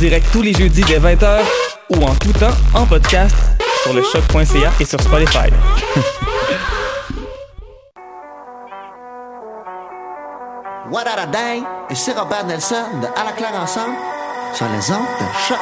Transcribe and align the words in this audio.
Direct 0.00 0.26
tous 0.32 0.40
les 0.40 0.54
jeudis 0.54 0.82
dès 0.84 0.98
20h 0.98 1.40
ou 1.90 2.02
en 2.02 2.14
tout 2.14 2.32
temps 2.32 2.56
en 2.72 2.86
podcast 2.86 3.36
sur 3.82 3.92
le 3.92 4.02
choc.ca 4.02 4.72
et 4.80 4.84
sur 4.86 4.98
Spotify. 4.98 5.50
What 10.90 11.04
a 11.06 11.26
Day 11.26 11.62
et 11.90 11.94
c'est 11.94 12.18
Robert 12.18 12.46
Nelson 12.46 12.86
de 13.02 13.08
À 13.08 13.24
la 13.24 13.32
claire 13.32 13.54
ensemble 13.62 13.94
sur 14.54 14.66
les 14.68 14.90
ondes 14.90 15.04
de 15.20 15.26
choc. 15.46 15.58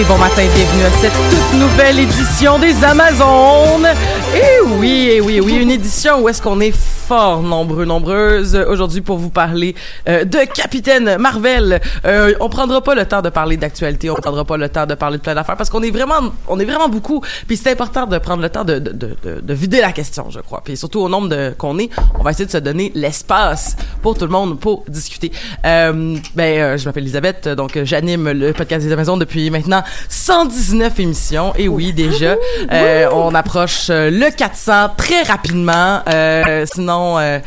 Et 0.00 0.04
bon 0.04 0.16
matin, 0.16 0.42
bienvenue 0.54 0.84
à 0.84 0.90
cette 0.98 1.12
toute 1.12 1.60
nouvelle 1.60 1.98
édition 1.98 2.58
des 2.58 2.82
Amazones. 2.82 3.86
Et 4.34 4.62
oui, 4.78 5.10
et 5.12 5.20
oui, 5.20 5.40
oui, 5.40 5.56
une 5.56 5.70
édition 5.70 6.22
où 6.22 6.28
est-ce 6.30 6.40
qu'on 6.40 6.58
est 6.60 6.72
nombreux, 7.10 7.84
nombreuses 7.84 8.54
aujourd'hui 8.54 9.00
pour 9.00 9.18
vous 9.18 9.30
parler 9.30 9.74
euh, 10.08 10.24
de 10.24 10.38
Capitaine 10.54 11.16
Marvel. 11.18 11.80
Euh, 12.04 12.34
on 12.38 12.48
prendra 12.48 12.80
pas 12.82 12.94
le 12.94 13.04
temps 13.04 13.20
de 13.20 13.30
parler 13.30 13.56
d'actualité, 13.56 14.10
on 14.10 14.14
prendra 14.14 14.44
pas 14.44 14.56
le 14.56 14.68
temps 14.68 14.86
de 14.86 14.94
parler 14.94 15.18
de 15.18 15.22
plein 15.22 15.34
d'affaires 15.34 15.56
parce 15.56 15.70
qu'on 15.70 15.82
est 15.82 15.90
vraiment, 15.90 16.20
on 16.46 16.60
est 16.60 16.64
vraiment 16.64 16.88
beaucoup. 16.88 17.20
Puis 17.48 17.56
c'est 17.56 17.72
important 17.72 18.06
de 18.06 18.16
prendre 18.18 18.42
le 18.42 18.48
temps 18.48 18.64
de, 18.64 18.78
de, 18.78 18.92
de, 18.92 19.16
de, 19.24 19.40
de 19.40 19.54
vider 19.54 19.80
la 19.80 19.90
question, 19.90 20.30
je 20.30 20.38
crois. 20.38 20.62
Puis 20.64 20.76
surtout 20.76 21.00
au 21.00 21.08
nombre 21.08 21.28
de 21.28 21.52
qu'on 21.58 21.78
est, 21.78 21.90
on 22.18 22.22
va 22.22 22.30
essayer 22.30 22.46
de 22.46 22.50
se 22.52 22.58
donner 22.58 22.92
l'espace 22.94 23.76
pour 24.02 24.16
tout 24.16 24.24
le 24.24 24.30
monde 24.30 24.60
pour 24.60 24.84
discuter. 24.86 25.32
Euh, 25.66 26.16
ben, 26.36 26.60
euh, 26.60 26.78
je 26.78 26.84
m'appelle 26.84 27.02
Elisabeth, 27.02 27.48
donc 27.48 27.76
j'anime 27.82 28.30
le 28.30 28.52
podcast 28.52 28.86
des 28.86 28.92
Amazones 28.92 29.18
depuis 29.18 29.50
maintenant 29.50 29.82
119 30.08 31.00
émissions. 31.00 31.52
Et 31.56 31.66
oui, 31.66 31.92
déjà, 31.92 32.36
euh, 32.72 33.08
on 33.12 33.34
approche 33.34 33.88
le 33.88 34.30
400 34.30 34.90
très 34.96 35.22
rapidement. 35.22 36.02
Euh, 36.08 36.66
euh, 37.18 37.38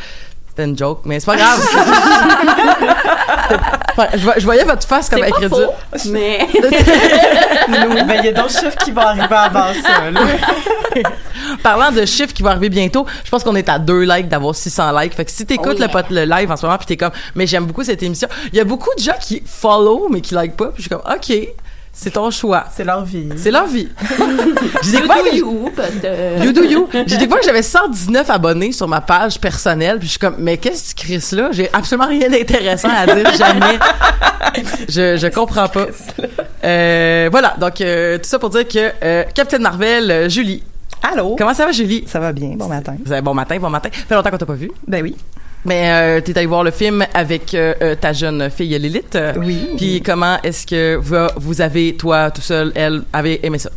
c'était 0.48 0.64
une 0.64 0.78
joke, 0.78 1.00
mais 1.04 1.20
c'est 1.20 1.26
pas 1.26 1.36
grave. 1.36 1.60
Je, 4.14 4.24
vo- 4.24 4.32
je 4.36 4.44
voyais 4.44 4.64
votre 4.64 4.86
face 4.86 5.08
comme 5.08 5.22
incrédule. 5.22 5.68
mais... 6.10 6.46
Nous, 7.68 8.04
ben, 8.06 8.16
il 8.18 8.24
y 8.24 8.28
a 8.28 8.32
d'autres 8.32 8.50
chiffres 8.58 8.76
qui 8.82 8.90
vont 8.90 9.02
arriver 9.02 9.26
avant 9.30 9.72
ça, 9.72 10.10
là. 10.10 10.20
Parlant 11.62 11.92
de 11.92 12.04
chiffres 12.04 12.32
qui 12.32 12.42
vont 12.42 12.50
arriver 12.50 12.68
bientôt, 12.70 13.06
je 13.24 13.30
pense 13.30 13.44
qu'on 13.44 13.54
est 13.54 13.68
à 13.68 13.78
deux 13.78 14.00
likes 14.02 14.28
d'avoir 14.28 14.54
600 14.54 14.98
likes. 14.98 15.14
Fait 15.14 15.24
que 15.24 15.30
si 15.30 15.46
t'écoutes 15.46 15.76
Oh 15.76 15.80
yeah. 15.80 16.02
le, 16.10 16.16
le 16.16 16.24
live 16.24 16.50
en 16.50 16.56
ce 16.56 16.66
moment 16.66 16.78
puis 16.78 16.86
t'es 16.86 16.96
comme, 16.96 17.12
mais 17.34 17.46
j'aime 17.46 17.66
beaucoup 17.66 17.84
cette 17.84 18.02
émission. 18.02 18.28
Il 18.52 18.58
y 18.58 18.60
a 18.60 18.64
beaucoup 18.64 18.90
de 18.96 19.02
gens 19.02 19.16
qui 19.20 19.42
follow 19.46 20.08
mais 20.10 20.20
qui 20.20 20.34
like 20.34 20.56
pas. 20.56 20.66
Puis 20.68 20.76
je 20.78 20.82
suis 20.82 20.90
comme, 20.90 21.02
ok, 21.08 21.32
c'est 21.96 22.10
ton 22.10 22.30
choix. 22.30 22.64
C'est 22.74 22.84
leur 22.84 23.04
vie. 23.04 23.28
C'est 23.36 23.50
leur 23.52 23.66
vie. 23.66 23.88
Découvert 24.90 25.22
do 25.24 25.30
que- 25.30 25.36
you, 25.36 25.70
euh, 26.04 26.38
You 26.44 26.52
do 26.52 26.62
you. 26.64 26.88
J'ai 27.06 27.16
découvert 27.16 27.38
que 27.40 27.46
j'avais 27.46 27.62
119 27.62 28.28
abonnés 28.30 28.72
sur 28.72 28.88
ma 28.88 29.00
page 29.00 29.38
personnelle, 29.40 29.98
puis 29.98 30.06
je 30.06 30.10
suis 30.12 30.18
comme, 30.18 30.36
mais 30.38 30.58
qu'est-ce 30.58 30.94
que 30.94 31.00
tu 31.00 31.06
crisses 31.06 31.32
là? 31.32 31.48
J'ai 31.52 31.72
absolument 31.72 32.08
rien 32.08 32.28
d'intéressant 32.28 32.88
à 32.90 33.06
dire, 33.06 33.32
jamais. 33.38 33.78
Je, 34.88 35.16
je 35.16 35.26
comprends 35.28 35.68
pas. 35.68 35.86
Euh, 36.64 37.28
voilà, 37.30 37.54
donc 37.60 37.80
euh, 37.80 38.18
tout 38.18 38.24
ça 38.28 38.38
pour 38.38 38.50
dire 38.50 38.66
que 38.68 38.90
euh, 39.02 39.24
Captain 39.34 39.58
Marvel, 39.58 40.10
euh, 40.10 40.28
Julie. 40.28 40.62
Allô? 41.02 41.36
Comment 41.36 41.54
ça 41.54 41.66
va, 41.66 41.72
Julie? 41.72 42.04
Ça 42.06 42.18
va 42.18 42.32
bien, 42.32 42.54
bon 42.56 42.66
matin. 42.68 42.96
Bon 43.22 43.34
matin, 43.34 43.58
bon 43.60 43.70
matin. 43.70 43.90
Ça 43.92 44.04
fait 44.08 44.14
longtemps 44.14 44.30
qu'on 44.30 44.38
t'a 44.38 44.46
pas 44.46 44.54
vu. 44.54 44.70
Ben 44.86 45.02
oui. 45.02 45.16
Mais 45.66 45.90
euh, 45.90 46.20
t'es 46.20 46.36
allé 46.36 46.46
voir 46.46 46.62
le 46.62 46.70
film 46.70 47.06
avec 47.14 47.54
euh, 47.54 47.72
euh, 47.80 47.94
ta 47.94 48.12
jeune 48.12 48.50
fille 48.50 48.78
Lilith. 48.78 49.16
euh, 49.16 49.32
Oui. 49.38 49.70
Puis 49.78 50.02
comment 50.04 50.36
est-ce 50.42 50.66
que 50.66 50.96
vous, 50.96 51.16
vous 51.36 51.60
avez, 51.62 51.94
toi, 51.96 52.30
tout 52.30 52.42
seul, 52.42 52.70
elle, 52.74 53.02
avez 53.14 53.44
aimé 53.46 53.58
ça? 53.58 53.70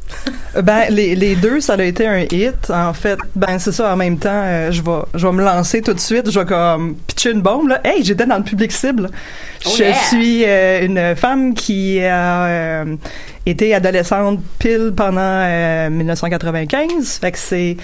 Ben, 0.61 0.85
les, 0.89 1.15
les 1.15 1.35
deux, 1.35 1.61
ça 1.61 1.73
a 1.75 1.83
été 1.83 2.05
un 2.05 2.25
hit. 2.29 2.69
En 2.69 2.93
fait, 2.93 3.17
ben, 3.35 3.57
c'est 3.59 3.71
ça, 3.71 3.93
en 3.93 3.95
même 3.95 4.17
temps, 4.17 4.29
euh, 4.33 4.71
je 4.71 4.81
vais, 4.81 4.99
je 5.13 5.25
vais 5.27 5.33
me 5.33 5.43
lancer 5.43 5.81
tout 5.81 5.93
de 5.93 5.99
suite. 5.99 6.29
Je 6.29 6.39
vais 6.39 6.45
comme 6.45 6.95
pitcher 7.07 7.31
une 7.31 7.41
bombe, 7.41 7.69
là. 7.69 7.79
Hey, 7.85 8.03
j'étais 8.03 8.25
dans 8.25 8.37
le 8.37 8.43
public 8.43 8.71
cible. 8.71 9.09
Oh 9.65 9.69
je 9.77 9.83
yeah! 9.83 9.93
suis 9.93 10.43
euh, 10.45 10.85
une 10.85 11.15
femme 11.15 11.53
qui 11.53 12.01
a 12.03 12.45
euh, 12.47 12.95
été 13.45 13.73
adolescente 13.73 14.39
pile 14.59 14.91
pendant 14.95 15.21
euh, 15.21 15.89
1995. 15.89 17.19
Fait 17.21 17.31
que 17.31 17.37
c'est... 17.37 17.77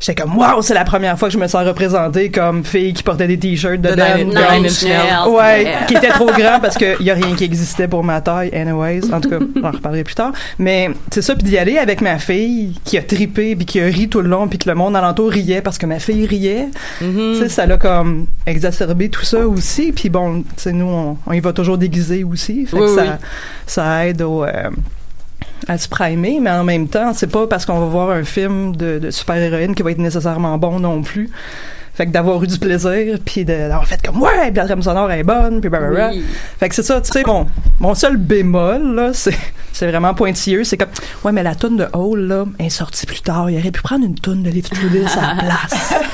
J'étais 0.00 0.22
comme, 0.22 0.36
wow, 0.38 0.62
c'est 0.62 0.74
la 0.74 0.84
première 0.84 1.18
fois 1.18 1.28
que 1.28 1.34
je 1.34 1.38
me 1.38 1.46
sens 1.48 1.66
représentée 1.66 2.30
comme 2.30 2.64
fille 2.64 2.92
qui 2.94 3.02
portait 3.02 3.26
des 3.26 3.38
t-shirts 3.38 3.80
de 3.80 3.94
Ben. 3.94 4.28
Ouais, 4.28 5.64
Yeah. 5.64 5.84
qui 5.86 5.94
était 5.94 6.08
trop 6.10 6.26
grand 6.26 6.60
parce 6.60 6.76
qu'il 6.76 6.96
y 7.00 7.10
a 7.10 7.14
rien 7.14 7.34
qui 7.34 7.44
existait 7.44 7.88
pour 7.88 8.04
ma 8.04 8.20
taille, 8.20 8.50
anyways. 8.54 9.12
En 9.12 9.20
tout 9.20 9.28
cas, 9.30 9.38
j'en 9.56 9.70
reparlerai 9.72 10.04
plus 10.04 10.14
tard. 10.14 10.32
Mais 10.58 10.90
c'est 11.10 11.22
ça, 11.22 11.34
puis 11.34 11.42
d'y 11.42 11.58
aller 11.58 11.78
avec 11.78 12.00
ma 12.00 12.18
fille 12.18 12.78
qui 12.84 12.96
a 12.96 13.02
tripé 13.02 13.56
puis 13.56 13.66
qui 13.66 13.80
a 13.80 13.86
ri 13.86 14.08
tout 14.08 14.20
le 14.20 14.28
long 14.28 14.46
puis 14.46 14.58
que 14.58 14.68
le 14.68 14.74
monde 14.76 14.94
alentour 14.96 15.30
riait 15.30 15.62
parce 15.62 15.78
que 15.78 15.86
ma 15.86 15.98
fille 15.98 16.26
riait. 16.26 16.68
Mm-hmm. 17.02 17.32
Tu 17.34 17.38
sais, 17.40 17.48
ça 17.48 17.66
l'a 17.66 17.76
comme 17.76 18.26
exacerbé 18.46 19.08
tout 19.08 19.24
ça 19.24 19.46
aussi. 19.46 19.92
Puis 19.92 20.08
bon, 20.10 20.42
tu 20.42 20.46
sais, 20.56 20.72
nous, 20.72 20.86
on, 20.86 21.16
on 21.26 21.32
y 21.32 21.40
va 21.40 21.52
toujours 21.52 21.76
déguisé 21.78 22.22
aussi. 22.24 22.66
Fait 22.66 22.76
Oui, 22.76 22.82
que 22.82 23.00
oui. 23.00 23.06
ça, 23.06 23.18
ça 23.66 24.06
aide 24.06 24.22
au... 24.22 24.44
euh, 24.44 24.70
à 25.66 25.76
se 25.78 25.88
primer, 25.88 26.38
mais 26.40 26.50
en 26.50 26.64
même 26.64 26.88
temps, 26.88 27.12
c'est 27.14 27.26
pas 27.30 27.46
parce 27.46 27.66
qu'on 27.66 27.78
va 27.80 27.86
voir 27.86 28.10
un 28.10 28.24
film 28.24 28.76
de, 28.76 28.98
de 28.98 29.10
super-héroïne 29.10 29.74
qui 29.74 29.82
va 29.82 29.90
être 29.90 29.98
nécessairement 29.98 30.56
bon 30.58 30.78
non 30.80 31.02
plus. 31.02 31.30
Fait 31.94 32.06
que 32.06 32.12
d'avoir 32.12 32.40
eu 32.44 32.46
du 32.46 32.58
plaisir, 32.60 33.18
puis 33.24 33.44
d'avoir 33.44 33.84
fait 33.84 34.00
comme 34.00 34.22
ouais, 34.22 34.30
puis 34.52 34.52
la 34.54 34.66
trame 34.66 34.82
sonore 34.82 35.10
est 35.10 35.24
bonne, 35.24 35.60
puis 35.60 35.68
blablabla. 35.68 36.10
Oui. 36.12 36.24
Fait 36.60 36.68
que 36.68 36.74
c'est 36.76 36.84
ça, 36.84 37.00
tu 37.00 37.10
sais, 37.10 37.24
mon, 37.26 37.46
mon 37.80 37.92
seul 37.96 38.16
bémol, 38.16 38.94
là, 38.94 39.10
c'est, 39.12 39.36
c'est 39.72 39.88
vraiment 39.88 40.14
pointilleux. 40.14 40.62
C'est 40.62 40.76
comme, 40.76 40.90
ouais, 41.24 41.32
mais 41.32 41.42
la 41.42 41.56
toune 41.56 41.76
de 41.76 41.88
Hole, 41.92 42.20
là, 42.20 42.44
est 42.60 42.68
sortie 42.70 43.04
plus 43.04 43.20
tard. 43.20 43.50
Il 43.50 43.58
aurait 43.58 43.72
pu 43.72 43.82
prendre 43.82 44.04
une 44.06 44.14
toune 44.14 44.44
de 44.44 44.50
Through 44.60 44.92
This 44.92 45.16
à 45.16 45.34
la 45.34 45.42
place. 45.42 45.94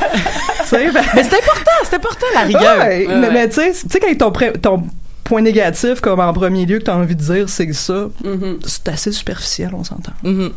Ben- 0.72 0.90
Mais 1.14 1.22
c'est 1.22 1.36
important, 1.38 1.70
c'est 1.84 1.96
important 1.96 2.26
la 2.34 2.40
rigueur. 2.40 2.78
Ouais, 2.78 3.06
mais, 3.08 3.30
mais 3.30 3.48
tu 3.48 3.56
sais, 3.56 3.72
tu 3.72 3.88
sais, 3.90 4.00
quand 4.00 4.16
ton, 4.18 4.32
pré- 4.32 4.52
ton 4.54 4.82
point 5.24 5.40
négatif, 5.40 6.00
comme 6.00 6.20
en 6.20 6.32
premier 6.32 6.66
lieu, 6.66 6.78
que 6.78 6.84
t'as 6.84 6.94
envie 6.96 7.16
de 7.16 7.22
dire, 7.22 7.48
c'est 7.48 7.72
ça, 7.72 8.08
Mhm. 8.22 8.58
c'est 8.66 8.88
assez 8.88 9.10
superficiel, 9.10 9.70
on 9.74 9.82
s'entend. 9.82 10.12
Mhm. 10.22 10.50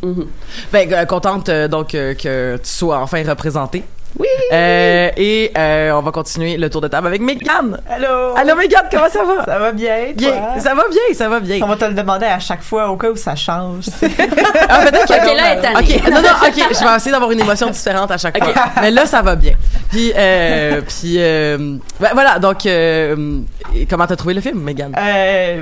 Ben, 0.74 0.92
euh, 0.94 1.06
contente 1.06 1.50
euh, 1.50 1.68
donc 1.70 1.96
euh, 1.96 2.14
que 2.14 2.58
tu 2.58 2.70
sois 2.70 3.00
enfin 3.00 3.24
représentée. 3.28 3.84
Oui! 4.20 4.28
Euh, 4.52 5.10
et 5.18 5.52
euh, 5.58 5.92
on 5.92 6.02
va 6.02 6.12
continuer 6.12 6.58
le 6.58 6.70
tour 6.70 6.82
de 6.82 6.88
table 6.88 7.08
avec 7.08 7.22
Mégane. 7.22 7.80
Allô? 7.90 8.36
Allô 8.36 8.56
Mégane, 8.56 8.86
comment 8.92 9.10
ça 9.10 9.24
va? 9.24 9.46
Ça 9.46 9.60
va 9.60 9.72
bien, 9.72 10.14
Bien, 10.16 10.32
toi? 10.32 10.60
ça 10.60 10.74
va 10.74 10.84
bien, 10.90 11.14
ça 11.14 11.30
va 11.30 11.40
bien. 11.40 11.60
On 11.64 11.68
va 11.68 11.76
te 11.76 11.86
le 11.86 11.94
demander 11.94 12.26
à 12.26 12.40
chaque 12.40 12.64
fois 12.64 12.90
au 12.90 12.98
cas 12.98 13.10
où 13.12 13.16
ça 13.16 13.36
change. 13.36 13.86
Ah, 14.70 14.80
peut-être 14.86 15.08
que- 15.08 15.14
Ok, 15.30 15.38
là, 15.38 15.54
elle 15.54 15.92
est 15.92 16.10
non, 16.10 16.22
non, 16.22 16.30
ok, 16.46 16.54
je 16.74 16.84
vais 16.88 16.96
essayer 16.96 17.12
d'avoir 17.12 17.32
une 17.32 17.40
émotion 17.40 17.70
différente 17.70 18.12
à 18.12 18.18
chaque 18.18 18.38
fois. 18.44 18.54
Mais 18.82 18.92
là, 18.92 19.06
ça 19.06 19.22
va 19.22 19.36
bien. 19.36 19.54
Puis, 19.92 20.12
euh, 20.16 20.82
puis, 20.82 21.16
euh, 21.18 21.78
ben, 22.00 22.10
voilà, 22.14 22.38
donc, 22.40 22.66
euh, 22.66 23.40
comment 23.90 24.06
t'as 24.08 24.16
trouvé 24.18 24.34
le 24.34 24.42
film, 24.42 24.60
Mégane? 24.62 24.94
Euh, 24.98 25.62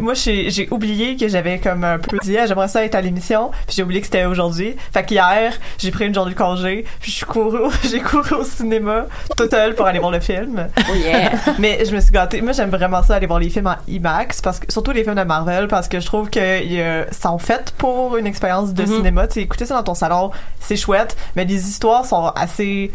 moi, 0.00 0.14
j'ai 0.14 0.68
oublié 0.70 1.16
que 1.16 1.28
j'avais 1.28 1.58
comme 1.58 1.84
un 1.84 1.98
peu 1.98 2.16
dit, 2.22 2.38
ah, 2.38 2.46
j'aimerais 2.46 2.68
ça 2.68 2.84
être 2.84 2.94
à 2.94 3.00
l'émission, 3.00 3.50
puis 3.66 3.76
j'ai 3.76 3.82
oublié 3.82 4.00
que 4.00 4.06
c'était 4.06 4.24
aujourd'hui. 4.24 4.76
Fait 4.92 5.04
qu'hier, 5.04 5.52
j'ai 5.78 5.90
pris 5.90 6.06
une 6.06 6.14
journée 6.14 6.32
de 6.32 6.38
congé, 6.38 6.84
puis 7.00 7.10
je 7.10 7.16
suis 7.16 7.26
couru, 7.26 7.68
j'ai 7.90 8.00
couru 8.00 8.34
au 8.36 8.44
cinéma, 8.44 9.06
seule 9.50 9.74
pour 9.74 9.86
aller 9.86 9.98
voir 9.98 10.10
le 10.10 10.20
film. 10.20 10.68
Oh 10.90 10.94
yeah. 10.94 11.30
Mais 11.58 11.84
je 11.84 11.94
me 11.94 12.00
suis 12.00 12.12
gâtée. 12.12 12.40
Moi, 12.40 12.52
j'aime 12.52 12.70
vraiment 12.70 13.02
ça 13.02 13.14
aller 13.16 13.26
voir 13.26 13.38
les 13.40 13.50
films 13.50 13.66
en 13.68 13.76
IMAX, 13.88 14.40
parce 14.42 14.58
que 14.60 14.70
surtout 14.72 14.90
les 14.92 15.02
films 15.04 15.16
de 15.16 15.22
Marvel, 15.24 15.68
parce 15.68 15.88
que 15.88 16.00
je 16.00 16.06
trouve 16.06 16.30
que 16.30 16.62
il 16.62 16.72
y 16.72 16.82
a- 16.82 17.06
sont 17.12 17.38
faits 17.38 17.72
pour 17.78 18.16
une 18.16 18.26
expérience 18.26 18.72
de 18.74 18.82
Mhm. 18.82 18.88
cinéma. 18.96 19.26
Tu 19.28 19.40
écouter 19.40 19.66
ça 19.66 19.74
dans 19.74 19.82
ton 19.82 19.94
salon, 19.94 20.30
c'est 20.60 20.76
chouette, 20.76 21.16
mais 21.36 21.44
les 21.44 21.68
histoires 21.68 22.04
sont 22.06 22.26
assez 22.36 22.90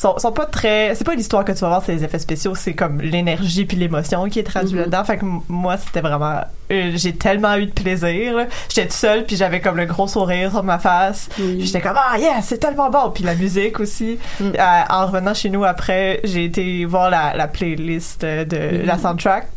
sont, 0.00 0.18
sont 0.18 0.32
pas 0.32 0.46
très 0.46 0.94
c'est 0.94 1.04
pas 1.04 1.14
l'histoire 1.14 1.44
que 1.44 1.52
tu 1.52 1.58
vas 1.58 1.68
voir 1.68 1.82
c'est 1.84 1.92
les 1.94 2.04
effets 2.04 2.18
spéciaux 2.18 2.54
c'est 2.54 2.74
comme 2.74 3.00
l'énergie 3.00 3.64
puis 3.66 3.76
l'émotion 3.76 4.28
qui 4.28 4.38
est 4.38 4.44
traduite 4.44 4.72
Mhm. 4.74 4.80
là-dedans. 4.80 5.04
Fait 5.04 5.18
que 5.18 5.24
moi 5.48 5.76
c'était 5.76 6.00
vraiment 6.00 6.40
euh, 6.72 6.92
j'ai 6.94 7.14
tellement 7.14 7.56
eu 7.56 7.66
de 7.66 7.72
plaisir 7.72 8.46
j'étais 8.68 8.82
toute 8.84 8.92
seule 8.92 9.24
puis 9.26 9.36
j'avais 9.36 9.60
comme 9.60 9.76
le 9.76 9.86
gros 9.86 10.06
sourire 10.08 10.50
sur 10.50 10.62
ma 10.62 10.78
face. 10.78 11.28
J'étais 11.58 11.80
comme 11.80 11.96
ah 11.96 12.18
yeah 12.18 12.40
c'est 12.42 12.58
tellement 12.58 12.90
bon. 12.90 13.10
Puis 13.10 13.24
la 13.24 13.34
musique 13.34 13.80
aussi. 13.80 14.18
Euh, 14.40 14.52
en 14.88 15.06
revenant 15.06 15.34
chez 15.34 15.50
nous 15.50 15.64
après 15.64 16.20
j'ai 16.24 16.44
été 16.44 16.84
voir 16.84 17.10
la, 17.10 17.34
la 17.36 17.48
playlist 17.48 18.24
euh, 18.24 18.44
de 18.44 18.86
la 18.86 18.96
soundtrack 18.98 19.48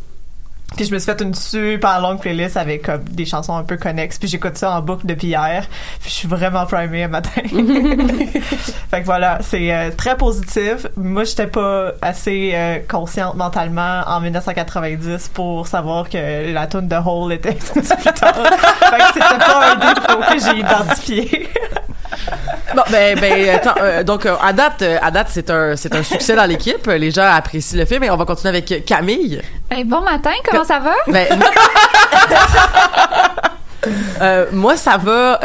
puis 0.76 0.84
je 0.84 0.92
me 0.92 0.98
suis 0.98 1.10
fait 1.10 1.20
une 1.22 1.34
super 1.34 2.00
longue 2.00 2.20
playlist 2.20 2.56
avec 2.56 2.82
comme 2.82 3.04
des 3.04 3.24
chansons 3.24 3.56
un 3.56 3.62
peu 3.62 3.76
connexes. 3.76 4.18
Puis 4.18 4.28
j'écoute 4.28 4.56
ça 4.56 4.76
en 4.76 4.82
boucle 4.82 5.06
depuis 5.06 5.28
hier. 5.28 5.66
Puis 6.00 6.10
je 6.10 6.14
suis 6.14 6.28
vraiment 6.28 6.66
primée 6.66 7.04
un 7.04 7.08
matin. 7.08 7.30
fait 8.90 9.00
que 9.00 9.04
voilà, 9.04 9.38
c'est 9.42 9.72
euh, 9.72 9.90
très 9.96 10.16
positif. 10.16 10.86
Moi, 10.96 11.24
j'étais 11.24 11.46
pas 11.46 11.92
assez 12.02 12.52
euh, 12.54 12.78
consciente 12.88 13.36
mentalement 13.36 14.02
en 14.06 14.20
1990 14.20 15.30
pour 15.32 15.66
savoir 15.66 16.08
que 16.08 16.52
la 16.52 16.66
tune 16.66 16.88
de 16.88 16.96
Hole 16.96 17.32
était 17.32 17.58
sortie 17.60 17.94
plus 17.96 18.14
tard. 18.14 18.34
fait 18.80 18.98
que 18.98 19.06
c'était 19.14 19.38
pas 19.38 19.72
un 19.72 19.76
défaut 19.76 20.20
que 20.32 20.38
j'ai 20.40 20.60
identifié. 20.60 21.48
Bon, 22.74 22.82
ben, 22.90 23.18
ben, 23.18 23.48
attends, 23.50 23.74
euh, 23.80 24.02
donc, 24.02 24.26
euh, 24.26 24.34
à 24.42 24.52
date, 24.52 24.82
euh, 24.82 24.98
à 25.00 25.10
date, 25.10 25.28
c'est 25.30 25.50
un, 25.50 25.76
c'est 25.76 25.94
un 25.94 26.02
succès 26.02 26.34
dans 26.34 26.44
l'équipe. 26.44 26.86
Les 26.86 27.10
gens 27.10 27.26
apprécient 27.26 27.78
le 27.78 27.84
film 27.84 28.02
et 28.02 28.10
on 28.10 28.16
va 28.16 28.24
continuer 28.24 28.50
avec 28.50 28.84
Camille. 28.84 29.40
Ben, 29.70 29.86
bon 29.86 30.00
matin, 30.00 30.32
comment 30.44 30.64
ça 30.64 30.80
va? 30.80 30.94
Ben, 31.06 31.26
euh, 34.20 34.46
moi, 34.52 34.76
ça 34.76 34.96
va, 34.96 35.40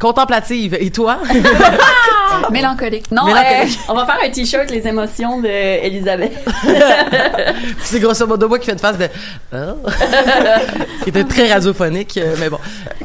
contemplative. 0.00 0.76
Et 0.80 0.90
toi? 0.90 1.18
Mélancolique. 2.50 3.12
Non, 3.12 3.26
Mélancolique. 3.26 3.78
On 3.88 3.94
va 3.94 4.06
faire 4.06 4.18
un 4.24 4.30
t-shirt 4.30 4.68
les 4.70 4.88
émotions 4.88 5.40
de 5.40 5.48
Elisabeth. 5.48 6.32
c'est 7.82 8.00
grosso 8.00 8.26
modo 8.26 8.48
moi 8.48 8.58
qui 8.58 8.66
fais 8.66 8.72
une 8.72 8.78
face 8.78 8.98
de, 8.98 9.08
oh. 9.52 9.88
qui 11.04 11.10
était 11.10 11.24
très 11.24 11.52
radiophonique, 11.52 12.18
mais 12.40 12.50
bon. 12.50 12.58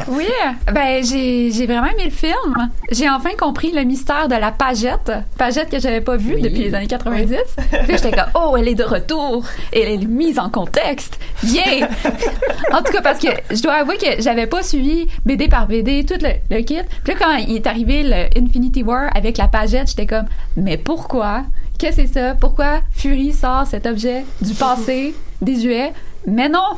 Oui, 0.09 0.27
ben 0.71 1.03
j'ai 1.03 1.65
vraiment 1.67 1.85
aimé 1.88 2.06
le 2.06 2.09
film. 2.09 2.71
J'ai 2.91 3.09
enfin 3.09 3.29
compris 3.38 3.71
le 3.71 3.83
mystère 3.83 4.27
de 4.27 4.35
la 4.35 4.51
pagette, 4.51 5.11
pagette 5.38 5.69
que 5.69 5.79
j'avais 5.79 6.01
pas 6.01 6.17
vue 6.17 6.41
depuis 6.41 6.63
les 6.63 6.73
années 6.73 6.88
90. 6.88 7.35
Puis 7.69 7.79
j'étais 7.89 8.11
comme 8.11 8.29
oh, 8.33 8.56
elle 8.57 8.67
est 8.67 8.75
de 8.75 8.83
retour, 8.83 9.44
et 9.71 9.81
elle 9.81 10.03
est 10.03 10.06
mise 10.06 10.39
en 10.39 10.50
contexte. 10.50 11.19
Bien. 11.44 11.88
en 12.73 12.81
tout 12.81 12.91
cas 12.91 13.01
parce 13.01 13.19
que 13.19 13.27
je 13.51 13.61
dois 13.61 13.73
avouer 13.73 13.97
que 13.97 14.21
j'avais 14.21 14.47
pas 14.47 14.63
suivi 14.63 15.07
BD 15.25 15.47
par 15.47 15.67
BD 15.67 16.06
tout 16.06 16.17
le, 16.21 16.31
le 16.55 16.62
kit. 16.63 16.79
Puis 17.03 17.13
là 17.13 17.19
quand 17.19 17.35
il 17.35 17.55
est 17.55 17.67
arrivé 17.67 18.03
le 18.03 18.39
Infinity 18.39 18.83
War 18.83 19.09
avec 19.15 19.38
la 19.38 19.47
pagette, 19.47 19.89
j'étais 19.89 20.07
comme 20.07 20.25
mais 20.57 20.77
pourquoi? 20.77 21.44
Qu'est-ce 21.77 21.97
que 21.97 22.07
c'est 22.07 22.13
ça? 22.13 22.35
Pourquoi 22.35 22.81
Fury 22.91 23.31
sort 23.31 23.65
cet 23.67 23.85
objet 23.85 24.25
du 24.41 24.53
passé 24.53 25.13
désuet? 25.41 25.94
Mais 26.27 26.50
non, 26.50 26.77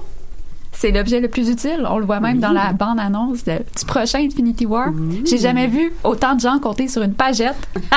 c'est 0.71 0.91
l'objet 0.91 1.19
le 1.19 1.27
plus 1.27 1.49
utile. 1.49 1.85
On 1.89 1.97
le 1.99 2.05
voit 2.05 2.19
même 2.19 2.39
dans 2.39 2.51
la 2.51 2.73
bande-annonce 2.73 3.43
de- 3.43 3.59
du 3.77 3.85
prochain 3.85 4.19
Infinity 4.19 4.65
War. 4.65 4.89
J'ai 5.25 5.37
jamais 5.37 5.67
vu 5.67 5.91
autant 6.03 6.35
de 6.35 6.39
gens 6.39 6.59
compter 6.59 6.87
sur 6.87 7.01
une 7.01 7.13
pagette. 7.13 7.55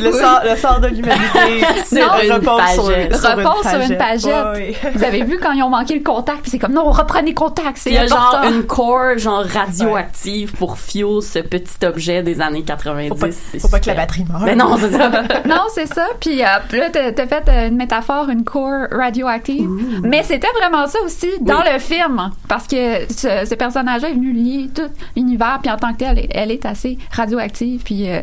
Le, 0.00 0.12
sort, 0.12 0.40
le 0.44 0.56
sort 0.56 0.80
de 0.80 0.88
l'humanité 0.88 1.64
repose 2.32 2.60
sur, 2.74 2.84
pagette. 2.86 3.16
sur 3.16 3.36
Repose 3.36 3.70
sur 3.70 3.80
une 3.80 3.96
pagette. 3.96 4.94
Vous 4.94 5.04
avez 5.04 5.24
vu 5.24 5.38
quand 5.40 5.52
ils 5.52 5.62
ont 5.62 5.70
manqué 5.70 5.94
le 5.94 6.02
contact, 6.02 6.42
puis 6.42 6.50
c'est 6.50 6.58
comme 6.58 6.72
non, 6.72 6.90
reprenez 6.90 7.32
contact, 7.34 7.78
c'est 7.78 7.90
Il 7.90 7.94
y 7.94 7.98
a 7.98 8.06
genre 8.06 8.42
une 8.50 8.64
core 8.64 9.16
genre 9.16 9.44
radioactive 9.44 10.52
pour 10.54 10.78
fuel 10.78 11.22
ce 11.22 11.38
petit 11.38 11.84
objet 11.86 12.22
des 12.22 12.40
années 12.40 12.62
90. 12.62 13.08
Faut 13.08 13.14
pas, 13.14 13.26
faut 13.60 13.68
pas 13.68 13.80
que 13.80 13.86
la 13.86 13.94
batterie 13.94 14.24
meure. 14.30 14.42
Mais 14.42 14.54
non, 14.56 14.76
c'est 14.78 14.92
ça. 14.92 15.10
Non, 15.46 15.62
c'est 15.72 15.86
ça. 15.86 16.06
Puis 16.20 16.42
euh, 16.42 16.46
là, 16.72 16.90
t'as 16.90 17.26
fait 17.26 17.48
euh, 17.48 17.68
une 17.68 17.76
métaphore, 17.76 18.28
une 18.28 18.44
core 18.44 18.88
radioactive. 18.90 19.68
Mais 20.02 20.22
c'était 20.22 20.50
vraiment 20.60 20.86
ça 20.86 20.98
aussi 21.04 21.28
dans 21.40 21.62
le 21.62 21.78
film. 21.78 22.30
Parce 22.48 22.66
que 22.66 23.06
ce, 23.10 23.46
ce 23.48 23.54
personnage-là 23.54 24.08
est 24.10 24.14
venu 24.14 24.32
lier 24.32 24.68
tout 24.74 24.90
l'univers. 25.14 25.60
Puis 25.62 25.70
en 25.70 25.76
tant 25.76 25.92
que 25.92 25.98
tel, 25.98 26.18
elle, 26.18 26.26
elle 26.30 26.50
est 26.50 26.66
assez 26.66 26.98
radioactive, 27.12 27.82
puis 27.84 28.10
euh, 28.10 28.15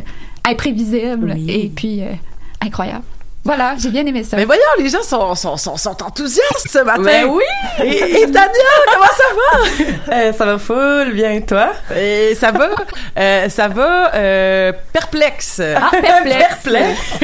imprévisible. 0.46 1.34
Oui. 1.36 1.52
Et 1.52 1.70
puis 1.70 2.02
euh, 2.02 2.14
incroyable. 2.62 3.04
Voilà, 3.46 3.76
j'ai 3.78 3.90
bien 3.90 4.06
aimé 4.06 4.24
ça. 4.24 4.38
Mais 4.38 4.46
voyons, 4.46 4.62
les 4.80 4.88
gens 4.90 5.04
sont, 5.04 5.36
sont, 5.36 5.58
sont, 5.58 5.76
sont 5.76 6.02
enthousiastes 6.02 6.70
ce 6.70 6.80
matin. 6.80 7.02
Mais 7.04 7.24
oui! 7.26 7.44
Et, 7.84 8.22
et 8.22 8.32
Tania, 8.32 8.50
comment 8.92 9.06
ça 9.06 9.24
va? 9.36 9.84
Euh, 10.14 10.34
ça 10.34 10.46
va 10.46 10.58
full 10.60 11.14
bien, 11.14 11.42
toi? 11.42 11.70
Et 11.96 12.36
ça 12.36 12.52
va, 12.52 12.70
euh, 13.18 13.50
ça 13.50 13.68
va, 13.68 14.14
euh, 14.14 14.72
perplexe. 14.92 15.62
Ah, 15.76 15.90
perplexe. 15.92 17.20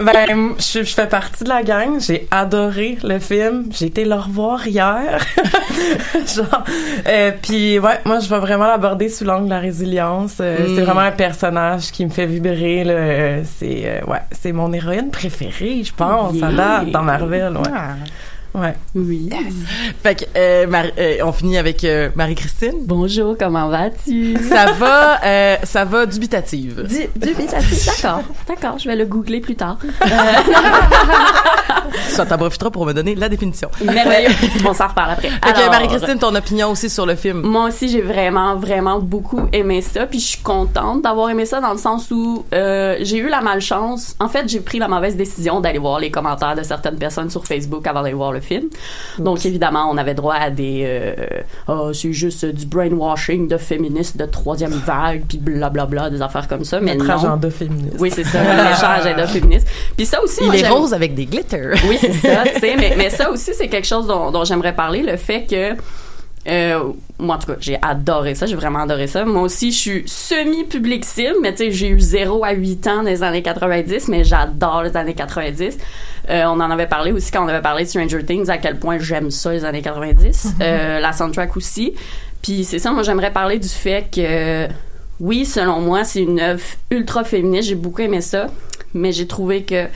Ben, 0.00 0.54
je, 0.58 0.84
je 0.84 0.94
fais 0.94 1.06
partie 1.06 1.44
de 1.44 1.48
la 1.48 1.62
gang. 1.62 1.98
J'ai 1.98 2.28
adoré 2.30 2.98
le 3.02 3.18
film. 3.18 3.66
J'ai 3.72 3.86
été 3.86 4.04
le 4.04 4.14
revoir 4.14 4.66
hier. 4.66 5.18
Genre, 6.36 6.64
euh, 7.08 7.32
puis 7.42 7.78
ouais, 7.78 7.98
moi 8.04 8.20
je 8.20 8.28
vais 8.28 8.38
vraiment 8.38 8.66
l'aborder 8.66 9.08
sous 9.08 9.24
l'angle 9.24 9.46
de 9.46 9.50
la 9.50 9.58
résilience. 9.60 10.34
Euh, 10.40 10.56
Mm. 10.58 10.74
C'est 10.76 10.82
vraiment 10.82 11.00
un 11.00 11.10
personnage 11.12 11.90
qui 11.92 12.04
me 12.04 12.10
fait 12.10 12.26
vibrer. 12.26 12.82
Là. 12.84 13.42
C'est 13.58 13.82
euh, 13.84 14.00
ouais, 14.06 14.20
c'est 14.32 14.47
mon 14.52 14.72
héroïne 14.72 15.10
préférée, 15.10 15.82
je 15.84 15.92
pense, 15.92 16.42
à 16.42 16.48
Oui. 16.48 16.56
date 16.56 16.90
dans 16.90 17.02
Marvel. 17.02 17.56
Ouais. 17.56 17.62
Ah. 17.74 17.94
Ouais. 18.54 18.74
Oui. 18.94 19.28
Fait 20.02 20.14
que, 20.14 20.24
euh, 20.36 20.66
Marie- 20.66 20.92
euh, 20.98 21.16
on 21.22 21.32
finit 21.32 21.58
avec 21.58 21.84
euh, 21.84 22.08
Marie-Christine. 22.16 22.78
Bonjour, 22.86 23.36
comment 23.38 23.68
vas-tu? 23.68 24.36
Ça 24.48 24.72
va, 24.72 25.18
ça 25.64 25.84
va 25.84 26.06
dubitative. 26.06 26.82
Du, 26.88 27.06
dubitatif, 27.18 27.86
d'accord. 27.86 28.22
D'accord, 28.48 28.78
je 28.78 28.88
vais 28.88 28.96
le 28.96 29.04
googler 29.04 29.40
plus 29.40 29.54
tard. 29.56 29.78
Ça 32.08 32.26
t'en 32.26 32.36
profitera 32.38 32.70
pour 32.70 32.86
me 32.86 32.92
donner 32.92 33.14
la 33.14 33.28
définition. 33.28 33.70
Merveilleux. 33.82 34.30
On 34.66 34.74
s'en 34.74 34.88
reparle 34.88 35.12
après. 35.12 35.28
Fait 35.30 35.52
que, 35.52 35.58
Alors, 35.58 35.70
Marie-Christine, 35.70 36.18
ton 36.18 36.34
opinion 36.34 36.70
aussi 36.70 36.90
sur 36.90 37.06
le 37.06 37.14
film. 37.14 37.42
Moi 37.42 37.66
aussi, 37.68 37.88
j'ai 37.88 38.00
vraiment, 38.02 38.56
vraiment 38.56 38.98
beaucoup 38.98 39.42
aimé 39.52 39.82
ça. 39.82 40.06
Puis 40.06 40.20
je 40.20 40.26
suis 40.26 40.42
contente 40.42 41.02
d'avoir 41.02 41.30
aimé 41.30 41.44
ça 41.46 41.60
dans 41.60 41.72
le 41.72 41.78
sens 41.78 42.10
où 42.10 42.44
j'ai 42.52 43.18
eu 43.18 43.28
la 43.28 43.40
malchance. 43.40 44.16
En 44.18 44.28
fait, 44.28 44.48
j'ai 44.48 44.60
pris 44.60 44.78
la 44.78 44.88
mauvaise 44.88 45.16
décision 45.16 45.60
d'aller 45.60 45.78
voir 45.78 45.98
les 46.00 46.10
commentaires 46.10 46.56
de 46.56 46.62
certaines 46.62 46.96
personnes 46.98 47.30
sur 47.30 47.44
Facebook 47.46 47.86
avant 47.86 48.02
d'aller 48.02 48.14
voir 48.14 48.32
le 48.32 48.37
film. 48.40 48.68
Donc, 49.18 49.44
évidemment, 49.46 49.88
on 49.90 49.96
avait 49.96 50.14
droit 50.14 50.34
à 50.34 50.50
des... 50.50 50.82
euh, 50.86 51.14
Ah, 51.66 51.90
c'est 51.92 52.12
juste 52.12 52.44
du 52.44 52.66
brainwashing 52.66 53.48
de 53.48 53.56
féministes 53.56 54.16
de 54.16 54.24
troisième 54.26 54.70
vague, 54.86 55.22
puis 55.28 55.38
blablabla, 55.38 56.10
des 56.10 56.22
affaires 56.22 56.48
comme 56.48 56.64
ça. 56.64 56.80
Mais 56.80 56.94
Notre 56.94 57.08
non. 57.10 57.14
agenda 57.16 57.50
féministe. 57.50 57.96
Oui, 57.98 58.10
c'est 58.14 58.24
ça, 58.24 58.40
le 58.42 58.70
méchant 58.70 58.88
agenda 58.88 59.26
féministe. 59.28 59.66
Puis 59.96 60.06
ça 60.06 60.22
aussi, 60.22 60.40
Il 60.42 60.46
moi, 60.46 60.56
est 60.56 60.68
rose 60.68 60.94
avec 60.94 61.14
des 61.14 61.26
glitters. 61.26 61.74
oui, 61.88 61.98
c'est 62.00 62.12
ça, 62.12 62.44
tu 62.52 62.60
sais, 62.60 62.76
mais, 62.76 62.94
mais 62.96 63.10
ça 63.18 63.30
aussi, 63.30 63.52
c'est 63.54 63.68
quelque 63.68 63.86
chose 63.86 64.06
dont, 64.06 64.30
dont 64.30 64.44
j'aimerais 64.44 64.74
parler, 64.74 65.02
le 65.02 65.16
fait 65.16 65.44
que, 65.48 65.74
euh, 66.48 66.82
moi 67.18 67.36
en 67.36 67.38
tout 67.38 67.48
cas, 67.48 67.56
j'ai 67.60 67.78
adoré 67.82 68.34
ça, 68.34 68.46
j'ai 68.46 68.54
vraiment 68.54 68.80
adoré 68.80 69.06
ça. 69.06 69.24
Moi 69.24 69.42
aussi, 69.42 69.72
je 69.72 69.78
suis 69.78 70.02
semi-public 70.06 71.04
cible, 71.04 71.34
mais 71.42 71.52
tu 71.52 71.64
sais, 71.64 71.70
j'ai 71.72 71.88
eu 71.88 71.98
0 71.98 72.44
à 72.44 72.52
8 72.52 72.86
ans 72.86 72.96
dans 72.98 73.02
les 73.02 73.22
années 73.22 73.42
90, 73.42 74.08
mais 74.08 74.22
j'adore 74.24 74.84
les 74.84 74.96
années 74.96 75.14
90. 75.14 75.78
Euh, 76.30 76.44
on 76.46 76.60
en 76.60 76.70
avait 76.70 76.86
parlé 76.86 77.10
aussi 77.10 77.30
quand 77.32 77.44
on 77.44 77.48
avait 77.48 77.62
parlé 77.62 77.84
de 77.84 77.88
Stranger 77.88 78.24
Things, 78.24 78.48
à 78.50 78.58
quel 78.58 78.78
point 78.78 78.98
j'aime 78.98 79.30
ça 79.30 79.52
les 79.52 79.64
années 79.64 79.82
90. 79.82 80.54
Euh, 80.60 81.00
la 81.00 81.12
soundtrack 81.12 81.56
aussi. 81.56 81.94
Puis 82.42 82.64
c'est 82.64 82.78
ça, 82.78 82.92
moi 82.92 83.02
j'aimerais 83.02 83.32
parler 83.32 83.58
du 83.58 83.68
fait 83.68 84.06
que 84.14 84.68
oui, 85.20 85.44
selon 85.44 85.80
moi, 85.80 86.04
c'est 86.04 86.22
une 86.22 86.40
œuvre 86.40 86.62
ultra 86.90 87.24
féministe. 87.24 87.68
J'ai 87.68 87.74
beaucoup 87.74 88.02
aimé 88.02 88.20
ça, 88.20 88.46
mais 88.94 89.10
j'ai 89.12 89.26
trouvé 89.26 89.64
que 89.64 89.86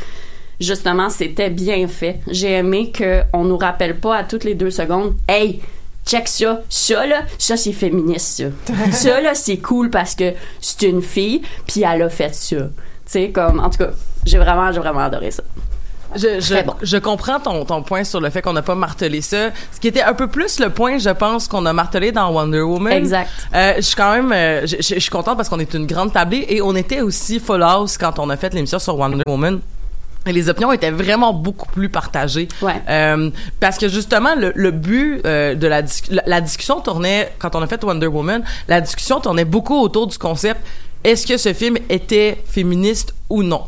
justement 0.58 1.08
c'était 1.08 1.50
bien 1.50 1.86
fait. 1.86 2.20
J'ai 2.26 2.52
aimé 2.52 2.90
que 2.90 3.22
on 3.32 3.44
nous 3.44 3.58
rappelle 3.58 3.98
pas 3.98 4.16
à 4.16 4.24
toutes 4.24 4.44
les 4.44 4.54
deux 4.54 4.70
secondes, 4.70 5.14
hey. 5.28 5.60
Check 6.06 6.26
ça, 6.28 6.60
ça 6.68 7.06
là, 7.06 7.22
ça 7.38 7.56
c'est 7.56 7.72
féministe 7.72 8.42
ça. 8.66 8.74
ça 8.92 9.20
là 9.20 9.34
c'est 9.34 9.58
cool 9.58 9.88
parce 9.90 10.14
que 10.14 10.32
c'est 10.60 10.82
une 10.88 11.02
fille 11.02 11.42
puis 11.66 11.82
elle 11.82 12.02
a 12.02 12.08
fait 12.08 12.34
ça. 12.34 12.56
Tu 12.56 12.62
sais 13.06 13.30
comme 13.30 13.60
en 13.60 13.70
tout 13.70 13.78
cas, 13.78 13.90
j'ai 14.26 14.38
vraiment 14.38 14.70
j'ai 14.72 14.80
vraiment 14.80 15.00
adoré 15.00 15.30
ça. 15.30 15.42
Je, 16.14 16.40
je, 16.40 16.54
je 16.82 16.96
comprends 16.98 17.40
ton, 17.40 17.64
ton 17.64 17.82
point 17.82 18.04
sur 18.04 18.20
le 18.20 18.28
fait 18.28 18.42
qu'on 18.42 18.52
n'a 18.52 18.60
pas 18.60 18.74
martelé 18.74 19.22
ça. 19.22 19.48
Ce 19.72 19.80
qui 19.80 19.88
était 19.88 20.02
un 20.02 20.12
peu 20.12 20.26
plus 20.26 20.60
le 20.60 20.68
point, 20.68 20.98
je 20.98 21.08
pense, 21.08 21.48
qu'on 21.48 21.64
a 21.64 21.72
martelé 21.72 22.12
dans 22.12 22.30
Wonder 22.30 22.60
Woman. 22.60 22.92
Exact. 22.92 23.30
Euh, 23.54 23.72
je 23.76 23.80
suis 23.80 23.96
quand 23.96 24.12
même, 24.12 24.30
euh, 24.30 24.66
je, 24.66 24.76
je- 24.76 24.94
je 24.96 24.98
suis 24.98 25.08
contente 25.10 25.38
parce 25.38 25.48
qu'on 25.48 25.58
est 25.58 25.72
une 25.72 25.86
grande 25.86 26.12
tablée 26.12 26.44
et 26.50 26.60
on 26.60 26.76
était 26.76 27.00
aussi 27.00 27.40
full 27.40 27.62
house 27.62 27.96
quand 27.96 28.18
on 28.18 28.28
a 28.28 28.36
fait 28.36 28.52
l'émission 28.52 28.78
sur 28.78 28.98
Wonder 28.98 29.22
Woman. 29.26 29.60
Et 30.26 30.32
les 30.32 30.48
opinions 30.48 30.70
étaient 30.72 30.90
vraiment 30.92 31.32
beaucoup 31.32 31.68
plus 31.72 31.88
partagées. 31.88 32.46
Euh, 32.88 33.30
parce 33.58 33.76
que 33.78 33.88
justement, 33.88 34.34
le, 34.36 34.52
le 34.54 34.70
but 34.70 35.20
euh, 35.26 35.54
de 35.54 35.66
la, 35.66 35.82
dis- 35.82 36.02
la, 36.10 36.22
la 36.26 36.40
discussion 36.40 36.80
tournait, 36.80 37.32
quand 37.38 37.56
on 37.56 37.62
a 37.62 37.66
fait 37.66 37.82
Wonder 37.82 38.06
Woman, 38.06 38.42
la 38.68 38.80
discussion 38.80 39.20
tournait 39.20 39.44
beaucoup 39.44 39.78
autour 39.80 40.06
du 40.06 40.18
concept 40.18 40.60
est-ce 41.04 41.26
que 41.26 41.36
ce 41.36 41.52
film 41.52 41.76
était 41.88 42.38
féministe 42.46 43.12
ou 43.28 43.42
non? 43.42 43.62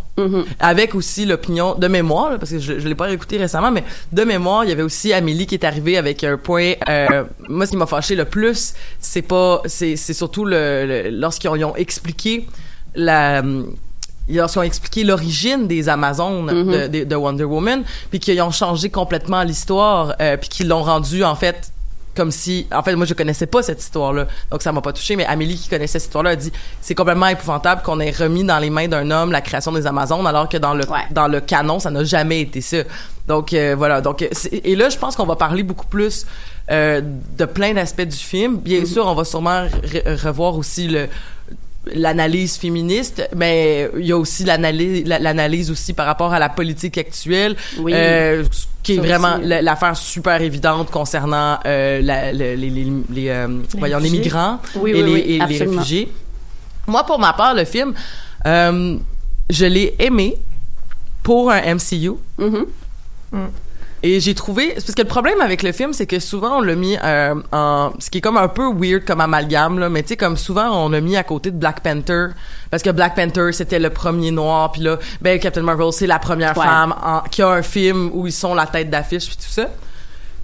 Avec 0.61 0.94
aussi 0.94 1.26
l'opinion 1.26 1.75
de 1.75 1.88
mémoire, 1.88 2.30
là, 2.30 2.38
parce 2.38 2.52
que 2.52 2.61
je, 2.61 2.78
je 2.78 2.87
l'ai 2.87 2.94
pas 2.94 3.06
réécouté 3.06 3.38
récemment, 3.38 3.73
mais 3.73 3.82
de 4.12 4.23
mémoire, 4.23 4.62
il 4.62 4.68
y 4.68 4.73
avait 4.73 4.84
aussi 4.84 5.12
Amélie 5.12 5.49
qui 5.49 5.56
est 5.56 5.64
arrivée 5.64 5.96
avec 5.99 6.23
un 6.23 6.37
point. 6.37 6.75
euh, 6.88 7.25
moi, 7.49 7.66
ce 7.66 7.73
qui 7.73 7.76
m'a 7.76 7.87
fâché 7.87 8.14
le 8.14 8.25
plus, 8.25 8.75
c'est 9.00 9.23
pas, 9.23 9.62
c'est, 9.66 9.96
surtout 9.96 10.44
le, 10.44 10.84
le- 10.87 11.11
lorsqu'ils 11.11 11.49
ont, 11.50 11.70
ont 11.70 11.75
expliqué 11.75 12.46
la 12.94 13.42
lorsqu'ils 14.28 14.59
ont 14.61 14.62
expliqué 14.62 15.04
l'origine 15.04 15.66
des 15.66 15.88
Amazones 15.88 16.47
de, 16.47 16.87
de- 16.88 17.04
de 17.04 17.14
Wonder 17.16 17.45
Woman, 17.45 17.83
puis 18.11 18.19
qu'ils 18.21 18.40
ont 18.43 18.50
changé 18.50 18.90
complètement 18.90 19.43
l'histoire, 19.43 20.14
euh, 20.21 20.37
puis 20.37 20.49
qu'ils 20.49 20.69
l'ont 20.69 20.83
rendu 20.83 21.25
en 21.25 21.35
fait 21.35 21.71
comme 22.16 22.31
si 22.31 22.69
en 22.73 22.81
fait 22.85 22.95
moi 22.95 23.07
je 23.07 23.14
connaissais 23.14 23.47
pas 23.49 23.61
cette 23.61 23.81
histoire 23.83 24.12
là 24.12 24.28
donc 24.49 24.62
ça 24.62 24.71
m'a 24.71 24.81
pas 24.81 24.93
touché 24.93 25.16
mais 25.16 25.26
Amélie 25.26 25.57
qui 25.57 25.69
connaissait 25.69 25.99
cette 25.99 26.04
histoire 26.11 26.23
là 26.23 26.31
a 26.31 26.37
dit 26.37 26.52
c'est 26.81 26.95
complètement 26.95 27.26
épouvantable 27.26 27.83
qu'on 27.83 27.99
ait 27.99 28.12
remis 28.12 28.45
dans 28.45 28.61
les 28.61 28.71
mains 28.71 28.87
d'un 28.87 29.11
homme 29.11 29.33
la 29.33 29.40
création 29.40 29.73
des 29.73 29.85
Amazones 29.85 30.25
alors 30.25 30.49
que 30.49 30.57
dans 30.57 30.75
le 30.75 30.85
dans 31.11 31.26
le 31.26 31.40
canon 31.40 31.81
ça 31.81 31.90
n'a 31.90 32.04
jamais 32.04 32.43
été 32.43 32.61
ça. 32.61 32.76
Donc 33.26 33.52
euh, 33.52 33.75
voilà. 33.76 34.00
Donc 34.00 34.23
euh, 34.23 34.28
et 34.52 34.76
là 34.76 34.90
je 34.90 34.97
pense 34.97 35.16
qu'on 35.16 35.26
va 35.26 35.35
parler 35.35 35.64
beaucoup 35.64 35.87
plus 35.88 36.25
euh, 36.71 37.00
de 37.37 37.45
plein 37.47 37.75
d'aspects 37.75 38.02
du 38.02 38.16
film. 38.16 38.59
Bien 38.59 38.85
sûr 38.85 39.07
on 39.09 39.14
va 39.16 39.25
sûrement 39.25 39.64
re- 39.66 40.14
revoir 40.25 40.57
aussi 40.57 40.87
le 40.87 41.09
l'analyse 41.95 42.57
féministe, 42.57 43.29
mais 43.37 43.91
il 43.99 44.07
y 44.07 44.12
a 44.12 44.17
aussi 44.17 44.45
l'analyse 44.45 45.07
la- 45.07 45.19
l'analyse 45.19 45.71
aussi 45.71 45.93
par 45.93 46.07
rapport 46.07 46.33
à 46.33 46.38
la 46.38 46.49
politique 46.49 46.97
actuelle, 46.99 47.57
Oui. 47.79 47.93
euh, 47.95 48.45
ce 48.50 48.67
qui 48.83 48.95
est 48.95 48.99
vraiment 48.99 49.37
la- 49.43 49.61
l'affaire 49.62 49.97
super 49.97 50.41
évidente 50.41 50.91
concernant 50.91 51.59
euh, 51.67 52.00
la- 52.03 52.33
le- 52.33 52.55
les, 52.55 52.71
les, 52.71 52.87
les, 53.11 53.29
euh, 53.29 53.49
voyons, 53.79 53.99
les 53.99 54.11
migrants 54.11 54.61
Oui, 54.76 54.93
et, 54.93 55.03
oui, 55.05 55.23
les, 55.26 55.35
et 55.37 55.45
réfugiés. 55.45 56.12
Moi, 56.87 57.05
pour 57.05 57.19
ma 57.19 57.33
part, 57.33 57.55
le 57.55 57.64
film, 57.64 57.95
euh, 58.47 58.97
je 59.50 59.64
l'ai 59.67 59.95
aimé 59.99 60.37
pour 61.23 61.50
un 61.50 61.61
MCU. 61.75 62.12
Et 64.06 64.20
j'ai 64.20 64.34
trouvé, 64.34 64.73
parce 64.75 64.92
que 64.94 65.00
le 65.00 65.08
problème 65.08 65.40
avec 65.40 65.62
le 65.62 65.73
film, 65.73 65.94
c'est 65.94 66.04
que 66.06 66.18
souvent 66.18 66.58
on 66.58 66.61
l'a 66.61 66.75
mis 66.75 66.94
euh, 67.02 67.34
en, 67.52 67.90
ce 67.99 68.11
qui 68.11 68.18
est 68.18 68.20
comme 68.20 68.37
un 68.37 68.49
peu 68.49 68.70
weird 68.70 69.06
comme 69.06 69.23
amalgame 69.23 69.78
là, 69.78 69.88
mais 69.88 70.02
tu 70.02 70.11
sais 70.11 70.16
comme 70.18 70.37
souvent 70.37 70.84
on 70.84 70.90
l'a 70.90 71.00
mis 71.00 71.16
à 71.16 71.23
côté 71.25 71.50
de 71.50 71.56
Black 71.56 71.80
Panther 71.82 72.26
parce 72.70 72.82
que 72.82 72.90
Black 72.90 73.14
Panther 73.14 73.50
c'était 73.52 73.78
le 73.78 73.88
premier 73.88 74.30
noir, 74.30 74.73
puis 74.73 74.82
là 74.82 74.99
ben 75.23 75.38
Captain 75.40 75.62
Marvel 75.62 75.90
c'est 75.90 76.06
la 76.06 76.18
première 76.18 76.54
Ouais. 76.58 76.64
femme 76.66 76.94
en- 77.02 77.20
qui 77.23 77.40
a 77.40 77.49
un 77.49 77.62
film 77.62 78.11
où 78.12 78.26
ils 78.26 78.32
sont 78.32 78.54
la 78.54 78.66
tête 78.66 78.90
d'affiche 78.90 79.26
puis 79.26 79.37
tout 79.37 79.50
ça. 79.50 79.68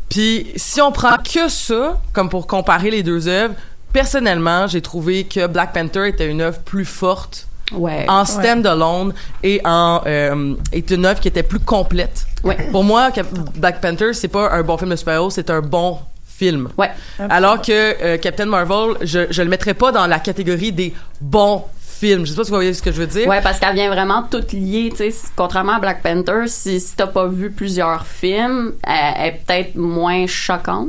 Puis 0.08 0.50
si 0.56 0.80
on 0.80 0.90
prend 0.90 1.16
que 1.18 1.50
ça 1.50 2.00
comme 2.14 2.30
pour 2.30 2.46
comparer 2.46 2.90
les 2.90 3.02
deux 3.02 3.28
œuvres, 3.28 3.54
personnellement 3.92 4.68
j'ai 4.68 4.80
trouvé 4.80 5.24
que 5.24 5.46
Black 5.46 5.74
Panther 5.74 6.08
était 6.08 6.28
une 6.30 6.40
œuvre 6.40 6.60
plus 6.60 6.86
forte 6.86 7.46
Ouais. 7.72 8.04
en 8.08 8.20
Ouais. 8.20 8.26
stand-alone 8.26 9.12
et 9.42 9.60
en 9.64 10.00
euh, 10.06 10.54
est 10.72 10.90
une 10.90 11.04
œuvre 11.06 11.20
qui 11.20 11.28
était 11.28 11.42
plus 11.42 11.60
complète. 11.60 12.26
Pour 12.72 12.84
moi, 12.84 13.10
Cap- 13.10 13.26
Black 13.56 13.80
Panther, 13.80 14.12
c'est 14.14 14.28
pas 14.28 14.50
un 14.52 14.62
bon 14.62 14.76
film 14.78 14.90
de 14.90 14.96
super-héros, 14.96 15.30
c'est 15.30 15.50
un 15.50 15.60
bon 15.60 15.98
film. 16.26 16.68
Ouais. 16.78 16.90
Alors 17.28 17.60
que 17.60 17.70
euh, 18.02 18.16
Captain 18.18 18.46
Marvel, 18.46 18.94
je, 19.02 19.26
je 19.30 19.42
le 19.42 19.48
mettrais 19.48 19.74
pas 19.74 19.92
dans 19.92 20.06
la 20.06 20.18
catégorie 20.18 20.72
des 20.72 20.94
bons 21.20 21.64
films. 21.80 22.24
Je 22.24 22.30
sais 22.30 22.36
pas 22.36 22.44
si 22.44 22.50
vous 22.50 22.56
voyez 22.56 22.72
ce 22.72 22.80
que 22.82 22.90
je 22.92 22.96
veux 23.02 23.06
dire. 23.06 23.28
Ouais, 23.28 23.42
parce 23.42 23.58
qu'elle 23.58 23.74
vient 23.74 23.90
vraiment 23.90 24.22
toute 24.22 24.52
liée, 24.54 24.88
tu 24.90 25.10
sais. 25.10 25.28
Contrairement 25.36 25.74
à 25.74 25.80
Black 25.80 26.02
Panther, 26.02 26.44
si, 26.46 26.80
si 26.80 26.96
t'as 26.96 27.06
pas 27.08 27.26
vu 27.26 27.50
plusieurs 27.50 28.06
films, 28.06 28.72
elle, 28.82 28.94
elle 29.18 29.26
est 29.26 29.40
peut-être 29.46 29.76
moins 29.76 30.26
choquante. 30.26 30.88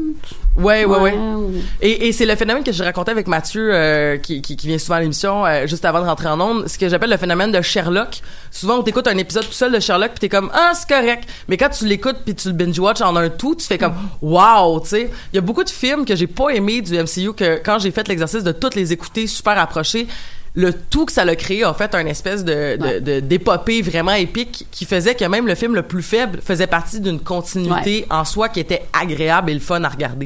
Ouais, 0.57 0.83
ouais, 0.83 0.99
ouais. 0.99 1.13
ou- 1.13 1.53
Et, 1.81 2.07
et 2.07 2.11
c'est 2.11 2.25
le 2.25 2.35
phénomène 2.35 2.63
que 2.63 2.73
je 2.73 2.83
racontais 2.83 3.11
avec 3.11 3.27
Mathieu, 3.27 3.69
euh, 3.73 4.17
qui, 4.17 4.41
qui, 4.41 4.57
qui 4.57 4.67
vient 4.67 4.77
souvent 4.77 4.95
à 4.95 4.99
l'émission, 4.99 5.45
euh, 5.45 5.65
juste 5.65 5.85
avant 5.85 6.01
de 6.01 6.05
rentrer 6.05 6.27
en 6.27 6.39
ondes, 6.41 6.67
ce 6.67 6.77
que 6.77 6.89
j'appelle 6.89 7.09
le 7.09 7.17
phénomène 7.17 7.51
de 7.53 7.61
Sherlock. 7.61 8.21
Souvent, 8.51 8.79
on 8.79 8.83
t'écoute 8.83 9.07
un 9.07 9.17
épisode 9.17 9.45
tout 9.45 9.53
seul 9.53 9.71
de 9.71 9.79
Sherlock, 9.79 10.09
puis 10.11 10.19
t'es 10.19 10.29
comme, 10.29 10.51
ah, 10.53 10.73
c'est 10.75 10.89
correct. 10.89 11.29
Mais 11.47 11.55
quand 11.55 11.69
tu 11.69 11.85
l'écoutes, 11.85 12.17
puis 12.25 12.35
tu 12.35 12.49
le 12.49 12.53
binge-watch 12.53 12.99
en 13.01 13.15
un 13.15 13.29
tout, 13.29 13.55
tu 13.55 13.65
fais 13.65 13.77
comme, 13.77 13.93
wow, 14.21 14.79
tu 14.81 14.87
sais. 14.89 15.09
Il 15.31 15.35
y 15.35 15.39
a 15.39 15.41
beaucoup 15.41 15.63
de 15.63 15.69
films 15.69 16.05
que 16.05 16.15
j'ai 16.17 16.27
pas 16.27 16.49
aimé 16.49 16.81
du 16.81 16.93
MCU, 16.97 17.33
que 17.33 17.61
quand 17.63 17.79
j'ai 17.79 17.91
fait 17.91 18.07
l'exercice 18.09 18.43
de 18.43 18.51
toutes 18.51 18.75
les 18.75 18.91
écouter 18.91 19.27
super 19.27 19.57
approchés, 19.57 20.07
le 20.53 20.73
tout 20.73 21.05
que 21.05 21.11
ça 21.13 21.23
l'a 21.23 21.35
créé 21.37 21.63
a 21.63 21.73
fait 21.73 21.95
un 21.95 22.05
espèce 22.05 22.43
de, 22.43 22.75
de- 22.75 22.99
de- 22.99 23.19
d'épopée 23.21 23.81
vraiment 23.81 24.13
épique 24.13 24.67
qui 24.69 24.83
faisait 24.85 25.15
que 25.15 25.23
même 25.25 25.47
le 25.47 25.55
film 25.55 25.75
le 25.75 25.83
plus 25.83 26.03
faible 26.03 26.39
faisait 26.45 26.67
partie 26.67 26.99
d'une 26.99 27.19
continuité 27.21 28.05
en 28.09 28.25
soi 28.25 28.49
qui 28.49 28.59
était 28.59 28.81
agréable 28.91 29.49
et 29.51 29.53
le 29.53 29.59
fun 29.61 29.81
à 29.83 29.89
regarder. 29.89 30.25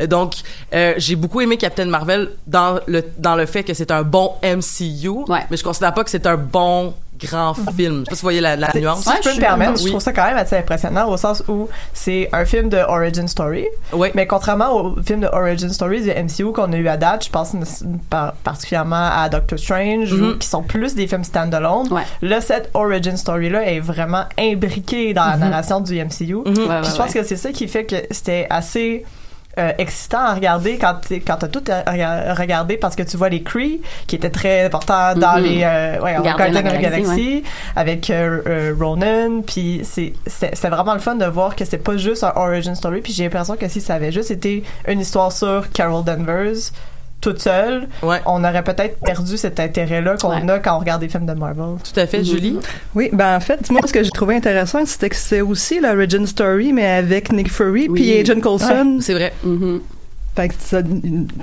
Euh, 0.00 0.06
Donc, 0.06 0.34
euh, 0.74 0.94
j'ai 0.96 1.14
beaucoup 1.16 1.40
aimé 1.42 1.58
Captain 1.58 1.84
Marvel 1.86 2.30
dans 2.46 2.80
le, 2.86 3.04
dans 3.18 3.36
le 3.36 3.44
fait 3.46 3.64
que 3.64 3.74
c'est 3.74 3.90
un 3.90 4.02
bon 4.02 4.32
MCU, 4.42 5.10
mais 5.50 5.56
je 5.58 5.62
considère 5.64 5.92
pas 5.92 6.04
que 6.04 6.10
c'est 6.10 6.26
un 6.26 6.36
bon 6.36 6.94
grand 7.20 7.54
film. 7.54 8.00
Je 8.00 8.04
sais 8.04 8.10
pas 8.10 8.14
si 8.16 8.20
vous 8.20 8.26
voyez 8.26 8.40
la, 8.40 8.56
la 8.56 8.68
nuance. 8.74 9.04
Si 9.04 9.10
je 9.22 9.28
peux 9.28 9.34
me 9.34 9.40
permettre, 9.40 9.78
je 9.78 9.84
Oui. 9.84 9.90
trouve 9.90 10.00
ça 10.02 10.12
quand 10.12 10.24
même 10.26 10.36
assez 10.36 10.56
impressionnant 10.56 11.08
au 11.08 11.16
sens 11.16 11.42
où 11.48 11.68
c'est 11.92 12.28
un 12.32 12.44
film 12.44 12.68
de 12.68 12.78
origin 12.78 13.26
story. 13.28 13.66
Mais 14.14 14.26
contrairement 14.26 14.72
au 14.74 14.96
film 15.02 15.20
de 15.20 15.26
origin 15.32 15.68
story 15.70 16.02
du 16.02 16.10
MCU 16.10 16.52
qu'on 16.52 16.72
a 16.72 16.76
eu 16.76 16.88
à 16.88 16.96
date, 16.96 17.26
je 17.26 17.30
pense 17.30 17.54
par- 18.10 18.32
particulièrement 18.34 19.08
à 19.12 19.28
Doctor 19.28 19.58
Strange, 19.58 20.12
Mhm. 20.12 20.28
ou- 20.30 20.38
qui 20.38 20.48
sont 20.48 20.62
plus 20.62 20.94
des 20.94 21.06
films 21.06 21.24
standalone. 21.24 21.88
Là, 22.22 22.40
cette 22.40 22.70
origin 22.74 23.16
story 23.16 23.48
là 23.50 23.64
est 23.64 23.80
vraiment 23.80 24.24
imbriquée 24.38 25.14
dans 25.14 25.24
la 25.26 25.36
Mhm. 25.36 25.40
narration 25.40 25.80
du 25.80 25.96
MCU. 25.98 26.34
Ouais, 26.36 26.42
Puis 26.44 26.52
ouais, 26.62 26.66
je 26.84 26.96
pense 26.96 26.98
ouais. 27.14 27.20
que 27.20 27.26
c'est 27.26 27.36
ça 27.36 27.50
qui 27.52 27.68
fait 27.68 27.84
que 27.84 27.96
c'était 28.10 28.46
assez 28.50 29.04
euh, 29.58 29.72
excitant 29.78 30.18
à 30.20 30.34
regarder 30.34 30.76
quand 30.78 30.94
t'es- 31.06 31.20
quand 31.20 31.36
t'as 31.36 31.48
tout 31.48 31.62
regarder 32.38 32.76
parce 32.76 32.94
que 32.96 33.02
tu 33.02 33.16
vois 33.16 33.28
les 33.28 33.42
Kree 33.42 33.80
qui 34.06 34.16
étaient 34.16 34.30
très 34.30 34.64
importants 34.64 35.14
dans 35.14 35.36
Mhm. 35.38 35.42
les 35.44 35.62
euh, 35.64 36.00
ouais, 36.00 36.18
de 36.18 36.24
la 36.24 36.34
Galaxie, 36.62 36.82
Galaxie 36.82 37.42
avec 37.74 38.10
euh, 38.10 38.42
euh, 38.46 38.74
Ronan 38.78 39.42
puis 39.46 39.80
c'est 39.84 40.12
c'est 40.26 40.54
c'est 40.54 40.68
vraiment 40.68 40.94
le 40.94 41.00
fun 41.00 41.14
de 41.14 41.24
voir 41.26 41.56
que 41.56 41.64
c'est 41.64 41.78
pas 41.78 41.96
juste 41.96 42.22
un 42.24 42.32
origin 42.36 42.74
story 42.74 43.00
puis 43.00 43.12
j'ai 43.12 43.24
l'impression 43.24 43.56
que 43.56 43.68
si 43.68 43.80
ça 43.80 43.94
avait 43.94 44.12
juste 44.12 44.30
été 44.30 44.62
une 44.88 45.00
histoire 45.00 45.32
sur 45.32 45.70
Carol 45.72 46.04
Danvers 46.04 46.72
toute 47.30 47.40
seule 47.42 47.88
on 48.26 48.44
aurait 48.44 48.62
peut-être 48.62 48.98
perdu 49.00 49.36
cet 49.36 49.58
intérêt 49.60 50.00
là 50.00 50.16
qu'on 50.16 50.48
a 50.48 50.58
quand 50.58 50.76
on 50.76 50.78
regarde 50.80 51.00
des 51.00 51.08
films 51.08 51.26
de 51.26 51.32
Marvel. 51.32 51.76
Tout 51.82 51.98
à 52.00 52.06
fait 52.06 52.22
Julie? 52.24 52.58
Oui, 52.94 53.10
ben 53.12 53.36
en 53.36 53.40
fait, 53.40 53.68
moi, 53.70 53.80
ce 53.86 53.92
que 53.92 54.02
j'ai 54.02 54.10
trouvé 54.10 54.36
intéressant, 54.36 54.84
c'était 54.86 55.08
que 55.08 55.16
c'était 55.16 55.40
aussi 55.40 55.80
l'origin 55.80 56.24
story, 56.26 56.72
mais 56.72 56.86
avec 56.86 57.32
Nick 57.32 57.50
Fury 57.50 57.88
puis 57.88 58.18
Agent 58.20 58.40
Coulson. 58.40 58.94
Ouais, 58.96 59.00
c'est 59.00 59.14
vrai. 59.14 59.32
Fait 60.36 60.48
que 60.48 60.54
ça- 60.58 60.82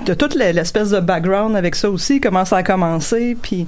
t'as 0.04 0.14
toute 0.14 0.34
l'espèce 0.36 0.90
de 0.90 1.00
background 1.00 1.56
avec 1.56 1.74
ça 1.74 1.90
aussi, 1.90 2.20
comment 2.20 2.44
ça 2.44 2.58
a 2.58 2.62
commencé, 2.62 3.36
puis 3.40 3.66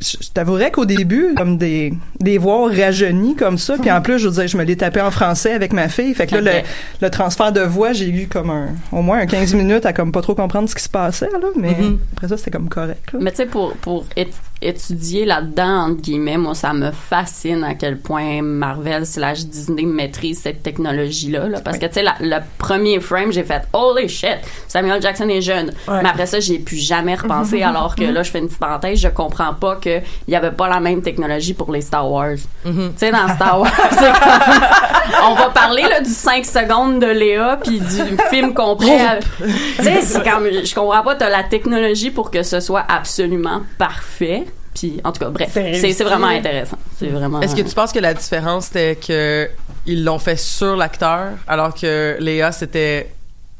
je 0.00 0.28
t'avouerais 0.34 0.70
qu'au 0.70 0.84
début, 0.84 1.34
comme 1.36 1.56
des, 1.56 1.94
des 2.20 2.38
voix 2.38 2.68
rajeunies 2.68 3.36
comme 3.36 3.58
ça, 3.58 3.76
puis 3.78 3.90
en 3.90 4.00
plus, 4.02 4.18
je 4.18 4.28
veux 4.28 4.34
dire, 4.34 4.48
je 4.48 4.56
me 4.56 4.64
l'ai 4.64 4.76
tapé 4.76 5.00
en 5.00 5.10
français 5.10 5.52
avec 5.52 5.72
ma 5.72 5.88
fille, 5.88 6.14
fait 6.14 6.26
que 6.26 6.34
là, 6.36 6.40
le, 6.40 6.50
le 7.00 7.10
transfert 7.10 7.52
de 7.52 7.60
voix, 7.60 7.92
j'ai 7.92 8.08
eu 8.08 8.26
comme 8.26 8.50
un, 8.50 8.68
au 8.92 9.02
moins 9.02 9.18
un 9.18 9.26
15 9.26 9.54
minutes 9.54 9.86
à 9.86 9.92
comme 9.92 10.10
pas 10.12 10.22
trop 10.22 10.34
comprendre 10.34 10.68
ce 10.68 10.74
qui 10.74 10.82
se 10.82 10.88
passait, 10.88 11.28
là, 11.30 11.48
mais 11.56 11.74
Mhm. 11.78 11.98
après 12.16 12.28
ça, 12.28 12.36
c'était 12.36 12.50
comme 12.50 12.68
correct, 12.68 13.12
là. 13.12 13.18
Mais 13.22 13.30
tu 13.30 13.38
sais, 13.38 13.46
pour, 13.46 13.74
pour 13.76 14.04
é- 14.16 14.28
étudié 14.66 15.24
là-dedans, 15.24 15.88
entre 15.90 16.00
guillemets, 16.02 16.36
moi, 16.36 16.54
ça 16.54 16.72
me 16.72 16.90
fascine 16.90 17.62
à 17.64 17.74
quel 17.74 17.98
point 17.98 18.42
Marvel 18.42 19.06
slash 19.06 19.44
Disney 19.44 19.84
maîtrise 19.84 20.40
cette 20.42 20.62
technologie-là. 20.62 21.48
là. 21.48 21.60
parce 21.60 21.78
que, 21.78 21.86
tu 21.86 21.94
sais, 21.94 22.04
le 22.20 22.38
premier 22.58 23.00
frame, 23.00 23.32
j'ai 23.32 23.44
fait 23.44 23.62
«Holy 23.72 24.08
shit! 24.08 24.38
Samuel 24.68 25.00
Jackson 25.02 25.28
est 25.28 25.40
jeune. 25.42 25.72
Ouais. 25.88 26.02
Mais 26.02 26.08
après 26.08 26.26
ça, 26.26 26.40
j'ai 26.40 26.58
plus 26.58 26.76
jamais 26.76 27.14
repensé, 27.14 27.62
alors 27.64 27.94
que 27.96 28.04
là, 28.04 28.22
je 28.22 28.30
fais 28.30 28.38
une 28.38 28.46
petite 28.46 28.58
parenthèse, 28.60 28.98
je 29.00 29.08
comprends 29.08 29.54
pas 29.54 29.76
qu'il 29.76 30.02
y 30.28 30.34
avait 30.36 30.50
pas 30.52 30.68
la 30.68 30.80
même 30.80 31.02
technologie 31.02 31.54
pour 31.54 31.70
les 31.72 31.80
Star 31.80 32.10
Wars. 32.10 32.36
Tu 32.64 32.70
sais, 32.96 33.10
dans 33.10 33.28
Star 33.34 33.60
Wars, 33.60 33.70
comme- 33.76 35.24
on 35.30 35.34
va 35.34 35.50
parler 35.50 35.82
là, 35.82 36.00
du 36.00 36.10
5 36.10 36.44
secondes 36.44 37.00
de 37.00 37.06
Léa 37.06 37.58
puis 37.62 37.78
du 37.80 38.16
film 38.30 38.54
complet. 38.54 39.18
tu 39.76 39.82
sais, 39.84 40.00
c'est 40.02 40.22
comme, 40.22 40.44
je 40.50 40.74
comprends 40.74 41.02
pas, 41.02 41.14
t'as 41.14 41.28
la 41.30 41.42
technologie 41.42 42.10
pour 42.10 42.30
que 42.30 42.42
ce 42.42 42.60
soit 42.60 42.84
absolument 42.88 43.62
parfait. 43.78 44.44
Puis, 44.74 45.00
en 45.04 45.12
tout 45.12 45.20
cas, 45.20 45.30
bref, 45.30 45.50
C'est 45.52 46.04
vraiment 46.04 46.26
intéressant. 46.26 46.78
C'est 46.98 47.06
vraiment. 47.06 47.40
Est-ce 47.40 47.54
que 47.54 47.62
tu 47.62 47.74
penses 47.74 47.92
que 47.92 48.00
la 48.00 48.14
différence 48.14 48.66
c'était 48.66 48.96
que 48.96 49.48
ils 49.86 50.04
l'ont 50.04 50.18
fait 50.18 50.36
sur 50.36 50.76
l'acteur 50.76 51.32
alors 51.46 51.74
que 51.74 52.16
Léa 52.18 52.52
c'était 52.52 53.10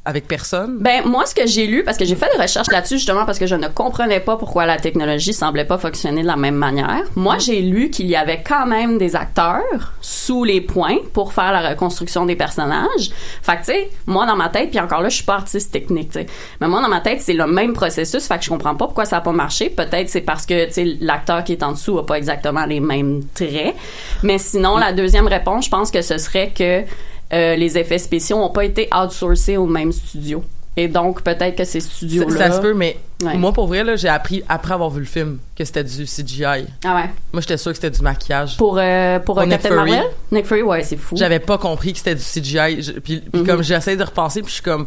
avec 0.04 0.28
personne? 0.28 0.78
Ben 0.80 1.02
moi 1.06 1.24
ce 1.24 1.34
que 1.34 1.46
j'ai 1.46 1.66
lu 1.66 1.82
parce 1.82 1.96
que 1.96 2.04
j'ai 2.04 2.14
fait 2.14 2.28
des 2.36 2.42
recherches 2.42 2.70
là-dessus 2.70 2.96
justement 2.96 3.24
parce 3.24 3.38
que 3.38 3.46
je 3.46 3.54
ne 3.54 3.68
comprenais 3.68 4.20
pas 4.20 4.36
pourquoi 4.36 4.66
la 4.66 4.76
technologie 4.76 5.32
semblait 5.32 5.64
pas 5.64 5.78
fonctionner 5.78 6.22
de 6.22 6.26
la 6.26 6.36
même 6.36 6.56
manière. 6.56 7.02
Moi 7.16 7.38
j'ai 7.38 7.62
lu 7.62 7.90
qu'il 7.90 8.06
y 8.06 8.16
avait 8.16 8.42
quand 8.46 8.66
même 8.66 8.98
des 8.98 9.16
acteurs 9.16 9.94
sous 10.02 10.44
les 10.44 10.60
points 10.60 10.98
pour 11.12 11.32
faire 11.32 11.52
la 11.52 11.70
reconstruction 11.70 12.26
des 12.26 12.36
personnages. 12.36 13.10
Fait 13.42 13.56
que 13.56 13.58
tu 13.60 13.64
sais, 13.64 13.90
moi 14.06 14.26
dans 14.26 14.36
ma 14.36 14.50
tête 14.50 14.70
puis 14.70 14.80
encore 14.80 15.00
là 15.00 15.08
je 15.08 15.16
suis 15.16 15.24
pas 15.24 15.36
artiste 15.36 15.72
technique, 15.72 16.10
tu 16.10 16.20
sais. 16.20 16.26
Mais 16.60 16.68
moi 16.68 16.82
dans 16.82 16.88
ma 16.88 17.00
tête 17.00 17.22
c'est 17.22 17.32
le 17.32 17.46
même 17.46 17.72
processus, 17.72 18.26
fait 18.26 18.38
que 18.38 18.44
je 18.44 18.50
comprends 18.50 18.74
pas 18.74 18.86
pourquoi 18.86 19.06
ça 19.06 19.18
a 19.18 19.20
pas 19.22 19.32
marché. 19.32 19.70
Peut-être 19.70 20.10
c'est 20.10 20.20
parce 20.20 20.44
que 20.44 20.66
tu 20.66 20.72
sais 20.72 20.96
l'acteur 21.00 21.44
qui 21.44 21.52
est 21.52 21.62
en 21.62 21.72
dessous 21.72 21.98
a 21.98 22.04
pas 22.04 22.18
exactement 22.18 22.66
les 22.66 22.80
mêmes 22.80 23.22
traits. 23.34 23.74
Mais 24.22 24.36
sinon 24.36 24.76
la 24.76 24.92
deuxième 24.92 25.28
réponse, 25.28 25.64
je 25.64 25.70
pense 25.70 25.90
que 25.90 26.02
ce 26.02 26.18
serait 26.18 26.50
que 26.50 26.84
euh, 27.32 27.56
les 27.56 27.78
effets 27.78 27.98
spéciaux 27.98 28.36
ont 28.38 28.50
pas 28.50 28.64
été 28.64 28.88
outsourcés 28.94 29.56
au 29.56 29.66
même 29.66 29.92
studio. 29.92 30.44
Et 30.76 30.88
donc, 30.88 31.22
peut-être 31.22 31.54
que 31.56 31.64
ces 31.64 31.78
Ça, 31.80 31.88
studios-là... 31.88 32.36
ça 32.50 32.56
se 32.56 32.60
peut, 32.60 32.74
mais 32.74 32.96
Ouais. 33.22 33.36
moi, 33.36 33.52
pour 33.52 33.68
vrai, 33.68 33.84
là, 33.84 33.94
j'ai 33.94 34.08
appris 34.08 34.42
après 34.48 34.74
avoir 34.74 34.90
vu 34.90 34.98
le 35.00 35.06
film 35.06 35.38
que 35.56 35.64
c'était 35.64 35.84
du 35.84 36.04
CGI. 36.04 36.44
Ah 36.84 36.96
ouais. 36.96 37.10
Moi, 37.32 37.40
j'étais 37.42 37.56
sûre 37.56 37.70
que 37.70 37.76
c'était 37.76 37.90
du 37.96 38.02
maquillage. 38.02 38.56
Pour, 38.56 38.76
euh, 38.78 39.20
pour, 39.20 39.38
euh, 39.38 39.42
Nick 39.44 39.52
Captain 39.62 39.68
Fury. 39.68 39.90
Marvel? 39.92 40.10
Nick 40.32 40.46
Fury, 40.46 40.62
ouais, 40.62 40.82
c'est 40.82 40.96
fou. 40.96 41.16
J'avais 41.16 41.38
pas 41.38 41.58
compris 41.58 41.92
que 41.92 41.98
c'était 41.98 42.16
du 42.16 42.20
CGI. 42.22 42.82
Je- 42.82 42.92
puis 42.92 43.20
puis 43.20 43.40
Mhm. 43.42 43.46
comme 43.46 43.62
j'essaie 43.62 43.96
de 43.96 44.02
repenser, 44.02 44.40
puis 44.42 44.48
je 44.50 44.54
suis 44.54 44.62
comme, 44.64 44.86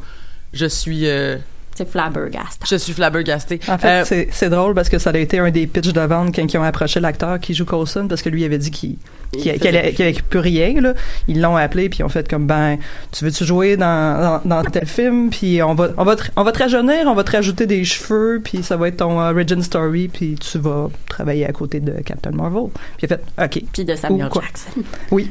je 0.51 0.65
suis, 0.65 1.07
euh, 1.07 1.37
C'est 1.77 1.89
flabbergastant. 1.89 2.65
je 2.69 2.75
suis 2.75 2.91
flabbergasté. 2.93 3.59
En 3.69 3.77
fait, 3.77 3.87
Euh, 3.87 4.03
c'est- 4.05 4.27
c'est 4.31 4.49
drôle 4.49 4.73
parce 4.75 4.89
que 4.89 4.99
ça 4.99 5.11
a 5.11 5.17
été 5.17 5.39
un 5.39 5.49
des 5.51 5.67
pitchs 5.67 5.93
de 5.93 6.01
vente 6.01 6.35
quand 6.35 6.43
ils 6.53 6.57
ont 6.57 6.63
approché 6.63 6.99
l'acteur 6.99 7.39
qui 7.39 7.53
joue 7.53 7.65
Coulson 7.65 8.07
parce 8.09 8.21
que 8.21 8.27
lui 8.29 8.41
il 8.41 8.45
avait 8.45 8.57
dit 8.57 8.71
qu'il 8.71 8.97
Qu'il 9.33 9.51
faisait 9.59 9.93
qu'il 9.93 10.05
avait 10.05 10.13
plus 10.29 10.39
rien. 10.39 10.79
Là. 10.81 10.93
Ils 11.27 11.41
l'ont 11.41 11.55
appelé 11.57 11.89
puis 11.89 11.99
ils 11.99 12.03
ont 12.03 12.09
fait 12.09 12.27
comme 12.29 12.47
ben 12.47 12.77
tu 13.11 13.25
veux-tu 13.25 13.43
jouer 13.45 13.75
dans, 13.77 14.41
dans, 14.45 14.61
dans 14.63 14.63
tel 14.69 14.85
film? 14.85 15.29
Puis 15.29 15.61
on 15.61 15.73
va 15.73 15.89
on 15.97 16.03
va 16.03 16.15
te, 16.15 16.23
on 16.35 16.43
va 16.43 16.51
te 16.51 16.59
rajeunir, 16.59 17.07
on 17.07 17.13
va 17.13 17.23
te 17.23 17.31
rajouter 17.31 17.65
des 17.65 17.83
cheveux 17.83 18.41
puis 18.43 18.63
ça 18.63 18.77
va 18.77 18.87
être 18.87 18.97
ton 18.97 19.19
origin 19.19 19.61
story 19.61 20.07
puis 20.07 20.35
tu 20.35 20.57
vas 20.59 20.89
travailler 21.09 21.45
à 21.45 21.51
côté 21.51 21.79
de 21.79 21.91
Captain 22.03 22.31
Marvel. 22.31 22.69
Puis 22.97 23.07
il 23.07 23.13
a 23.13 23.17
fait 23.17 23.23
OK. 23.57 23.63
Puis 23.73 23.85
de 23.85 23.95
Samuel 23.95 24.27
Ou. 24.27 24.33
Jackson. 24.41 24.81
Oui. 25.11 25.29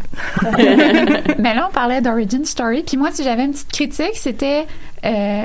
Mais 1.38 1.54
là, 1.54 1.68
on 1.70 1.72
parlait 1.72 2.00
d'Origin 2.00 2.44
Story. 2.44 2.82
Puis 2.86 2.96
moi, 2.96 3.10
si 3.12 3.22
j'avais 3.24 3.44
une 3.44 3.52
petite 3.52 3.72
critique, 3.72 4.14
c'était 4.14 4.66
euh, 5.04 5.44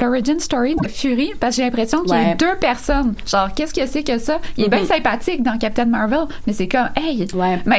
l'Origin 0.00 0.38
Story 0.40 0.74
de 0.82 0.88
Fury, 0.88 1.32
parce 1.38 1.54
que 1.56 1.62
j'ai 1.62 1.68
l'impression 1.68 2.02
qu'il 2.02 2.12
y 2.12 2.16
a 2.16 2.18
Ouais. 2.18 2.32
eu 2.32 2.36
deux 2.36 2.56
personnes. 2.60 3.14
Genre, 3.30 3.48
qu'est-ce 3.54 3.72
que 3.74 3.86
c'est 3.86 4.02
que 4.02 4.18
ça? 4.18 4.40
Il 4.56 4.64
est 4.64 4.68
bien 4.68 4.80
Mhm. 4.80 4.86
sympathique 4.86 5.42
dans 5.42 5.58
Captain 5.58 5.84
Marvel, 5.86 6.24
mais 6.46 6.52
c'est 6.52 6.66
comme, 6.68 6.88
hey, 6.96 7.26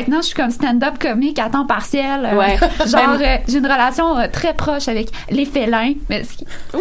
maintenant, 0.08 0.22
je 0.22 0.28
suis 0.28 0.36
comme 0.36 0.52
stand-up 0.52 0.98
comique 1.00 1.40
à 1.40 1.50
temps 1.50 1.66
partiel. 1.66 2.26
Euh, 2.26 2.38
Ouais. 2.38 2.58
Genre, 2.86 3.18
euh, 3.20 3.38
j'ai 3.48 3.58
une 3.58 3.66
relation 3.66 4.18
euh, 4.18 4.28
très 4.32 4.54
proche 4.54 4.88
avec 4.88 5.10
les 5.30 5.46
félins. 5.46 5.94
Mais 6.10 6.24
ce 6.24 6.38
qui, 6.38 6.46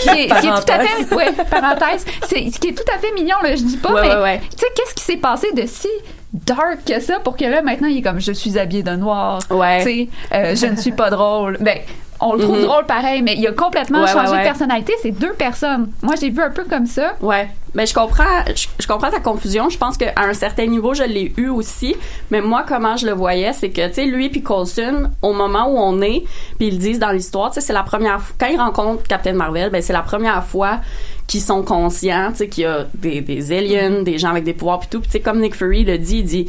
qui 0.00 0.08
est, 0.08 0.28
ce 0.28 0.40
qui 0.40 0.46
est 0.46 0.50
tout 0.50 0.72
à 0.72 0.80
fait, 0.80 1.14
ouais, 1.14 1.32
parenthèse, 1.50 2.04
c'est 2.26 2.50
ce 2.50 2.58
qui 2.58 2.68
est 2.68 2.72
tout 2.74 2.90
à 2.94 2.98
fait 2.98 3.12
mignon, 3.14 3.36
là, 3.42 3.54
je 3.54 3.62
dis 3.62 3.76
pas, 3.76 3.92
Ouais, 3.92 4.02
mais 4.08 4.40
tu 4.40 4.58
sais, 4.58 4.66
qu'est-ce 4.74 4.94
qui 4.94 5.04
s'est 5.04 5.16
passé 5.18 5.48
de 5.54 5.64
si 5.66 5.88
dark 6.32 6.84
que 6.86 7.00
ça 7.00 7.18
pour 7.20 7.36
que 7.36 7.44
là, 7.44 7.62
maintenant, 7.62 7.88
il 7.88 7.98
est 7.98 8.02
comme, 8.02 8.20
je 8.20 8.32
suis 8.32 8.58
habillé 8.58 8.82
de 8.82 8.90
noir. 8.96 9.38
Ouais. 9.50 9.78
Tu 9.78 9.84
sais, 9.84 10.08
euh, 10.34 10.54
je 10.56 10.66
ne 10.66 10.76
suis 10.76 10.92
pas 10.92 11.10
drôle. 11.10 11.56
Ben, 11.60 11.78
on 12.20 12.34
le 12.34 12.40
trouve 12.40 12.56
Mhm. 12.58 12.64
drôle 12.64 12.86
pareil, 12.86 13.22
mais 13.22 13.34
il 13.36 13.46
a 13.46 13.52
complètement 13.52 14.02
Ouais, 14.02 14.08
changé 14.08 14.26
ouais, 14.30 14.32
ouais. 14.32 14.38
de 14.38 14.44
personnalité. 14.44 14.92
C'est 15.02 15.10
deux 15.10 15.32
personnes. 15.32 15.90
Moi, 16.02 16.14
j'ai 16.20 16.30
vu 16.30 16.40
un 16.42 16.50
peu 16.50 16.64
comme 16.64 16.86
ça. 16.86 17.12
Ouais. 17.20 17.48
Mais 17.74 17.84
je 17.84 17.92
comprends, 17.92 18.24
je, 18.54 18.66
je 18.78 18.86
comprends 18.86 19.10
ta 19.10 19.20
confusion. 19.20 19.68
Je 19.68 19.76
pense 19.76 19.98
qu'à 19.98 20.12
un 20.16 20.32
certain 20.32 20.66
niveau, 20.66 20.94
je 20.94 21.02
l'ai 21.02 21.34
eu 21.36 21.48
aussi. 21.48 21.94
Mais 22.30 22.40
moi, 22.40 22.64
comment 22.66 22.96
je 22.96 23.04
le 23.06 23.12
voyais, 23.12 23.52
c'est 23.52 23.68
que, 23.68 23.86
tu 23.88 23.94
sais, 23.94 24.06
lui 24.06 24.30
puis 24.30 24.42
Coulson, 24.42 25.10
au 25.20 25.34
moment 25.34 25.68
où 25.68 25.76
on 25.78 26.00
est, 26.00 26.24
puis 26.58 26.68
ils 26.68 26.78
disent 26.78 26.98
dans 26.98 27.10
l'histoire, 27.10 27.50
tu 27.50 27.60
sais, 27.60 27.66
c'est 27.66 27.72
la 27.74 27.82
première 27.82 28.20
fois, 28.20 28.34
quand 28.40 28.46
ils 28.46 28.58
rencontrent 28.58 29.02
Captain 29.06 29.34
Marvel, 29.34 29.68
ben, 29.70 29.82
c'est 29.82 29.92
la 29.92 30.00
première 30.02 30.42
fois 30.44 30.78
qu'ils 31.26 31.42
sont 31.42 31.62
conscients, 31.62 32.30
tu 32.30 32.36
sais, 32.38 32.48
qu'il 32.48 32.64
y 32.64 32.66
a 32.66 32.86
des, 32.94 33.20
des 33.20 33.52
aliens, 33.52 34.02
des 34.02 34.16
gens 34.16 34.30
avec 34.30 34.44
des 34.44 34.54
pouvoirs 34.54 34.78
puis 34.78 34.88
tout. 34.90 35.00
Puis, 35.00 35.08
tu 35.08 35.12
sais, 35.12 35.20
comme 35.20 35.40
Nick 35.40 35.54
Fury 35.54 35.84
le 35.84 35.98
dit, 35.98 36.18
il 36.20 36.24
dit, 36.24 36.48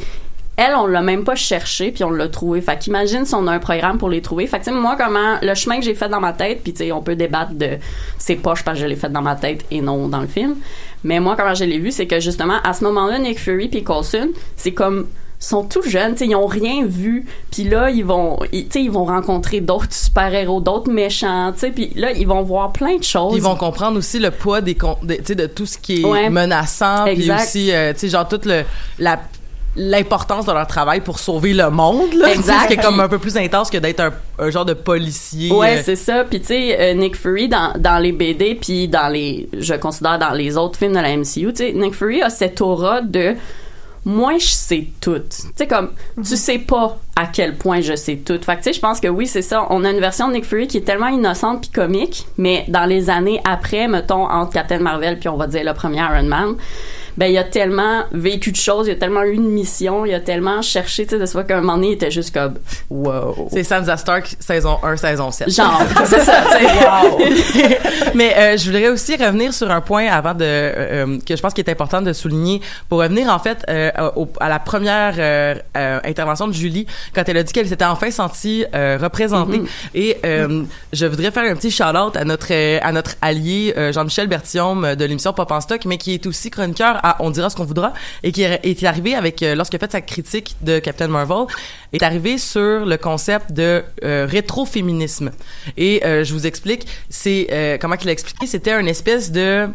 elle, 0.58 0.74
on 0.74 0.86
l'a 0.86 1.00
même 1.00 1.24
pas 1.24 1.36
cherché, 1.36 1.92
puis 1.92 2.02
on 2.04 2.10
l'a 2.10 2.28
trouvé. 2.28 2.60
Fait 2.60 2.76
qu'imagine 2.78 3.24
si 3.24 3.34
on 3.34 3.46
a 3.46 3.52
un 3.52 3.58
programme 3.60 3.96
pour 3.96 4.10
les 4.10 4.20
trouver. 4.20 4.46
Fait 4.48 4.58
que, 4.58 4.64
tu 4.64 4.70
sais, 4.72 4.76
moi, 4.76 4.96
comment, 4.98 5.38
le 5.40 5.54
chemin 5.54 5.78
que 5.78 5.84
j'ai 5.84 5.94
fait 5.94 6.08
dans 6.08 6.20
ma 6.20 6.32
tête, 6.32 6.62
puis, 6.62 6.72
tu 6.72 6.78
sais, 6.84 6.92
on 6.92 7.00
peut 7.00 7.14
débattre 7.16 7.52
de 7.52 7.78
c'est 8.18 8.34
poche 8.36 8.62
parce 8.64 8.76
que 8.76 8.82
je 8.82 8.88
l'ai 8.88 8.96
fait 8.96 9.08
dans 9.08 9.22
ma 9.22 9.36
tête 9.36 9.64
et 9.70 9.80
non 9.80 10.08
dans 10.08 10.20
le 10.20 10.26
film. 10.26 10.56
Mais 11.04 11.20
moi, 11.20 11.36
comment 11.38 11.54
je 11.54 11.64
l'ai 11.64 11.78
vu, 11.78 11.92
c'est 11.92 12.06
que 12.08 12.18
justement, 12.20 12.56
à 12.64 12.72
ce 12.74 12.82
moment-là, 12.84 13.18
Nick 13.20 13.38
Fury 13.38 13.68
puis 13.68 13.84
Coulson, 13.84 14.30
c'est 14.56 14.72
comme 14.72 15.06
sont 15.40 15.62
tout 15.62 15.82
jeunes, 15.82 16.14
tu 16.14 16.18
sais, 16.18 16.26
ils 16.26 16.34
ont 16.34 16.46
rien 16.48 16.84
vu, 16.84 17.24
puis 17.52 17.62
là 17.62 17.90
ils 17.90 18.04
vont, 18.04 18.40
ils- 18.52 18.64
tu 18.66 18.72
sais, 18.72 18.82
ils 18.84 18.90
vont 18.90 19.04
rencontrer 19.04 19.60
d'autres 19.60 19.92
super-héros, 19.92 20.60
d'autres 20.60 20.90
méchants, 20.90 21.52
tu 21.52 21.60
sais, 21.60 21.70
puis 21.70 21.92
là 21.94 22.10
ils 22.10 22.26
vont 22.26 22.42
voir 22.42 22.72
plein 22.72 22.96
de 22.96 23.04
choses. 23.04 23.34
Ils 23.36 23.42
vont 23.42 23.54
comprendre 23.54 23.96
aussi 23.98 24.18
le 24.18 24.32
poids 24.32 24.60
des, 24.60 24.74
con- 24.74 24.98
des- 25.04 25.18
tu 25.18 25.26
sais, 25.26 25.34
de 25.36 25.46
tout 25.46 25.64
ce 25.64 25.78
qui 25.78 26.02
est 26.02 26.04
Ouais. 26.04 26.28
menaçant, 26.28 27.04
puis 27.04 27.30
aussi, 27.30 27.70
euh, 27.70 27.92
tu 27.92 28.00
sais, 28.00 28.08
genre 28.08 28.26
toute 28.26 28.46
le 28.46 28.64
la 28.98 29.20
l'importance 29.78 30.44
de 30.44 30.52
leur 30.52 30.66
travail 30.66 31.00
pour 31.00 31.18
sauver 31.18 31.54
le 31.54 31.70
monde, 31.70 32.12
là, 32.14 32.32
Exact. 32.34 32.62
ce 32.62 32.66
qui 32.66 32.72
est 32.74 32.82
comme 32.82 33.00
un 33.00 33.08
peu 33.08 33.18
plus 33.18 33.36
intense 33.36 33.70
que 33.70 33.78
d'être 33.78 34.00
un, 34.00 34.12
un 34.38 34.50
genre 34.50 34.64
de 34.64 34.74
policier. 34.74 35.52
Ouais, 35.52 35.78
euh, 35.78 35.82
c'est 35.84 35.96
ça. 35.96 36.24
Puis 36.24 36.40
tu 36.40 36.46
sais, 36.48 36.76
euh, 36.80 36.94
Nick 36.94 37.16
Fury 37.16 37.48
dans, 37.48 37.72
dans 37.78 37.98
les 38.02 38.12
BD, 38.12 38.56
puis 38.60 38.88
dans 38.88 39.08
les, 39.08 39.48
je 39.58 39.74
considère 39.74 40.18
dans 40.18 40.32
les 40.32 40.56
autres 40.56 40.78
films 40.78 40.92
de 40.94 41.00
la 41.00 41.16
MCU, 41.16 41.52
tu 41.52 41.56
sais, 41.56 41.72
Nick 41.72 41.94
Fury 41.94 42.20
a 42.22 42.28
cette 42.30 42.60
aura 42.60 43.00
de 43.00 43.34
moi 44.04 44.38
je 44.38 44.46
sais 44.46 44.86
tout. 45.00 45.18
Tu 45.18 45.42
sais 45.54 45.66
comme 45.66 45.90
tu 46.16 46.36
sais 46.36 46.58
pas 46.58 46.96
à 47.14 47.26
quel 47.26 47.56
point 47.56 47.80
je 47.80 47.94
sais 47.94 48.16
tout. 48.16 48.38
Fait 48.40 48.52
que 48.54 48.58
tu 48.58 48.64
sais, 48.64 48.72
je 48.72 48.80
pense 48.80 49.00
que 49.00 49.08
oui, 49.08 49.26
c'est 49.26 49.42
ça. 49.42 49.66
On 49.70 49.84
a 49.84 49.90
une 49.90 50.00
version 50.00 50.28
de 50.28 50.34
Nick 50.34 50.44
Fury 50.46 50.66
qui 50.66 50.78
est 50.78 50.82
tellement 50.82 51.08
innocente 51.08 51.60
puis 51.62 51.70
comique, 51.70 52.26
mais 52.38 52.64
dans 52.68 52.84
les 52.86 53.10
années 53.10 53.40
après, 53.44 53.86
mettons 53.86 54.26
entre 54.28 54.52
Captain 54.52 54.78
Marvel 54.78 55.18
puis 55.18 55.28
on 55.28 55.36
va 55.36 55.46
dire 55.46 55.64
le 55.64 55.74
premier 55.74 55.98
Iron 55.98 56.22
Man, 56.24 56.54
ben 57.18 57.26
il 57.26 57.36
a 57.36 57.44
tellement 57.44 58.04
vécu 58.12 58.50
de 58.52 58.56
choses, 58.56 58.86
il 58.86 58.92
a 58.92 58.94
tellement 58.94 59.22
eu 59.24 59.32
une 59.34 59.50
mission, 59.50 60.06
il 60.06 60.14
a 60.14 60.20
tellement 60.20 60.62
cherché, 60.62 61.04
tu 61.04 61.16
sais, 61.16 61.18
de 61.18 61.26
voir 61.30 61.44
qu'à 61.46 61.58
un 61.58 61.60
moment 61.60 61.74
donné, 61.74 61.88
il 61.88 61.92
était 61.94 62.10
juste 62.10 62.32
comme 62.32 62.54
wow. 62.88 63.48
C'est 63.52 63.64
Sansa 63.64 63.96
Stark, 63.98 64.34
saison 64.40 64.78
1, 64.82 64.96
saison 64.96 65.30
7. 65.30 65.50
Genre, 65.54 65.82
c'est 66.06 66.20
ça, 66.20 66.42
tu 66.50 66.64
sais, 66.64 66.72
wow. 66.72 67.18
Mais 68.14 68.34
euh, 68.38 68.56
je 68.56 68.64
voudrais 68.70 68.88
aussi 68.88 69.16
revenir 69.16 69.52
sur 69.52 69.70
un 69.70 69.80
point 69.80 70.06
avant 70.06 70.32
de 70.34 70.44
euh, 70.44 71.06
euh, 71.06 71.18
que 71.26 71.36
je 71.36 71.42
pense 71.42 71.52
qu'il 71.52 71.64
est 71.66 71.70
important 71.70 72.00
de 72.00 72.12
souligner 72.12 72.60
pour 72.88 73.00
revenir 73.00 73.28
en 73.28 73.38
fait 73.38 73.64
euh, 73.68 73.90
au- 74.16 74.28
à 74.40 74.48
la 74.48 74.58
première 74.60 75.14
intervention 75.74 76.46
de 76.48 76.52
Julie 76.52 76.86
quand 77.14 77.22
elle 77.28 77.36
a 77.36 77.42
dit 77.42 77.52
qu'elle 77.52 77.68
s'était 77.68 77.84
enfin 77.84 78.10
sentie 78.10 78.64
représentée 78.72 79.58
Mhm. 79.58 79.66
et 79.94 80.16
je 80.92 81.06
voudrais 81.06 81.30
faire 81.30 81.44
un 81.50 81.54
petit 81.56 81.70
shout 81.70 81.84
out 81.96 82.16
à 82.16 82.24
notre 82.24 82.52
à 82.82 82.92
notre 82.92 83.12
allié 83.20 83.74
Jean-Michel 83.92 84.28
euh, 84.32 84.94
de 84.94 85.04
l'émission 85.04 85.32
Pop 85.32 85.50
en 85.50 85.60
stock 85.60 85.84
mais 85.86 85.98
qui 85.98 86.14
est 86.14 86.26
aussi 86.26 86.50
chroniqueur 86.50 86.98
à 87.02 87.07
On 87.20 87.30
dira 87.30 87.50
ce 87.50 87.56
qu'on 87.56 87.64
voudra 87.64 87.92
et 88.22 88.32
qui 88.32 88.42
est, 88.42 88.84
arrivé 88.84 89.14
avec 89.14 89.42
euh, 89.42 89.54
lorsqu'il 89.54 89.76
a 89.76 89.80
fait 89.80 89.92
sa 89.92 90.00
critique 90.00 90.56
de 90.62 90.78
Captain 90.78 91.08
Marvel 91.08 91.46
est 91.92 92.02
arrivé 92.02 92.38
sur 92.38 92.86
le 92.86 92.96
concept 92.96 93.52
de 93.52 93.84
euh, 94.04 94.26
rétroféminisme. 94.28 95.30
Et 95.76 96.04
euh, 96.04 96.24
je 96.24 96.32
vous 96.32 96.46
explique 96.46 96.86
c'est 97.08 97.78
comment 97.80 97.96
qu'il 97.96 98.08
a 98.08 98.12
expliqué 98.12 98.46
c'était 98.46 98.72
une 98.72 98.88
espèce 98.88 99.32
de 99.32 99.68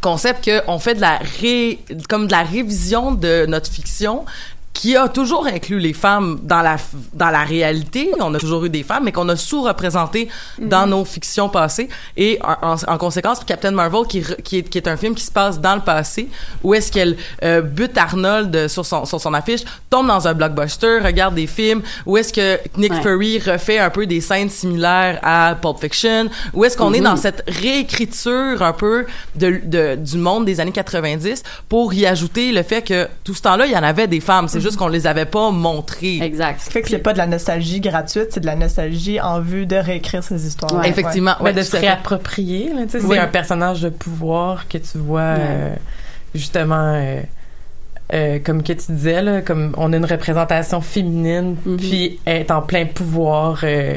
concept 0.00 0.44
que 0.44 0.60
on 0.66 0.78
fait 0.78 0.94
de 0.94 1.00
la 1.00 1.18
ré, 1.40 1.78
comme 2.10 2.26
de 2.26 2.32
la 2.32 2.42
révision 2.42 3.12
de 3.12 3.46
notre 3.46 3.70
fiction 3.70 4.26
qui 4.74 4.96
a 4.96 5.08
toujours 5.08 5.46
inclus 5.46 5.78
les 5.78 5.92
femmes 5.94 6.40
dans 6.42 6.60
la 6.60 6.76
dans 7.14 7.30
la 7.30 7.44
réalité. 7.44 8.10
On 8.20 8.34
a 8.34 8.38
toujours 8.38 8.64
eu 8.64 8.68
des 8.68 8.82
femmes, 8.82 9.04
mais 9.04 9.12
qu'on 9.12 9.28
a 9.28 9.36
sous-représentées 9.36 10.28
dans 10.60 10.86
nos 10.86 11.04
fictions 11.04 11.48
passées. 11.48 11.88
Et 12.16 12.38
en, 12.42 12.72
en- 12.74 12.92
en 12.94 12.98
conséquence, 12.98 13.38
Captain 13.46 13.70
Marvel, 13.70 14.02
qui, 14.08 14.22
qui, 14.42 14.58
est, 14.58 14.62
qui 14.68 14.76
est 14.78 14.88
un 14.88 14.96
film 14.96 15.14
qui 15.14 15.24
se 15.24 15.30
passe 15.30 15.60
dans 15.60 15.76
le 15.76 15.80
passé, 15.80 16.28
où 16.64 16.74
est-ce 16.74 16.90
qu'elle 16.90 17.16
euh, 17.44 17.62
bute 17.62 17.96
Arnold 17.96 18.66
sur 18.68 18.84
son, 18.84 19.04
sur 19.06 19.20
son 19.20 19.32
affiche, 19.32 19.60
tombe 19.88 20.08
dans 20.08 20.26
un 20.26 20.34
blockbuster, 20.34 20.98
regarde 21.04 21.36
des 21.36 21.46
films, 21.46 21.80
où 22.04 22.16
est-ce 22.16 22.32
que 22.32 22.58
Nick 22.76 22.92
Ouais. 22.92 23.02
Fury 23.02 23.38
refait 23.38 23.78
un 23.78 23.90
peu 23.90 24.06
des 24.06 24.20
scènes 24.20 24.50
similaires 24.50 25.18
à 25.22 25.54
Pulp 25.60 25.78
Fiction, 25.80 26.28
où 26.52 26.64
est-ce 26.64 26.76
qu'on 26.76 26.92
est 26.92 26.98
Mhm. 26.98 27.04
dans 27.04 27.16
cette 27.16 27.42
réécriture 27.48 28.60
un 28.62 28.72
peu 28.72 29.06
de, 29.36 29.60
de- 29.64 29.94
du 29.96 30.18
monde 30.18 30.44
des 30.44 30.58
années 30.60 30.72
90 30.72 31.42
pour 31.68 31.94
y 31.94 32.06
ajouter 32.06 32.50
le 32.52 32.62
fait 32.62 32.82
que 32.82 33.06
tout 33.22 33.34
ce 33.34 33.42
temps-là, 33.42 33.66
il 33.66 33.72
y 33.72 33.76
en 33.76 33.82
avait 33.82 34.06
des 34.08 34.20
femmes. 34.20 34.48
C'est 34.48 34.60
juste 34.64 34.76
qu'on 34.76 34.88
les 34.88 35.06
avait 35.06 35.24
pas 35.26 35.50
montrées. 35.52 36.18
Exact. 36.20 36.60
Ce 36.60 36.66
qui 36.66 36.72
fait 36.72 36.82
que 36.82 36.88
c'est 36.88 36.98
pas 36.98 37.12
de 37.12 37.18
la 37.18 37.26
nostalgie 37.28 37.80
gratuite, 37.80 38.28
c'est 38.30 38.40
de 38.40 38.46
la 38.46 38.56
nostalgie 38.56 39.20
en 39.20 39.40
vue 39.40 39.66
de 39.66 39.76
réécrire 39.76 40.24
ces 40.24 40.46
histoires. 40.46 40.74
Ouais. 40.74 40.88
Effectivement, 40.88 41.36
Ouais, 41.38 41.46
ouais, 41.46 41.52
de 41.52 41.62
se 41.62 41.76
réapproprier. 41.76 42.72
Oui. 42.74 42.86
C'est 42.88 43.18
un 43.18 43.26
personnage 43.28 43.82
de 43.82 43.90
pouvoir 43.90 44.66
que 44.68 44.78
tu 44.78 44.98
vois 44.98 45.20
euh, 45.38 45.74
justement. 46.34 46.94
euh, 46.96 47.20
euh, 48.12 48.38
comme 48.44 48.62
que 48.62 48.72
tu 48.74 48.92
disais, 48.92 49.22
là, 49.22 49.40
comme 49.40 49.72
on 49.78 49.92
a 49.92 49.96
une 49.96 50.04
représentation 50.04 50.80
féminine, 50.82 51.56
Mhm. 51.64 51.76
puis 51.78 52.20
être 52.26 52.50
en 52.50 52.60
plein 52.60 52.84
pouvoir 52.84 53.60
euh, 53.64 53.96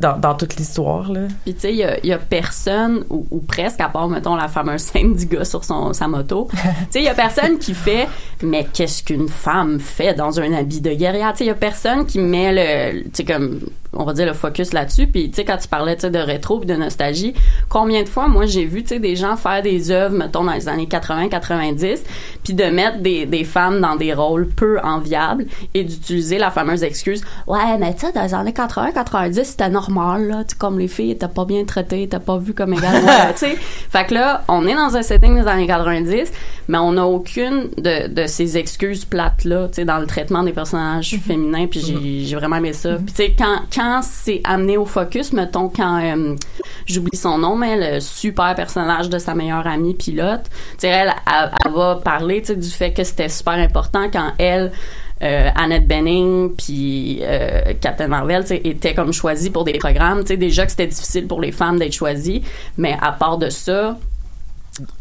dans, 0.00 0.18
dans 0.18 0.34
toute 0.34 0.56
l'histoire. 0.56 1.12
là. 1.12 1.20
Puis 1.44 1.54
tu 1.54 1.60
sais, 1.60 1.70
il 1.72 1.76
y 1.76 1.84
a, 1.84 1.98
il 1.98 2.06
y 2.06 2.12
a 2.12 2.18
personne, 2.18 3.04
ou, 3.10 3.26
ou 3.30 3.40
presque, 3.40 3.80
à 3.80 3.88
part, 3.88 4.08
mettons, 4.08 4.34
la 4.34 4.48
fameuse 4.48 4.80
scène 4.80 5.14
du 5.14 5.26
gars 5.26 5.44
sur 5.44 5.64
son, 5.64 5.92
sa 5.92 6.08
moto, 6.08 6.48
tu 6.52 6.58
sais, 6.90 7.00
il 7.00 7.04
y 7.04 7.08
a 7.08 7.14
personne 7.14 7.58
qui 7.58 7.74
fait 7.74 8.08
«Mais 8.42 8.66
qu'est-ce 8.72 9.02
qu'une 9.02 9.28
femme 9.28 9.78
fait 9.78 10.14
dans 10.14 10.40
un 10.40 10.52
habit 10.52 10.80
de 10.80 10.92
guerrière?» 10.92 11.32
Tu 11.34 11.38
sais, 11.38 11.44
il 11.44 11.48
y 11.48 11.50
a 11.50 11.54
personne 11.54 12.06
qui 12.06 12.18
met 12.18 12.52
le, 12.52 13.02
tu 13.04 13.10
sais, 13.12 13.24
comme, 13.24 13.60
on 13.92 14.04
va 14.04 14.12
dire, 14.12 14.26
le 14.26 14.32
focus 14.32 14.72
là-dessus. 14.72 15.06
Puis 15.06 15.30
tu 15.30 15.36
sais, 15.36 15.44
quand 15.44 15.56
tu 15.56 15.68
parlais, 15.68 15.96
tu 15.96 16.02
sais, 16.02 16.10
de 16.10 16.18
rétro 16.18 16.58
puis 16.58 16.66
de 16.66 16.74
nostalgie, 16.74 17.34
combien 17.68 18.02
de 18.02 18.08
fois, 18.08 18.28
moi, 18.28 18.46
j'ai 18.46 18.64
vu, 18.64 18.82
tu 18.82 18.90
sais, 18.90 18.98
des 19.00 19.16
gens 19.16 19.36
faire 19.36 19.62
des 19.62 19.90
œuvres, 19.90 20.14
mettons, 20.14 20.44
dans 20.44 20.52
les 20.52 20.68
années 20.68 20.86
80-90, 20.86 22.00
puis 22.44 22.54
de 22.54 22.64
mettre 22.64 22.98
des, 22.98 23.26
des 23.26 23.44
femmes 23.44 23.80
dans 23.80 23.96
des 23.96 24.14
rôles 24.14 24.48
peu 24.48 24.78
enviables 24.80 25.46
et 25.74 25.82
d'utiliser 25.82 26.38
la 26.38 26.50
fameuse 26.50 26.84
excuse 26.84 27.22
«Ouais, 27.46 27.78
mais 27.78 27.94
tu 27.94 28.06
sais, 28.06 28.12
dans 28.12 28.22
les 28.22 28.34
années 28.34 28.52
80-90, 28.52 29.44
c'était 29.44 29.68
normal, 29.68 30.28
là. 30.28 30.44
Tu 30.44 30.56
comme 30.56 30.78
les 30.78 30.88
filles 30.88 31.12
étaient 31.12 31.28
pas 31.28 31.44
bien 31.44 31.64
traitées, 31.64 32.02
étaient 32.02 32.18
pas 32.18 32.38
vues 32.38 32.54
comme 32.54 32.74
égales. 32.74 33.02
Ouais, 33.04 33.32
tu 33.32 33.38
sais. 33.38 33.56
Fait 33.56 34.06
que 34.06 34.14
là, 34.14 34.42
on 34.48 34.66
est 34.66 34.74
dans 34.74 34.96
un 34.96 35.02
setting 35.02 35.34
des 35.34 35.48
années 35.48 35.66
90, 35.66 36.32
mais 36.68 36.78
on 36.78 36.92
n'a 36.92 37.06
aucune 37.06 37.70
de, 37.76 38.08
de 38.08 38.26
ces 38.26 38.56
excuses 38.56 39.04
plates-là, 39.04 39.68
tu 39.68 39.76
sais, 39.76 39.84
dans 39.84 39.98
le 39.98 40.06
traitement 40.06 40.42
des 40.42 40.52
personnages 40.52 41.18
féminins, 41.26 41.66
puis 41.66 41.80
j'ai, 41.80 42.24
j'ai 42.24 42.36
vraiment 42.36 42.56
aimé 42.56 42.72
ça. 42.72 42.96
Puis 42.96 43.06
tu 43.06 43.14
sais, 43.14 43.34
quand, 43.36 43.60
quand 43.74 43.79
c'est 44.02 44.40
amené 44.44 44.76
au 44.76 44.84
focus, 44.84 45.32
mettons, 45.32 45.68
quand, 45.68 46.02
euh, 46.02 46.34
j'oublie 46.86 47.16
son 47.16 47.38
nom, 47.38 47.56
mais 47.56 47.94
le 47.94 48.00
super 48.00 48.54
personnage 48.54 49.08
de 49.08 49.18
sa 49.18 49.34
meilleure 49.34 49.66
amie 49.66 49.94
pilote, 49.94 50.42
tu 50.78 50.86
elle, 50.86 51.12
elle, 51.26 51.50
elle 51.64 51.72
va 51.72 51.96
parler, 51.96 52.40
du 52.40 52.68
fait 52.68 52.92
que 52.92 53.04
c'était 53.04 53.28
super 53.28 53.54
important 53.54 54.08
quand 54.12 54.32
elle, 54.38 54.72
euh, 55.22 55.50
Annette 55.54 55.86
Bening 55.86 56.56
puis 56.56 57.18
euh, 57.20 57.74
Captain 57.78 58.08
Marvel 58.08 58.42
étaient 58.64 58.94
comme 58.94 59.12
choisis 59.12 59.50
pour 59.50 59.64
des 59.64 59.74
programmes. 59.74 60.20
Tu 60.20 60.28
sais 60.28 60.36
déjà 60.38 60.64
que 60.64 60.70
c'était 60.70 60.86
difficile 60.86 61.26
pour 61.26 61.42
les 61.42 61.52
femmes 61.52 61.78
d'être 61.78 61.92
choisies 61.92 62.42
mais 62.78 62.96
à 63.02 63.12
part 63.12 63.36
de 63.36 63.50
ça 63.50 63.98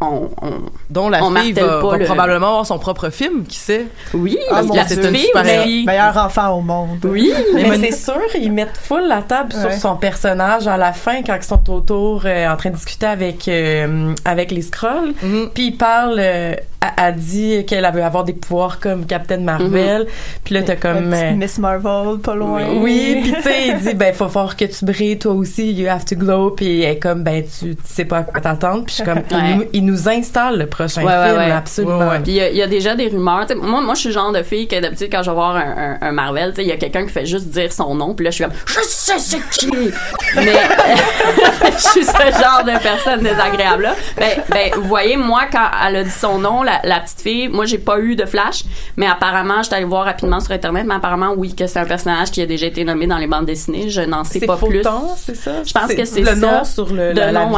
on, 0.02 0.30
on 0.42 0.52
dont 0.90 1.10
la 1.10 1.24
on 1.24 1.34
fille 1.36 1.54
va, 1.54 1.80
pas 1.82 1.90
va 1.92 1.98
le- 1.98 2.06
probablement 2.06 2.48
avoir 2.48 2.66
son 2.66 2.80
propre 2.80 3.10
film, 3.10 3.46
qui 3.46 3.58
sait? 3.58 3.86
Oui, 4.14 4.38
Ah, 4.50 4.56
parce 4.56 4.66
mon 4.68 4.74
que 4.74 4.78
la 4.80 4.84
Dieu. 4.86 4.96
petite 4.98 5.16
fille. 5.18 5.86
Meilleur 5.86 6.18
enfant 6.18 6.50
au 6.58 6.62
monde. 6.62 7.00
Oui, 7.06 7.32
Mais, 7.54 7.78
c'est 7.78 7.92
sûr, 7.96 8.20
ils 8.40 8.52
mettent 8.52 8.78
full 8.78 9.08
la 9.08 9.22
table 9.22 9.54
Ouais. 9.56 9.62
sur 9.62 9.74
son 9.74 9.96
personnage 9.96 10.68
à 10.68 10.78
la 10.78 10.92
fin 10.94 11.22
quand 11.24 11.36
ils 11.36 11.44
sont 11.44 11.70
autour 11.70 12.24
euh, 12.26 12.48
en 12.50 12.58
train 12.58 12.72
de 12.72 12.76
discuter 12.76 13.06
avec 13.06 13.48
euh, 13.48 14.14
avec 14.26 14.52
les 14.52 14.62
scrolls. 14.64 15.14
Mhm. 15.22 15.50
Puis 15.54 15.68
ils 15.68 15.78
parlent, 15.78 16.20
euh, 16.20 16.54
elle, 16.82 16.90
elle 16.98 17.16
dit 17.16 17.66
qu'elle 17.66 17.90
veut 17.94 18.04
avoir 18.04 18.24
des 18.24 18.34
pouvoirs 18.34 18.80
comme 18.80 19.06
Captain 19.06 19.38
Marvel. 19.40 20.08
Puis 20.44 20.56
là 20.56 20.64
t'as 20.64 20.76
comme 20.76 21.14
euh, 21.14 21.32
Miss 21.36 21.58
Marvel, 21.60 22.20
pas 22.20 22.36
loin. 22.36 22.64
oui, 22.82 23.20
puis 23.24 23.34
tu 23.34 23.42
sais, 23.42 23.68
il 23.68 23.78
dit 23.78 23.94
ben 23.94 24.14
faut 24.14 24.28
falloir 24.30 24.56
que 24.58 24.66
tu 24.66 24.86
brilles 24.86 25.20
toi 25.20 25.34
aussi, 25.34 25.72
you 25.74 25.88
have 25.90 26.06
to 26.06 26.16
glow, 26.16 26.52
puis 26.52 26.82
elle 26.82 26.94
est 26.94 27.00
comme 27.00 27.24
ben 27.24 27.44
tu, 27.44 27.76
tu 27.76 27.82
sais 27.86 28.06
pas 28.06 28.20
à 28.20 28.24
quoi 28.24 28.42
t'attendre, 28.42 28.84
puis 28.86 28.96
je 28.98 29.04
suis 29.04 29.04
comme 29.04 29.20
Ouais. 29.32 29.59
Nous, 29.60 29.66
il 29.74 29.86
nous 29.86 30.10
installe 30.10 30.58
le 30.58 30.66
prochain 30.68 31.04
Ouais, 31.04 31.26
film 31.28 31.38
ouais. 31.38 31.52
absolument. 31.52 32.10
Puis 32.24 32.32
il 32.32 32.36
y, 32.36 32.42
a- 32.42 32.50
il 32.50 32.58
y 32.58 32.62
a 32.62 32.68
déjà 32.68 32.96
des 32.96 33.08
rumeurs. 33.08 33.46
Moi, 33.62 33.82
moi, 33.82 33.94
je 33.94 34.00
suis 34.00 34.10
le 34.10 34.14
genre 34.16 34.32
de 34.32 34.44
fille 34.44 34.68
que 34.68 34.80
d'habitude, 34.80 35.10
quand 35.12 35.24
je 35.24 35.30
vais 35.30 35.36
voir 35.36 35.56
un, 35.56 35.98
un, 36.02 36.08
un 36.08 36.12
Marvel, 36.12 36.54
il 36.58 36.64
y 36.68 36.72
a 36.72 36.78
quelqu'un 36.78 37.06
qui 37.06 37.12
fait 37.12 37.26
juste 37.26 37.48
dire 37.48 37.72
son 37.72 37.96
nom, 37.96 38.14
puis 38.14 38.24
là, 38.26 38.32
je 38.32 38.36
suis 38.36 38.44
comme, 38.44 38.54
je 38.66 38.80
sais 38.84 39.20
c'est 39.20 39.42
qui! 39.52 39.68
Mais 40.36 40.54
je 41.78 41.82
suis 41.82 42.04
ce 42.04 42.12
genre 42.12 42.64
de 42.66 42.82
personne 42.82 43.22
désagréable 43.22 43.84
là. 43.84 43.96
Ben, 44.18 44.42
ben, 44.50 44.72
vous 44.76 44.88
voyez, 44.88 45.18
moi, 45.18 45.42
quand 45.52 45.68
elle 45.88 45.96
a 45.98 46.04
dit 46.04 46.10
son 46.10 46.40
nom, 46.40 46.64
la, 46.64 46.80
la 46.84 47.00
petite 47.00 47.22
fille, 47.22 47.48
moi, 47.48 47.66
j'ai 47.66 47.78
pas 47.78 48.00
eu 48.00 48.16
de 48.16 48.26
flash, 48.26 48.64
mais 48.98 49.08
apparemment, 49.08 49.62
j'étais 49.64 49.76
allée 49.78 49.86
voir 49.86 50.06
rapidement 50.06 50.40
sur 50.40 50.52
Internet, 50.52 50.86
mais 50.88 50.96
apparemment, 50.96 51.34
oui, 51.36 51.56
que 51.56 51.68
c'est 51.68 51.80
un 51.80 51.86
personnage 51.86 52.32
qui 52.32 52.42
a 52.42 52.46
déjà 52.46 52.66
été 52.68 52.84
nommé 52.84 53.08
dans 53.08 53.18
les 53.18 53.28
bandes 53.28 53.46
dessinées. 53.46 53.90
Je 53.90 54.02
n'en 54.02 54.24
sais 54.24 54.40
C'est 54.40 54.46
pas 54.46 54.58
plus. 54.58 54.84
Photon, 54.84 55.10
c'est 55.18 55.36
ça? 55.36 55.52
Je 55.66 55.72
pense 55.74 55.94
que 55.94 56.06
c'est 56.06 56.22
le 56.22 56.28
ça. 56.28 56.36
nom 56.36 56.64
sur 56.64 56.92
le 56.94 57.12
la- 57.14 57.32
nom, 57.32 57.50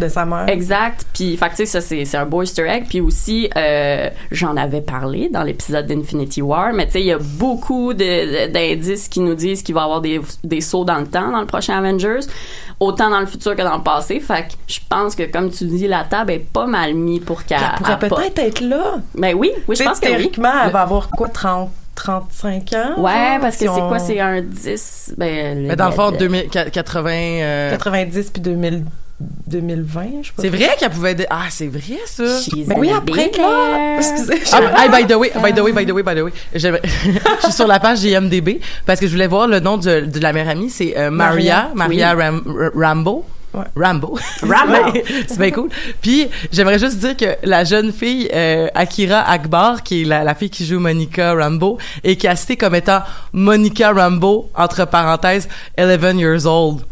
de 0.00 0.08
sa 0.08 0.24
mère. 0.24 0.44
Exact. 0.48 1.04
Puis, 1.14 1.29
fait 1.36 1.46
que, 1.46 1.50
tu 1.50 1.56
sais, 1.58 1.66
ça, 1.66 1.80
c'est, 1.80 2.04
c'est 2.04 2.16
un 2.16 2.26
beau 2.26 2.42
easter 2.42 2.66
egg. 2.68 2.86
Puis 2.88 3.00
aussi, 3.00 3.48
euh, 3.56 4.08
j'en 4.30 4.56
avais 4.56 4.80
parlé 4.80 5.28
dans 5.28 5.42
l'épisode 5.42 5.86
d'Infinity 5.86 6.42
War, 6.42 6.72
mais 6.72 6.86
tu 6.86 6.92
sais, 6.92 7.00
il 7.00 7.06
y 7.06 7.12
a 7.12 7.18
beaucoup 7.18 7.92
de, 7.94 8.46
de- 8.48 8.52
d'indices 8.52 9.08
qui 9.08 9.20
nous 9.20 9.34
disent 9.34 9.62
qu'il 9.62 9.74
va 9.74 9.82
y 9.82 9.84
avoir 9.84 10.00
des, 10.00 10.20
des 10.44 10.60
sauts 10.60 10.84
dans 10.84 10.98
le 10.98 11.06
temps 11.06 11.30
dans 11.30 11.40
le 11.40 11.46
prochain 11.46 11.78
Avengers, 11.78 12.20
autant 12.78 13.10
dans 13.10 13.20
le 13.20 13.26
futur 13.26 13.54
que 13.56 13.62
dans 13.62 13.76
le 13.76 13.82
passé. 13.82 14.20
Fait 14.20 14.42
que 14.48 14.52
je 14.66 14.80
pense 14.88 15.14
que, 15.14 15.24
comme 15.24 15.50
tu 15.50 15.64
dis, 15.64 15.86
la 15.88 16.04
table 16.04 16.32
est 16.32 16.38
pas 16.52 16.66
mal 16.66 16.94
mise 16.94 17.20
pour 17.20 17.44
qu'elle... 17.44 17.58
Elle 17.60 17.76
pourrait 17.78 17.98
peut-être 17.98 18.38
être 18.38 18.60
là. 18.60 18.96
Ben 19.14 19.34
oui, 19.34 19.52
oui, 19.68 19.76
je 19.76 19.82
pense 19.84 20.00
que 20.00 20.06
oui. 20.06 20.12
théoriquement, 20.12 20.52
elle 20.64 20.72
va 20.72 20.82
avoir 20.82 21.08
quoi, 21.10 21.28
30, 21.28 21.70
35 21.94 22.72
ans? 22.72 23.02
Ouais, 23.02 23.12
genre, 23.12 23.40
parce 23.40 23.56
que 23.56 23.66
si 23.66 23.74
c'est 23.74 23.80
on- 23.82 23.88
quoi? 23.88 23.98
C'est 23.98 24.20
un 24.20 24.40
10... 24.40 25.14
Ben, 25.18 25.66
Mais 25.68 25.76
dans 25.76 25.86
le 25.88 25.92
fond, 25.92 26.10
le- 26.10 26.16
2000, 26.16 26.48
80... 26.48 27.10
euh, 27.12 27.70
90 27.72 28.30
puis 28.30 28.40
2000, 28.42 28.84
2020, 29.46 30.02
je 30.22 30.26
sais 30.28 30.32
pas. 30.36 30.42
C'est 30.42 30.48
vrai 30.48 30.70
qu'elle 30.78 30.90
pouvait... 30.90 31.14
dé- 31.14 31.26
Ah, 31.30 31.44
c'est 31.50 31.66
vrai, 31.68 31.98
ça? 32.06 32.40
She's 32.40 32.66
Ben 32.66 32.76
oui, 32.78 32.90
après, 32.90 33.30
là. 33.38 33.96
Excusez. 33.98 34.40
Ah, 34.52 34.84
hey, 34.84 34.88
by 34.88 35.06
the 35.12 35.16
way, 35.16 35.30
by 35.42 35.52
the 35.52 35.60
way, 35.60 35.72
by 35.72 35.84
the 35.86 35.90
way, 35.92 36.02
by 36.02 36.14
the 36.14 36.22
way. 36.22 36.32
Je 36.54 36.78
suis 37.44 37.52
sur 37.52 37.66
la 37.66 37.80
page 37.80 38.02
IMDB 38.04 38.60
parce 38.86 39.00
que 39.00 39.06
je 39.06 39.12
voulais 39.12 39.26
voir 39.26 39.46
le 39.48 39.60
nom 39.60 39.76
de, 39.76 40.00
de 40.00 40.20
la 40.20 40.32
meilleure 40.32 40.50
amie. 40.50 40.70
C'est 40.70 40.96
euh, 40.96 41.10
Maria, 41.10 41.70
Maria 41.74 42.14
Oui. 42.16 42.22
Ram- 42.22 42.42
R- 42.46 42.70
Rambo. 42.74 43.24
Ouais. 43.52 43.64
Rambo. 43.76 44.16
Rambo. 44.42 44.92
C'est 45.26 45.38
bien 45.38 45.50
cool. 45.50 45.70
Puis 46.00 46.28
j'aimerais 46.52 46.78
juste 46.78 46.98
dire 46.98 47.16
que 47.16 47.36
la 47.42 47.64
jeune 47.64 47.92
fille 47.92 48.28
euh, 48.32 48.68
Akira 48.76 49.28
Akbar, 49.28 49.82
qui 49.82 50.02
est 50.02 50.04
la, 50.04 50.22
la 50.22 50.36
fille 50.36 50.50
qui 50.50 50.64
joue 50.64 50.78
Monica 50.78 51.34
Rambo, 51.34 51.76
est 52.04 52.14
castée 52.14 52.56
comme 52.56 52.76
étant 52.76 53.00
Monica 53.32 53.90
Rambo 53.92 54.50
entre 54.54 54.84
parenthèses 54.86 55.48
11 55.76 56.14
years 56.20 56.46
old. 56.46 56.82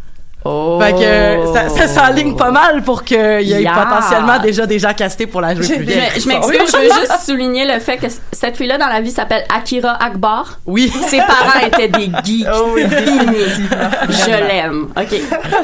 Oh. 0.50 0.80
Fait 0.80 0.92
que 0.92 1.52
ça, 1.52 1.68
ça 1.68 1.88
s'enligne 1.88 2.34
pas 2.37 2.50
mal 2.50 2.82
pour 2.82 3.04
qu'il 3.04 3.16
y 3.42 3.52
ait 3.52 3.62
Yeah. 3.62 3.72
potentiellement 3.74 4.38
déjà 4.38 4.48
déjà 4.48 4.66
des 4.66 4.78
gens 4.78 4.94
castés 4.94 5.26
pour 5.26 5.40
la 5.42 5.54
jouer 5.54 5.66
plus 5.66 5.76
Je, 5.76 5.82
vieille. 5.82 6.20
je 6.20 6.26
m'excuse, 6.28 6.58
je 6.72 6.76
veux 6.78 7.00
juste 7.00 7.20
souligner 7.26 7.66
le 7.66 7.78
fait 7.80 7.98
que 7.98 8.06
cette 8.32 8.56
fille-là 8.56 8.78
dans 8.78 8.87
la 8.87 9.00
vie 9.02 9.11
s'appelle 9.11 9.44
Akira 9.54 10.02
Akbar. 10.02 10.58
Oui. 10.66 10.90
Ses 11.08 11.18
parents 11.18 11.61
étaient 11.66 11.88
des 11.88 12.11
geeks. 12.24 12.46
Oh 12.50 12.70
oui, 12.74 12.84
Finis. 12.88 13.68
Je 14.08 14.30
l'aime. 14.48 14.88
OK. 14.96 15.20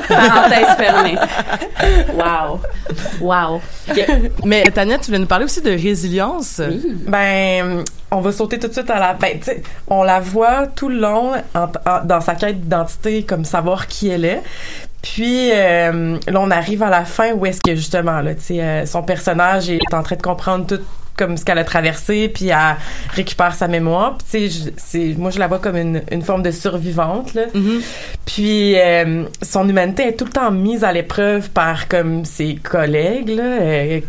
Parenthèse 0.09 0.77
fermée. 0.77 1.17
Wow. 2.15 2.61
Wow. 3.21 3.61
Mais 4.45 4.65
Tania, 4.65 4.99
tu 4.99 5.07
voulais 5.07 5.19
nous 5.19 5.27
parler 5.27 5.47
aussi 5.47 5.63
de 5.63 5.71
résilience. 5.71 6.61
Ben, 7.07 7.85
on 8.11 8.21
va 8.21 8.33
sauter 8.33 8.59
tout 8.59 8.69
de 8.69 8.73
suite 8.73 8.91
à 8.91 8.99
la. 9.01 9.15
Ben, 9.15 9.39
tu 9.39 9.45
sais, 9.47 9.63
on 9.89 10.03
la 10.03 10.21
voit 10.21 10.67
tout 10.69 10.89
le 10.89 10.99
long 11.01 11.33
en- 11.55 11.61
en- 11.91 12.05
dans 12.05 12.21
sa 12.21 12.35
quête 12.35 12.61
d'identité, 12.61 13.23
comme 13.25 13.45
savoir 13.45 13.87
qui 13.89 14.09
elle 14.09 14.25
est. 14.25 14.43
Puis 15.03 15.51
euh, 15.53 16.17
là, 16.29 16.41
on 16.41 16.51
arrive 16.51 16.83
à 16.83 16.91
la 16.91 17.05
fin 17.05 17.33
où 17.33 17.45
est-ce 17.45 17.61
que 17.61 17.75
justement, 17.75 18.21
là, 18.21 18.35
tu 18.35 18.41
sais, 18.43 18.63
euh, 18.63 18.87
son 18.87 19.03
personnage 19.03 19.69
est 19.69 19.81
en 19.93 20.03
train 20.03 20.17
de 20.17 20.23
comprendre 20.23 20.67
tout 20.67 20.81
comme 21.17 21.37
ce 21.37 21.45
qu'elle 21.45 21.59
a 21.59 21.65
traversé, 21.65 22.29
puis 22.29 22.49
elle 22.49 22.77
récupère 23.11 23.55
sa 23.55 23.69
mémoire. 23.69 24.17
Puis 24.19 24.27
tu 24.31 24.51
sais, 24.51 24.65
je- 24.65 24.71
c'est 24.77 25.15
moi 25.19 25.31
je 25.31 25.39
la 25.39 25.47
vois 25.47 25.59
comme 25.61 25.77
une, 25.77 26.03
une 26.11 26.23
forme 26.23 26.43
de 26.43 26.51
survivante 26.51 27.35
là. 27.35 27.43
Puis 28.27 28.79
euh, 28.81 29.25
son 29.43 29.69
humanité 29.69 30.09
est 30.09 30.13
tout 30.17 30.25
le 30.25 30.33
temps 30.33 30.51
mise 30.51 30.83
à 30.85 30.93
l'épreuve 30.93 31.51
par 31.51 31.87
comme 31.89 32.25
ses 32.25 32.55
collègues 32.57 33.29
là, 33.29 33.43
euh, 33.45 34.01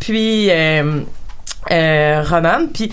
puis 0.00 0.48
euh, 0.50 1.00
euh, 1.70 2.22
Ronan, 2.28 2.66
puis 2.72 2.92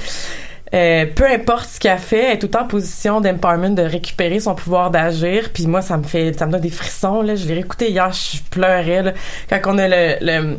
euh, 0.74 1.06
peu 1.16 1.26
importe 1.26 1.70
ce 1.70 1.80
qu'elle 1.80 1.98
fait, 1.98 2.26
elle 2.26 2.34
est 2.34 2.40
tout 2.40 2.48
le 2.48 2.52
temps 2.52 2.64
en 2.64 2.68
position 2.68 3.22
d'empowerment 3.22 3.70
de 3.76 3.84
récupérer 3.84 4.40
son 4.40 4.54
pouvoir 4.56 4.92
d'agir. 4.92 5.50
Puis 5.54 5.66
moi, 5.68 5.82
ça 5.82 5.98
me 5.98 6.04
fait, 6.04 6.38
ça 6.38 6.46
me 6.46 6.52
donne 6.52 6.62
des 6.62 6.70
frissons. 6.70 7.22
Là, 7.22 7.36
je 7.36 7.46
l'ai 7.48 7.54
réécouté 7.56 7.90
hier, 7.90 8.12
je 8.12 8.40
pleurais 8.50 9.04
là, 9.04 9.14
quand 9.50 9.74
on 9.74 9.78
a 9.78 9.88
le 9.88 10.16
le- 10.22 10.58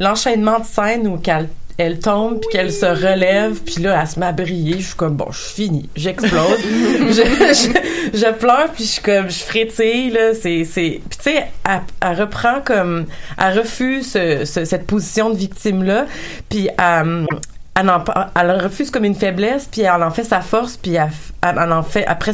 l'enchaînement 0.00 0.58
de 0.58 0.64
scènes 0.64 1.06
où 1.06 1.16
qu'elle 1.18 1.48
elle 1.76 1.98
tombe 1.98 2.38
puis 2.38 2.50
qu'elle 2.52 2.72
se 2.72 2.86
relève 2.86 3.58
puis 3.64 3.82
là 3.82 3.98
elle 4.00 4.06
se 4.06 4.20
met 4.20 4.26
à 4.26 4.30
briller 4.32 4.78
je 4.78 4.86
suis 4.86 4.94
comme 4.94 5.16
bon 5.16 5.26
je 5.32 5.38
suis 5.38 5.64
finie. 5.64 5.88
J'explose. 5.96 6.58
Je, 6.62 7.12
je, 7.12 8.16
je 8.18 8.32
pleure 8.32 8.68
puis 8.72 8.84
je 8.84 8.88
suis 8.90 9.02
comme 9.02 9.28
je 9.28 9.40
frétille 9.40 10.10
là. 10.10 10.34
C'est 10.40 10.64
c'est 10.64 11.00
puis 11.08 11.18
tu 11.18 11.30
sais 11.32 11.46
elle, 11.68 11.80
elle 12.00 12.20
reprend 12.20 12.60
comme 12.64 13.06
elle 13.38 13.58
refuse 13.58 14.12
ce- 14.12 14.44
ce- 14.44 14.64
cette 14.64 14.86
position 14.86 15.30
de 15.30 15.36
victime 15.36 15.82
là 15.82 16.06
puis 16.48 16.68
elle, 16.78 17.26
elle, 17.74 17.90
en- 17.90 18.04
elle 18.40 18.50
refuse 18.62 18.90
comme 18.90 19.04
une 19.04 19.14
faiblesse 19.14 19.66
puis 19.70 19.82
elle 19.82 20.02
en 20.02 20.10
fait 20.10 20.24
sa 20.24 20.40
force 20.40 20.76
puis 20.76 20.94
elle, 20.94 21.10
elle 21.44 21.72
en 21.72 21.82
fait 21.82 22.04
après 22.06 22.32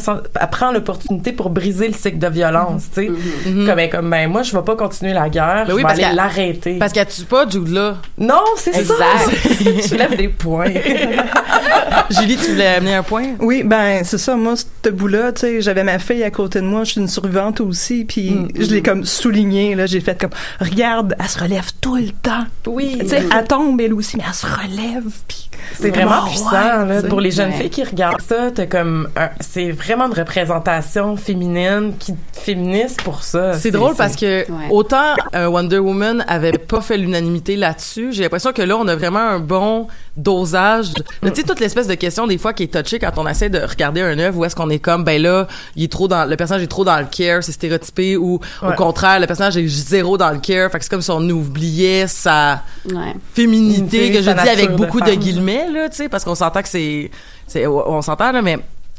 prend 0.51 0.71
l'opportunité 0.71 1.31
pour 1.31 1.49
briser 1.49 1.87
le 1.87 1.93
cycle 1.93 2.17
de 2.19 2.27
violence 2.27 2.83
tu 2.93 3.05
sais 3.07 3.11
Mhm. 3.49 3.65
comme 3.67 3.79
comme 3.91 4.09
ben 4.09 4.29
moi 4.29 4.43
je 4.43 4.55
vais 4.55 4.63
pas 4.63 4.75
continuer 4.75 5.13
la 5.13 5.29
guerre 5.29 5.65
Ben 5.65 5.69
je 5.69 5.71
oui, 5.73 5.77
vais 5.77 5.83
parce 5.83 5.93
aller 5.95 6.03
qu'elle- 6.03 6.15
l'arrêter 6.15 6.77
Parce 6.79 6.93
qu'elle 6.93 7.07
tue 7.07 7.23
pas 7.25 7.47
Jude 7.49 7.69
là. 7.69 7.97
non 8.17 8.41
c'est 8.57 8.73
ça 8.83 8.93
je 9.59 9.95
lève 9.95 10.15
des 10.15 10.27
points 10.29 10.69
Julie, 12.09 12.35
tu 12.37 12.51
voulais 12.51 12.67
amener 12.67 12.95
un 12.95 13.03
point? 13.03 13.23
Oui, 13.39 13.63
ben 13.63 14.01
c'est 14.03 14.17
ça. 14.17 14.35
Moi, 14.35 14.53
ce 14.55 14.89
bout-là, 14.89 15.31
tu 15.31 15.41
sais, 15.41 15.61
j'avais 15.61 15.83
ma 15.83 15.99
fille 15.99 16.23
à 16.23 16.31
côté 16.31 16.59
de 16.59 16.65
moi. 16.65 16.83
Je 16.83 16.91
suis 16.91 17.01
une 17.01 17.07
survivante 17.07 17.61
aussi, 17.61 18.05
puis 18.05 18.31
Mm, 18.31 18.47
je 18.59 18.65
l'ai 18.73 18.81
comme 18.81 19.05
souligné. 19.05 19.75
Là, 19.75 19.85
j'ai 19.85 19.99
fait 20.01 20.19
comme, 20.19 20.29
regarde, 20.59 21.15
elle 21.19 21.27
se 21.27 21.39
relève 21.39 21.67
tout 21.79 21.95
le 21.95 22.09
temps. 22.09 22.45
Oui. 22.67 22.97
Tu 23.01 23.07
sais, 23.09 23.23
elle 23.35 23.45
tombe 23.45 23.79
elle 23.81 23.93
aussi, 23.93 24.17
mais 24.17 24.23
elle 24.27 24.33
se 24.33 24.45
relève. 24.45 25.03
Puis 25.27 25.49
C'est 25.79 25.89
vraiment 25.89 26.25
puissant 26.27 26.51
ouais, 26.87 27.01
là, 27.01 27.03
pour 27.07 27.21
les 27.21 27.31
jeunes 27.31 27.49
Ouais. 27.51 27.57
filles 27.61 27.69
qui 27.69 27.83
regardent 27.83 28.21
ça. 28.21 28.51
T'as 28.53 28.65
comme 28.65 29.00
c'est 29.39 29.71
vraiment 29.71 30.07
une 30.07 30.13
représentation 30.13 31.15
féminine 31.17 31.93
qui 31.99 32.13
féministe 32.33 33.01
pour 33.03 33.23
ça. 33.23 33.53
C'est 33.53 33.71
drôle 33.71 33.95
parce 33.95 34.15
que 34.15 34.45
autant 34.71 35.13
euh, 35.35 35.47
Wonder 35.47 35.77
Woman 35.79 36.23
avait 36.27 36.53
pas 36.53 36.81
fait 36.81 36.97
l'unanimité 36.97 37.55
là-dessus, 37.55 38.11
j'ai 38.13 38.23
l'impression 38.23 38.51
que 38.51 38.61
là 38.61 38.77
on 38.77 38.87
a 38.87 38.95
vraiment 38.95 39.19
un 39.19 39.39
bon 39.39 39.87
dosage. 40.17 40.93
de- 40.93 41.03
Tu 41.29 41.35
sais 41.35 41.43
toute 41.43 41.59
l'espèce 41.59 41.87
de 41.87 41.93
question 41.95 42.27
des 42.27 42.37
fois 42.37 42.53
qui 42.53 42.63
est 42.63 42.73
touchée 42.83 42.99
quand 42.99 43.11
on 43.17 43.27
essaie 43.27 43.49
de 43.49 43.59
regarder 43.59 44.01
un 44.01 44.17
œuvre 44.19 44.39
où 44.39 44.45
est-ce 44.45 44.55
qu'on 44.55 44.69
est 44.69 44.79
comme 44.79 45.03
ben 45.03 45.21
là, 45.21 45.47
il 45.75 45.83
est 45.83 45.91
trop 45.91 46.07
dans 46.07 46.25
le 46.25 46.35
personnage 46.35 46.63
est 46.63 46.67
trop 46.67 46.83
dans 46.85 46.99
le 46.99 47.05
care, 47.05 47.43
c'est 47.43 47.51
stéréotypé 47.51 48.17
ou 48.17 48.39
au 48.61 48.71
contraire 48.73 49.19
le 49.19 49.27
personnage 49.27 49.57
est 49.57 49.67
zéro 49.67 50.17
dans 50.17 50.31
le 50.31 50.39
care, 50.39 50.71
fait 50.71 50.77
que 50.79 50.83
c'est 50.83 50.89
comme 50.91 51.01
si 51.01 51.11
on 51.11 51.21
oubliait 51.29 52.07
sa 52.07 52.61
Ouais. 52.89 53.13
féminité 53.33 54.11
que 54.11 54.21
je 54.21 54.31
dis 54.31 54.49
avec 54.49 54.71
de 54.71 54.75
beaucoup 54.75 54.99
de, 55.01 55.11
guillemets 55.13 55.67
là, 55.71 55.89
tu 55.89 55.97
sais 55.97 56.09
parce 56.09 56.23
qu'on 56.23 56.35
s'entend 56.35 56.61
que 56.61 56.67
c'est 56.69 57.11
c'est 57.47 57.67
on 57.67 58.01
s'entend 58.01 58.31
là 58.31 58.41
mais 58.41 58.57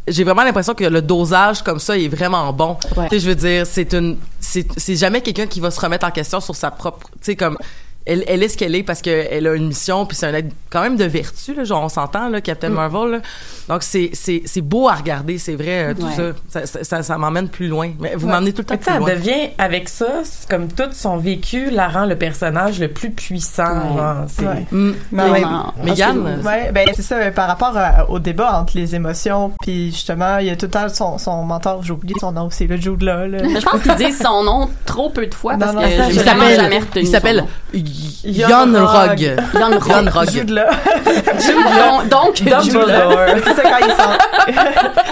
j'ai 0.09 0.25
vraiment 0.25 0.43
l'impression 0.43 0.75
que 0.75 0.85
le 0.85 1.01
dosage 1.01 1.63
comme 1.63 1.79
ça 1.79 1.97
est 1.97 2.09
vraiment 2.09 2.53
bon. 2.53 2.77
Ouais. 2.97 3.09
Tu 3.09 3.17
sais 3.17 3.21
je 3.21 3.29
veux 3.29 3.35
dire 3.35 3.67
c'est 3.67 3.93
une 3.95 4.19
c'est 4.41 4.67
c'est 4.77 4.97
jamais 4.97 5.21
quelqu'un 5.21 5.47
qui 5.47 5.61
va 5.61 5.71
se 5.71 5.81
remettre 5.81 6.07
en 6.07 6.11
question 6.11 6.41
sur 6.41 6.57
sa 6.57 6.71
propre 6.71 7.09
tu 7.15 7.19
sais 7.23 7.37
comme 7.37 7.57
elle, 8.07 8.25
elle 8.27 8.43
est 8.43 8.49
ce 8.49 8.57
qu'elle 8.59 8.75
est 8.75 8.83
parce 8.83 9.01
qu'elle 9.03 9.47
a 9.47 9.55
une 9.55 9.69
mission 9.69 10.07
puis 10.07 10.17
c'est 10.17 10.27
un 10.27 10.35
être 10.35 10.53
quand 10.71 10.83
même 10.83 10.97
de 10.97 11.05
vertu 11.05 11.55
là 11.55 11.65
genre 11.65 11.85
on 11.85 11.89
s'entend 11.89 12.29
là 12.29 12.41
Captain 12.41 12.71
Mm. 12.71 12.75
Marvel 12.75 13.11
là. 13.13 13.19
donc 13.69 13.83
c'est 13.83 14.11
c'est 14.15 14.43
c'est 14.45 14.61
beau 14.61 14.89
à 14.89 14.95
regarder 14.95 15.39
c'est 15.39 15.55
vrai 15.55 15.91
euh, 15.91 15.95
tout 15.95 16.07
Ouais. 16.07 16.33
ça 16.51 16.67
ça 16.67 16.85
ça, 16.85 17.03
ça 17.03 17.19
m'emmène 17.19 17.49
plus 17.49 17.69
loin 17.69 17.91
mais 18.01 18.15
vous 18.17 18.27
Ouais. 18.27 18.33
m'emmenez 18.33 18.53
tout 18.53 18.63
le 18.63 18.67
temps 18.67 18.75
Mais 18.75 18.79
plus 18.81 18.99
loin 18.99 19.09
elle 19.09 19.19
devient 19.19 19.51
avec 19.59 19.89
ça, 19.89 20.07
comme 20.51 20.69
tout 20.69 20.85
son 20.93 21.17
vécu 21.17 21.71
la 21.71 21.89
rend 21.89 22.07
le 22.07 22.17
personnage 22.17 22.81
le 22.81 22.89
plus 22.89 23.11
puissant. 23.11 23.97
genre, 23.97 24.17
c'est- 24.29 24.43
Ouais. 24.47 24.67
Mm. 24.71 24.93
Ben 25.13 25.31
ouais. 25.31 25.43
Mégane? 25.85 26.41
Ouais, 26.45 26.71
ben 26.73 26.89
c'est 26.95 27.03
ça. 27.03 27.17
euh, 27.17 27.31
Par 27.31 27.47
rapport 27.49 27.77
à- 27.77 28.09
au 28.11 28.19
débat 28.19 28.59
entre 28.61 28.77
les 28.77 28.95
émotions, 28.95 29.53
puis 29.63 29.91
justement, 29.93 30.39
il 30.39 30.47
y 30.47 30.51
a 30.51 30.57
tout 30.57 30.67
le 30.67 30.71
temps 30.71 30.89
son, 30.89 31.19
son 31.19 31.43
mentor, 31.45 31.83
j'ai 31.83 31.93
oublié 31.93 32.15
son 32.21 32.33
nom, 32.33 32.49
c'est 32.51 32.67
le 32.67 32.77
Jude 32.77 33.03
là. 33.03 33.27
là. 33.27 33.39
Mais 33.43 33.61
je 33.61 33.65
pense 33.67 33.83
qu'ils 33.83 33.95
disent 33.95 34.21
son 34.21 34.43
nom 34.45 34.69
trop 34.87 35.11
peu 35.11 35.27
de 35.27 35.35
fois 35.35 35.57
parce 35.59 35.73
Non, 35.75 35.81
que 35.81 35.87
non, 35.87 35.97
ça, 35.97 36.03
j'ai 36.11 36.15
il 36.17 36.21
vraiment 36.23 36.41
s'appelle- 36.43 36.57
jamais 36.61 36.79
retenu 36.79 37.03
il 37.03 37.07
son 37.07 37.13
s'appelle 37.13 37.45
Jon 38.49 38.73
Rogg. 38.87 39.37
Jon 39.89 40.11
Rogg 40.11 40.31
Jude 40.31 40.51
là. 40.51 40.69
Donc, 42.11 42.41
c'est 43.45 43.55
ça 43.55 43.63
quand 43.63 43.87
ils 43.87 43.93
s'en- 43.93 44.53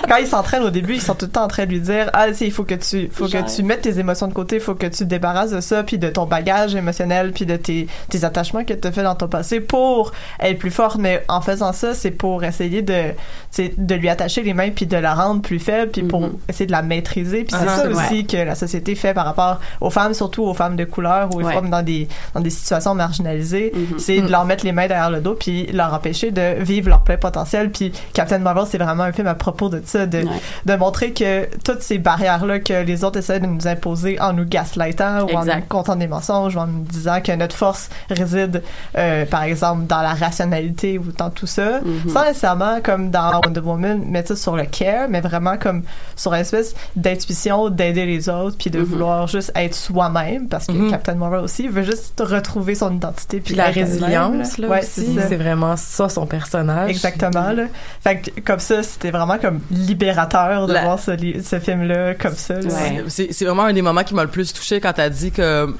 quand 0.09 0.17
ils 0.17 0.27
s'entraînent 0.27 0.63
au 0.63 0.71
début, 0.71 0.95
ils 0.95 1.01
sont 1.03 1.15
tout 1.15 1.27
le 1.27 1.31
temps 1.33 1.45
en 1.45 1.49
train 1.49 1.65
de 1.67 1.71
lui 1.71 1.81
dire 1.81 2.11
ah 2.13 2.27
tu 2.29 2.35
sais, 2.35 2.47
il 2.47 2.53
faut 2.53 2.65
que 2.65 2.75
tu 2.75 3.11
faut 3.13 3.27
que 3.27 3.55
tu 3.55 3.63
mettes 3.63 3.83
tes 3.83 3.99
émotions 3.99 4.27
de 4.29 4.33
côté, 4.35 4.57
il 4.57 4.61
faut 4.63 4.75
que 4.75 4.87
tu 4.87 4.99
te 4.99 5.05
débarrasses 5.05 5.51
de 5.51 5.61
ça 5.61 5.83
puis 5.83 5.99
de 5.99 6.09
ton 6.09 6.27
bagage 6.27 6.75
émotionnel 6.75 7.33
puis 7.33 7.47
de 7.47 7.57
tes 7.57 7.87
tes 8.09 8.25
attachements 8.25 8.65
que 8.65 8.75
tu 8.75 8.87
as 8.89 8.93
fait 8.93 9.03
dans 9.03 9.15
ton 9.15 9.29
passé 9.29 9.61
pour 9.61 10.13
être 10.41 10.59
plus 10.59 10.71
forte 10.71 10.97
mais 10.99 11.25
en 11.29 11.41
faisant 11.41 11.73
ça, 11.73 11.95
c'est 11.95 12.11
pour 12.11 12.45
essayer 12.45 12.83
de 12.83 13.13
de 13.59 13.95
lui 13.95 14.09
attacher 14.09 14.43
les 14.43 14.55
mains 14.55 14.71
puis 14.71 14.87
de 14.87 14.97
la 14.97 15.15
rendre 15.15 15.43
plus 15.43 15.59
faible 15.59 15.91
puis 15.91 16.03
pour 16.03 16.29
essayer 16.49 16.67
de 16.67 16.73
la 16.73 16.83
maîtriser. 16.83 17.45
Puis 17.45 17.55
c'est 17.59 17.67
Ah, 17.69 17.77
ça 17.77 17.89
aussi 18.07 18.27
que 18.27 18.37
la 18.37 18.55
société 18.55 18.95
fait 18.95 19.13
par 19.13 19.25
rapport 19.25 19.59
aux 19.81 19.91
femmes 19.91 20.15
surtout 20.15 20.45
aux 20.45 20.55
femmes 20.55 20.77
de 20.77 20.85
couleur 20.85 21.29
ou 21.35 21.41
aux 21.41 21.45
femmes 21.55 21.71
dans 21.71 21.83
des 21.83 22.09
dans 22.35 22.41
des 22.41 22.51
situations 22.51 22.70
marginalisées, 22.95 23.73
c'est 23.99 24.21
de 24.21 24.31
leur 24.31 24.45
mettre 24.45 24.65
les 24.65 24.73
mains 24.73 24.87
derrière 24.87 25.11
le 25.11 25.21
dos 25.21 25.35
puis 25.35 25.67
leur 25.73 25.93
empêcher 25.95 26.31
de 26.31 26.63
vivre 26.63 26.89
leur 26.89 27.03
plein 27.03 27.17
potentiel. 27.17 27.71
Puis 27.71 27.93
Captain 28.13 28.39
Marvel, 28.39 28.65
c'est 28.69 28.79
vraiment 28.79 29.05
un 29.05 29.13
film 29.13 29.27
à 29.27 29.35
propos 29.35 29.69
de 29.69 29.83
ça, 29.85 30.07
de, 30.07 30.25
de 30.67 30.75
montrer 30.77 31.13
que 31.13 31.49
toutes 31.65 31.83
ces 31.83 31.99
barrières-là 31.99 32.61
que 32.61 32.83
les 32.83 33.05
autres 33.05 33.19
essaient 33.19 33.41
de 33.41 33.47
nous 33.47 33.67
imposer 33.67 34.21
en 34.21 34.33
nous 34.33 34.45
gaslightant 34.45 35.23
ou 35.25 35.37
en 35.37 35.45
nous 35.45 35.63
contant 35.69 35.97
des 35.97 36.07
mensonges 36.09 36.57
ou 36.57 36.59
en 36.61 36.67
nous 36.67 36.83
disant 36.85 37.21
que 37.21 37.33
notre 37.33 37.57
force 37.57 37.89
réside, 38.11 38.63
euh, 38.97 39.25
par 39.27 39.43
exemple, 39.45 39.87
dans 39.87 40.03
la 40.03 40.15
rationalité 40.15 40.99
ou 40.99 41.07
dans 41.17 41.31
tout 41.31 41.47
ça, 41.47 41.81
sans 42.13 42.25
nécessairement 42.25 42.81
comme 42.83 43.11
dans 43.11 43.41
Wonder 43.45 43.61
Woman 43.61 44.05
mettre 44.07 44.29
ça 44.29 44.37
sur 44.37 44.57
le 44.57 44.65
care, 44.65 45.09
mais 45.09 45.21
vraiment 45.21 45.57
comme 45.57 45.83
sur 46.17 46.33
une 46.35 46.41
espèce 46.41 46.75
d'intuition 46.97 47.69
d'aider 47.71 48.07
les 48.07 48.29
autres 48.29 48.57
puis 48.59 48.71
de 48.71 48.81
vouloir 48.81 49.27
juste 49.27 49.53
être 49.55 49.75
soi-même 49.75 50.49
parce 50.49 50.67
que 50.67 50.73
Mhm. 50.73 50.91
Captain 50.91 51.15
Marvel 51.15 51.41
aussi 51.41 51.69
veut 51.69 51.83
juste 51.83 52.21
retrouver 52.25 52.60
son 52.75 52.95
identité 52.95 53.41
puis 53.41 53.55
la 53.55 53.67
résilience, 53.67 54.59
là, 54.59 54.69
Ouais, 54.69 54.81
aussi, 54.81 55.19
c'est 55.29 55.37
vraiment 55.37 55.77
ça 55.77 56.09
son 56.09 56.27
personnage. 56.27 56.91
Exactement, 56.91 57.53
là. 57.53 57.65
Fait 58.03 58.19
que, 58.21 58.41
comme 58.41 58.61
ça, 58.61 58.83
c'était 58.83 59.11
vraiment 59.11 59.39
comme 59.39 59.61
libérateur 59.71 60.67
de 60.67 60.73
La- 60.73 60.83
voir 60.83 60.99
ce, 60.99 61.11
li- 61.13 61.43
ce 61.43 61.59
film-là 61.59 62.15
comme 62.15 62.35
ça. 62.35 62.55
là. 62.55 62.71
C'est 63.09 63.33
c'est 63.33 63.45
vraiment 63.45 63.65
un 63.65 63.73
des 63.73 63.83
moments 63.83 64.05
qui 64.05 64.15
m'a 64.15 64.23
le 64.25 64.31
plus 64.31 64.53
touché 64.53 64.81
quand 64.81 64.93
t'as 64.93 65.09
dit 65.11 65.31
que 65.31 65.73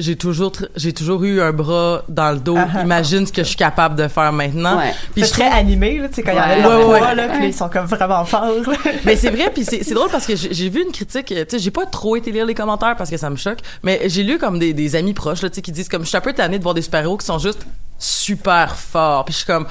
j'ai 0.00 0.16
toujours 0.16 0.52
j'ai 0.76 0.92
toujours 0.92 1.22
eu 1.24 1.40
un 1.40 1.52
bras 1.52 2.02
dans 2.08 2.32
le 2.32 2.38
dos. 2.38 2.56
Ah 2.56 2.68
ah. 2.74 2.82
Imagine 2.82 3.26
ce 3.26 3.32
que 3.32 3.42
je 3.42 3.48
suis 3.48 3.56
capable 3.56 3.96
de 3.96 4.08
faire 4.08 4.32
maintenant. 4.32 4.78
Ouais. 4.78 4.94
Puis 5.14 5.24
C'est 5.24 5.32
très 5.32 5.48
animé, 5.50 5.98
là, 5.98 6.08
tu 6.08 6.14
sais, 6.14 6.22
quand 6.22 6.32
il 6.32 6.36
y 6.36 6.38
a 6.38 6.68
Ouais, 6.68 6.84
ouais, 6.84 7.14
là, 7.14 7.28
puis 7.28 7.48
ils 7.48 7.54
sont 7.54 7.68
comme 7.68 7.86
vraiment 7.86 8.24
forts. 8.24 8.50
mais 9.04 9.16
c'est 9.16 9.30
vrai 9.30 9.50
puis 9.52 9.64
c'est 9.64 9.94
drôle 9.94 10.10
parce 10.10 10.26
que 10.26 10.36
j'ai 10.36 10.52
j'ai 10.52 10.68
vu 10.68 10.82
une 10.82 10.92
critique 10.92 11.32
euh, 11.32 11.44
tu 11.44 11.56
sais 11.56 11.58
j'ai 11.58 11.70
pas 11.70 11.86
trop 11.86 12.16
été 12.16 12.30
lire 12.32 12.46
les 12.46 12.54
commentaires 12.54 12.96
parce 12.96 13.10
que 13.10 13.16
ça 13.16 13.30
me 13.30 13.36
choque 13.36 13.58
mais 13.82 14.02
j'ai 14.06 14.22
lu 14.22 14.38
comme 14.38 14.58
des, 14.58 14.72
des 14.72 14.96
amis 14.96 15.14
proches 15.14 15.42
là 15.42 15.48
tu 15.48 15.56
sais 15.56 15.62
qui 15.62 15.72
disent 15.72 15.88
comme 15.88 16.02
je 16.02 16.08
suis 16.08 16.16
un 16.16 16.20
peu 16.20 16.32
tannée 16.32 16.58
de 16.58 16.62
voir 16.62 16.74
des 16.74 16.82
super-héros 16.82 17.16
qui 17.16 17.26
sont 17.26 17.38
juste 17.38 17.66
super 17.98 18.76
forts 18.76 19.24
puis 19.24 19.32
je 19.32 19.38
suis 19.38 19.46
comme 19.46 19.66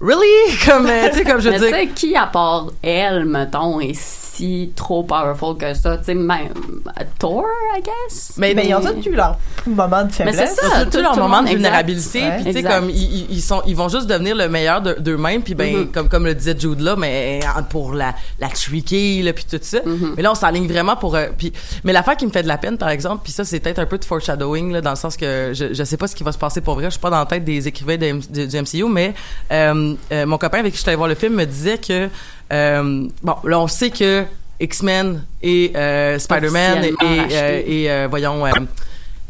really? 0.00 0.56
Comme 0.66 0.86
euh, 0.86 1.08
tu 1.10 1.18
sais 1.18 1.24
comme 1.24 1.40
je 1.40 1.48
Mais 1.50 1.58
veux 1.58 1.66
tu 1.66 1.72
dire 1.72 1.80
sais, 1.80 1.88
qui 1.94 2.16
à 2.16 2.26
part 2.26 2.68
elle, 2.82 3.24
mettons, 3.24 3.80
est 3.80 3.94
si 3.98 4.72
trop 4.76 5.02
powerful 5.02 5.56
que 5.56 5.74
ça? 5.74 5.96
Tu 5.98 6.04
sais, 6.04 6.14
même 6.14 6.48
euh, 6.86 7.04
Thor, 7.18 7.44
I 7.76 7.82
guess? 7.82 8.34
Mais- 8.36 8.54
Mais 8.54 8.66
ils 8.68 8.74
ont 8.74 8.80
tous 8.80 9.06
eu 9.08 9.14
leur 9.14 9.36
moment 9.66 10.02
de 10.02 10.06
Mais 10.06 10.12
faiblesse. 10.32 10.54
c'est 10.60 10.66
ça, 10.66 10.72
Ils 10.82 10.86
ont 10.86 10.90
tous 10.90 11.00
leur 11.00 11.12
tout 11.12 11.16
le 11.18 11.22
moment 11.22 11.38
de 11.42 11.48
exact. 11.48 11.54
vulnérabilité 11.56 12.22
Ouais. 12.22 12.36
puis 12.36 12.44
tu 12.44 12.52
sais 12.52 12.62
comme 12.62 12.88
ils, 12.90 12.96
ils- 13.02 13.26
ils 13.30 13.40
sont 13.42 13.62
ils 13.66 13.74
vont 13.76 13.88
juste 13.88 14.06
devenir 14.06 14.36
le 14.36 14.48
meilleur 14.48 14.80
de- 14.80 14.94
d'eux-mêmes 14.94 15.42
puis 15.42 15.54
ben 15.54 15.76
Mhm. 15.76 15.88
comme 15.92 16.08
comme 16.08 16.24
le 16.24 16.34
disait 16.34 16.54
Jude 16.58 16.80
là 16.80 16.94
mais 16.96 17.40
pour 17.70 17.92
la 17.94 18.14
la 18.38 18.48
tricky 18.48 19.22
là 19.22 19.32
puis 19.32 19.44
tout 19.50 19.58
ça 19.60 19.78
mais 20.16 20.22
là 20.22 20.30
on 20.30 20.34
s'aligne 20.36 20.66
vraiment 20.68 20.94
pour 20.96 21.16
euh, 21.16 21.26
puis 21.36 21.52
mais 21.84 21.92
l'affaire 21.92 22.16
qui 22.16 22.24
me 22.26 22.30
fait 22.30 22.42
de 22.44 22.48
la 22.48 22.58
peine 22.58 22.78
par 22.78 22.88
exemple 22.90 23.22
puis 23.24 23.32
ça 23.32 23.44
c'est 23.44 23.58
peut-être 23.60 23.80
un 23.80 23.86
peu 23.86 23.98
de 23.98 24.04
foreshadowing 24.04 24.72
là 24.72 24.80
dans 24.80 24.90
le 24.90 24.96
sens 24.96 25.16
que 25.16 25.50
je 25.52 25.74
je 25.74 25.84
sais 25.84 25.96
pas 25.96 26.06
ce 26.06 26.14
qui 26.14 26.22
va 26.22 26.30
se 26.32 26.38
passer 26.38 26.60
pour 26.60 26.74
vrai 26.74 26.84
je 26.84 26.90
suis 26.90 27.00
pas 27.00 27.10
dans 27.10 27.18
la 27.18 27.26
tête 27.26 27.44
des 27.44 27.66
écrivains 27.66 27.96
de 27.96 28.06
M- 28.06 28.20
de- 28.30 28.46
du 28.46 28.56
MCU 28.56 28.84
mais 28.88 29.14
euh, 29.52 29.87
euh, 30.12 30.26
mon 30.26 30.38
copain 30.38 30.58
avec 30.58 30.72
qui 30.72 30.78
je 30.78 30.82
suis 30.82 30.88
allée 30.90 30.96
voir 30.96 31.08
le 31.08 31.14
film 31.14 31.34
me 31.34 31.44
disait 31.44 31.78
que 31.78 32.08
euh, 32.52 33.08
bon 33.22 33.34
là 33.44 33.60
on 33.60 33.68
sait 33.68 33.90
que 33.90 34.24
X-Men 34.60 35.24
et 35.42 35.72
euh, 35.76 36.18
Spider-Man 36.18 36.84
et, 37.00 38.06
voyons 38.08 38.44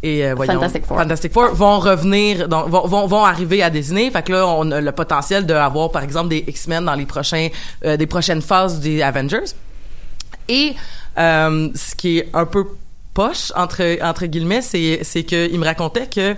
et 0.02 0.24
euh, 0.24 0.34
voyons 0.34 0.54
Fantastic 0.54 0.86
Four. 0.86 0.98
Fantastic 0.98 1.32
Four 1.32 1.54
vont 1.54 1.78
revenir 1.80 2.48
donc 2.48 2.68
vont, 2.68 2.86
vont, 2.86 3.06
vont 3.06 3.24
arriver 3.24 3.62
à 3.62 3.70
Disney. 3.70 4.10
Fait 4.10 4.22
que 4.22 4.32
là 4.32 4.46
on 4.46 4.70
a 4.70 4.80
le 4.80 4.92
potentiel 4.92 5.44
d'avoir 5.44 5.90
par 5.90 6.02
exemple 6.02 6.28
des 6.28 6.44
X-Men 6.46 6.84
dans 6.84 6.94
les 6.94 7.06
prochains 7.06 7.48
euh, 7.84 7.96
des 7.96 8.06
prochaines 8.06 8.42
phases 8.42 8.80
des 8.80 9.02
Avengers. 9.02 9.54
Et 10.48 10.74
euh, 11.18 11.68
ce 11.74 11.94
qui 11.94 12.18
est 12.18 12.28
un 12.32 12.46
peu 12.46 12.66
poche 13.12 13.52
entre 13.56 13.98
entre 14.02 14.26
guillemets 14.26 14.62
c'est 14.62 15.00
c'est 15.02 15.24
que 15.24 15.50
il 15.50 15.58
me 15.58 15.64
racontait 15.64 16.06
que 16.06 16.36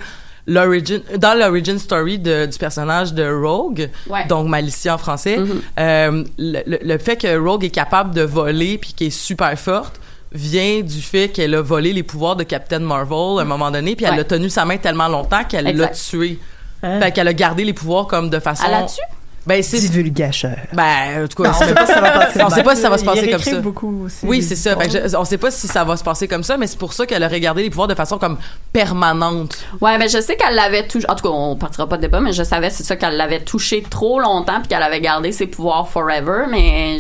l'origin 0.53 1.01
dans 1.19 1.39
l'origin 1.39 1.79
story 1.79 2.19
de, 2.19 2.47
du 2.47 2.59
personnage 2.59 3.15
de 3.15 3.25
Rogue 3.31 3.89
Ouais. 4.09 4.27
donc 4.27 4.49
Malicia 4.49 4.95
en 4.95 4.99
français 4.99 5.37
Mhm. 5.39 5.61
euh, 5.79 6.25
le, 6.39 6.61
le- 6.67 6.79
le 6.83 6.99
fait 6.99 7.17
que 7.17 7.39
Rogue 7.39 7.65
est 7.65 7.71
capable 7.71 8.15
de 8.15 8.23
voler 8.23 8.79
puis 8.79 8.93
qu'elle 8.93 9.09
est 9.09 9.11
super 9.11 9.59
forte 9.59 10.01
vient 10.33 10.81
du 10.81 11.01
fait 11.01 11.29
qu'elle 11.29 11.55
a 11.55 11.61
volé 11.63 11.93
les 11.93 12.03
pouvoirs 12.03 12.37
de 12.37 12.45
Captain 12.45 12.79
Marvel 12.81 13.39
à 13.39 13.43
un 13.43 13.45
moment 13.45 13.71
donné 13.71 13.97
puis 13.97 14.05
elle 14.07 14.15
Ouais. 14.15 14.21
a 14.21 14.25
tenu 14.25 14.49
sa 14.51 14.65
main 14.65 14.77
tellement 14.77 15.09
longtemps 15.09 15.45
qu'elle 15.49 15.65
l'a 15.77 15.89
tué 15.89 16.39
Hein? 16.83 16.99
fait 17.01 17.13
qu'elle 17.13 17.29
a 17.29 17.35
gardé 17.35 17.63
les 17.65 17.75
pouvoirs 17.75 18.07
comme 18.07 18.31
de 18.31 18.39
façon 18.41 18.65
Elle 18.67 18.73
l'a 18.73 18.83
tué? 18.87 19.03
Ben, 19.47 19.63
c'est. 19.63 19.79
Divulgacheur. 19.79 20.57
Ben, 20.73 21.25
en 21.25 21.29
tout 21.29 21.43
cas, 21.43 21.49
Non, 21.51 21.55
on 21.61 21.65
sait 21.65 21.75
pas 21.75 21.87
si 21.87 21.93
ça 21.93 22.01
va 22.01 22.11
passer 22.11 22.43
on 22.43 22.51
sait 22.51 22.63
pas 22.63 22.77
si 22.77 22.83
ça 22.83 22.91
va 22.91 22.99
se 22.99 23.03
Il 23.03 23.07
passer 23.07 23.31
comme 23.31 23.41
ça. 23.43 23.59
beaucoup 23.61 24.05
aussi 24.05 24.19
Oui, 24.27 24.43
c'est 24.43 24.55
ça. 24.57 24.77
Fait 24.77 24.87
que 24.89 25.09
je- 25.09 25.17
on 25.17 25.25
sait 25.25 25.39
pas 25.39 25.51
si 25.51 25.67
ça 25.67 25.83
va 25.85 25.97
se 25.97 26.05
passer 26.05 26.29
comme 26.29 26.43
ça, 26.45 26.57
mais 26.59 26.67
c'est 26.67 26.79
pour 26.79 26.93
ça 26.93 27.07
qu'elle 27.07 27.23
a 27.23 27.29
regardé 27.29 27.63
les 27.63 27.71
pouvoirs 27.71 27.89
de 27.89 27.95
façon 27.95 28.19
comme 28.19 28.37
permanente. 28.73 29.59
Ouais, 29.81 29.99
mais 29.99 30.09
je 30.09 30.21
sais 30.21 30.37
qu'elle 30.37 30.55
l'avait 30.55 30.87
touché. 30.87 31.07
En 31.09 31.15
tout 31.15 31.23
cas, 31.25 31.35
on 31.35 31.57
partira 31.57 31.89
pas 31.89 31.97
de 31.97 32.03
débat, 32.03 32.21
mais 32.21 32.33
je 32.33 32.43
savais 32.43 32.71
c'est 32.71 32.85
ça 32.85 32.97
qu'elle 32.97 33.17
l'avait 33.17 33.41
touché 33.41 33.83
trop 33.89 34.21
longtemps 34.21 34.59
puis 34.61 34.69
qu'elle 34.69 34.83
avait 34.83 35.01
gardé 35.01 35.33
ses 35.33 35.47
pouvoirs 35.47 35.89
forever. 35.89 36.45
Mais 36.51 36.99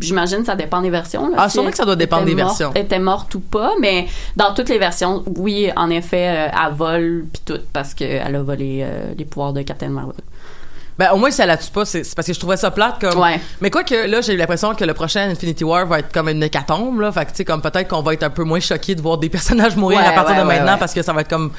j'imagine 0.00 0.40
que 0.40 0.46
ça 0.46 0.56
dépend 0.56 0.80
des 0.82 0.90
versions. 0.90 1.28
là, 1.30 1.36
Ah, 1.38 1.48
si 1.48 1.54
sûrement 1.54 1.70
que 1.70 1.76
ça 1.76 1.84
doit 1.84 1.96
dépendre 1.96 2.24
des 2.26 2.34
morte- 2.34 2.58
versions. 2.58 2.72
Était 2.74 2.98
morte 2.98 3.34
ou 3.34 3.40
pas, 3.40 3.72
mais 3.80 4.06
dans 4.36 4.52
toutes 4.54 4.68
les 4.68 4.78
versions, 4.78 5.22
oui, 5.36 5.70
en 5.76 5.90
effet, 5.90 6.48
euh, 6.52 6.66
elle 6.66 6.74
vole 6.74 7.24
puis 7.32 7.42
tout 7.44 7.60
parce 7.72 7.94
qu'elle 7.94 8.34
a 8.34 8.42
volé 8.42 8.80
euh, 8.82 9.12
les 9.16 9.24
pouvoirs 9.24 9.52
de 9.52 9.62
Captain 9.62 9.88
Marvel. 9.88 10.14
Ben, 10.98 11.10
au 11.12 11.16
moins, 11.18 11.30
si 11.30 11.42
elle 11.42 11.48
la 11.48 11.58
tue 11.58 11.70
pas, 11.70 11.84
c'est 11.84 12.04
c'est 12.04 12.14
parce 12.14 12.26
que 12.26 12.32
je 12.32 12.38
trouvais 12.38 12.56
ça 12.56 12.70
plate 12.70 13.00
comme. 13.00 13.18
Ouais. 13.18 13.38
Mais 13.60 13.70
quoi 13.70 13.84
que, 13.84 14.06
là, 14.06 14.22
j'ai 14.22 14.32
eu 14.32 14.36
l'impression 14.36 14.74
que 14.74 14.84
le 14.84 14.94
prochain 14.94 15.28
Infinity 15.28 15.62
War 15.62 15.86
va 15.86 15.98
être 15.98 16.12
comme 16.12 16.28
une 16.28 16.42
hécatombe, 16.42 17.00
là. 17.00 17.12
Fait 17.12 17.26
que, 17.26 17.30
tu 17.30 17.36
sais, 17.38 17.44
comme 17.44 17.60
peut-être 17.60 17.88
qu'on 17.88 18.02
va 18.02 18.14
être 18.14 18.22
un 18.22 18.30
peu 18.30 18.44
moins 18.44 18.60
choqué 18.60 18.94
de 18.94 19.02
voir 19.02 19.18
des 19.18 19.28
personnages 19.28 19.76
mourir 19.76 19.98
Ouais, 19.98 20.06
à 20.06 20.12
partir 20.12 20.36
ouais, 20.36 20.42
de 20.42 20.46
ouais, 20.46 20.56
maintenant 20.56 20.72
ouais. 20.74 20.78
parce 20.78 20.94
que 20.94 21.02
ça 21.02 21.12
va 21.12 21.20
être 21.20 21.28
comme. 21.30 21.52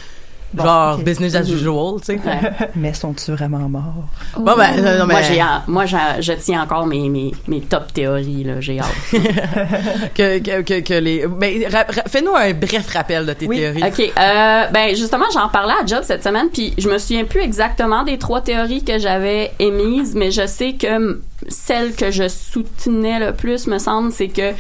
Bon, 0.58 0.63
genre, 0.63 0.98
business 1.00 1.36
as 1.36 1.50
usual, 1.50 2.00
tu 2.00 2.06
sais. 2.17 2.20
Mais 2.76 2.93
sont-ils 2.93 3.34
vraiment 3.34 3.70
morts? 3.70 4.06
Bon, 4.38 4.56
ben, 4.58 4.76
non, 4.78 5.00
non, 5.00 5.06
mais. 5.06 5.13
Moi, 5.13 5.22
j'ai, 5.22 5.41
moi, 5.67 5.86
j'ai- 5.86 6.22
je 6.22 6.34
tiens 6.34 6.62
encore 6.63 6.86
mes, 6.86 7.08
mes, 7.10 7.32
mes 7.48 7.62
top 7.62 7.93
théories 7.93 8.43
là. 8.43 8.60
J'ai 8.62 8.80
hâte. 8.80 8.88
que, 10.15 10.39
que, 10.39 10.62
que, 10.62 10.80
que 10.82 10.93
les. 10.93 11.28
Ben, 11.28 11.63
ra- 11.72 11.86
ra- 11.88 12.04
fais-nous 12.08 12.36
un 12.36 12.54
bref 12.54 12.88
rappel 12.93 13.26
de 13.26 13.34
tes 13.34 13.48
théories. 13.48 13.84
OK. 13.84 14.00
Euh, 14.17 14.63
ben 14.72 14.96
justement, 14.96 15.26
j'en 15.34 15.50
parlais 15.50 15.74
à 15.82 15.86
Job 15.86 16.02
cette 16.04 16.24
semaine, 16.24 16.48
puis 16.52 16.74
je 16.78 16.89
me 16.89 16.98
souviens 16.98 17.26
plus 17.26 17.41
exactement 17.41 18.04
des 18.04 18.17
trois 18.17 18.41
théories 18.41 18.84
que 18.84 18.98
j'avais 19.00 19.52
émises, 19.60 20.15
mais 20.15 20.32
je 20.32 20.46
sais 20.48 20.74
que 20.74 21.22
celle 21.50 21.93
que 21.96 22.10
je 22.10 22.28
soutenais 22.28 23.20
le 23.20 23.32
plus, 23.32 23.67
me 23.67 23.78
semble, 23.78 24.12
c'est 24.12 24.28
que 24.28 24.54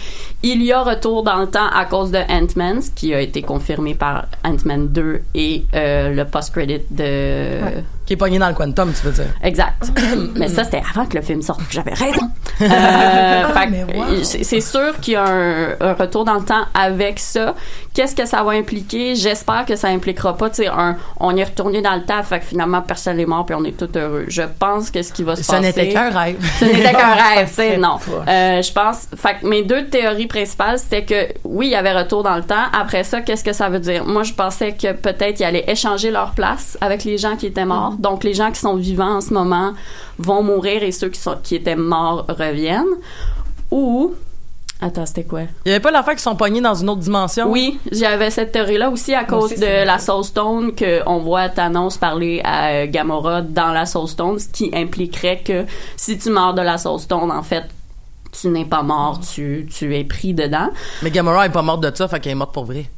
il 0.43 0.61
y 0.63 0.71
a 0.71 0.81
retour 0.83 1.23
dans 1.23 1.37
le 1.37 1.47
temps 1.47 1.67
à 1.73 1.85
cause 1.85 2.11
de 2.11 2.19
Ant-Man, 2.29 2.81
ce 2.83 2.91
qui 2.91 3.13
a 3.15 3.19
été 3.19 3.41
confirmé 3.41 3.95
par 3.95 4.25
Ant-Man 4.45 4.87
2 4.89 5.21
et 5.33 5.63
euh, 5.73 5.86
le 6.13 6.23
post-credit 6.23 6.81
de... 6.89 7.59
Qui 8.05 8.13
est 8.13 8.17
pogné 8.17 8.39
dans 8.39 8.47
le 8.47 8.53
quantum, 8.53 8.91
tu 8.93 9.05
veux 9.05 9.11
dire. 9.11 9.33
Exact. 9.43 9.91
mais 10.35 10.47
ça, 10.47 10.63
c'était 10.63 10.81
avant 10.93 11.05
que 11.05 11.17
le 11.17 11.23
film 11.23 11.41
sorte. 11.41 11.61
J'avais 11.69 11.93
raison. 11.93 12.29
Euh, 12.61 13.47
fait 13.53 13.65
que, 13.67 13.71
mais 13.71 13.83
wow. 13.95 14.23
c'est 14.23 14.61
sûr 14.61 14.99
qu'il 14.99 15.13
y 15.13 15.15
a 15.15 15.25
un, 15.25 15.69
un 15.79 15.93
retour 15.93 16.25
dans 16.25 16.35
le 16.35 16.43
temps 16.43 16.65
avec 16.73 17.19
ça. 17.19 17.55
Qu'est-ce 17.93 18.15
que 18.15 18.25
ça 18.25 18.43
va 18.43 18.51
impliquer? 18.51 19.15
J'espère 19.15 19.65
que 19.65 19.75
ça 19.75 19.87
impliquera 19.87 20.37
pas, 20.37 20.49
tu 20.49 20.57
sais, 20.57 20.67
un, 20.67 20.97
on 21.19 21.35
est 21.35 21.43
retourné 21.43 21.81
dans 21.81 21.95
le 21.95 22.03
temps, 22.03 22.21
fait 22.23 22.39
que 22.39 22.45
finalement, 22.45 22.81
personne 22.81 23.17
n'est 23.17 23.25
mort 23.25 23.45
puis 23.45 23.55
on 23.55 23.63
est 23.63 23.77
tout 23.77 23.89
heureux. 23.97 24.25
Je 24.27 24.43
pense 24.59 24.91
que 24.91 25.01
ce 25.01 25.11
qui 25.11 25.23
va 25.23 25.35
se 25.35 25.43
Ce 25.43 25.47
passer... 25.47 25.63
n'était 25.63 25.89
qu'un 25.89 26.09
rêve. 26.09 26.37
Ce 26.59 26.65
n'était 26.65 26.93
qu'un 26.93 27.13
rêve, 27.35 27.51
tu 27.53 27.79
non. 27.79 27.97
Euh, 28.27 28.61
je 28.61 28.71
pense, 28.71 29.07
fait 29.15 29.37
que 29.41 29.47
mes 29.47 29.63
deux 29.63 29.85
théories 29.87 30.27
principales, 30.27 30.79
c'était 30.79 31.05
que 31.05 31.33
oui, 31.43 31.67
il 31.67 31.71
y 31.71 31.75
avait 31.75 31.93
retour 31.93 32.23
dans 32.23 32.35
le 32.35 32.43
temps. 32.43 32.55
Après 32.79 33.03
ça, 33.03 33.21
qu'est-ce 33.21 33.43
que 33.43 33.53
ça 33.53 33.69
veut 33.69 33.79
dire? 33.79 34.05
Moi, 34.05 34.23
je 34.23 34.33
pensais 34.33 34.73
que 34.73 34.93
peut-être 34.93 35.39
ils 35.39 35.43
allaient 35.43 35.65
échanger 35.67 36.11
leur 36.11 36.31
place 36.31 36.77
avec 36.81 37.03
les 37.03 37.17
gens 37.17 37.35
qui 37.35 37.47
étaient 37.47 37.65
morts. 37.65 37.93
Mm-hmm. 37.93 38.01
Donc, 38.01 38.23
les 38.23 38.33
gens 38.33 38.51
qui 38.51 38.59
sont 38.59 38.75
vivants 38.75 39.17
en 39.17 39.21
ce 39.21 39.33
moment 39.33 39.73
vont 40.17 40.43
mourir 40.43 40.83
et 40.83 40.91
ceux 40.91 41.09
qui 41.09 41.19
sont, 41.19 41.37
qui 41.41 41.55
étaient 41.55 41.75
morts 41.75 42.25
reviennent. 42.27 42.83
Ou, 43.71 44.13
attends, 44.81 45.05
c'était 45.05 45.23
quoi? 45.23 45.41
Il 45.65 45.69
y 45.69 45.71
avait 45.71 45.81
pas 45.81 45.91
l'affaire 45.91 46.15
qui 46.15 46.21
sont 46.21 46.35
pognés 46.35 46.61
dans 46.61 46.75
une 46.75 46.89
autre 46.89 47.01
dimension? 47.01 47.51
Oui, 47.51 47.79
j'avais 47.91 48.29
cette 48.29 48.51
théorie-là 48.51 48.89
aussi 48.89 49.13
à 49.13 49.23
cause 49.23 49.51
aussi, 49.51 49.59
de 49.59 49.85
la 49.85 49.99
Soul 49.99 50.23
Stone 50.23 50.71
qu'on 50.75 51.19
voit 51.19 51.49
Thanos 51.49 51.97
parler 51.97 52.41
à 52.43 52.69
euh, 52.69 52.87
Gamora 52.87 53.41
dans 53.41 53.71
la 53.71 53.85
Soul 53.85 54.07
Stone, 54.07 54.39
ce 54.39 54.47
qui 54.47 54.71
impliquerait 54.73 55.41
que 55.43 55.65
si 55.95 56.17
tu 56.17 56.29
meurs 56.29 56.53
de 56.53 56.61
la 56.61 56.77
Soul 56.77 56.99
Stone, 56.99 57.31
en 57.31 57.43
fait, 57.43 57.63
tu 58.31 58.49
n'es 58.49 58.65
pas 58.65 58.83
mort, 58.83 59.19
tu, 59.19 59.67
tu 59.69 59.95
es 59.95 60.03
pris 60.03 60.33
dedans. 60.33 60.69
Mais 61.01 61.11
Gamora 61.11 61.45
est 61.45 61.51
pas 61.51 61.61
morte 61.61 61.81
de 61.81 61.91
ça, 61.93 62.07
fait 62.07 62.19
qu'elle 62.19 62.33
est 62.33 62.35
morte 62.35 62.53
pour 62.53 62.65
vrai. 62.65 62.89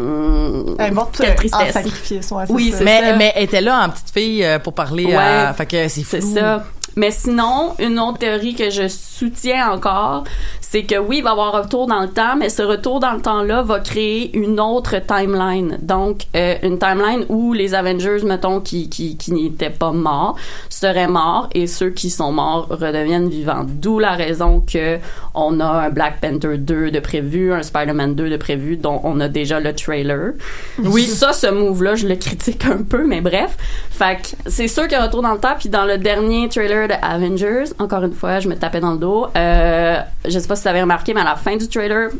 Hum, 0.00 0.76
Elle 0.78 0.86
est 0.86 0.90
morte 0.90 1.16
quelle 1.16 1.30
euh, 1.30 1.32
en 1.32 1.36
tristesse. 1.36 1.72
sacrifice. 1.72 2.30
ouais, 2.30 2.44
Oui, 2.48 2.70
ça. 2.72 2.78
c'est 2.78 2.84
Mais, 2.84 3.00
ça. 3.00 3.16
mais 3.16 3.32
elle 3.36 3.44
était 3.44 3.60
là 3.60 3.84
en 3.84 3.90
petite 3.90 4.10
fille 4.12 4.44
euh, 4.44 4.58
pour 4.58 4.72
parler 4.72 5.14
à. 5.14 5.48
Ouais. 5.50 5.54
Fait 5.56 5.66
que 5.66 5.88
c'est 5.88 6.02
C'est 6.04 6.20
flou. 6.20 6.34
ça. 6.34 6.64
Mais 6.96 7.12
sinon, 7.12 7.74
une 7.78 8.00
autre 8.00 8.18
théorie 8.18 8.54
que 8.56 8.68
je 8.68 8.88
soutiens 8.88 9.70
encore, 9.70 10.24
c'est 10.70 10.84
que 10.84 10.96
oui, 10.96 11.16
il 11.18 11.24
va 11.24 11.30
y 11.30 11.32
avoir 11.32 11.56
un 11.56 11.62
retour 11.62 11.88
dans 11.88 12.00
le 12.00 12.10
temps, 12.10 12.36
mais 12.38 12.48
ce 12.48 12.62
retour 12.62 13.00
dans 13.00 13.14
le 13.14 13.20
temps-là 13.20 13.62
va 13.62 13.80
créer 13.80 14.36
une 14.36 14.60
autre 14.60 14.98
timeline. 15.04 15.78
Donc, 15.82 16.26
euh, 16.36 16.54
une 16.62 16.78
timeline 16.78 17.24
où 17.28 17.52
les 17.52 17.74
Avengers, 17.74 18.22
mettons, 18.24 18.60
qui, 18.60 18.88
qui, 18.88 19.16
qui 19.16 19.32
n'étaient 19.32 19.70
pas 19.70 19.90
morts, 19.90 20.36
seraient 20.68 21.08
morts 21.08 21.48
et 21.56 21.66
ceux 21.66 21.90
qui 21.90 22.08
sont 22.08 22.30
morts 22.30 22.68
redeviennent 22.70 23.28
vivants. 23.28 23.64
D'où 23.66 23.98
la 23.98 24.12
raison 24.12 24.60
que 24.60 24.98
on 25.34 25.58
a 25.58 25.66
un 25.66 25.90
Black 25.90 26.20
Panther 26.20 26.56
2 26.56 26.92
de 26.92 27.00
prévu, 27.00 27.52
un 27.52 27.64
Spider-Man 27.64 28.14
2 28.14 28.30
de 28.30 28.36
prévu, 28.36 28.76
dont 28.76 29.00
on 29.02 29.18
a 29.18 29.26
déjà 29.26 29.58
le 29.58 29.74
trailer. 29.74 30.34
Oui. 30.78 31.06
Ça, 31.06 31.32
ce 31.32 31.48
move-là, 31.48 31.96
je 31.96 32.06
le 32.06 32.14
critique 32.14 32.64
un 32.66 32.84
peu, 32.84 33.04
mais 33.04 33.20
bref. 33.20 33.56
Fait 33.90 34.18
que 34.18 34.28
c'est 34.48 34.68
sûr 34.68 34.84
qu'il 34.84 34.92
y 34.92 34.94
a 34.94 35.02
un 35.02 35.06
retour 35.06 35.22
dans 35.22 35.32
le 35.32 35.40
temps, 35.40 35.56
puis 35.58 35.68
dans 35.68 35.84
le 35.84 35.98
dernier 35.98 36.48
trailer 36.48 36.86
de 36.86 36.94
Avengers, 37.02 37.72
encore 37.80 38.04
une 38.04 38.14
fois, 38.14 38.38
je 38.38 38.48
me 38.48 38.54
tapais 38.54 38.80
dans 38.80 38.92
le 38.92 38.98
dos. 38.98 39.26
Euh, 39.36 39.98
je 40.24 40.38
sais 40.38 40.48
pas 40.48 40.59
si 40.60 40.64
vous 40.64 40.68
avez 40.68 40.82
remarqué, 40.82 41.14
mais 41.14 41.20
à 41.22 41.24
la 41.24 41.36
fin 41.36 41.56
du 41.56 41.68
trailer, 41.68 42.10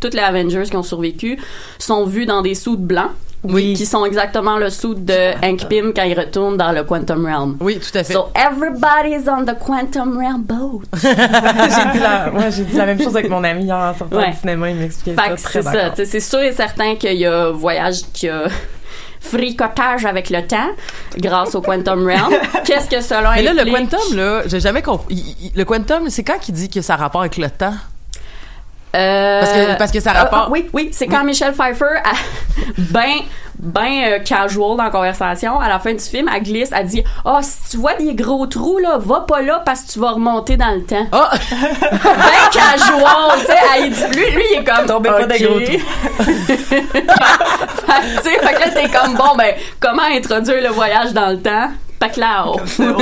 toutes 0.00 0.14
les 0.14 0.20
Avengers 0.20 0.64
qui 0.70 0.76
ont 0.76 0.82
survécu 0.82 1.38
sont 1.78 2.04
vus 2.06 2.26
dans 2.26 2.42
des 2.42 2.54
suits 2.54 2.76
blancs. 2.76 3.10
Oui. 3.42 3.72
Qui 3.72 3.86
sont 3.86 4.04
exactement 4.04 4.58
le 4.58 4.68
suit 4.68 4.94
de 4.96 5.32
Hank 5.42 5.66
Pym 5.66 5.92
quand 5.96 6.02
il 6.02 6.12
retourne 6.18 6.58
dans 6.58 6.72
le 6.72 6.84
Quantum 6.84 7.24
Realm. 7.24 7.56
Oui, 7.60 7.78
tout 7.80 7.96
à 7.96 8.04
fait. 8.04 8.12
So 8.12 8.28
everybody's 8.34 9.26
on 9.26 9.46
the 9.46 9.58
Quantum 9.58 10.18
Realm 10.18 10.42
boat. 10.42 10.82
j'ai 11.02 11.08
dit 11.14 11.98
la, 12.00 12.30
ouais, 12.34 12.50
j'ai 12.50 12.64
dit 12.64 12.76
la 12.76 12.84
même 12.84 13.00
chose 13.00 13.16
avec 13.16 13.30
mon 13.30 13.42
ami 13.42 13.64
hier 13.64 13.76
en 13.76 13.94
sortant 13.94 14.16
Ouais. 14.18 14.30
du 14.32 14.36
cinéma, 14.36 14.68
il 14.70 14.76
m'expliquait 14.76 15.16
ça 15.16 15.22
très 15.36 15.36
c'est 15.36 15.62
ça. 15.62 15.92
C'est 16.04 16.20
sûr 16.20 16.40
et 16.40 16.52
certain 16.52 16.96
qu'il 16.96 17.14
y 17.14 17.24
a 17.24 17.48
voyage, 17.50 18.00
qu'il 18.12 18.28
y 18.28 18.30
a 18.32 18.42
fricotage 19.20 20.06
avec 20.06 20.30
le 20.30 20.46
temps 20.46 20.70
grâce 21.18 21.54
au 21.54 21.60
Quantum 21.60 22.04
Realm. 22.06 22.32
Qu'est-ce 22.64 22.88
que 22.88 23.00
cela 23.00 23.32
Mais 23.36 23.42
là, 23.42 23.52
le 23.52 23.60
implique? 23.60 23.90
quantum, 23.90 24.16
là, 24.16 24.42
j'ai 24.46 24.60
jamais 24.60 24.82
compris. 24.82 25.52
Le 25.54 25.64
quantum, 25.64 26.08
c'est 26.10 26.24
quand 26.24 26.38
qu'il 26.38 26.54
dit 26.54 26.68
que 26.70 26.80
ça 26.80 26.94
a 26.94 26.96
rapport 26.96 27.20
avec 27.20 27.36
le 27.36 27.50
temps? 27.50 27.74
Euh, 28.96 29.40
Parce 29.40 29.52
que- 29.52 29.78
parce 29.78 29.90
que 29.92 30.00
ça 30.00 30.10
euh, 30.10 30.18
rapporte- 30.22 30.50
oui, 30.50 30.68
oui, 30.72 30.90
c'est 30.92 31.06
quand 31.06 31.22
Michelle 31.22 31.52
Pfeiffer, 31.52 31.84
a- 32.02 32.12
ben, 32.78 33.20
ben 33.62 34.04
euh, 34.04 34.18
casual 34.20 34.76
dans 34.76 34.84
la 34.84 34.90
conversation, 34.90 35.60
à 35.60 35.68
la 35.68 35.78
fin 35.78 35.92
du 35.92 36.02
film, 36.02 36.30
elle 36.34 36.42
glisse, 36.42 36.70
elle 36.74 36.86
dit 36.86 37.04
«Ah, 37.24 37.40
si 37.42 37.70
tu 37.70 37.76
vois 37.76 37.94
des 37.94 38.14
gros 38.14 38.46
trous, 38.46 38.78
là, 38.78 38.96
va 38.98 39.20
pas 39.20 39.42
là 39.42 39.62
parce 39.64 39.82
que 39.82 39.92
tu 39.92 39.98
vas 40.00 40.12
remonter 40.12 40.56
dans 40.56 40.74
le 40.74 40.82
temps. 40.82 41.06
Ah! 41.12 41.30
ben 41.52 42.50
casual, 42.52 43.38
tu 43.40 43.46
sais, 43.46 43.58
elle 43.76 43.90
dit- 43.90 44.18
lui, 44.18 44.30
lui, 44.30 44.42
il 44.52 44.58
est 44.60 44.64
comme 44.64 44.86
Tombez 44.86 45.10
pas 45.10 45.26
des 45.26 45.38
gros 45.40 45.60
trous. 45.60 45.78
Fait 48.22 48.30
fait 48.30 48.54
que 48.54 48.60
là, 48.60 48.70
t'es 48.70 48.88
comme, 48.88 49.14
bon, 49.14 49.36
ben, 49.36 49.54
comment 49.78 50.02
introduire 50.02 50.62
le 50.62 50.68
voyage 50.68 51.12
dans 51.12 51.28
le 51.28 51.40
temps? 51.40 51.68
Pas 52.00 52.08
clair. 52.08 52.46
Au 52.50 52.56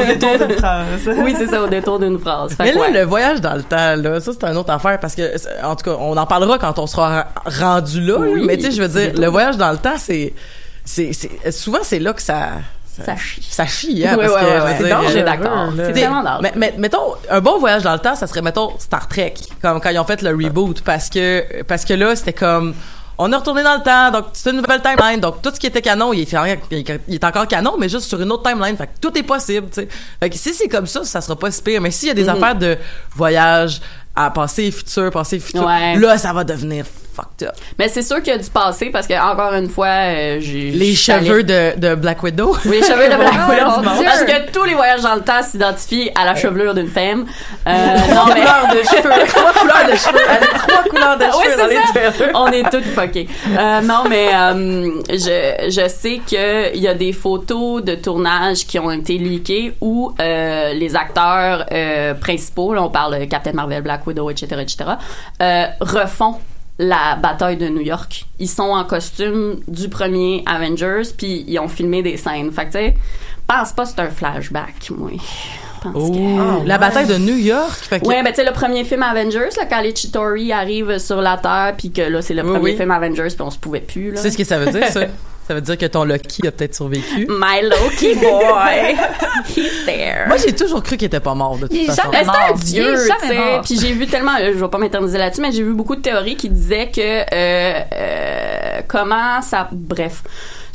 détour 0.05 0.37
d'une 0.39 0.57
phrase. 0.59 0.87
oui, 1.19 1.35
c'est 1.39 1.47
ça, 1.47 1.63
au 1.63 1.69
détour 1.69 1.99
d'une 2.01 2.19
phrase. 2.19 2.53
Fait 2.55 2.65
Mais 2.65 2.73
là, 2.73 2.81
ouais. 2.81 2.91
le 2.91 3.03
voyage 3.05 3.41
dans 3.41 3.55
le 3.55 3.63
temps, 3.63 3.95
là, 3.97 4.21
ça, 4.21 4.33
c'est 4.33 4.45
une 4.45 4.57
autre 4.57 4.71
affaire 4.73 4.99
parce 5.01 5.15
que, 5.15 5.23
en 5.65 5.75
tout 5.77 5.85
cas, 5.91 5.97
on 6.01 6.17
en 6.17 6.27
parlera 6.27 6.59
quand 6.59 6.79
on 6.81 6.87
sera 6.89 7.27
rendu 7.47 8.01
là. 8.03 8.17
Oui, 8.19 8.43
mais 8.45 8.57
tu 8.57 8.65
sais, 8.65 8.71
je 8.73 8.83
veux 8.83 8.89
dire, 8.89 9.13
le 9.19 9.29
voyage 9.29 9.57
dans 9.57 9.71
le 9.71 9.79
temps, 9.79 9.97
c'est, 9.97 10.35
c'est, 10.85 11.13
c'est- 11.13 11.53
souvent, 11.53 11.79
c'est 11.83 12.01
là 12.01 12.13
que 12.13 12.21
ça, 12.21 12.49
Ça 13.05 13.15
chie. 13.17 13.47
ça 13.49 13.67
chie, 13.67 14.05
hein, 14.05 14.17
Ouais, 14.17 14.27
parce 14.27 14.43
ouais, 14.43 14.77
que, 14.79 14.83
C'est 15.15 15.23
d'accord. 15.23 15.73
C'est 15.77 15.93
tellement 15.93 16.23
dangereux. 16.25 16.41
Mais, 16.43 16.53
mais, 16.57 16.75
mettons, 16.77 17.15
un 17.31 17.41
bon 17.41 17.61
voyage 17.61 17.85
dans 17.85 17.93
le 17.93 18.01
temps, 18.01 18.17
ça 18.17 18.27
serait, 18.27 18.43
mettons, 18.43 18.73
Star 18.81 19.07
Trek, 19.07 19.35
comme 19.63 19.81
quand 19.81 19.91
ils 19.91 19.99
ont 20.01 20.05
fait 20.05 20.21
le 20.23 20.31
reboot, 20.31 20.83
parce 20.83 21.09
que, 21.09 21.63
parce 21.63 21.85
que 21.85 21.95
là, 21.95 22.17
c'était 22.17 22.33
comme, 22.33 22.75
on 23.19 23.33
est 23.33 23.37
retourné 23.37 23.63
dans 23.63 23.75
le 23.77 23.83
temps, 23.83 24.11
donc 24.13 24.27
c'est 24.33 24.51
une 24.51 24.57
nouvelle 24.59 24.81
timeline, 24.81 25.21
donc 25.21 25.43
tout 25.43 25.51
ce 25.53 25.59
qui 25.59 25.67
était 25.67 25.83
canon, 25.83 26.13
il 26.13 26.21
est, 26.23 27.01
il 27.09 27.15
est 27.17 27.25
encore 27.25 27.49
canon, 27.49 27.75
mais 27.79 27.89
juste 27.89 28.07
sur 28.09 28.21
une 28.21 28.31
autre 28.31 28.49
timeline, 28.49 28.77
fait 28.77 28.87
que 28.87 28.99
tout 29.01 29.17
est 29.19 29.23
possible, 29.25 29.67
tu 29.69 29.81
sais. 29.83 29.89
Fait 30.21 30.31
que 30.31 30.37
si 30.37 30.55
c'est 30.55 30.69
comme 30.69 30.87
ça, 30.87 31.03
ça 31.05 31.21
sera 31.21 31.37
pas 31.37 31.51
si 31.51 31.61
pire, 31.63 31.81
mais 31.81 31.91
s'il 31.91 32.09
y 32.09 32.11
a 32.13 32.15
des 32.15 32.25
Mhm. 32.25 32.29
affaires 32.31 32.55
de 32.55 32.77
voyage 33.17 33.81
à 34.15 34.31
passé 34.31 34.65
et 34.65 34.71
futur, 34.71 35.11
passé 35.11 35.37
et 35.37 35.41
futur, 35.41 35.65
Ouais. 35.67 35.97
là, 35.99 36.17
ça 36.19 36.33
va 36.33 36.45
devenir 36.45 36.85
fucked 37.19 37.49
up. 37.49 37.55
Mais 37.79 37.89
c'est 37.89 38.03
sûr 38.03 38.19
qu'il 38.23 38.33
y 38.33 38.37
a 38.37 38.39
du 38.39 38.49
passé 38.51 38.91
parce 38.91 39.07
que 39.07 39.15
encore 39.15 39.53
une 39.55 39.69
fois, 39.69 39.87
euh, 39.89 40.39
j'ai 40.41 40.71
Les 40.71 40.95
cheveux 40.95 41.43
de, 41.43 41.79
de 41.79 41.95
Black 41.95 42.23
Widow. 42.23 42.57
Oui, 42.67 42.79
les 42.81 42.83
cheveux 42.87 43.09
de 43.09 43.17
Black 43.19 43.35
Oh, 43.47 43.51
Widow. 43.51 43.83
mon 43.91 43.97
Dieu. 43.97 44.05
Parce 44.05 44.25
que 44.25 44.51
tous 44.53 44.65
les 44.65 44.75
voyages 44.75 45.03
dans 45.03 45.15
le 45.15 45.23
temps 45.23 45.43
s'identifient 45.43 46.11
à 46.15 46.25
la 46.25 46.35
chevelure 46.35 46.75
d'une 46.75 46.89
femme. 46.89 47.27
Euh, 47.67 47.71
non, 48.15 48.27
mais... 48.29 48.41
couleurs 48.41 48.69
de 48.73 48.79
cheveux. 48.87 49.27
Trois 49.29 49.53
couleurs 49.53 49.87
de 49.91 49.97
cheveux. 49.97 50.19
Elle 50.29 50.45
a 50.45 50.59
trois 50.59 50.83
couleurs 50.85 51.19
de 51.19 51.25
Oui, 51.25 51.45
cheveux 51.45 51.57
dans 51.59 51.67
les 51.67 51.77
ça. 51.77 51.83
trailers. 52.13 52.31
On 52.35 52.47
est 52.49 52.71
toutes 52.71 52.85
fuckées. 52.85 53.29
Euh, 53.59 53.81
non, 53.81 54.05
mais 54.09 54.29
euh, 54.35 54.91
je, 55.11 55.69
je 55.71 55.89
sais 55.89 56.21
qu'il 56.27 56.81
y 56.81 56.89
a 56.89 56.95
des 56.95 57.13
photos 57.13 57.83
de 57.83 57.95
tournage 57.95 58.67
qui 58.67 58.79
ont 58.79 58.91
été 58.91 59.19
leakées 59.19 59.75
où 59.81 60.13
euh, 60.21 60.73
les 60.75 60.95
acteurs 60.97 61.67
euh, 61.73 62.15
principaux, 62.15 62.75
là, 62.75 62.83
on 62.83 62.91
parle 62.91 63.19
de 63.21 63.25
Captain 63.25 63.53
Marvel, 63.53 63.83
Black 63.83 64.07
Widow, 64.07 64.31
etc., 64.31 64.47
etc., 64.61 64.77
euh, 65.43 65.65
refont 65.81 66.37
la 66.79 67.17
bataille 67.17 67.57
de 67.57 67.69
New 67.69 67.81
York. 67.81 68.25
Ils 68.39 68.49
sont 68.49 68.63
en 68.71 68.85
costume 68.85 69.61
du 69.67 69.89
premier 69.89 70.43
Avengers, 70.47 71.03
puis 71.17 71.45
ils 71.49 71.59
ont 71.59 71.69
filmé 71.69 72.03
des 72.03 72.17
scènes. 72.17 72.53
Fait 72.53 72.67
que, 72.67 72.73
tu 72.73 72.79
sais, 72.79 72.95
pense 73.47 73.73
pas 73.73 73.85
que 73.85 73.91
c'est 73.91 74.01
un 74.01 74.11
flashback, 74.11 74.91
moi. 74.97 75.11
pense 75.83 75.93
Oh, 75.95 76.11
que- 76.63 76.67
la 76.67 76.77
bataille 76.79 77.07
de 77.07 77.17
New 77.19 77.37
York? 77.37 77.71
Fait 77.73 78.01
que- 78.01 78.07
Ouais, 78.07 78.23
ben 78.23 78.31
tu 78.31 78.37
sais 78.37 78.45
le 78.45 78.53
premier 78.53 78.83
film 78.85 79.03
Avengers 79.03 79.51
là, 79.57 79.65
quand 79.71 79.81
les 79.81 79.95
Chitauri 79.95 80.53
arrivent 80.53 80.99
sur 80.99 81.21
la 81.21 81.37
Terre 81.37 81.75
puis 81.79 81.93
que 81.93 82.03
là 82.03 82.21
c'est 82.21 82.35
le 82.35 82.43
Oui, 82.43 82.51
premier 82.51 82.65
oui. 82.73 82.77
film 82.77 82.91
Avengers 82.91 83.29
puis 83.29 83.43
on 83.43 83.51
se 83.51 83.59
pouvait 83.59 83.81
plus 83.81 84.11
là. 84.11 84.17
Tu 84.17 84.23
sais 84.23 84.31
ce 84.33 84.37
que 84.39 84.43
ça 84.45 84.59
veut 84.59 84.73
dire, 84.73 84.89
ça? 84.89 85.03
ça 85.49 85.55
veut 85.55 85.63
dire 85.63 85.79
que 85.79 85.87
ton 85.87 86.05
Lucky 86.05 86.47
a 86.47 86.53
peut-être 86.53 86.75
survécu. 86.75 87.27
My 87.27 87.63
Loki 87.63 88.15
boy, 88.17 88.95
he's 89.57 89.87
there. 89.87 90.29
Moi, 90.29 90.37
j'ai 90.37 90.55
toujours 90.55 90.83
cru 90.83 90.99
qu'il 90.99 91.07
était 91.07 91.21
pas 91.21 91.35
mort, 91.35 91.57
de 91.57 91.67
toute 91.67 91.73
Il 91.75 91.87
façon. 91.87 92.03
C'est 92.13 92.29
un 92.29 92.55
dieu, 92.55 92.95
tu 92.95 93.29
sais. 93.29 93.61
Puis 93.65 93.79
j'ai 93.81 93.93
vu 93.93 94.07
tellement, 94.07 94.37
euh, 94.39 94.53
je 94.55 94.63
vais 94.63 94.69
pas 94.69 94.77
m'éterniser 94.77 95.17
là-dessus, 95.17 95.41
mais 95.41 95.51
j'ai 95.51 95.63
vu 95.63 95.73
beaucoup 95.73 95.97
de 95.97 96.03
théories 96.03 96.37
qui 96.37 96.51
disaient 96.51 96.91
que 96.91 97.01
euh, 97.01 97.81
euh, 97.95 98.81
comment 98.87 99.41
ça, 99.41 99.71
bref, 99.73 100.23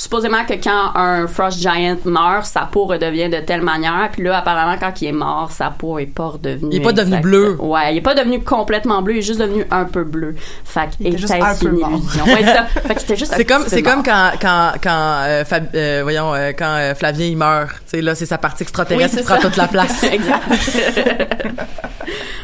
supposément 0.03 0.43
que 0.45 0.53
quand 0.55 0.91
un 0.95 1.27
frost 1.27 1.59
giant 1.59 1.97
meurt, 2.05 2.45
sa 2.45 2.61
peau 2.61 2.85
redevient 2.85 3.29
de 3.29 3.39
telle 3.39 3.61
manière, 3.61 4.09
puis 4.11 4.23
là 4.23 4.37
apparemment 4.37 4.75
quand 4.79 5.01
il 5.01 5.07
est 5.07 5.11
mort, 5.11 5.51
sa 5.51 5.69
peau 5.69 5.97
est 5.99 6.05
pas 6.05 6.27
redevenue. 6.27 6.69
Il 6.71 6.77
est 6.81 6.83
pas 6.83 6.91
devenu 6.91 7.15
exacte. 7.17 7.23
bleu. 7.23 7.55
Ouais, 7.59 7.93
il 7.93 7.97
est 7.97 8.01
pas 8.01 8.13
devenu 8.15 8.41
complètement 8.43 9.01
bleu, 9.01 9.15
il 9.15 9.19
est 9.19 9.21
juste 9.21 9.39
devenu 9.39 9.65
un 9.71 9.85
peu 9.85 10.03
bleu. 10.03 10.35
Fait 10.65 10.89
Il 10.99 11.07
était 11.07 11.15
que 11.15 11.21
juste 11.21 11.33
un 11.33 11.55
peu 11.55 11.67
une 11.67 11.79
mort. 11.79 11.91
illusion? 11.91 12.25
Ouais, 12.25 12.37
c'est 12.41 12.53
ça. 12.53 12.63
Fait 12.87 12.93
qu'il 12.95 13.03
était 13.03 13.15
juste 13.15 13.33
un 13.33 13.37
C'est 13.37 13.45
comme 13.45 13.63
c'est 13.67 13.81
comme 13.83 14.03
quand 14.03 14.31
quand 14.41 14.71
quand 14.81 14.89
euh, 15.23 15.43
Fab- 15.45 15.69
euh, 15.75 15.99
voyons 16.03 16.33
euh, 16.33 16.51
quand 16.57 16.75
euh, 16.77 16.93
Flavien 16.95 17.27
il 17.27 17.37
meurt, 17.37 17.69
tu 17.71 17.75
sais 17.97 18.01
là 18.01 18.13
c'est 18.15 18.25
sa 18.25 18.37
partie 18.37 18.63
extraterrestre 18.63 19.15
Oui, 19.15 19.21
qui 19.21 19.27
c'est 19.27 19.33
prend 19.33 19.41
toute 19.41 19.57
la 19.57 19.67
place. 19.67 20.03
exact. 20.11 20.43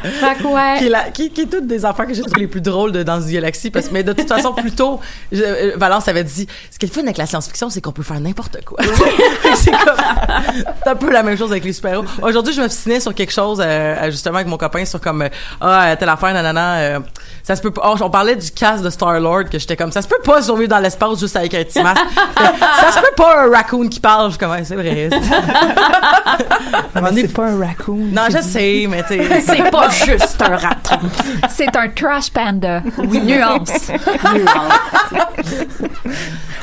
Fait 0.02 0.34
que 0.42 0.46
ouais. 0.46 0.78
qui 0.78 0.86
est, 0.86 0.88
la- 0.88 1.10
qui, 1.10 1.30
qui 1.30 1.42
est 1.42 1.46
toutes 1.46 1.66
des 1.66 1.84
affaires 1.84 2.06
que 2.06 2.14
j'ai 2.14 2.22
trouvées 2.22 2.40
les 2.40 2.46
plus 2.46 2.60
drôles 2.62 2.90
de 2.92 3.02
dans 3.02 3.20
The 3.20 3.26
Galaxy 3.28 3.70
parce 3.70 3.90
mais 3.90 4.02
de 4.02 4.12
toute 4.14 4.28
façon 4.28 4.54
plus 4.54 4.72
tôt 4.72 4.98
je- 5.30 5.42
euh, 5.42 5.72
Valence 5.76 6.08
avait 6.08 6.24
dit 6.24 6.46
ce 6.70 6.78
qui 6.78 6.86
est 6.86 6.88
fun 6.88 7.02
avec 7.02 7.18
la 7.18 7.26
science-fiction 7.56 7.70
c'est 7.70 7.80
qu'on 7.80 7.92
peut 7.92 8.02
faire 8.02 8.20
n'importe 8.20 8.64
quoi. 8.64 8.78
C'est 9.54 9.70
comme 9.70 9.96
un 10.86 10.94
peu 10.94 11.10
la 11.10 11.22
même 11.22 11.36
chose 11.36 11.50
avec 11.50 11.64
les 11.64 11.72
super-héros. 11.72 12.04
Aujourd'hui 12.22 12.52
je 12.52 12.60
m'obstinais 12.60 13.00
sur 13.00 13.14
quelque 13.14 13.32
chose 13.32 13.62
euh, 13.64 14.10
justement 14.10 14.36
avec 14.36 14.48
mon 14.48 14.56
copain 14.56 14.84
sur 14.84 15.00
comme 15.00 15.22
euh, 15.22 15.28
ah 15.60 15.94
telle 15.98 16.08
affaire 16.08 16.32
nanana 16.32 16.78
euh, 16.78 17.00
ça 17.50 17.56
se 17.56 17.62
peut 17.62 17.72
pas 17.72 17.82
oh, 17.92 17.96
on 18.04 18.10
parlait 18.10 18.36
du 18.36 18.48
casque 18.52 18.84
de 18.84 18.90
Star-Lord 18.90 19.46
que 19.50 19.58
j'étais 19.58 19.76
comme 19.76 19.90
ça 19.90 20.02
se 20.02 20.06
peut 20.06 20.20
pas 20.22 20.40
survivre 20.40 20.68
dans 20.68 20.78
l'espace 20.78 21.18
juste 21.18 21.34
avec 21.34 21.52
un 21.54 21.64
petit 21.64 21.82
masque 21.82 22.00
ça 22.36 22.92
se 22.92 23.00
peut 23.00 23.14
pas 23.16 23.44
un 23.44 23.50
raccoon 23.50 23.88
qui 23.88 23.98
parle 23.98 24.26
je 24.26 24.36
suis 24.36 24.38
comme 24.38 24.56
c'est 24.62 24.76
vrai 24.76 25.10
Mais 26.94 27.22
c'est 27.22 27.32
pas 27.32 27.46
un 27.46 27.58
raccoon. 27.58 28.08
non 28.12 28.22
je 28.30 28.40
sais 28.40 28.86
mais 28.88 29.02
tu 29.02 29.16
sais 29.16 29.40
C'est 29.40 29.68
pas 29.68 29.88
juste 29.88 30.40
un 30.42 30.56
raton. 30.56 30.98
C'est 31.48 31.74
un 31.76 31.88
trash 31.88 32.30
panda. 32.30 32.82
Oui, 32.98 33.20
nuance. 33.20 33.90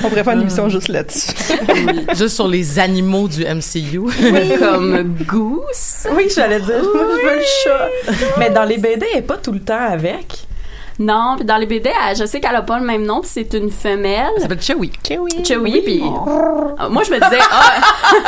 On 0.04 0.10
pourrait 0.10 0.24
faire 0.24 0.34
une 0.34 0.42
émission 0.42 0.70
juste 0.70 0.90
là-dessus. 0.90 1.32
juste 2.14 2.36
sur 2.36 2.48
les 2.48 2.80
animaux 2.80 3.28
du 3.28 3.44
MCU 3.44 4.02
Comme 4.60 5.18
Goose. 5.26 6.08
Oui, 6.12 6.28
j'allais 6.34 6.60
dire, 6.60 6.84
moi, 6.84 7.06
je 7.16 7.28
veux 7.28 7.36
le 7.36 7.44
chat. 7.64 7.90
Mais 8.38 8.50
dans 8.50 8.64
les 8.64 8.78
BD, 8.78 9.06
elle 9.14 9.20
est 9.20 9.22
pas 9.24 9.38
tout 9.38 9.52
le 9.52 9.62
temps 9.62 9.90
avec. 9.92 10.47
Non, 11.00 11.36
puis 11.38 11.46
dans 11.46 11.58
les 11.58 11.66
BD, 11.68 11.92
elle- 12.10 12.16
je 12.18 12.26
sais 12.26 12.40
qu'elle 12.40 12.56
a 12.56 12.62
pas 12.62 12.80
le 12.80 12.86
même 12.86 13.04
nom, 13.06 13.22
puis 13.22 13.30
c'est 13.32 13.54
une 13.54 13.70
femelle. 13.72 14.28
ça 14.38 14.44
s'appelle 14.44 14.62
Chewie 14.62 14.92
Chewie, 15.46 15.82
puis 15.82 16.02
euh, 16.04 16.90
moi 16.90 17.04
je 17.04 17.12
me 17.12 17.20
disais 17.20 17.40
ah, 17.52 17.76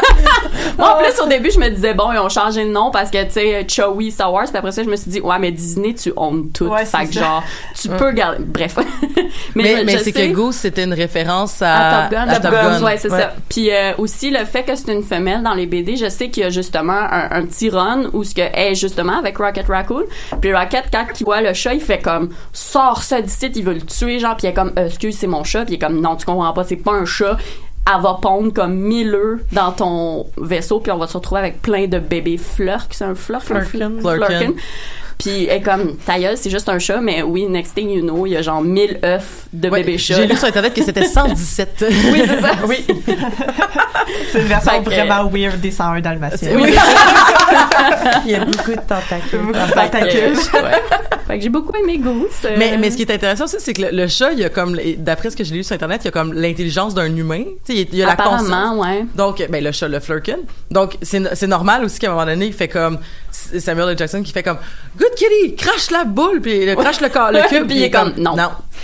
moi 0.78 0.96
en 0.96 1.04
plus 1.04 1.20
au 1.22 1.28
début 1.28 1.52
je 1.52 1.60
me 1.60 1.70
disais 1.70 1.94
bon 1.94 2.12
ils 2.12 2.20
ont 2.20 2.30
changé 2.30 2.64
de 2.64 2.70
nom 2.70 2.92
parce 2.92 3.10
que 3.10 3.24
tu 3.26 3.32
sais 3.32 3.66
Chewie 3.68 4.12
Star 4.12 4.32
Wars 4.32 4.46
puis 4.48 4.58
après 4.58 4.72
ça 4.72 4.84
je 4.84 4.90
me 4.90 4.96
suis 4.96 5.10
dit 5.12 5.20
ouais 5.22 5.38
mais 5.40 5.52
Disney 5.52 5.94
tu 5.94 6.14
owns 6.16 6.50
tout 6.54 6.66
Ouais, 6.68 6.86
fait 6.86 6.98
c'est 7.02 7.08
que 7.08 7.14
ça. 7.16 7.20
genre 7.22 7.44
tu 7.80 7.90
peux 7.90 8.12
garder 8.12 8.44
bref 8.46 8.76
Mais, 9.56 9.78
je- 9.78 9.84
mais 9.84 9.92
je 9.94 9.98
c'est 10.00 10.12
sais- 10.12 10.30
que 10.30 10.34
Goose, 10.34 10.56
c'était 10.56 10.84
une 10.84 10.94
référence 10.94 11.62
à 11.62 11.76
à, 11.76 12.02
Top 12.04 12.12
Gun, 12.12 12.28
à 12.28 12.40
Top 12.40 12.52
Gun. 12.52 12.84
ouais, 12.84 12.98
c'est 12.98 13.12
Ouais. 13.12 13.20
ça. 13.20 13.34
Puis 13.50 13.72
euh, 13.72 13.94
aussi 13.98 14.30
le 14.30 14.46
fait 14.46 14.64
que 14.64 14.76
c'est 14.76 14.92
une 14.94 15.04
femelle 15.04 15.42
dans 15.44 15.54
les 15.54 15.66
BD, 15.66 15.96
je 15.96 16.08
sais 16.10 16.30
qu'il 16.30 16.44
y 16.44 16.46
a 16.46 16.50
justement 16.50 16.94
un, 16.94 17.28
un 17.32 17.46
petit 17.46 17.70
run 17.70 18.04
où 18.14 18.24
ce 18.24 18.34
que 18.36 18.42
est 18.42 18.76
justement 18.76 19.18
avec 19.18 19.38
Rocket 19.38 19.68
Raccoon. 19.68 20.04
Puis 20.42 20.54
Rocket 20.54 20.86
quand 20.92 21.06
il 21.20 21.24
voit 21.24 21.42
le 21.42 21.54
chat, 21.54 21.74
il 21.74 21.82
fait 21.82 22.00
comme 22.00 22.30
sors 22.60 23.04
ça 23.04 23.22
d'ici, 23.22 23.52
il 23.56 23.64
veut 23.64 23.74
le 23.74 23.82
tuer 23.82 24.20
genre 24.20 24.36
puis 24.36 24.48
il 24.48 24.50
est 24.50 24.54
comme 24.54 24.74
Euh, 24.78 24.88
excuse, 24.88 25.18
c'est 25.18 25.28
mon 25.28 25.44
chat, 25.44 25.66
puis 25.66 25.76
il 25.76 25.78
est 25.78 25.80
comme 25.80 26.02
non, 26.02 26.16
tu 26.18 26.26
comprends 26.26 26.52
pas, 26.54 26.64
c'est 26.66 26.76
pas 26.76 26.92
un 26.94 27.06
chat. 27.06 27.38
Elle 27.92 28.02
va 28.02 28.20
pondre 28.22 28.54
comme 28.54 28.76
mille 28.76 29.16
œufs 29.16 29.40
dans 29.52 29.72
ton 29.72 30.28
vaisseau, 30.38 30.80
puis 30.80 30.92
on 30.92 30.98
va 30.98 31.08
se 31.08 31.14
retrouver 31.18 31.40
avec 31.40 31.62
plein 31.62 31.88
de 31.88 31.98
bébés 32.00 32.38
flurks. 32.38 32.94
C'est 32.94 33.06
un 33.06 33.16
flurk? 33.16 33.50
un 33.50 33.62
Flurkin. 33.62 33.90
fl- 33.92 34.02
Flurkin. 34.02 34.28
Flurkin. 34.38 34.54
Puis 35.20 35.48
elle 35.48 35.58
est 35.58 35.62
comme, 35.62 35.98
ta 35.98 36.18
gueule, 36.18 36.38
c'est 36.38 36.50
juste 36.50 36.70
un 36.70 36.80
chat, 36.80 37.02
mais 37.02 37.22
oui, 37.22 37.46
next 37.46 37.76
thing 37.76 37.90
you 37.90 38.02
know, 38.02 38.26
il 38.26 38.32
y 38.32 38.38
a 38.38 38.42
genre 38.42 38.62
1000 38.62 39.00
œufs 39.04 39.48
de 39.52 39.70
Ouais, 39.70 39.84
bébés 39.84 39.98
chats. 39.98 40.16
J'ai 40.16 40.26
lu 40.28 40.38
sur 40.38 40.48
Internet 40.48 40.74
que 40.74 40.82
c'était 40.82 41.04
117. 41.06 41.86
Oui, 42.14 42.22
c'est 42.26 42.42
ça. 42.42 42.52
Oui. 42.68 42.86
C'est 44.32 44.40
une 44.42 44.48
version 44.48 44.82
vraiment 44.82 45.30
weird 45.30 45.60
des 45.60 45.72
101 45.72 46.00
Dalmatiens. 46.02 46.52
Oui, 46.56 46.74
Il 48.26 48.32
y 48.32 48.36
a 48.36 48.46
beaucoup 48.46 48.72
de 48.72 48.76
tentacules. 48.88 49.40
Beaucoup 49.42 49.54
de 49.60 49.74
tentacules. 49.74 50.34
ouais. 50.54 50.82
Fait 51.28 51.38
que 51.38 51.44
j'ai 51.44 51.50
beaucoup 51.50 51.74
aimé 51.76 51.98
Goose. 52.00 52.26
euh, 52.46 52.56
mais, 52.58 52.76
mais 52.78 52.90
ce 52.90 52.96
qui 52.96 53.04
est 53.04 53.12
intéressant 53.12 53.44
aussi, 53.44 53.58
c'est 53.60 53.74
que 53.74 53.84
le, 53.84 53.90
le 53.92 54.08
chat, 54.08 54.32
il 54.32 54.40
y 54.40 54.44
a 54.44 54.50
comme, 54.50 54.76
d'après 54.98 55.30
ce 55.30 55.36
que 55.36 55.44
j'ai 55.44 55.54
lu 55.54 55.64
sur 55.64 55.76
Internet, 55.76 56.02
il 56.04 56.06
y 56.06 56.08
a 56.08 56.12
comme 56.12 56.34
l'intelligence 56.34 56.96
d'un 56.96 57.14
humain. 57.16 57.44
Tu 57.66 57.76
sais, 57.76 57.88
il 57.92 57.96
y 57.96 58.02
a- 58.04 58.08
la 58.08 58.16
conscience. 58.16 58.48
apparemment, 58.48 58.82
ouais. 58.82 59.06
Donc, 59.16 59.46
ben, 59.50 59.64
le 59.64 59.72
chat, 59.72 59.88
le 59.88 60.00
Flurkin. 60.00 60.38
Donc, 60.72 60.98
c'est 61.04 61.36
c'est 61.36 61.48
normal 61.48 61.84
aussi 61.84 62.00
qu'à 62.00 62.08
un 62.08 62.12
moment 62.16 62.26
donné, 62.26 62.48
il 62.48 62.54
fait 62.54 62.68
comme 62.68 62.98
Samuel 63.58 63.90
L. 63.90 63.98
Jackson 63.98 64.22
qui 64.22 64.32
fait 64.32 64.44
comme 64.44 64.58
Good 64.98 65.16
kitty, 65.16 65.56
crache 65.56 65.92
la 65.92 66.04
boule, 66.04 66.42
puis 66.42 66.64
il 66.64 66.76
crache 66.76 67.02
le, 67.02 67.10
corps, 67.10 67.32
le 67.32 67.48
cube. 67.48 67.68
Puis 67.68 67.78
il 67.78 67.84
est 67.84 67.92
comme, 67.92 68.14
non. 68.18 68.36
Non. 68.36 68.50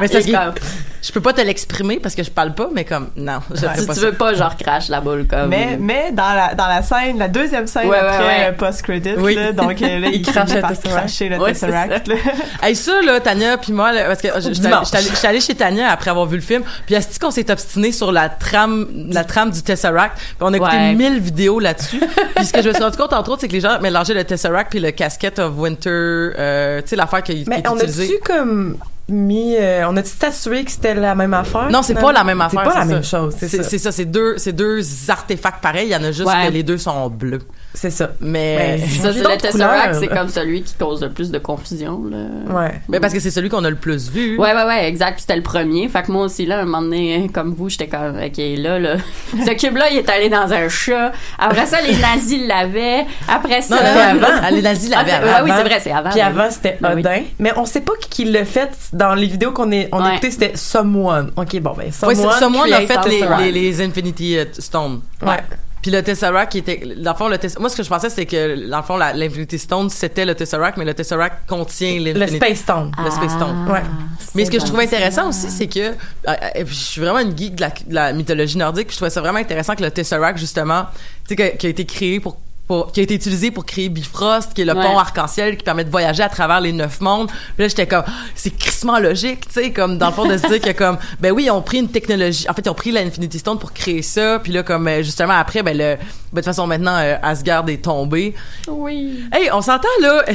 mais 0.00 0.08
c'est 0.08 0.30
comme, 0.30 0.54
je 1.02 1.12
peux 1.12 1.20
pas 1.20 1.32
te 1.32 1.40
l'exprimer 1.40 1.98
parce 1.98 2.14
que 2.14 2.22
je 2.22 2.30
parle 2.30 2.54
pas, 2.54 2.68
mais 2.74 2.84
comme, 2.84 3.08
non, 3.16 3.40
je 3.54 3.66
Ouais. 3.66 3.72
si 3.76 3.86
pas 3.86 3.94
tu 3.94 4.00
ça. 4.00 4.06
veux 4.06 4.12
pas, 4.12 4.34
genre, 4.34 4.56
crache 4.56 4.88
la 4.88 5.00
boule 5.00 5.26
comme. 5.26 5.48
Mais, 5.48 5.76
mais 5.80 6.12
dans 6.12 6.32
la, 6.34 6.54
dans 6.54 6.66
la 6.66 6.82
scène, 6.82 7.18
la 7.18 7.28
deuxième 7.28 7.66
scène 7.66 7.88
Ouais, 7.88 7.98
après 7.98 8.18
ouais. 8.18 8.46
euh, 8.48 8.52
post-credit, 8.52 9.14
Oui. 9.18 9.34
là, 9.34 9.52
donc 9.52 9.80
euh, 9.82 9.98
là, 9.98 10.08
il 10.12 10.22
crache 10.22 10.34
crache 10.34 10.54
le 10.54 10.62
Tesseract. 10.76 11.20
le 11.20 11.44
Tesseract. 11.52 12.08
là. 12.08 12.14
Hey, 12.62 12.76
ça, 12.76 13.00
là, 13.02 13.20
Tania 13.20 13.56
puis 13.58 13.72
moi, 13.72 13.92
là, 13.92 14.04
parce 14.06 14.20
que 14.22 14.28
je- 14.36 14.48
je 14.48 14.52
j'étais 14.54 15.26
allée- 15.26 15.40
chez 15.40 15.54
Tania 15.54 15.90
après 15.90 16.10
avoir 16.10 16.26
vu 16.26 16.36
le 16.36 16.42
film, 16.42 16.62
puis 16.86 16.94
est-ce 16.94 17.18
qu'on 17.18 17.30
s'est 17.30 17.50
obstiné 17.50 17.92
sur 17.92 18.12
la 18.12 18.28
trame, 18.28 18.86
la 19.10 19.24
trame 19.24 19.50
du 19.50 19.62
Tesseract, 19.62 20.16
puis 20.18 20.36
on 20.40 20.52
a 20.52 20.56
écouté 20.56 20.76
Ouais. 20.76 20.94
1000 20.94 21.18
vidéos 21.20 21.58
là-dessus. 21.60 22.00
puis 22.36 22.44
ce 22.44 22.52
que 22.52 22.62
je 22.62 22.68
me 22.68 22.74
suis 22.74 22.82
rendu 22.82 22.96
compte, 22.96 23.12
entre 23.12 23.30
autres, 23.30 23.40
c'est 23.42 23.48
que 23.48 23.52
les 23.54 23.60
gens 23.60 23.80
mélangeaient 23.80 24.14
le 24.14 24.24
Tesseract 24.24 24.70
puis 24.70 24.80
le 24.80 24.90
Casket 24.90 25.38
of 25.38 25.52
Winter, 25.56 25.88
euh, 25.90 26.80
tu 26.82 26.88
sais, 26.88 26.96
l'affaire 26.96 27.22
qui, 27.22 27.44
qui 27.44 27.48
Mais 27.50 27.58
est 27.60 27.68
on 27.68 27.76
utilisée. 27.76 28.04
a-tu 28.04 28.18
comme 28.24 28.76
mis, 29.10 29.56
euh, 29.56 29.84
on 29.88 29.96
a-tu 29.96 30.08
statué 30.10 30.64
que 30.64 30.70
c'était 30.70 30.94
la 30.94 31.14
même 31.14 31.34
affaire? 31.34 31.68
Non, 31.70 31.82
c'est 31.82 31.94
pas 31.94 32.12
la 32.12 32.24
même 32.24 32.40
affaire. 32.40 32.60
C'est 32.64 32.70
pas 32.70 32.78
la 32.78 32.86
ça. 32.86 32.92
même 32.94 33.04
chose, 33.04 33.34
c'est 33.38 33.48
ça. 33.48 33.62
C'est 33.62 33.78
ça, 33.78 33.92
c'est 33.92 34.04
deux, 34.04 34.34
c'est 34.38 34.52
deux 34.52 34.80
artefacts 35.08 35.62
pareils. 35.62 35.86
Il 35.88 35.92
y 35.92 35.96
en 35.96 36.02
a 36.04 36.12
juste 36.12 36.26
Ouais. 36.26 36.46
que 36.48 36.52
les 36.52 36.62
deux 36.62 36.78
sont 36.78 37.08
bleus. 37.08 37.40
C'est 37.74 37.90
ça. 37.90 38.10
Mais, 38.20 38.56
Ouais. 38.80 38.88
Ça, 38.88 39.08
Changer 39.08 39.22
c'est 39.22 39.30
le 39.30 39.36
Tesseract, 39.38 40.08
comme 40.14 40.28
celui 40.28 40.62
qui 40.62 40.74
cause 40.74 41.02
le 41.02 41.10
plus 41.10 41.30
de 41.30 41.38
confusion, 41.38 42.02
là. 42.10 42.54
Ouais. 42.54 42.80
mais 42.88 43.00
parce 43.00 43.12
que 43.12 43.20
c'est 43.20 43.30
celui 43.30 43.48
qu'on 43.48 43.64
a 43.64 43.70
le 43.70 43.76
plus 43.76 44.10
vu. 44.10 44.38
Ouais, 44.38 44.54
ouais, 44.54 44.64
ouais, 44.64 44.88
exact. 44.88 45.12
Puis 45.14 45.20
c'était 45.22 45.36
le 45.36 45.42
premier. 45.42 45.88
Fait 45.88 46.02
que 46.02 46.10
moi 46.12 46.24
aussi, 46.24 46.46
là, 46.46 46.60
un 46.60 46.64
moment 46.64 46.82
donné, 46.82 47.30
comme 47.34 47.54
vous, 47.54 47.68
j'étais 47.68 47.88
comme, 47.88 48.16
OK, 48.16 48.36
là, 48.58 48.78
là. 48.78 48.96
Ce 49.46 49.52
cube-là, 49.54 49.90
il 49.90 49.98
est 49.98 50.08
allé 50.08 50.28
dans 50.28 50.52
un 50.52 50.68
chat. 50.68 51.12
Après 51.38 51.66
ça, 51.66 51.80
les 51.80 51.96
nazis 51.96 52.46
l'avaient. 52.46 53.06
Après 53.28 53.62
ça. 53.62 53.76
Non, 53.76 54.26
avant. 54.26 54.50
Les 54.50 54.62
nazis 54.62 54.90
Ah, 54.94 55.02
l'avaient 55.04 55.28
ah 55.32 55.44
oui, 55.44 55.50
c'est 55.56 55.62
vrai, 55.62 55.80
c'est 55.80 55.92
avant. 55.92 56.10
Puis 56.10 56.20
avant, 56.20 56.50
c'était 56.50 56.78
Ben 56.80 56.92
oui. 56.94 57.00
Odin. 57.00 57.22
Mais 57.38 57.52
on 57.56 57.64
sait 57.64 57.80
pas 57.80 57.92
qui, 58.00 58.08
qui 58.08 58.24
l'a 58.24 58.44
fait 58.44 58.70
dans 59.00 59.14
les 59.14 59.26
vidéos 59.26 59.52
qu'on 59.52 59.70
est, 59.72 59.88
on 59.92 59.98
a 59.98 60.04
Ouais. 60.04 60.12
écoutées, 60.12 60.30
c'était 60.30 60.52
Someone. 60.56 61.32
OK, 61.36 61.58
bon, 61.60 61.72
ben, 61.76 61.90
Someone. 61.90 62.72
a 62.72 62.80
fait 62.82 63.08
les, 63.08 63.18
Tesseract. 63.20 63.42
les, 63.42 63.52
les 63.52 63.80
Infinity 63.82 64.38
euh, 64.38 64.44
Stones. 64.52 65.00
Ouais. 65.22 65.38
Puis 65.82 65.90
le 65.90 66.02
Tesseract 66.02 66.52
qui 66.52 66.58
était 66.58 66.82
dans 66.98 67.12
le 67.12 67.16
fond 67.16 67.28
le 67.28 67.38
moi 67.58 67.70
ce 67.70 67.76
que 67.76 67.82
je 67.82 67.88
pensais 67.88 68.10
c'est 68.10 68.26
que 68.26 68.68
dans 68.68 68.76
le 68.76 68.82
fond 68.82 68.98
l'Infinity 68.98 69.58
Stone 69.58 69.88
c'était 69.88 70.26
le 70.26 70.34
Tesseract 70.34 70.76
mais 70.76 70.84
le 70.84 70.92
Tesseract 70.92 71.48
contient 71.48 71.98
Le 71.98 72.12
l'Infinity 72.12 72.36
Space 72.36 72.58
Stone. 72.58 72.92
le 73.02 73.10
Space 73.10 73.32
Stone. 73.32 73.66
Ouais. 73.66 73.80
Mais 74.34 74.44
ce 74.44 74.50
que 74.50 74.60
je 74.60 74.66
trouvais 74.66 74.86
bon, 74.86 74.92
intéressant 74.94 75.30
aussi, 75.30 75.50
c'est 75.50 75.68
que 75.68 75.80
euh, 75.80 75.92
euh, 76.28 76.64
je 76.66 76.74
suis 76.74 77.00
vraiment 77.00 77.20
une 77.20 77.34
geek 77.34 77.54
de 77.54 77.62
la, 77.62 77.70
de 77.70 77.94
la 77.94 78.12
mythologie 78.12 78.58
nordique. 78.58 78.88
puis 78.88 78.92
Je 78.94 78.98
trouvais 78.98 79.08
ça 79.10 79.22
vraiment 79.22 79.38
intéressant 79.38 79.74
que 79.74 79.82
le 79.82 79.90
Tesseract 79.90 80.38
justement, 80.38 80.84
tu 81.26 81.34
sais, 81.34 81.56
qui 81.56 81.66
a 81.66 81.70
été 81.70 81.86
créé 81.86 82.20
pour 82.20 82.36
pour- 82.70 82.92
qui 82.92 83.00
a 83.00 83.02
été 83.02 83.14
utilisé 83.14 83.50
pour 83.50 83.66
créer 83.66 83.88
Bifrost, 83.88 84.54
qui 84.54 84.62
est 84.62 84.64
le 84.64 84.74
Ouais. 84.76 84.80
pont 84.86 84.96
arc-en-ciel 84.96 85.56
qui 85.56 85.64
permet 85.64 85.82
de 85.82 85.90
voyager 85.90 86.22
à 86.22 86.28
travers 86.28 86.60
les 86.60 86.70
neuf 86.72 87.00
mondes. 87.00 87.26
Puis 87.26 87.64
là, 87.64 87.66
j'étais 87.68 87.88
comme, 87.88 88.04
c'est 88.36 88.56
crissement 88.56 89.00
logique, 89.00 89.48
tu 89.48 89.54
sais, 89.54 89.72
comme 89.72 89.98
dans 89.98 90.06
le 90.06 90.12
fond 90.12 90.24
de 90.24 90.36
se 90.36 90.46
dire 90.46 90.60
que 90.60 90.70
comme, 90.70 90.96
ben 91.20 91.32
oui, 91.32 91.46
ils 91.46 91.50
ont 91.50 91.62
pris 91.62 91.78
une 91.78 91.88
technologie, 91.88 92.46
en 92.48 92.54
fait, 92.54 92.62
ils 92.64 92.68
ont 92.70 92.74
pris 92.74 92.92
l'Infinity 92.92 93.40
Stone 93.40 93.58
pour 93.58 93.72
créer 93.72 94.02
ça. 94.02 94.38
Puis 94.40 94.52
là, 94.52 94.62
comme 94.62 94.86
euh, 94.86 95.02
justement 95.02 95.32
après, 95.34 95.64
ben 95.64 95.76
le, 95.76 95.96
ben, 95.96 95.98
de 95.98 96.36
toute 96.36 96.44
façon 96.44 96.68
maintenant 96.68 96.94
euh, 96.96 97.16
Asgard 97.24 97.68
est 97.68 97.82
tombé. 97.82 98.36
Oui. 98.68 99.24
Hey, 99.32 99.50
on 99.52 99.62
s'entend 99.62 99.88
là, 100.00 100.22
euh, 100.28 100.32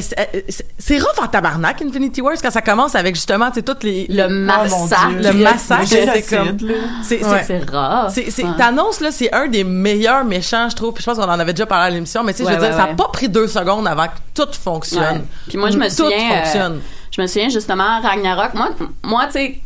c'est- 0.77 0.99
rough 0.99 1.23
en 1.23 1.27
tabarnak 1.27 1.81
Infinity 1.81 2.19
Wars 2.21 2.35
quand 2.41 2.51
ça 2.51 2.61
commence 2.61 2.95
avec 2.95 3.15
justement, 3.15 3.47
tu 3.47 3.55
sais, 3.55 3.61
toutes 3.61 3.83
les 3.83 4.07
Le 4.09 4.27
massacre. 4.27 5.11
Le 5.21 5.31
massacre, 5.31 5.85
c'est 5.87 6.35
comme 6.35 6.57
c'est 7.01 7.21
c'est- 7.23 8.29
c'est 8.29 8.43
Ouais. 8.43 8.49
t'annonces 8.57 8.99
là, 8.99 9.11
c'est 9.13 9.33
un 9.33 9.47
des 9.47 9.63
meilleurs 9.63 10.25
méchants, 10.25 10.67
je 10.69 10.75
trouve. 10.75 10.93
Puis 10.93 11.01
je 11.01 11.09
pense 11.09 11.17
qu'on 11.17 11.31
en 11.31 11.39
avait 11.39 11.53
déjà 11.53 11.65
parlé 11.65 11.85
à 11.85 11.89
l'émission, 11.91 12.24
mais 12.25 12.33
tu 12.33 12.39
sais, 12.39 12.43
Ouais, 12.45 12.53
je 12.53 12.59
veux 12.59 12.65
dire, 12.67 12.75
ça 12.75 12.83
a 12.83 12.87
ouais. 12.89 12.95
pas 12.95 13.07
pris 13.13 13.29
deux 13.29 13.47
secondes 13.47 13.87
avant 13.87 14.07
que 14.07 14.17
tout 14.33 14.51
fonctionne. 14.51 15.25
Puis 15.47 15.57
moi, 15.57 15.69
je 15.69 15.77
me 15.77 15.87
Tout 15.87 15.95
souviens. 16.03 16.31
euh, 16.31 16.43
fonctionne. 16.43 16.81
je 17.11 17.21
me 17.21 17.27
souviens 17.27 17.49
justement 17.49 18.01
Ragnarok. 18.01 18.53
Moi, 18.55 18.69
moi, 19.03 19.25
tu 19.27 19.31
sais, 19.33 19.59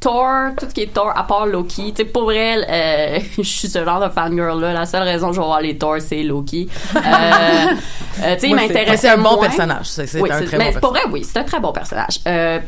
Thor, 0.00 0.50
tout 0.58 0.66
ce 0.68 0.74
qui 0.74 0.82
est 0.82 0.92
Thor, 0.92 1.12
à 1.16 1.26
part 1.26 1.46
Loki, 1.46 1.92
tu 1.92 1.96
sais, 2.02 2.04
pour 2.04 2.24
vrai, 2.24 2.56
euh, 2.68 3.18
je 3.38 3.42
suis 3.42 3.68
ce 3.68 3.84
genre 3.84 4.00
de 4.00 4.08
fangirl 4.08 4.60
là. 4.60 4.72
La 4.72 4.86
seule 4.86 5.02
raison 5.04 5.28
que 5.28 5.34
je 5.36 5.40
vais 5.40 5.46
voir 5.46 5.60
les 5.60 5.76
Thor, 5.78 5.96
c'est 6.00 6.22
Loki. 6.22 6.68
Euh, 6.94 7.00
euh, 7.00 8.34
tu 8.34 8.40
sais, 8.40 8.48
il 8.48 8.54
m'intéresse. 8.54 9.00
c'est 9.00 9.08
un 9.08 9.18
bon 9.18 9.38
personnage. 9.38 9.86
C'est- 9.86 10.20
Oui, 10.20 10.30
un 10.32 10.42
très 10.42 10.58
bon 10.72 10.80
pour 10.80 10.90
vrai, 10.90 11.00
oui, 11.10 11.24
c'est 11.24 11.38
un 11.38 11.44
très 11.44 11.60
bon 11.60 11.72
personnage. 11.72 12.18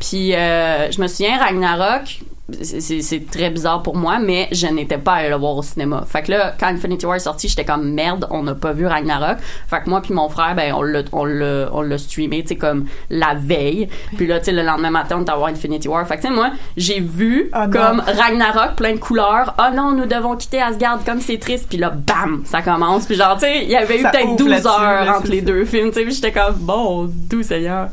Puis 0.01 0.33
je 0.33 1.01
me 1.01 1.07
souviens 1.07 1.39
Ragnarok. 1.39 2.21
C'est- 2.63 3.31
très 3.31 3.51
bizarre 3.51 3.83
pour 3.83 3.97
moi, 3.97 4.19
mais 4.19 4.49
je 4.53 4.67
n'étais 4.67 4.97
pas 4.99 5.15
allée 5.15 5.29
le 5.29 5.37
voir 5.37 5.57
au 5.57 5.63
cinéma. 5.63 6.05
Fait 6.09 6.23
que 6.23 6.31
là, 6.31 6.55
quand 6.59 6.67
Infinity 6.69 7.05
War 7.05 7.17
est 7.17 7.21
sorti, 7.21 7.49
j'étais 7.49 7.65
comme 7.65 7.93
merde, 7.93 8.27
on 8.31 8.43
n'a 8.43 8.55
pas 8.55 8.73
vu 8.73 8.87
Ragnarok. 8.87 9.39
Fait 9.69 9.81
que 9.83 9.91
moi 9.91 10.01
puis 10.01 10.15
mon 10.15 10.29
frère, 10.29 10.55
ben 10.55 10.73
on 10.75 10.83
l'a 10.83 11.03
on 11.13 11.25
l'a 11.25 11.69
on 11.73 11.83
l'a 11.83 11.99
streamé, 11.99 12.43
tu 12.43 12.49
sais 12.49 12.57
comme 12.57 12.87
la 13.11 13.35
veille. 13.35 13.89
Puis 14.17 14.27
là, 14.27 14.39
tu 14.39 14.47
sais 14.47 14.53
le 14.53 14.63
lendemain 14.63 14.91
matin, 14.91 15.19
on 15.21 15.31
à 15.31 15.37
voir 15.37 15.49
Infinity 15.51 15.89
War. 15.89 16.07
Fait 16.07 16.17
que 16.17 16.23
tu 16.23 16.29
sais 16.29 16.35
moi, 16.35 16.51
j'ai 16.77 17.01
vu 17.01 17.51
Ah, 17.53 17.67
comme 17.69 18.01
Ragnarok 18.01 18.77
plein 18.77 18.93
de 18.93 18.99
couleurs. 18.99 19.55
Oh 19.59 19.75
non, 19.75 19.93
nous 19.93 20.07
devons 20.07 20.37
quitter 20.37 20.61
Asgard 20.63 21.05
comme 21.05 21.21
c'est 21.21 21.39
triste. 21.39 21.67
Puis 21.69 21.79
là, 21.79 21.91
bam, 21.91 22.43
ça 22.47 22.63
commence. 22.63 23.05
Puis 23.07 23.17
genre, 23.17 23.35
tu 23.35 23.41
sais, 23.41 23.63
il 23.65 23.71
y 23.71 23.77
avait 23.77 23.99
eu 23.99 24.03
peut-être 24.03 24.25
ouvre 24.27 24.37
12 24.37 24.49
là-dessus, 24.49 24.69
heures 24.69 25.17
entre 25.19 25.31
les 25.31 25.43
deux 25.43 25.65
films, 25.65 25.91
tu 25.91 26.05
sais. 26.05 26.11
J'étais 26.11 26.33
comme 26.33 26.55
bon, 26.57 27.11
d'où 27.29 27.43
Seigneur. 27.43 27.89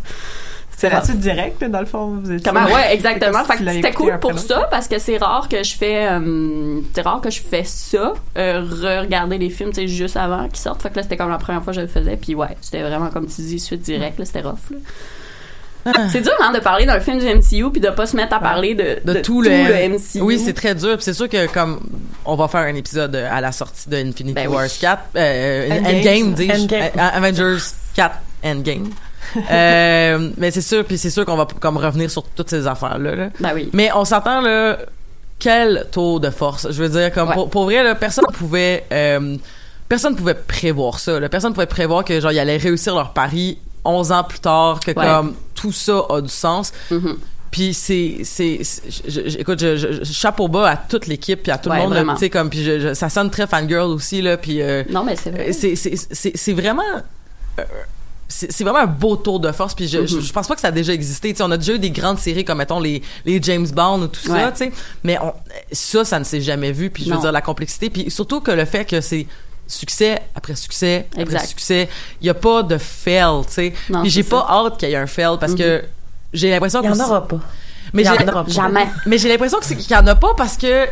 C'est 0.78 0.90
là-dessus 0.90 1.16
direct, 1.16 1.62
là, 1.62 1.70
dans 1.70 1.80
le 1.80 1.86
fond. 1.86 2.20
Vous 2.22 2.32
étiez- 2.32 2.52
Comment? 2.52 2.66
ouais 2.66 2.94
exactement. 2.94 3.40
C'est 3.48 3.58
Fait 3.58 3.64
que 3.64 3.72
c'était 3.72 3.94
cool 3.94 4.20
pour 4.20 4.38
ça 4.38 4.68
parce 4.70 4.88
que 4.88 5.00
c'est 5.00 5.18
rare 5.18 5.48
que 5.50 5.64
je 5.64 5.76
fais 5.76 6.08
euh, 6.08 6.82
c'est 6.94 7.02
rare 7.02 7.22
que 7.22 7.30
je 7.30 7.42
fais 7.42 7.64
ça 7.64 8.14
euh, 8.38 8.62
regarder 9.02 9.38
les 9.38 9.50
films 9.50 9.70
tu 9.70 9.82
sais 9.82 9.88
juste 9.88 10.18
avant 10.18 10.48
qu'ils 10.48 10.58
sortent. 10.58 10.82
Fait 10.82 10.90
que 10.90 10.98
là 10.98 11.04
c'était 11.04 11.18
comme 11.18 11.30
la 11.30 11.38
première 11.38 11.64
fois 11.64 11.72
que 11.72 11.80
je 11.80 11.82
le 11.82 11.88
faisais 11.88 12.18
puis 12.18 12.36
ouais 12.36 12.58
c'était 12.62 12.82
vraiment 12.82 13.10
comme 13.10 13.28
tu 13.28 13.42
dis 13.42 13.60
suite 13.60 13.82
directe 13.82 14.20
là 14.20 14.26
c'était 14.26 14.42
rough 14.42 14.70
là. 14.72 14.78
C'est 16.12 16.22
dur 16.22 16.34
hein, 16.40 16.52
de 16.52 16.60
parler 16.60 16.86
d'un 16.88 17.00
film 17.00 17.20
du 17.20 17.26
MCU 17.28 17.70
puis 17.72 17.80
de 17.80 17.90
pas 17.90 18.08
se 18.08 18.16
mettre 18.16 18.34
à 18.34 18.40
parler 18.40 18.74
de, 18.74 19.00
de, 19.06 19.20
tout, 19.20 19.44
le, 19.44 19.50
MCU. 19.90 20.20
Oui, 20.22 20.40
c'est 20.44 20.54
très 20.54 20.74
dur. 20.74 20.98
C'est 21.00 21.14
sûr 21.14 21.30
que 21.30 21.46
comme 21.46 21.80
on 22.26 22.36
va 22.36 22.48
faire 22.48 22.62
un 22.62 22.74
épisode 22.74 23.16
à 23.16 23.40
la 23.40 23.52
sortie 23.52 23.88
de 23.88 23.98
Infinity 23.98 24.34
Ben 24.34 24.48
oui. 24.48 24.56
Wars 24.56 24.68
4, 24.80 25.04
euh, 25.16 25.70
Endgame. 25.70 25.96
Endgame, 25.96 26.34
dis-je, 26.34 26.64
Endgame. 26.64 26.84
Euh, 26.98 27.10
Avengers 27.14 27.64
4 27.94 28.16
Endgame. 28.44 28.90
Euh, 29.52 30.30
mais 30.38 30.52
c'est 30.52 30.62
sûr, 30.62 30.84
puis 30.86 30.98
c'est 30.98 31.10
sûr 31.10 31.26
qu'on 31.26 31.36
va 31.38 31.48
comme 31.60 31.78
revenir 31.78 32.10
sur 32.10 32.24
toutes 32.24 32.50
ces 32.50 32.68
affaires 32.68 32.98
là. 33.00 33.16
là. 33.16 33.30
Ben 33.40 33.52
oui. 33.54 33.70
Mais 33.74 33.90
on 33.96 34.06
s'entend 34.06 34.42
là, 34.42 34.78
quel 35.40 35.88
taux 35.92 36.20
de 36.20 36.30
force? 36.30 36.68
Je 36.72 36.84
veux 36.84 36.90
dire, 36.90 37.12
comme 37.14 37.30
Ouais. 37.30 37.34
pour, 37.36 37.50
pour 37.50 37.64
vrai, 37.66 37.84
là, 37.84 37.96
personne 37.96 38.26
pouvait, 38.34 38.86
euh, 38.92 39.36
personne 39.90 40.16
pouvait 40.16 40.34
prévoir 40.36 41.00
ça. 41.00 41.20
Là. 41.20 41.30
Personne 41.30 41.54
pouvait 41.54 41.66
prévoir 41.66 42.04
que 42.06 42.20
genre 42.20 42.32
ils 42.32 42.40
allaient 42.40 42.58
réussir 42.58 42.96
leur 42.96 43.12
pari 43.14 43.58
11 43.84 44.12
ans 44.12 44.24
plus 44.24 44.40
tard, 44.40 44.80
que 44.80 44.92
Ouais. 44.92 45.06
comme 45.06 45.36
tout 45.54 45.72
ça 45.72 46.02
a 46.10 46.22
du 46.22 46.30
sens. 46.30 46.72
Mhm. 46.92 47.18
Puis 47.52 47.74
c'est 47.74 48.18
c'est 48.24 48.60
écoute 49.40 49.60
je, 49.62 49.78
je- 49.78 50.04
je- 50.04 50.12
chapeau 50.12 50.50
bas 50.50 50.70
à 50.72 50.76
toute 50.76 51.08
l'équipe 51.08 51.42
puis 51.42 51.54
à 51.54 51.58
tout 51.58 51.70
Ouais, 51.70 51.82
le 51.88 52.04
monde 52.04 52.16
tu 52.16 52.20
sais 52.20 52.30
comme 52.30 52.50
puis 52.50 52.66
je- 52.66 52.94
ça 52.94 53.08
sonne 53.08 53.30
très 53.30 53.48
fangirl 53.48 53.90
aussi 53.92 54.22
là 54.22 54.36
puis 54.36 54.62
euh, 54.62 54.84
Non 54.90 55.06
mais 55.06 55.16
c'est 55.16 55.30
vrai. 55.32 55.54
c'est 55.54 55.78
c'est 55.78 55.94
c'est 55.96 56.34
c'est 56.36 56.52
vraiment 56.52 56.82
euh, 57.60 57.64
c'est 58.28 58.64
vraiment 58.64 58.80
un 58.80 58.86
beau 58.88 59.16
tour 59.16 59.40
de 59.40 59.52
force 59.52 59.74
puis 59.76 59.88
je, 59.88 60.00
Mm-hmm. 60.00 60.08
je, 60.08 60.20
je 60.20 60.34
pense 60.34 60.48
pas 60.48 60.56
que 60.56 60.62
ça 60.62 60.70
a 60.70 60.72
déjà 60.72 60.94
existé 60.94 61.32
tu 61.32 61.38
sais 61.38 61.44
on 61.44 61.52
a 61.52 61.58
déjà 61.58 61.74
eu 61.74 61.80
des 61.80 61.92
grandes 61.92 62.18
séries 62.20 62.44
comme 62.44 62.58
mettons 62.58 62.80
les 62.80 63.02
les 63.24 63.42
James 63.42 63.68
Bond 63.68 64.02
ou 64.02 64.08
tout 64.08 64.20
ça 64.22 64.34
Ouais. 64.34 64.52
tu 64.52 64.58
sais 64.58 64.72
mais 65.04 65.18
on, 65.22 65.32
ça 65.72 66.04
ça 66.06 66.18
ne 66.20 66.24
s'est 66.24 66.42
jamais 66.42 66.72
vu 66.72 66.90
puis 66.90 67.04
je 67.04 67.10
veux 67.10 67.16
Non. 67.16 67.22
dire 67.22 67.32
la 67.32 67.42
complexité 67.42 67.90
puis 67.90 68.10
surtout 68.10 68.42
que 68.42 68.52
le 68.52 68.66
fait 68.66 68.84
que 68.86 69.00
c'est 69.00 69.28
succès 69.68 70.20
après 70.36 70.56
succès 70.56 71.08
après 71.12 71.22
Exact. 71.24 71.46
succès 71.48 71.90
il 72.22 72.28
y 72.28 72.30
a 72.30 72.34
pas 72.34 72.64
de 72.64 72.78
fail 72.78 73.46
tu 73.48 73.54
sais 73.54 73.74
puis 74.02 74.10
j'ai 74.10 74.24
pas 74.24 74.46
hâte 74.50 74.78
qu'il 74.78 74.90
y 74.90 74.94
ait 74.94 74.96
un 74.98 75.08
fail 75.08 75.38
parce 75.40 75.54
que 75.56 75.84
j'ai 76.34 76.50
l'impression 76.50 76.82
Il 76.84 76.90
y 76.90 76.90
en 76.90 77.00
aura 77.00 77.28
pas. 77.28 77.40
mais 77.94 78.04
j'ai. 78.04 78.52
Jamais. 78.54 78.88
mais 79.06 79.18
j'ai 79.18 79.30
l'impression 79.30 79.60
qu'il 79.60 79.80
y 79.90 79.96
en 79.96 80.06
a 80.08 80.16
pas 80.16 80.34
parce 80.36 80.58
que 80.58 80.88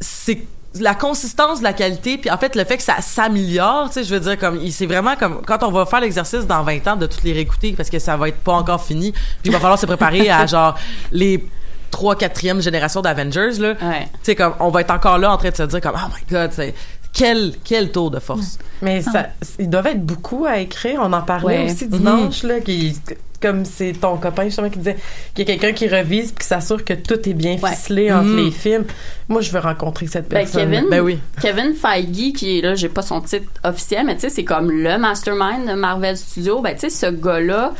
c'est 0.00 0.42
la 0.80 0.94
consistance 0.94 1.58
de 1.58 1.64
la 1.64 1.72
qualité 1.72 2.18
puis 2.18 2.30
en 2.30 2.38
fait 2.38 2.54
le 2.56 2.64
fait 2.64 2.76
que 2.76 2.82
ça 2.82 3.00
s'améliore 3.00 3.88
tu 3.88 3.94
sais 3.94 4.04
je 4.04 4.14
veux 4.14 4.20
dire 4.20 4.38
comme 4.38 4.60
c'est 4.70 4.86
vraiment 4.86 5.16
comme 5.16 5.42
quand 5.46 5.62
on 5.62 5.70
va 5.70 5.86
faire 5.86 6.00
l'exercice 6.00 6.46
dans 6.46 6.62
20 6.62 6.86
ans 6.88 6.96
de 6.96 7.06
toutes 7.06 7.22
les 7.24 7.32
réécouter 7.32 7.72
parce 7.76 7.90
que 7.90 7.98
ça 7.98 8.16
va 8.16 8.28
être 8.28 8.38
pas 8.38 8.52
encore 8.54 8.82
fini 8.84 9.12
puis 9.12 9.22
il 9.46 9.52
va 9.52 9.58
falloir 9.60 9.78
se 9.78 9.86
préparer 9.86 10.28
à 10.30 10.46
genre 10.46 10.76
les 11.12 11.44
3 11.90 12.16
4e 12.16 12.60
génération 12.60 13.00
d'Avengers 13.02 13.58
là 13.58 13.74
Ouais. 13.82 14.04
tu 14.12 14.18
sais 14.22 14.34
comme 14.34 14.54
on 14.60 14.68
va 14.70 14.80
être 14.82 14.90
encore 14.90 15.18
là 15.18 15.32
en 15.32 15.36
train 15.36 15.50
de 15.50 15.56
se 15.56 15.62
dire 15.62 15.80
comme 15.80 15.94
oh 15.96 16.08
my 16.14 16.22
god 16.30 16.50
c'est 16.52 16.74
quel 17.12 17.54
quel 17.64 17.92
tour 17.92 18.10
de 18.10 18.18
force 18.18 18.58
Mais 18.82 19.00
ça, 19.00 19.28
ils 19.58 19.70
doivent 19.70 19.86
être 19.86 20.04
beaucoup 20.04 20.44
à 20.44 20.58
écrire. 20.58 21.00
On 21.02 21.10
en 21.14 21.22
parlait 21.22 21.60
Ouais. 21.64 21.72
aussi 21.72 21.86
dimanche, 21.88 22.42
là, 22.42 22.60
qui, 22.60 22.94
comme 23.40 23.64
c'est 23.64 23.92
ton 23.92 24.16
copain 24.16 24.44
justement 24.44 24.70
qui 24.70 24.78
disait 24.78 24.96
qu'il 25.34 25.48
y 25.48 25.50
a 25.52 25.56
quelqu'un 25.56 25.72
qui 25.72 25.88
revise 25.88 26.32
puis 26.32 26.42
qui 26.42 26.46
s'assure 26.46 26.84
que 26.84 26.94
tout 26.94 27.28
est 27.28 27.34
bien 27.34 27.58
Ouais. 27.62 27.70
ficelé 27.70 28.10
entre 28.12 28.28
Mhm. 28.28 28.36
les 28.36 28.50
films. 28.50 28.84
Moi, 29.28 29.40
je 29.40 29.50
veux 29.50 29.58
rencontrer 29.60 30.06
cette 30.06 30.28
Ben, 30.28 30.38
personne. 30.44 30.70
Kevin, 30.70 30.86
ben 30.90 31.00
oui 31.00 31.18
Kevin 31.40 31.74
Feige, 31.74 32.32
qui 32.34 32.58
est 32.58 32.62
là, 32.62 32.74
j'ai 32.74 32.88
pas 32.88 33.02
son 33.02 33.20
titre 33.20 33.50
officiel, 33.64 34.06
mais 34.06 34.14
tu 34.14 34.22
sais, 34.22 34.30
c'est 34.30 34.44
comme 34.44 34.70
le 34.70 34.98
mastermind 34.98 35.68
de 35.68 35.74
Marvel 35.74 36.16
Studios. 36.16 36.60
Ben, 36.62 36.74
tu 36.74 36.88
sais, 36.88 36.90
ce 36.90 37.06
gars-là 37.10 37.72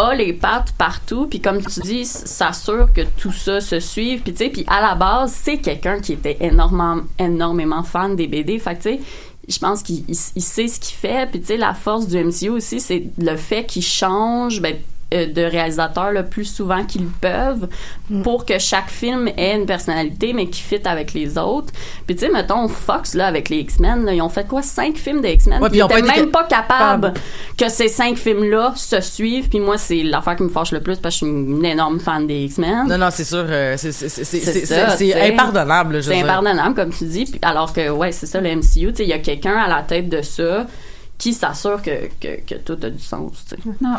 a 0.00 0.14
les 0.14 0.32
pattes 0.32 0.72
partout, 0.78 1.26
puis 1.28 1.40
comme 1.40 1.60
tu 1.60 1.80
dis, 1.80 2.04
s'assure 2.04 2.92
que 2.92 3.00
tout 3.16 3.32
ça 3.32 3.60
se 3.60 3.80
suive, 3.80 4.20
puis 4.22 4.32
tu 4.32 4.44
sais, 4.44 4.50
puis 4.50 4.64
à 4.68 4.80
la 4.80 4.94
base, 4.94 5.32
c'est 5.42 5.56
quelqu'un 5.58 5.98
qui 6.00 6.12
était 6.12 6.36
énormément, 6.40 6.98
énormément 7.18 7.82
fan 7.82 8.14
des 8.14 8.28
BD. 8.28 8.58
Fait 8.60 8.76
que 8.76 8.82
tu 8.82 8.90
sais, 8.90 9.00
je 9.48 9.58
pense 9.58 9.82
qu'il 9.82 10.04
il- 10.08 10.16
il 10.36 10.42
sait 10.42 10.68
ce 10.68 10.78
qu'il 10.78 10.94
fait, 10.96 11.28
puis 11.28 11.40
tu 11.40 11.46
sais, 11.48 11.56
la 11.56 11.74
force 11.74 12.06
du 12.06 12.16
MCU 12.16 12.50
aussi, 12.50 12.78
c'est 12.78 13.04
le 13.18 13.34
fait 13.36 13.64
qu'il 13.64 13.82
change, 13.82 14.60
ben, 14.60 14.76
de 15.12 15.42
réalisateurs 15.42 16.12
le 16.12 16.24
plus 16.26 16.44
souvent 16.44 16.84
qu'ils 16.84 17.06
peuvent 17.06 17.68
pour 18.22 18.44
que 18.44 18.58
chaque 18.58 18.90
film 18.90 19.28
ait 19.36 19.56
une 19.56 19.66
personnalité 19.66 20.32
mais 20.32 20.46
qui 20.48 20.60
fit 20.60 20.80
avec 20.84 21.14
les 21.14 21.38
autres. 21.38 21.72
Puis 22.06 22.16
tu 22.16 22.26
sais 22.26 22.32
mettons 22.32 22.68
Fox 22.68 23.14
là 23.14 23.26
avec 23.26 23.48
les 23.48 23.58
X-Men, 23.58 24.08
ils 24.12 24.20
ont 24.22 24.28
fait 24.28 24.46
quoi? 24.46 24.62
Cinq 24.62 24.96
films 24.96 25.20
des 25.20 25.32
X-Men, 25.32 25.62
Ouais, 25.62 25.68
ils 25.72 25.76
ils 25.78 25.82
ont 25.82 25.88
étaient 25.88 26.02
pas 26.02 26.08
été 26.08 26.20
même 26.20 26.30
pas 26.30 26.44
capables 26.44 27.14
que 27.56 27.68
ces 27.68 27.88
cinq 27.88 28.16
films 28.16 28.44
là 28.50 28.72
se 28.76 29.00
suivent. 29.00 29.48
Puis 29.48 29.60
moi 29.60 29.78
c'est 29.78 30.02
l'affaire 30.02 30.36
qui 30.36 30.42
me 30.42 30.48
fâche 30.48 30.72
le 30.72 30.80
plus 30.80 30.96
parce 30.98 31.18
que 31.18 31.26
je 31.26 31.30
suis 31.30 31.34
une 31.34 31.64
énorme 31.64 32.00
fan 32.00 32.26
des 32.26 32.44
X-Men. 32.44 32.88
non 32.88 32.98
non 32.98 33.08
c'est 33.10 33.24
sûr 33.24 33.44
euh, 33.48 33.74
c'est 33.76 33.92
c'est 33.92 35.32
impardonnable 35.32 36.02
C'est 36.02 36.20
impardonnable, 36.20 36.74
comme 36.74 36.90
tu 36.90 37.04
dis. 37.04 37.24
Puis 37.24 37.38
alors 37.42 37.72
que, 37.72 37.88
ouais, 37.90 38.12
c'est 38.12 38.26
ça, 38.26 38.40
le 38.40 38.54
MCU. 38.56 38.62
Tu 38.64 38.94
sais, 38.96 39.02
il 39.04 39.08
y 39.08 39.12
a 39.12 39.18
quelqu'un 39.18 39.56
à 39.56 39.68
la 39.68 39.82
tête 39.82 40.08
de 40.08 40.22
ça 40.22 40.66
qui 41.18 41.34
s'assure 41.34 41.82
que, 41.82 42.08
que, 42.20 42.40
que 42.40 42.54
tout 42.54 42.78
a 42.82 42.90
du 42.90 43.02
sens, 43.02 43.32
tu 43.48 43.56
sais. 43.56 43.62
Non, 43.80 43.96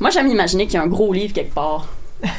moi, 0.00 0.10
j'aime 0.10 0.28
imaginer 0.28 0.66
qu'il 0.66 0.74
y 0.74 0.76
a 0.76 0.82
un 0.82 0.88
gros 0.88 1.12
livre 1.12 1.32
quelque 1.32 1.54
part. 1.54 1.88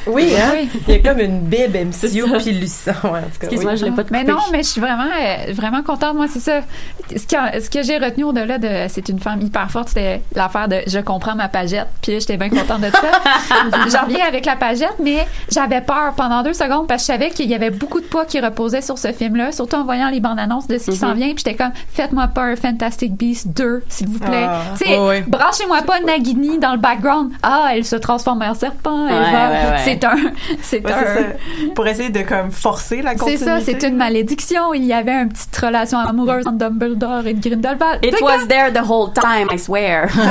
Oui, 0.07 0.33
hein? 0.37 0.51
Oui. 0.53 0.69
Il 0.87 0.93
y 0.95 0.97
a 0.97 0.99
comme 0.99 1.19
une 1.19 1.39
bib 1.41 1.73
MCU 1.75 2.23
puis 2.37 2.69
cas, 2.83 3.47
Excuse-moi, 3.47 3.71
oui. 3.73 3.77
je 3.77 3.85
l'ai 3.85 3.91
pas 3.91 4.03
Mais 4.11 4.23
non, 4.23 4.37
mais 4.51 4.63
je 4.63 4.67
suis 4.69 4.81
vraiment, 4.81 5.03
euh, 5.05 5.53
vraiment 5.53 5.83
contente. 5.83 6.15
Moi, 6.15 6.25
c'est 6.29 6.39
ça. 6.39 6.61
Ce 7.09 7.25
que, 7.25 7.61
ce 7.63 7.69
que 7.69 7.81
j'ai 7.81 7.97
retenu 7.97 8.25
au-delà 8.25 8.57
de 8.57 8.67
c'est 8.89 9.07
une 9.09 9.19
femme 9.19 9.41
hyper 9.41 9.71
forte, 9.71 9.89
c'était 9.89 10.21
l'affaire 10.35 10.67
de 10.67 10.81
je 10.85 10.99
comprends 10.99 11.35
ma 11.35 11.47
pagette. 11.47 11.87
Puis 12.01 12.13
là, 12.13 12.19
j'étais 12.19 12.37
bien 12.37 12.49
contente 12.49 12.81
de 12.81 12.89
ça. 12.91 13.89
J'en 13.91 14.05
reviens 14.05 14.25
avec 14.27 14.45
la 14.45 14.55
pagette, 14.55 14.95
mais 15.01 15.25
j'avais 15.49 15.81
peur 15.81 16.13
pendant 16.15 16.43
deux 16.43 16.53
secondes 16.53 16.87
parce 16.87 17.03
que 17.07 17.13
je 17.13 17.17
savais 17.17 17.29
qu'il 17.31 17.49
y 17.49 17.55
avait 17.55 17.69
beaucoup 17.71 17.99
de 18.01 18.05
poids 18.05 18.25
qui 18.25 18.39
reposait 18.39 18.81
sur 18.81 18.97
ce 18.97 19.11
film-là, 19.11 19.51
surtout 19.51 19.77
en 19.77 19.85
voyant 19.85 20.09
les 20.09 20.19
bandes 20.19 20.39
annonces 20.39 20.67
de 20.67 20.77
ce 20.77 20.91
qui 20.91 20.97
s'en 20.97 21.13
vient. 21.13 21.27
Puis 21.33 21.43
j'étais 21.45 21.55
comme, 21.55 21.71
faites-moi 21.93 22.27
pas 22.27 22.43
un 22.43 22.55
Fantastic 22.55 23.13
Beast 23.15 23.47
2, 23.55 23.83
s'il 23.87 24.07
vous 24.09 24.19
plaît. 24.19 24.45
Ah. 24.47 24.61
Tu 24.77 24.85
sais, 24.85 25.23
branchez-moi 25.27 25.81
pas 25.83 25.99
Nagini 26.01 26.59
dans 26.59 26.73
le 26.73 26.79
background. 26.79 27.31
Ah, 27.43 27.69
elle 27.73 27.85
se 27.85 27.95
transforme 27.95 28.41
en 28.41 28.53
serpent. 28.53 29.07
elle 29.07 29.13
Ouais, 29.15 29.31
va- 29.31 29.49
ouais, 29.49 29.55
ouais. 29.55 29.68
C'est 29.83 30.03
un, 30.03 30.15
c'est 30.61 30.85
Ouais, 30.85 30.91
un, 30.91 30.97
c'est 31.15 31.21
ça. 31.21 31.27
Pour 31.75 31.87
essayer 31.87 32.09
de 32.09 32.21
comme 32.21 32.51
forcer 32.51 33.01
la 33.01 33.11
c'est 33.11 33.17
continuité. 33.17 33.45
ça, 33.45 33.59
c'est 33.61 33.83
une 33.87 33.95
malédiction. 33.97 34.73
Il 34.73 34.85
y 34.85 34.93
avait 34.93 35.13
une 35.21 35.29
petite 35.29 35.55
relation 35.57 35.97
amoureuse 35.99 36.45
entre 36.47 36.57
Dumbledore 36.57 37.25
et 37.27 37.33
Grindelwald. 37.33 38.03
It 38.03 38.19
was 38.21 38.47
there 38.47 38.71
the 38.73 38.81
whole 38.87 39.11
time, 39.13 39.47
I 39.51 39.57
swear. 39.59 40.07
Puis 40.09 40.21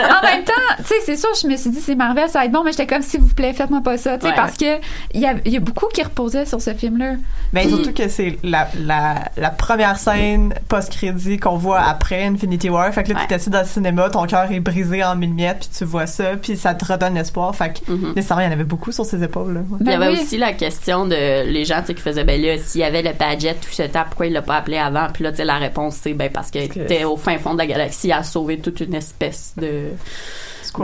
en 0.00 0.22
même 0.26 0.44
temps, 0.44 0.52
tu 0.78 0.84
sais, 0.84 0.94
c'est 1.04 1.16
sûr, 1.16 1.28
je 1.40 1.46
me 1.48 1.56
suis 1.56 1.70
dit 1.70 1.80
c'est 1.80 1.94
Marvel, 1.94 2.28
ça 2.28 2.40
va 2.40 2.44
être 2.46 2.52
bon, 2.52 2.62
mais 2.64 2.72
j'étais 2.72 2.86
comme 2.86 3.02
s'il 3.02 3.20
vous 3.20 3.34
plaît, 3.34 3.52
faites-moi 3.52 3.80
pas 3.82 3.96
ça, 3.98 4.16
tu 4.18 4.22
sais, 4.22 4.28
Ouais. 4.28 4.34
parce 4.36 4.56
que 4.56 4.76
il 5.14 5.20
y 5.20 5.50
y 5.50 5.56
a 5.56 5.60
beaucoup 5.60 5.86
qui 5.92 6.02
reposaient 6.02 6.46
sur 6.46 6.60
ce 6.60 6.74
film-là. 6.74 7.12
Mais 7.52 7.68
surtout 7.68 7.92
que 7.92 8.08
c'est 8.08 8.38
la, 8.42 8.68
la, 8.80 9.14
la 9.36 9.50
première 9.50 9.96
scène 9.98 10.52
post-crédit 10.68 11.38
qu'on 11.38 11.56
voit 11.56 11.80
après 11.80 12.24
Infinity 12.24 12.68
War. 12.70 12.92
Fait 12.92 13.04
que 13.04 13.12
là, 13.12 13.20
tu 13.28 13.34
assis 13.34 13.50
dans 13.50 13.60
le 13.60 13.66
cinéma, 13.66 14.10
ton 14.10 14.26
cœur 14.26 14.50
est 14.50 14.60
brisé 14.60 15.04
en 15.04 15.16
mille 15.16 15.34
miettes, 15.34 15.58
puis 15.60 15.68
tu 15.78 15.84
vois 15.84 16.06
ça, 16.06 16.36
puis 16.40 16.56
ça 16.56 16.74
te 16.74 16.84
redonne 16.92 17.14
l'espoir. 17.14 17.54
Fait 17.54 17.72
que 17.74 17.92
Mhm. 18.08 18.14
nécessairement, 18.14 18.42
il 18.42 18.46
y 18.46 18.48
en 18.48 18.52
avait 18.52 18.64
beaucoup 18.64 18.92
sur 18.92 19.04
ses 19.04 19.22
épaules. 19.22 19.54
Là. 19.54 19.60
Il 19.80 19.82
y 19.82 19.90
Ben 19.90 20.00
avait 20.02 20.12
oui. 20.16 20.20
aussi 20.22 20.38
la 20.38 20.52
question 20.52 21.06
de 21.06 21.44
les 21.48 21.64
gens 21.64 21.80
tu 21.80 21.86
sais, 21.88 21.94
qui 21.94 22.02
faisaient 22.02 22.24
ben 22.24 22.40
là 22.40 22.56
s'il 22.58 22.80
y 22.80 22.84
avait 22.84 23.02
le 23.02 23.12
Padgett 23.12 23.60
tout 23.60 23.68
ce 23.72 23.82
temps 23.84 24.04
pourquoi 24.06 24.26
il 24.26 24.32
l'a 24.32 24.42
pas 24.42 24.56
appelé 24.56 24.78
avant? 24.78 25.08
Puis 25.12 25.24
là 25.24 25.30
tu 25.30 25.38
sais 25.38 25.44
la 25.44 25.58
réponse 25.58 25.96
c'est 26.02 26.14
ben 26.14 26.30
parce 26.30 26.50
qu'il 26.50 26.68
que- 26.68 26.80
était 26.80 27.04
au 27.04 27.16
fin 27.16 27.38
fond 27.38 27.52
de 27.54 27.58
la 27.58 27.66
galaxie 27.66 28.12
à 28.12 28.22
sauver 28.22 28.58
toute 28.58 28.80
une 28.80 28.94
espèce 28.94 29.52
de 29.56 29.90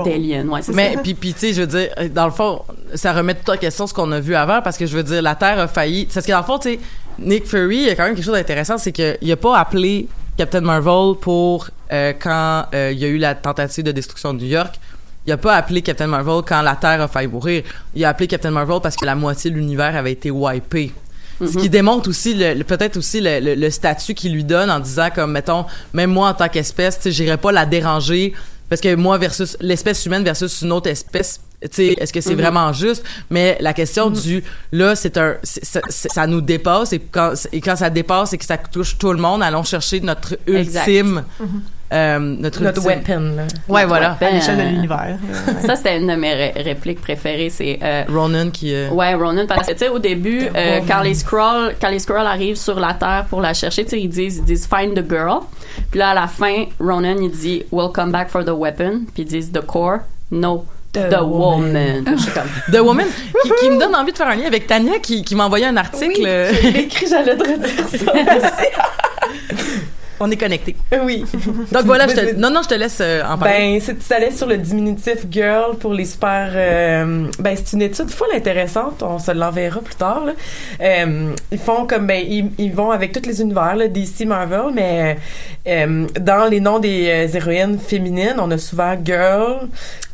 d'alien 0.04 0.48
ouais 0.48 0.62
c'est 0.62 0.72
Mais 0.72 0.96
puis 1.02 1.12
puis 1.14 1.34
tu 1.34 1.40
sais 1.40 1.52
je 1.52 1.60
veux 1.62 1.66
dire 1.66 1.88
dans 2.14 2.24
le 2.24 2.30
fond 2.30 2.62
ça 2.94 3.12
remet 3.12 3.34
tout 3.34 3.50
en 3.50 3.56
question 3.56 3.86
ce 3.86 3.92
qu'on 3.92 4.10
a 4.12 4.20
vu 4.20 4.34
avant 4.34 4.62
parce 4.62 4.78
que 4.78 4.86
je 4.86 4.96
veux 4.96 5.02
dire 5.02 5.20
la 5.20 5.34
Terre 5.34 5.58
a 5.58 5.68
failli 5.68 6.06
parce 6.12 6.24
que 6.24 6.32
dans 6.32 6.38
le 6.38 6.44
fond 6.44 6.58
tu 6.58 6.70
sais 6.74 6.78
Nick 7.18 7.46
Fury 7.46 7.76
il 7.76 7.82
y 7.86 7.90
a 7.90 7.94
quand 7.94 8.04
même 8.04 8.14
quelque 8.14 8.24
chose 8.24 8.34
d'intéressant 8.34 8.78
c'est 8.78 8.92
que 8.92 9.18
il 9.20 9.30
a 9.30 9.36
pas 9.36 9.58
appelé 9.58 10.08
Captain 10.38 10.62
Marvel 10.62 11.14
pour 11.20 11.68
euh, 11.92 12.14
quand 12.18 12.64
euh, 12.74 12.90
il 12.90 12.98
y 12.98 13.04
a 13.04 13.08
eu 13.08 13.18
la 13.18 13.34
tentative 13.34 13.84
de 13.84 13.92
destruction 13.92 14.32
de 14.32 14.38
New 14.40 14.48
York 14.48 14.76
il 15.26 15.32
a 15.32 15.36
pas 15.36 15.54
appelé 15.56 15.82
Captain 15.82 16.06
Marvel 16.08 16.42
quand 16.46 16.62
la 16.62 16.76
Terre 16.76 17.00
a 17.02 17.08
failli 17.08 17.28
mourir. 17.28 17.62
Il 17.94 18.04
a 18.04 18.08
appelé 18.10 18.26
Captain 18.26 18.50
Marvel 18.50 18.78
parce 18.82 18.96
que 18.96 19.04
la 19.04 19.14
moitié 19.14 19.50
de 19.50 19.56
l'univers 19.56 19.94
avait 19.96 20.12
été 20.12 20.30
wipé. 20.30 20.92
Ce 21.40 21.44
Mhm. 21.56 21.56
qui 21.62 21.68
démontre 21.70 22.08
aussi 22.08 22.34
le, 22.34 22.54
le- 22.54 22.64
peut-être 22.64 22.96
aussi 22.96 23.20
le, 23.20 23.40
le- 23.40 23.54
le 23.54 23.70
statut 23.70 24.14
qu'il 24.14 24.32
lui 24.32 24.44
donne 24.44 24.70
en 24.70 24.78
disant 24.80 25.08
comme 25.14 25.32
mettons 25.32 25.64
même 25.92 26.10
moi 26.12 26.28
en 26.28 26.34
tant 26.34 26.48
qu'espèce, 26.48 26.96
tu 26.96 27.02
sais, 27.04 27.12
j'irais 27.12 27.36
pas 27.38 27.50
la 27.52 27.66
déranger 27.66 28.32
parce 28.68 28.80
que 28.80 28.94
moi 28.94 29.18
versus 29.18 29.56
l'espèce 29.60 30.06
humaine 30.06 30.22
versus 30.24 30.62
une 30.62 30.70
autre 30.72 30.88
espèce, 30.88 31.40
tu 31.62 31.68
sais, 31.72 31.86
est-ce 31.98 32.12
que 32.12 32.20
c'est 32.20 32.34
Mhm. 32.34 32.40
vraiment 32.42 32.72
juste? 32.72 33.02
Mais 33.30 33.56
la 33.60 33.72
question 33.72 34.08
du 34.10 34.42
là, 34.72 34.94
c'est 34.94 35.16
un 35.18 35.34
ça, 35.42 36.26
nous 36.26 36.40
dépasse 36.40 36.92
et 36.92 37.00
quand 37.00 37.32
et 37.52 37.60
quand 37.60 37.76
ça 37.76 37.90
dépasse 37.90 38.32
et 38.34 38.38
que 38.38 38.44
ça 38.44 38.56
touche 38.58 38.96
tout 38.98 39.12
le 39.12 39.18
monde, 39.18 39.42
allons 39.42 39.64
chercher 39.64 40.00
notre 40.00 40.36
ultime 40.46 41.24
Mhm. 41.40 41.62
Euh, 41.92 42.18
notre, 42.18 42.60
weapon, 42.86 43.20
là. 43.36 43.42
Ouais, 43.68 43.82
Notre 43.82 43.88
voilà. 43.88 44.10
weapon. 44.20 44.26
À 44.26 44.30
l'échelle 44.30 44.56
de 44.56 44.62
l'univers. 44.62 45.16
Ça, 45.66 45.76
c'était 45.76 45.98
une 45.98 46.06
de 46.06 46.14
mes 46.14 46.32
ré- 46.34 46.52
répliques 46.56 47.00
préférées. 47.00 47.50
C'est 47.50 47.78
euh, 47.82 48.04
Ronan 48.08 48.50
qui 48.50 48.74
euh, 48.74 48.88
Ouais, 48.90 49.14
Ronan, 49.14 49.44
parce 49.46 49.66
que, 49.66 49.72
tu 49.72 49.78
sais, 49.78 49.88
au 49.88 49.98
début, 49.98 50.48
euh, 50.56 50.80
quand 50.88 51.00
les 51.02 51.14
Skrulls, 51.14 51.74
quand 51.80 51.88
les 51.90 51.98
Skrulls 51.98 52.26
arrivent 52.26 52.56
sur 52.56 52.80
la 52.80 52.94
Terre 52.94 53.26
pour 53.28 53.40
la 53.40 53.54
chercher, 53.54 53.84
tu 53.84 53.90
sais, 53.90 54.00
ils 54.00 54.08
disent, 54.08 54.38
ils 54.38 54.44
disent, 54.44 54.66
find 54.68 54.94
the 54.94 55.08
girl. 55.08 55.40
Puis 55.90 55.98
là, 56.00 56.10
à 56.10 56.14
la 56.14 56.26
fin, 56.26 56.64
Ronan, 56.80 57.16
il 57.20 57.30
dit, 57.30 57.62
we'll 57.70 57.90
come 57.92 58.10
back 58.10 58.28
for 58.30 58.44
the 58.44 58.50
weapon. 58.50 59.02
Puis 59.14 59.22
ils 59.22 59.26
disent, 59.26 59.52
the 59.52 59.60
core, 59.64 59.98
no, 60.30 60.64
the, 60.92 61.08
The 61.10 61.22
woman. 61.22 62.04
Je 62.16 62.22
suis 62.22 62.32
comme, 62.32 62.48
The 62.72 62.80
Woman, 62.80 63.06
qui, 63.42 63.50
qui 63.60 63.70
me 63.70 63.78
donne 63.80 63.94
envie 63.94 64.12
de 64.12 64.16
faire 64.16 64.28
un 64.28 64.34
lien 64.36 64.46
avec 64.46 64.66
Tania, 64.66 64.98
qui, 64.98 65.22
qui 65.24 65.34
m'a 65.34 65.46
envoyé 65.46 65.64
un 65.66 65.76
article. 65.78 66.22
euh, 66.26 66.52
Je 66.52 66.68
l'ai 66.68 66.80
écrit, 66.80 67.06
j'allais 67.08 67.34
te 67.36 67.42
redire 67.42 67.88
ça. 67.88 68.12
On 70.24 70.30
est 70.30 70.36
connectés. 70.36 70.76
oui. 71.04 71.24
Donc 71.72 71.82
voilà, 71.84 72.06
je 72.06 72.14
te, 72.14 72.36
non, 72.36 72.48
non, 72.48 72.62
je 72.62 72.68
te 72.68 72.74
laisse 72.74 72.98
euh, 73.00 73.24
en 73.24 73.36
parler. 73.36 73.72
Ben, 73.74 73.80
c'est 73.80 73.98
tu 73.98 74.12
allais 74.12 74.30
sur 74.30 74.46
le 74.46 74.56
diminutif 74.56 75.26
girl 75.28 75.74
pour 75.80 75.92
les 75.92 76.04
super. 76.04 76.52
euh, 76.54 77.26
ben, 77.40 77.56
c'est 77.56 77.72
une 77.72 77.82
étude 77.82 78.08
full 78.08 78.28
intéressante. 78.32 79.02
On 79.02 79.18
se 79.18 79.32
l'enverra 79.32 79.80
plus 79.80 79.96
tard. 79.96 80.24
Là. 80.24 80.32
Euh, 80.80 81.34
ils 81.50 81.58
font 81.58 81.88
comme 81.88 82.06
ben, 82.06 82.24
ils, 82.24 82.52
ils 82.56 82.72
vont 82.72 82.92
avec 82.92 83.10
tous 83.10 83.26
les 83.28 83.40
univers, 83.40 83.74
là, 83.74 83.88
DC, 83.88 84.20
Marvel, 84.24 84.72
mais 84.72 85.18
dans 86.20 86.48
les 86.48 86.60
noms 86.60 86.78
des 86.78 87.28
héroïnes 87.34 87.80
féminines, 87.80 88.36
on 88.38 88.50
a 88.52 88.58
souvent 88.58 88.94
girl. 89.04 89.68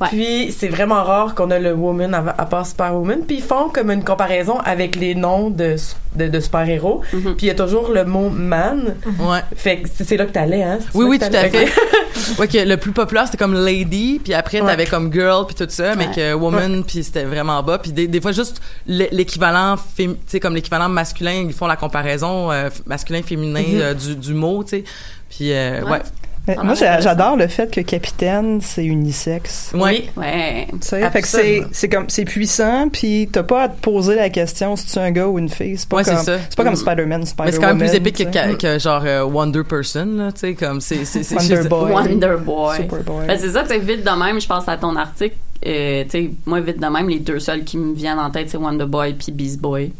Puis 0.08 0.54
c'est 0.56 0.68
vraiment 0.68 1.04
rare 1.04 1.34
qu'on 1.34 1.50
a 1.50 1.58
le 1.58 1.74
woman 1.74 2.14
à, 2.14 2.34
à 2.38 2.46
part 2.46 2.66
Superwoman. 2.66 3.20
Puis 3.26 3.36
ils 3.36 3.42
font 3.42 3.68
comme 3.68 3.90
une 3.90 4.04
comparaison 4.04 4.58
avec 4.60 4.96
les 4.96 5.14
noms 5.14 5.50
de 5.50 5.76
de, 6.18 6.28
de 6.28 6.40
super 6.40 6.68
héros. 6.68 7.02
Puis 7.10 7.20
il 7.42 7.46
y 7.46 7.50
a 7.50 7.54
toujours 7.54 7.90
le 7.92 8.04
mot 8.04 8.28
man. 8.28 8.96
Ouais. 9.18 9.40
Fait 9.56 9.78
que 9.82 9.88
c'est 9.88 10.16
là 10.16 10.26
que 10.26 10.32
t'allais, 10.32 10.62
hein? 10.62 10.78
Oui, 10.94 11.06
oui, 11.08 11.18
tout 11.18 11.26
à 11.26 11.48
fait. 11.48 11.68
ouais, 12.38 12.48
que 12.48 12.58
le 12.58 12.76
plus 12.76 12.92
populaire, 12.92 13.26
c'était 13.26 13.38
comme 13.38 13.54
Lady, 13.54 14.20
puis 14.22 14.34
après, 14.34 14.60
Ouais. 14.60 14.66
t'avais 14.66 14.86
comme 14.86 15.12
Girl, 15.12 15.46
puis 15.46 15.54
tout 15.54 15.66
ça, 15.68 15.94
mais 15.94 16.08
Ouais. 16.08 16.14
que 16.14 16.34
Woman, 16.34 16.84
puis 16.84 17.02
c'était 17.04 17.24
vraiment 17.24 17.62
bas. 17.62 17.78
Puis 17.78 17.92
des, 17.92 18.06
des 18.08 18.20
fois, 18.20 18.32
juste 18.32 18.60
l'é- 18.86 19.08
l'équivalent, 19.12 19.76
tu 19.96 20.08
sais, 20.26 20.40
comme 20.40 20.54
l'équivalent 20.54 20.88
masculin, 20.88 21.44
ils 21.46 21.52
font 21.52 21.66
la 21.66 21.76
comparaison 21.76 22.50
euh, 22.50 22.68
masculin-féminin 22.86 23.60
Mhm. 23.62 23.80
euh, 23.80 23.94
du, 23.94 24.16
du 24.16 24.34
mot, 24.34 24.62
tu 24.64 24.70
sais. 24.70 24.84
Puis, 25.30 25.52
euh, 25.52 25.82
ouais. 25.84 26.00
Mais 26.48 26.56
moi, 26.64 26.74
j'a- 26.74 27.00
j'adore 27.00 27.36
le 27.36 27.46
fait 27.46 27.70
que 27.72 27.80
capitaine, 27.82 28.60
c'est 28.62 28.84
unisexe. 28.84 29.70
Oui. 29.74 30.08
Ouais. 30.16 30.66
Fait 30.82 31.20
que 31.20 31.26
c'est, 31.28 31.38
Absolument. 31.38 31.66
c'est 31.72 31.88
comme, 31.88 32.04
c'est 32.08 32.24
puissant, 32.24 32.88
puis 32.90 33.28
t'as 33.30 33.42
pas 33.42 33.62
à 33.64 33.68
te 33.68 33.80
poser 33.80 34.14
la 34.16 34.30
question 34.30 34.74
si 34.76 34.86
tu 34.86 34.98
es 34.98 35.02
un 35.02 35.10
gars 35.10 35.26
ou 35.28 35.38
une 35.38 35.48
fille. 35.48 35.76
C'est 35.78 35.88
pas 35.88 35.98
Ouais, 35.98 36.04
comme, 36.04 36.16
c'est 36.18 36.56
pas 36.56 36.64
comme 36.64 36.72
Mm. 36.72 36.76
Spider-Man. 36.76 37.24
Mais 37.44 37.52
c'est 37.52 37.58
quand 37.60 37.66
même 37.68 37.78
plus 37.78 37.94
épique 37.94 38.16
que, 38.16 38.24
que, 38.24 38.56
que 38.56 38.78
genre 38.78 39.02
euh, 39.04 39.22
Wonder 39.24 39.62
Person, 39.68 40.06
là, 40.16 40.32
tu 40.32 40.40
sais, 40.40 40.54
comme 40.54 40.80
c'est... 40.80 41.04
c'est- 41.04 41.22
c'est- 41.22 41.34
Wonder 41.36 41.68
Boy. 41.68 41.92
Wonder 41.92 42.36
Boy. 42.44 42.76
Superboy. 42.78 43.26
Ben, 43.26 43.38
c'est 43.38 43.50
ça, 43.50 43.62
tu 43.62 43.68
sais, 43.68 43.78
vite 43.78 44.04
de 44.04 44.10
même, 44.24 44.40
je 44.40 44.46
pense 44.46 44.68
à 44.68 44.76
ton 44.76 44.96
article. 44.96 45.36
Euh, 45.66 46.04
tu 46.04 46.10
sais, 46.10 46.30
moi, 46.46 46.60
vite 46.60 46.80
de 46.80 46.86
même, 46.86 47.08
les 47.08 47.18
deux 47.18 47.40
seuls 47.40 47.64
qui 47.64 47.76
me 47.78 47.94
viennent 47.94 48.18
en 48.18 48.30
tête, 48.30 48.48
c'est 48.50 48.56
Wonder 48.58 48.84
Boy 48.86 49.14
puis 49.14 49.32
Beast 49.32 49.60
Boy. 49.60 49.92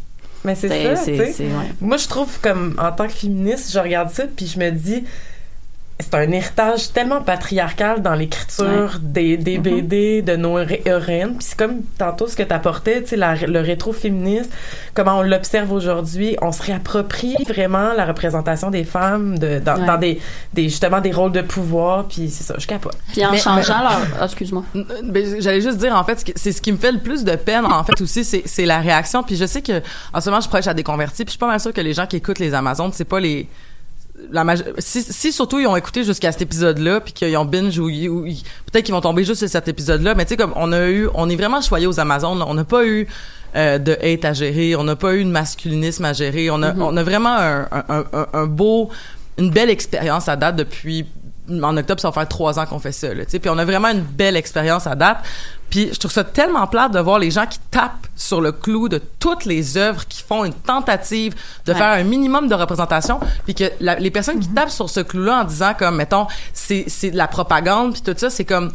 Mais 0.45 0.55
c'est 0.55 0.69
ça, 0.69 0.95
c'est- 0.95 1.11
tu 1.11 1.33
sais. 1.33 1.43
ouais. 1.43 1.49
Moi, 1.81 1.97
je 1.97 2.07
trouve 2.07 2.29
comme 2.41 2.73
en 2.81 2.93
tant 2.93 3.07
que 3.07 3.13
féministe, 3.13 3.71
je 3.73 3.79
regarde 3.79 4.09
ça 4.09 4.23
puis 4.33 4.47
je 4.47 4.57
me 4.57 4.69
dis 4.71 5.03
c'est 6.01 6.15
un 6.15 6.31
héritage 6.31 6.93
tellement 6.93 7.21
patriarcal 7.21 8.01
dans 8.01 8.15
l'écriture 8.15 8.99
des, 9.01 9.35
des 9.37 9.57
Mm-hmm. 9.57 9.61
BD 9.81 10.21
de 10.21 10.35
nos 10.37 10.57
hé- 10.59 10.81
héroïnes 10.85 11.35
puis 11.37 11.45
c'est 11.49 11.57
comme 11.57 11.81
tantôt 11.97 12.27
ce 12.27 12.35
que 12.37 12.43
t'apportais 12.43 13.01
tu 13.03 13.09
sais 13.09 13.15
la- 13.17 13.35
le 13.35 13.59
rétro-féminisme 13.59 14.49
comment 14.93 15.17
on 15.17 15.21
l'observe 15.21 15.71
aujourd'hui 15.73 16.37
on 16.41 16.51
se 16.53 16.61
réapproprie 16.63 17.35
vraiment 17.47 17.93
la 17.93 18.05
représentation 18.05 18.69
des 18.71 18.83
femmes 18.85 19.37
de, 19.37 19.59
dans, 19.59 19.75
Ouais. 19.79 19.85
dans 19.85 19.97
des, 19.97 20.21
des 20.53 20.63
justement 20.69 21.01
des 21.01 21.11
rôles 21.11 21.31
de 21.33 21.41
pouvoir 21.41 22.05
puis 22.07 22.29
c'est 22.29 22.43
ça 22.43 22.55
je 22.57 22.65
capote 22.67 22.95
Puis 23.11 23.25
en 23.25 23.31
Mais- 23.31 23.37
changeant 23.37 23.81
leur. 23.81 23.99
Ah, 24.21 24.25
excuse-moi. 24.25 24.63
Ben, 25.03 25.41
j'allais 25.41 25.61
juste 25.61 25.77
dire 25.79 25.95
en 25.95 26.03
fait 26.03 26.31
c'est 26.35 26.51
ce 26.53 26.61
qui 26.61 26.71
me 26.71 26.77
fait 26.77 26.91
le 26.93 26.99
plus 26.99 27.23
de 27.25 27.35
peine 27.35 27.65
en 27.65 27.83
fait 27.83 27.99
aussi 28.01 28.23
c'est 28.23 28.43
c'est 28.45 28.65
la 28.65 28.79
réaction 28.79 29.21
puis 29.23 29.35
je 29.35 29.45
sais 29.45 29.61
que 29.61 29.81
en 30.13 30.21
ce 30.21 30.29
moment 30.29 30.41
je 30.41 30.47
prêche 30.49 30.67
à 30.67 30.73
des 30.73 30.83
convertis 30.83 31.25
puis 31.25 31.29
je 31.29 31.31
suis 31.31 31.39
pas 31.39 31.47
mal 31.47 31.59
sûre 31.59 31.73
que 31.73 31.81
les 31.81 31.93
gens 31.93 32.05
qui 32.07 32.15
écoutent 32.17 32.39
les 32.39 32.53
Amazones 32.53 32.91
c'est 32.93 33.03
pas 33.05 33.19
les 33.19 33.47
la 34.31 34.43
si, 34.79 35.01
si 35.03 35.31
surtout 35.31 35.59
ils 35.59 35.67
ont 35.67 35.75
écouté 35.75 36.03
jusqu'à 36.03 36.31
cet 36.31 36.41
épisode-là 36.41 36.99
puis 37.01 37.13
qu'ils 37.13 37.35
ont 37.37 37.45
binge 37.45 37.77
ou, 37.79 37.89
ils- 37.89 38.09
ou 38.09 38.25
ils- 38.25 38.43
peut-être 38.71 38.85
qu'ils 38.85 38.93
vont 38.93 39.01
tomber 39.01 39.23
juste 39.23 39.39
sur 39.39 39.49
cet 39.49 39.67
épisode-là 39.67 40.13
mais 40.15 40.25
tu 40.25 40.29
sais 40.29 40.37
comme 40.37 40.53
on 40.55 40.71
a 40.71 40.87
eu 40.87 41.07
on 41.13 41.29
est 41.29 41.35
vraiment 41.35 41.61
choyé 41.61 41.87
aux 41.87 41.99
Amazones. 41.99 42.41
On 42.45 42.53
n'a 42.53 42.63
pas 42.65 42.85
eu 42.85 43.07
euh, 43.55 43.79
de 43.79 43.93
hate 43.93 44.25
à 44.25 44.33
gérer. 44.33 44.75
On 44.75 44.83
n'a 44.83 44.95
pas 44.95 45.15
eu 45.15 45.23
de 45.23 45.29
masculinisme 45.29 46.05
à 46.05 46.13
gérer. 46.13 46.51
On 46.51 46.61
a 46.61 46.73
Mhm. 46.73 46.81
on 46.83 46.95
a 46.97 47.03
vraiment 47.03 47.35
un, 47.35 47.67
un, 47.71 48.03
un, 48.13 48.27
un 48.33 48.45
beau 48.45 48.89
une 49.39 49.49
belle 49.51 49.69
expérience 49.69 50.27
à 50.27 50.35
date 50.35 50.57
depuis 50.57 51.05
en 51.63 51.77
octobre, 51.77 51.99
ça 52.01 52.09
va 52.09 52.13
faire 52.13 52.27
trois 52.27 52.59
ans 52.59 52.65
qu'on 52.65 52.79
fait 52.79 52.91
ça. 52.91 53.13
Là, 53.13 53.23
puis 53.25 53.49
on 53.49 53.57
a 53.57 53.65
vraiment 53.65 53.89
une 53.89 54.01
belle 54.01 54.35
expérience 54.35 54.87
à 54.87 54.95
date. 54.95 55.17
Puis 55.69 55.89
je 55.93 55.99
trouve 55.99 56.11
ça 56.11 56.23
tellement 56.23 56.65
plate 56.67 56.91
de 56.93 56.99
voir 56.99 57.19
les 57.19 57.29
gens 57.29 57.45
qui 57.45 57.59
tapent 57.69 58.07
sur 58.15 58.41
le 58.41 58.51
clou 58.51 58.89
de 58.89 58.99
toutes 59.19 59.45
les 59.45 59.77
œuvres 59.77 60.05
qui 60.07 60.23
font 60.23 60.43
une 60.45 60.53
tentative 60.53 61.35
de 61.65 61.71
Ouais. 61.73 61.77
faire 61.77 61.91
un 61.91 62.03
minimum 62.03 62.47
de 62.47 62.55
représentation, 62.55 63.19
puis 63.45 63.53
que 63.53 63.65
la- 63.79 63.95
les 63.99 64.09
personnes 64.09 64.39
qui 64.39 64.47
tapent 64.49 64.71
sur 64.71 64.89
ce 64.89 64.99
clou-là 65.01 65.41
en 65.41 65.43
disant 65.43 65.73
comme 65.77 65.95
mettons 65.97 66.25
c'est 66.53 66.85
c'est 66.87 67.11
de 67.11 67.17
la 67.17 67.27
propagande 67.27 67.93
puis 67.93 68.01
tout 68.01 68.13
ça, 68.17 68.29
c'est 68.31 68.45
comme 68.45 68.71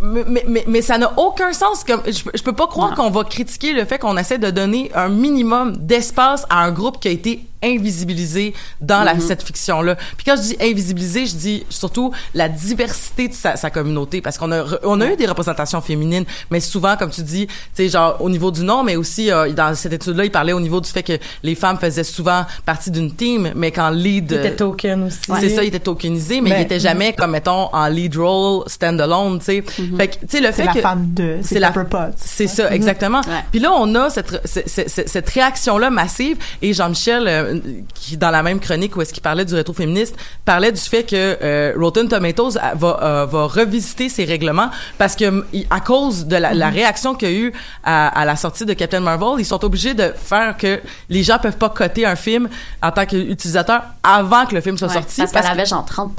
mais, 0.00 0.24
mais, 0.26 0.44
mais, 0.48 0.64
mais 0.66 0.82
ça 0.82 0.98
n'a 0.98 1.12
aucun 1.16 1.52
sens. 1.52 1.84
Comme, 1.84 2.00
je, 2.06 2.22
je 2.34 2.42
peux 2.42 2.52
pas 2.54 2.66
croire 2.66 2.94
qu'on 2.94 3.10
va 3.10 3.22
critiquer 3.22 3.72
le 3.72 3.84
fait 3.84 3.98
qu'on 3.98 4.16
essaie 4.16 4.38
de 4.38 4.50
donner 4.50 4.90
un 4.96 5.08
minimum 5.08 5.76
d'espace 5.76 6.44
à 6.50 6.58
un 6.64 6.72
groupe 6.72 6.98
qui 7.00 7.06
a 7.08 7.10
été 7.12 7.46
invisibilisé 7.62 8.54
dans 8.80 9.02
la, 9.04 9.14
Mhm. 9.14 9.20
cette 9.20 9.42
fiction-là. 9.42 9.96
Puis 10.16 10.24
quand 10.26 10.36
je 10.36 10.42
dis 10.42 10.56
invisibilisé, 10.60 11.26
je 11.26 11.34
dis 11.36 11.64
surtout 11.68 12.12
la 12.34 12.48
diversité 12.48 13.28
de 13.28 13.34
sa, 13.34 13.56
sa 13.56 13.70
communauté. 13.70 14.20
Parce 14.20 14.38
qu'on 14.38 14.52
a, 14.52 14.64
on 14.84 15.00
a 15.00 15.06
eu 15.06 15.16
des 15.16 15.26
représentations 15.26 15.80
féminines, 15.80 16.24
mais 16.50 16.60
souvent, 16.60 16.96
comme 16.96 17.10
tu 17.10 17.22
dis, 17.22 17.46
tu 17.46 17.52
sais, 17.74 17.88
genre 17.88 18.16
au 18.20 18.30
niveau 18.30 18.50
du 18.50 18.62
nom, 18.62 18.82
mais 18.82 18.96
aussi 18.96 19.30
euh, 19.30 19.52
dans 19.52 19.74
cette 19.74 19.92
étude-là, 19.92 20.24
il 20.24 20.30
parlait 20.30 20.52
au 20.52 20.60
niveau 20.60 20.80
du 20.80 20.88
fait 20.88 21.02
que 21.02 21.14
les 21.42 21.54
femmes 21.54 21.78
faisaient 21.78 22.04
souvent 22.04 22.44
partie 22.64 22.90
d'une 22.90 23.12
team, 23.14 23.52
mais 23.54 23.70
qu'en 23.70 23.90
lead... 23.90 24.30
Il 24.32 24.38
était 24.38 24.56
token 24.56 25.04
aussi. 25.04 25.18
C'est 25.40 25.48
ça, 25.50 25.62
il 25.62 25.68
était 25.68 25.80
tokenisé, 25.80 26.40
mais, 26.40 26.50
Mais- 26.50 26.58
il 26.60 26.62
était 26.62 26.80
jamais 26.80 27.12
comme 27.12 27.32
mettons 27.32 27.68
en 27.74 27.86
lead 27.88 28.16
role 28.16 28.64
stand-alone, 28.68 29.38
tu 29.38 29.44
sais. 29.46 29.64
Fait 29.96 30.08
que 30.08 30.14
tu 30.14 30.20
sais 30.28 30.40
le 30.40 30.46
C'est 30.46 30.52
fait 30.52 30.64
la 30.64 30.72
que 30.72 30.80
femme 30.80 31.12
de, 31.14 31.38
c'est 31.42 31.58
la 31.60 31.72
c'est 32.16 32.46
ça 32.46 32.72
exactement. 32.74 33.20
Ouais. 33.22 33.44
Puis 33.50 33.60
là 33.60 33.72
on 33.72 33.94
a 33.94 34.10
cette 34.10 34.40
cette, 34.44 34.68
cette, 34.88 35.08
cette 35.08 35.28
réaction 35.30 35.78
là 35.78 35.90
massive 35.90 36.36
et 36.60 36.72
Jean-Michel 36.72 37.24
euh, 37.26 37.51
qui 37.94 38.16
dans 38.16 38.30
la 38.30 38.42
même 38.42 38.60
chronique 38.60 38.96
où 38.96 39.02
est-ce 39.02 39.12
qu'il 39.12 39.22
parlait 39.22 39.44
du 39.44 39.54
rétro-féministe 39.54 40.14
parlait 40.44 40.72
du 40.72 40.80
fait 40.80 41.04
que 41.04 41.14
euh, 41.42 41.72
Rotten 41.78 42.08
Tomatoes 42.08 42.56
a- 42.60 42.74
va 42.74 42.98
euh, 43.02 43.26
va 43.26 43.46
revisiter 43.46 44.08
ses 44.08 44.24
règlements 44.24 44.70
parce 44.98 45.16
que 45.16 45.24
m- 45.24 45.44
il- 45.52 45.66
à 45.70 45.80
cause 45.80 46.26
de 46.26 46.36
la, 46.36 46.54
la 46.54 46.68
réaction 46.70 47.14
qu'il 47.14 47.30
y 47.30 47.34
a 47.34 47.38
eu 47.38 47.52
à, 47.84 48.08
à 48.20 48.24
la 48.24 48.36
sortie 48.36 48.64
de 48.64 48.72
Captain 48.74 49.00
Marvel, 49.00 49.34
ils 49.38 49.44
sont 49.46 49.64
obligés 49.64 49.94
de 49.94 50.12
faire 50.16 50.56
que 50.56 50.80
les 51.08 51.22
gens 51.22 51.38
peuvent 51.38 51.56
pas 51.58 51.68
coter 51.70 52.06
un 52.06 52.16
film 52.16 52.48
en 52.82 52.90
tant 52.90 53.06
qu'utilisateur 53.06 53.82
avant 54.02 54.46
que 54.46 54.54
le 54.54 54.60
film 54.60 54.76
soit 54.78 54.88
Ouais, 54.88 54.94
sorti 54.94 55.20
parce 55.20 55.32
qu'elle 55.32 55.42
que- 55.42 55.46
avait 55.48 55.66
genre 55.66 55.84
30 55.84 56.12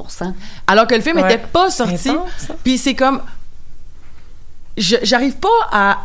alors 0.68 0.88
que 0.88 0.96
le 0.96 1.02
film 1.02 1.18
Ouais. 1.18 1.26
était 1.34 1.44
pas 1.52 1.70
sorti. 1.70 2.12
Puis 2.64 2.78
c'est 2.78 2.96
comme 2.96 3.22
j'arrive 4.78 5.36
pas 5.36 5.50
à 5.72 5.98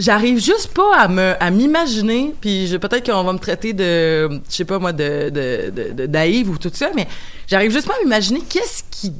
j'arrive 0.00 0.38
juste 0.42 0.68
pas 0.74 0.96
à 0.96 1.06
me 1.08 1.34
à 1.40 1.50
m'imaginer 1.50 2.34
puis 2.40 2.66
je- 2.66 2.76
peut-être 2.76 3.06
qu'on 3.10 3.22
va 3.22 3.32
me 3.32 3.38
traiter 3.38 3.72
de 3.72 4.28
je 4.28 4.38
sais 4.56 4.64
pas 4.64 4.78
moi 4.78 4.92
de 4.92 5.30
de, 5.30 5.70
de, 5.70 5.92
de 5.92 6.06
naïve 6.06 6.50
ou 6.50 6.58
tout 6.58 6.70
ça 6.74 6.88
mais 6.96 7.06
j'arrive 7.46 7.70
juste 7.70 7.86
pas 7.86 7.94
à 8.00 8.02
m'imaginer 8.02 8.40
qu'est-ce 8.48 8.82
qui 8.90 9.12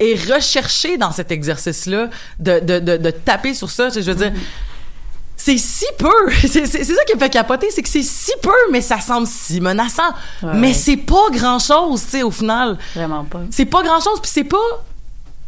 est 0.00 0.14
recherché 0.34 0.96
dans 0.98 1.12
cet 1.12 1.30
exercice 1.32 1.86
là 1.86 2.08
de, 2.38 2.58
de, 2.60 2.78
de, 2.80 2.96
de 2.96 3.10
taper 3.10 3.54
sur 3.54 3.70
ça 3.70 3.88
je 3.88 4.00
veux 4.00 4.14
dire 4.14 4.32
c'est 5.36 5.58
si 5.58 5.84
peu. 5.98 6.30
C'est 6.46 6.66
ça 6.66 7.04
qui 7.06 7.14
me 7.14 7.18
fait 7.18 7.28
capoter, 7.28 7.68
c'est 7.70 7.82
que 7.82 7.88
c'est 7.88 8.04
si 8.04 8.30
peu, 8.40 8.52
mais 8.70 8.80
ça 8.80 9.00
semble 9.00 9.26
si 9.26 9.60
menaçant. 9.60 10.08
Ouais. 10.42 10.50
Mais 10.54 10.72
c'est 10.72 10.96
pas 10.96 11.26
grand 11.32 11.58
chose, 11.58 12.02
tu 12.04 12.10
sais, 12.10 12.22
au 12.22 12.30
final. 12.30 12.78
Vraiment 12.94 13.24
pas. 13.24 13.40
C'est 13.50 13.66
pas 13.66 13.82
grand 13.82 14.00
chose, 14.00 14.20
puis 14.22 14.30
c'est 14.32 14.44
pas. 14.44 14.56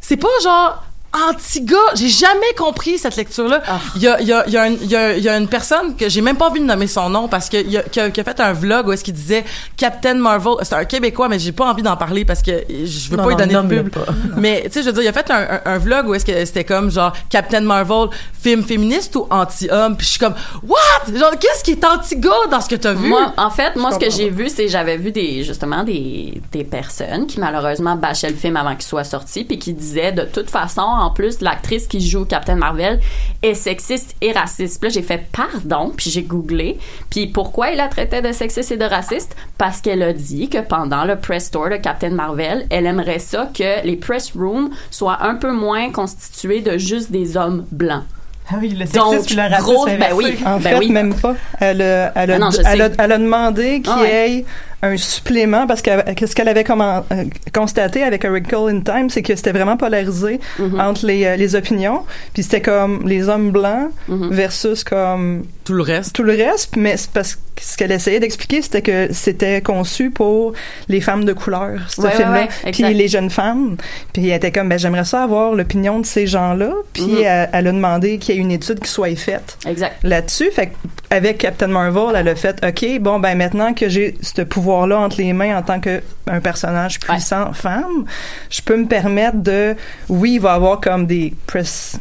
C'est 0.01 0.17
pas 0.17 0.29
genre 0.43 0.85
anti-gars. 1.31 1.77
J'ai 1.95 2.09
jamais 2.09 2.53
compris 2.57 2.99
cette 2.99 3.17
lecture-là. 3.17 3.63
Ah. 3.67 3.79
Il 3.97 4.03
y 4.03 4.09
a, 4.09 4.21
il 4.21 4.27
y 4.29 4.33
a, 4.33 4.45
il 4.47 4.53
y 4.53 4.57
a, 4.57 4.63
un- 4.63 4.67
il 4.69 4.87
y 4.87 4.97
a, 4.97 5.17
il 5.17 5.23
y 5.23 5.29
a 5.29 5.37
une 5.37 5.49
personne 5.49 5.97
que 5.97 6.09
j'ai 6.09 6.21
même 6.21 6.37
pas 6.37 6.49
envie 6.49 6.61
de 6.61 6.65
nommer 6.67 6.87
son 6.87 7.09
nom 7.11 7.29
parce 7.29 7.49
que 7.49 7.57
a, 7.79 7.83
qui 7.83 8.01
a, 8.01 8.11
qui 8.11 8.21
a 8.21 8.25
fait 8.25 8.41
un 8.41 8.53
vlog 8.53 8.89
où 8.89 8.93
est-ce 8.93 9.05
qu'il 9.05 9.15
disait 9.15 9.45
Captain 9.77 10.15
Marvel. 10.15 10.55
C'est 10.63 10.75
un 10.75 10.85
Québécois, 10.85 11.29
mais 11.29 11.39
j'ai 11.39 11.53
pas 11.53 11.67
envie 11.71 11.83
d'en 11.83 11.97
parler 11.97 12.25
parce 12.25 12.43
que 12.43 12.53
je 12.69 13.11
veux 13.11 13.17
Non, 13.17 13.25
pas 13.25 13.29
lui 13.31 13.37
non, 13.47 13.63
donner 13.63 13.77
de 13.77 13.83
pub. 13.83 13.97
Mais 14.37 14.63
tu 14.65 14.73
sais, 14.73 14.83
je 14.83 14.87
veux 14.87 14.93
dire, 14.93 15.03
il 15.03 15.09
a 15.09 15.13
fait 15.13 15.31
un, 15.31 15.61
un, 15.65 15.75
un 15.75 15.79
vlog 15.79 16.09
où 16.09 16.15
est-ce 16.15 16.25
que 16.25 16.45
c'était 16.45 16.65
comme 16.65 16.91
genre 16.91 17.13
Captain 17.31 17.61
Marvel, 17.61 18.09
film 18.41 18.63
féministe 18.63 19.15
ou 19.17 19.27
anti-homme? 19.31 19.97
Puis 19.97 20.07
je 20.07 20.11
suis 20.13 20.19
comme 20.21 20.35
What? 20.63 21.17
Genre 21.19 21.33
qu'est-ce 21.39 21.65
qui 21.65 21.73
est 21.73 21.85
anti-gars 21.85 22.31
dans 22.51 22.61
ce 22.61 22.69
que 22.69 22.75
t'as 22.77 22.93
vu? 22.93 23.09
Moi, 23.09 23.33
en 23.37 23.51
fait, 23.51 23.77
moi, 23.77 23.93
ce 23.93 23.99
que 23.99 24.11
j'ai 24.11 24.31
vu, 24.31 24.49
c'est 24.49 24.69
j'avais 24.69 24.97
vu 24.97 25.11
des 25.13 25.43
justement 25.45 25.83
des, 25.85 26.41
des 26.53 26.65
personnes 26.65 27.27
qui 27.27 27.41
malheureusement 27.41 27.97
bâchaient 27.97 28.31
le 28.31 28.37
film 28.37 28.57
avant 28.57 28.75
qu'il 28.75 28.83
soit 28.85 29.05
sorti, 29.05 29.45
puis 29.45 29.59
qui 29.59 29.73
disaient 29.73 30.13
de 30.13 30.23
toute 30.23 30.51
façon, 30.51 30.83
en 31.07 31.11
plus, 31.11 31.41
l'actrice 31.41 31.87
qui 31.87 32.01
joue 32.07 32.25
Captain 32.25 32.57
Marvel 32.57 33.01
est 33.43 33.55
sexiste 33.55 34.15
et 34.21 34.33
raciste. 34.33 34.81
Puis 34.81 34.89
là, 34.91 34.95
j'ai 34.95 35.03
fait 35.03 35.27
pardon, 35.33 35.93
puis 35.97 36.11
j'ai 36.11 36.23
googlé, 36.23 36.79
puis 37.11 37.27
pourquoi 37.29 37.71
il 37.71 37.77
la 37.77 37.89
traitait 37.89 38.23
de 38.23 38.33
sexiste 38.33 38.73
et 38.73 38.77
de 38.77 38.85
raciste? 38.85 39.37
Parce 39.59 39.81
qu'elle 39.81 40.03
a 40.03 40.13
dit 40.13 40.49
que 40.49 40.59
pendant 40.59 41.05
le 41.05 41.17
press 41.17 41.51
tour 41.51 41.69
de 41.71 41.77
Captain 41.77 42.11
Marvel, 42.11 42.67
elle 42.71 42.87
aimerait 42.87 43.19
ça 43.19 43.49
que 43.55 43.85
les 43.87 43.97
press 43.97 44.33
rooms 44.37 44.71
soient 44.91 45.23
un 45.25 45.35
peu 45.37 45.53
moins 45.53 45.91
constitués 45.91 46.61
de 46.61 46.77
juste 46.79 47.11
des 47.11 47.37
hommes 47.37 47.65
blancs. 47.71 48.03
Ah 48.49 48.55
oui, 48.61 48.69
le 48.69 48.85
Donc, 48.87 49.13
sexisme 49.15 49.41
le 49.43 49.49
racisme 49.49 49.73
grosse- 49.73 49.91
ben 49.99 50.13
oui. 50.15 50.39
En 50.47 50.59
Ben 50.59 50.61
fait, 50.61 50.79
oui. 50.79 50.91
même 50.93 51.15
pas. 51.15 51.35
Elle 51.59 51.83
a, 51.83 52.13
elle 52.15 52.31
a, 52.31 52.35
Ah 52.37 52.39
non, 52.39 52.51
je 52.53 52.59
elle 52.65 52.81
a, 52.81 52.89
sais. 52.91 52.95
elle 52.99 53.11
a 53.13 53.19
demandé 53.19 53.81
qu'il 53.83 53.93
Ah 53.93 54.01
ouais. 54.03 54.31
y 54.31 54.35
ait 54.39 54.45
un 54.83 54.97
supplément 54.97 55.67
parce 55.67 55.81
que 55.83 55.91
ce 56.27 56.35
qu'elle 56.35 56.49
avait 56.49 56.65
comment- 56.65 57.05
euh, 57.13 57.25
constaté 57.53 58.03
avec 58.03 58.25
A 58.25 58.31
Wrinkle 58.31 58.69
in 58.71 58.81
Time, 58.81 59.09
c'est 59.11 59.23
que 59.23 59.35
c'était 59.35 59.53
vraiment 59.53 59.77
polarisé 59.77 60.39
Mm-hmm. 60.59 60.81
entre 60.81 61.07
les, 61.07 61.25
euh, 61.25 61.37
les 61.37 61.55
opinions. 61.57 62.03
Puis 62.35 62.43
c'était 62.43 62.61
comme 62.61 63.07
les 63.09 63.29
hommes 63.29 63.51
blancs 63.51 63.91
Mm-hmm. 64.09 64.29
versus 64.31 64.85
comme 64.85 65.45
tout 65.65 65.73
le 65.73 65.83
reste. 65.83 66.15
Tout 66.15 66.23
le 66.23 66.33
reste, 66.35 66.77
mais 66.77 66.95
parce 67.13 67.35
que 67.37 67.41
ce 67.61 67.77
qu'elle 67.77 67.91
essayait 67.91 68.21
d'expliquer, 68.21 68.61
c'était 68.63 68.83
que 68.83 69.09
c'était 69.13 69.63
conçu 69.63 70.11
pour 70.11 70.53
les 70.89 71.01
femmes 71.01 71.25
de 71.25 71.33
couleur, 71.33 71.81
ce 71.89 72.03
Ouais, 72.03 72.11
film-là. 72.11 72.47
ouais, 72.65 72.71
puis 72.71 72.83
les 72.95 73.09
jeunes 73.09 73.31
femmes. 73.31 73.77
Puis 74.13 74.29
elle 74.29 74.37
était 74.37 74.53
comme, 74.53 74.69
ben 74.69 74.79
j'aimerais 74.79 75.07
ça 75.07 75.23
avoir 75.23 75.53
l'opinion 75.55 75.99
de 76.01 76.07
ces 76.07 76.27
gens-là. 76.27 76.71
Puis 76.93 77.03
Mhm. 77.03 77.17
elle, 77.25 77.49
elle 77.53 77.67
a 77.69 77.73
demandé 77.73 78.19
qu'il 78.19 78.35
y 78.35 78.39
ait 78.39 78.41
une 78.43 78.53
étude 78.53 78.79
qui 78.81 78.91
soit 78.91 79.17
faite 79.17 79.57
là-dessus. 80.03 80.51
Fait 80.53 80.71
avec 81.11 81.39
Captain 81.39 81.69
Marvel, 81.69 82.15
elle 82.15 82.29
a 82.29 82.35
fait, 82.35 82.63
OK, 82.65 83.01
bon, 83.01 83.21
ben 83.21 83.37
maintenant 83.39 83.73
que 83.73 83.89
j'ai 83.89 84.17
ce 84.21 84.43
pouvoir-là 84.77 84.99
entre 85.07 85.19
les 85.19 85.33
mains 85.33 85.57
en 85.57 85.63
tant 85.63 85.81
que 85.81 86.03
un 86.27 86.41
personnage 86.41 86.99
puissant 87.01 87.53
femme, 87.53 88.05
je 88.51 88.61
peux 88.63 88.77
me 88.77 88.87
permettre 88.87 89.39
de, 89.39 89.75
oui, 90.09 90.35
il 90.35 90.41
va 90.41 90.53
avoir 90.55 90.81
comme 90.81 91.07
des 91.07 91.35
press 91.47 91.99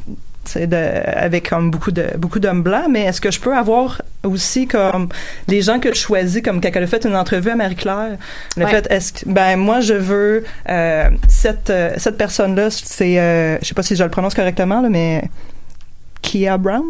de, 0.55 1.01
avec 1.17 1.49
comme 1.49 1.71
beaucoup 1.71 1.91
de 1.91 2.05
beaucoup 2.17 2.39
d'hommes 2.39 2.61
blancs, 2.61 2.87
mais 2.89 3.03
est-ce 3.05 3.19
que 3.19 3.31
je 3.31 3.39
peux 3.39 3.55
avoir 3.55 4.01
aussi 4.23 4.67
comme 4.67 5.09
les 5.47 5.61
gens 5.61 5.79
que 5.79 5.89
je 5.89 5.99
choisis, 5.99 6.41
comme 6.43 6.61
quand 6.61 6.69
elle 6.73 6.83
a 6.83 6.87
fait 6.87 7.03
une 7.05 7.15
entrevue 7.15 7.49
à 7.49 7.55
Marie-Claire, 7.55 8.17
Ouais. 8.57 8.67
fait, 8.67 8.87
est-ce 8.91 9.13
que, 9.13 9.29
ben 9.29 9.55
moi 9.57 9.79
je 9.79 9.95
veux 9.95 10.43
euh, 10.69 11.09
cette 11.27 11.69
euh, 11.71 11.93
cette 11.97 12.17
personne-là, 12.17 12.69
c'est, 12.69 13.19
euh, 13.19 13.57
je 13.61 13.65
sais 13.65 13.73
pas 13.73 13.83
si 13.83 13.95
je 13.95 14.03
le 14.03 14.09
prononce 14.09 14.35
correctement 14.35 14.81
là, 14.81 14.89
mais 14.89 15.23
Kia 16.21 16.57
Brown, 16.57 16.83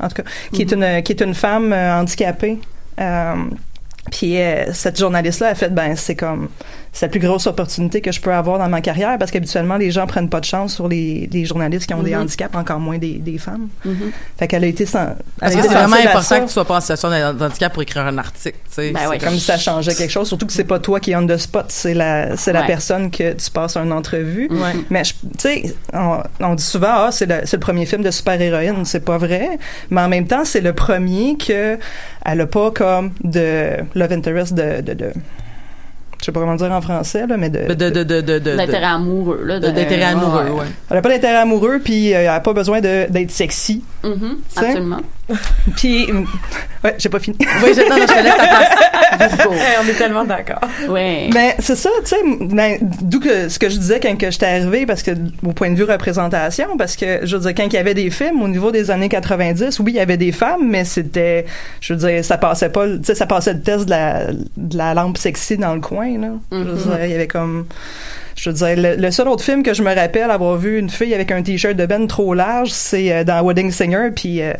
en 0.00 0.08
tout 0.08 0.22
cas, 0.22 0.28
qui 0.52 0.62
est 0.62 0.72
une 0.72 1.02
qui 1.02 1.12
est 1.12 1.20
une 1.20 1.34
femme 1.34 1.72
euh, 1.72 2.00
handicapée. 2.00 2.58
Puis 4.10 4.40
euh, 4.40 4.72
cette 4.72 4.98
journaliste-là 4.98 5.48
a 5.48 5.54
fait, 5.54 5.70
ben 5.70 5.96
c'est 5.96 6.16
comme 6.16 6.48
c'est 6.94 7.06
la 7.06 7.10
plus 7.10 7.20
grosse 7.20 7.46
opportunité 7.46 8.00
que 8.00 8.12
je 8.12 8.20
peux 8.20 8.32
avoir 8.32 8.58
dans 8.58 8.68
ma 8.68 8.80
carrière 8.80 9.18
parce 9.18 9.30
qu'habituellement 9.32 9.76
les 9.76 9.90
gens 9.90 10.06
prennent 10.06 10.28
pas 10.30 10.38
de 10.40 10.44
chance 10.46 10.74
sur 10.74 10.88
les, 10.88 11.28
les 11.30 11.44
journalistes 11.44 11.86
qui 11.86 11.92
ont 11.94 12.02
des 12.02 12.14
Mhm. 12.14 12.22
handicaps, 12.22 12.54
encore 12.56 12.78
moins 12.78 12.98
des, 12.98 13.14
des 13.18 13.36
femmes. 13.36 13.68
Mhm. 13.84 14.12
Fait 14.38 14.46
qu'elle 14.48 14.64
a 14.64 14.68
été 14.68 14.86
sans. 14.86 15.06
Parce 15.06 15.16
elle 15.40 15.46
a 15.46 15.50
que 15.50 15.58
été 15.58 15.68
c'est 15.68 15.74
vraiment 15.74 15.96
important 15.96 16.40
que 16.40 16.46
tu 16.46 16.52
sois 16.52 16.64
pas 16.64 16.76
en 16.76 16.80
situation 16.80 17.10
d'handicap 17.34 17.72
pour 17.72 17.82
écrire 17.82 18.06
un 18.06 18.16
article, 18.16 18.56
tu 18.68 18.74
sais. 18.74 18.90
Ben 18.92 19.08
ouais. 19.08 19.18
Comme 19.18 19.34
si 19.34 19.40
ça 19.40 19.58
changeait 19.58 19.94
quelque 19.94 20.10
chose, 20.10 20.28
surtout 20.28 20.46
que 20.46 20.52
c'est 20.52 20.64
pas 20.64 20.78
toi 20.78 21.00
qui 21.00 21.10
est 21.10 21.16
on 21.16 21.26
the 21.26 21.36
spot, 21.36 21.66
c'est 21.68 21.94
la 21.94 22.36
c'est 22.36 22.52
la 22.52 22.62
personne 22.62 23.10
que 23.10 23.32
tu 23.32 23.50
passes 23.50 23.76
une 23.76 23.92
entrevue. 23.92 24.48
Ouais. 24.50 24.72
Mais 24.88 25.02
je- 25.04 25.14
tu 25.14 25.28
sais, 25.38 25.74
on, 25.92 26.18
on 26.40 26.54
dit 26.54 26.62
souvent 26.62 26.92
ah 27.06 27.08
c'est 27.10 27.26
le, 27.26 27.40
c'est 27.44 27.56
le 27.56 27.60
premier 27.60 27.86
film 27.86 28.02
de 28.02 28.10
super 28.12 28.40
héroïne, 28.40 28.84
c'est 28.84 29.04
pas 29.04 29.18
vrai, 29.18 29.58
mais 29.90 30.00
en 30.00 30.08
même 30.08 30.26
temps 30.28 30.44
c'est 30.44 30.60
le 30.60 30.72
premier 30.72 31.36
que 31.36 31.76
elle 32.24 32.40
a 32.40 32.46
pas 32.46 32.70
comme 32.70 33.10
de 33.24 33.70
love 33.96 34.12
interest 34.12 34.54
de 34.54 34.80
de, 34.80 34.94
de 34.94 35.12
je 36.24 36.26
sais 36.30 36.32
pas 36.32 36.40
comment 36.40 36.54
dire 36.56 36.72
en 36.72 36.80
français 36.80 37.26
là, 37.26 37.36
mais 37.36 37.50
de 37.50 37.74
De, 37.74 37.74
de, 37.74 37.90
de, 37.90 38.02
de, 38.02 38.20
de, 38.22 38.38
de- 38.38 38.56
D'intérêt 38.56 38.86
amoureux, 38.86 39.42
là. 39.44 39.60
d'intérêt 39.60 40.04
amoureux, 40.04 40.48
ouais. 40.52 40.64
elle 40.90 40.96
a 40.96 41.02
pas 41.02 41.10
d'intérêt 41.10 41.36
amoureux 41.36 41.80
puis 41.84 42.14
euh, 42.14 42.22
elle 42.22 42.28
a 42.28 42.40
pas 42.40 42.54
besoin 42.54 42.80
d'être 42.80 43.30
sexy. 43.30 43.84
Mhm, 44.02 44.38
sais? 44.48 44.66
absolument. 44.66 45.00
Puis 45.76 46.06
ouais, 46.84 46.94
j'ai 46.98 47.08
pas 47.08 47.18
fini. 47.18 47.34
Oui, 47.40 47.46
non, 47.70 47.96
je 47.96 48.06
te 48.06 48.22
laisse 48.22 48.36
ta 48.36 48.46
place. 48.46 48.68
Hey, 49.54 49.76
on 49.82 49.88
est 49.88 49.94
tellement 49.94 50.24
d'accord. 50.24 50.60
Ouais. 50.88 51.30
Mais 51.32 51.54
c'est 51.60 51.76
ça, 51.76 51.88
tu 52.02 52.08
sais, 52.10 52.16
ben, 52.40 52.76
d'où 53.00 53.20
que 53.20 53.48
ce 53.48 53.58
que 53.60 53.68
je 53.70 53.76
disais 53.78 54.00
quand 54.00 54.16
que 54.18 54.30
j'étais 54.30 54.46
arrivée, 54.46 54.84
parce 54.86 55.02
que 55.02 55.12
au 55.46 55.52
point 55.52 55.70
de 55.70 55.76
vue 55.76 55.84
représentation, 55.84 56.76
parce 56.76 56.96
que 56.96 57.20
je 57.22 57.36
veux 57.36 57.42
dire 57.42 57.54
quand 57.54 57.64
il 57.64 57.72
y 57.72 57.78
avait 57.78 57.94
des 57.94 58.10
films 58.10 58.42
au 58.42 58.48
niveau 58.48 58.70
des 58.72 58.90
années 58.90 59.08
90, 59.08 59.78
oui, 59.80 59.92
il 59.92 59.94
y 59.94 60.00
avait 60.00 60.16
des 60.16 60.32
femmes, 60.32 60.68
mais 60.68 60.84
c'était, 60.84 61.46
je 61.80 61.94
veux 61.94 61.98
dire, 62.08 62.24
ça 62.24 62.36
passait 62.38 62.68
pas, 62.70 62.86
tu 62.88 62.98
sais, 63.04 63.14
ça 63.14 63.26
passait 63.26 63.54
le 63.54 63.60
test 63.62 63.84
de 63.86 63.90
la, 63.90 64.24
de 64.56 64.76
la 64.76 64.92
lampe 64.94 65.16
sexy 65.16 65.56
dans 65.56 65.74
le 65.74 65.80
coin 65.80 66.13
là. 66.18 66.28
Je 66.52 66.56
veux 66.56 66.64
Mhm. 66.72 66.76
dire, 66.78 67.04
il 67.04 67.10
y 67.10 67.14
avait 67.14 67.26
comme 67.28 67.66
je 68.36 68.50
veux 68.50 68.54
dire, 68.56 68.74
le, 68.76 68.96
le 68.96 69.10
seul 69.12 69.28
autre 69.28 69.44
film 69.44 69.62
que 69.62 69.72
je 69.74 69.82
me 69.82 69.94
rappelle 69.94 70.30
avoir 70.30 70.56
vu 70.56 70.78
une 70.78 70.90
fille 70.90 71.14
avec 71.14 71.30
un 71.30 71.40
t-shirt 71.42 71.76
de 71.76 71.86
Ben 71.86 72.06
trop 72.08 72.34
large, 72.34 72.70
c'est 72.70 73.12
euh, 73.12 73.22
dans 73.24 73.44
Wedding 73.46 73.70
Singer, 73.70 74.10
puis 74.14 74.42
euh, 74.42 74.52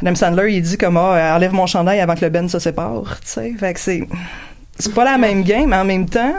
Adam 0.00 0.14
Sandler, 0.14 0.52
il 0.54 0.62
dit 0.62 0.78
comme 0.78 0.96
ah, 0.96 1.14
euh, 1.16 1.36
enlève 1.36 1.52
mon 1.52 1.66
chandail 1.66 2.00
avant 2.00 2.14
que 2.14 2.24
le 2.24 2.30
Ben 2.30 2.48
se 2.48 2.58
sépare, 2.58 3.18
tu 3.20 3.28
sais. 3.28 3.52
Fait 3.58 3.74
que 3.74 3.80
c'est 3.80 4.08
c'est 4.78 4.94
pas 4.94 5.04
la 5.04 5.18
même 5.18 5.42
game, 5.44 5.68
mais 5.68 5.76
en 5.76 5.84
même 5.84 6.08
temps, 6.08 6.34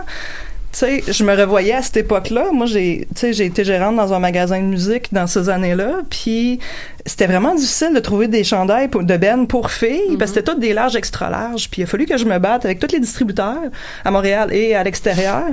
sais, 0.80 1.04
je 1.08 1.24
me 1.24 1.36
revoyais 1.36 1.74
à 1.74 1.82
cette 1.82 1.98
époque-là. 1.98 2.46
Moi, 2.52 2.66
j'ai, 2.66 3.08
tu 3.14 3.20
sais, 3.22 3.34
j'ai 3.34 3.46
été 3.46 3.64
gérante 3.64 3.96
dans 3.96 4.14
un 4.14 4.20
magasin 4.20 4.60
de 4.60 4.66
musique 4.66 5.14
dans 5.14 5.28
ces 5.28 5.50
années-là, 5.50 5.98
puis 6.10 6.60
c'était 7.06 7.28
vraiment 7.28 7.54
difficile 7.54 7.94
de 7.94 8.00
trouver 8.00 8.28
des 8.28 8.44
chandails 8.44 8.88
pour- 8.88 9.04
de 9.04 9.18
Ben 9.18 9.46
pour 9.46 9.72
filles, 9.72 10.18
parce 10.18 10.32
que 10.32 10.40
c'était 10.40 10.52
toutes 10.52 10.62
des 10.62 10.74
larges 10.74 10.96
extra 10.96 11.30
larges. 11.30 11.70
Puis 11.70 11.82
il 11.82 11.84
a 11.84 11.88
fallu 11.88 12.06
que 12.06 12.18
je 12.18 12.26
me 12.26 12.40
batte 12.40 12.66
avec 12.66 12.80
tous 12.80 12.92
les 12.94 13.00
distributeurs 13.00 13.58
à 14.06 14.12
Montréal 14.12 14.54
et 14.54 14.74
à 14.76 14.84
l'extérieur. 14.84 15.44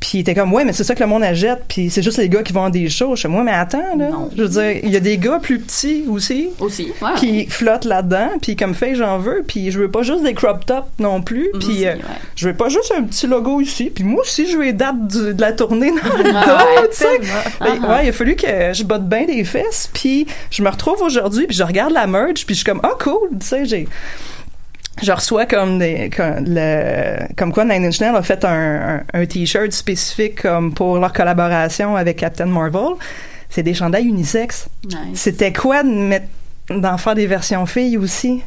Puis 0.00 0.10
il 0.14 0.20
était 0.20 0.34
comme, 0.34 0.52
ouais, 0.52 0.64
mais 0.64 0.72
c'est 0.72 0.84
ça 0.84 0.94
que 0.94 1.02
le 1.02 1.08
monde 1.08 1.22
achète, 1.22 1.62
puis 1.68 1.88
c'est 1.90 2.02
juste 2.02 2.18
les 2.18 2.28
gars 2.28 2.42
qui 2.42 2.52
à 2.56 2.70
des 2.70 2.88
shows. 2.88 3.16
Je 3.16 3.28
moi, 3.28 3.42
mais 3.42 3.52
attends, 3.52 3.96
là. 3.96 4.08
Je 4.36 4.42
veux 4.42 4.48
dire, 4.48 4.80
il 4.82 4.90
y 4.90 4.96
a 4.96 5.00
des 5.00 5.18
gars 5.18 5.38
plus 5.38 5.58
petits 5.58 6.04
aussi. 6.10 6.48
Aussi, 6.60 6.92
ouais. 7.02 7.10
Qui 7.16 7.46
flottent 7.46 7.84
là-dedans, 7.84 8.30
puis 8.40 8.56
comme 8.56 8.74
fait, 8.74 8.94
j'en 8.94 9.18
veux, 9.18 9.42
puis 9.46 9.70
je 9.70 9.78
veux 9.78 9.90
pas 9.90 10.02
juste 10.02 10.22
des 10.22 10.32
crop 10.34 10.64
tops 10.64 10.86
non 10.98 11.20
plus, 11.22 11.48
puis 11.58 11.68
Aussi, 11.68 11.86
euh, 11.86 11.94
ouais. 11.94 12.00
je 12.36 12.48
veux 12.48 12.54
pas 12.54 12.68
juste 12.68 12.92
un 12.96 13.02
petit 13.04 13.26
logo 13.26 13.60
ici, 13.60 13.90
puis 13.94 14.04
moi 14.04 14.22
aussi, 14.22 14.46
je 14.50 14.55
les 14.60 14.72
dates 14.72 15.06
du- 15.06 15.34
de 15.34 15.40
la 15.40 15.52
tournée 15.52 15.90
dans 15.90 16.16
le 16.16 16.22
dos, 16.32 16.88
tu 16.90 16.96
sais. 16.96 17.18
que, 17.18 17.24
Ah. 17.60 17.66
Ouais, 17.96 18.06
il 18.06 18.08
a 18.08 18.12
fallu 18.12 18.36
que 18.36 18.72
je 18.72 18.84
botte 18.84 19.08
bien 19.08 19.24
des 19.24 19.44
fesses, 19.44 19.88
puis 19.92 20.26
je 20.50 20.62
me 20.62 20.68
retrouve 20.68 21.00
aujourd'hui, 21.02 21.46
puis 21.46 21.56
je 21.56 21.62
regarde 21.64 21.92
la 21.92 22.06
merge, 22.06 22.44
puis 22.46 22.54
je 22.54 22.60
suis 22.60 22.64
comme, 22.64 22.80
ah, 22.82 22.92
cool, 23.00 23.30
tu 23.40 23.46
sais, 23.46 23.64
j'ai 23.64 23.88
je 25.02 25.12
reçois 25.12 25.44
comme 25.44 25.78
des 25.78 26.08
comme, 26.08 26.44
le, 26.46 27.18
comme 27.36 27.52
quoi 27.52 27.66
Nine 27.66 27.84
Inch 27.84 28.00
Nails 28.00 28.16
a 28.16 28.22
fait 28.22 28.42
un, 28.46 29.02
un, 29.12 29.20
un 29.20 29.26
t-shirt 29.26 29.70
spécifique 29.72 30.40
comme 30.40 30.72
pour 30.72 30.96
leur 30.98 31.12
collaboration 31.12 31.96
avec 31.96 32.16
Captain 32.16 32.46
Marvel. 32.46 32.94
C'est 33.50 33.62
des 33.62 33.74
chandails 33.74 34.06
unisex. 34.06 34.68
Nice. 34.84 34.96
C'était 35.20 35.52
quoi 35.52 35.82
de 35.82 35.90
mettre 35.90 36.26
d'en 36.70 36.96
faire 36.96 37.14
des 37.14 37.26
versions 37.26 37.66
filles 37.66 37.98
aussi? 37.98 38.42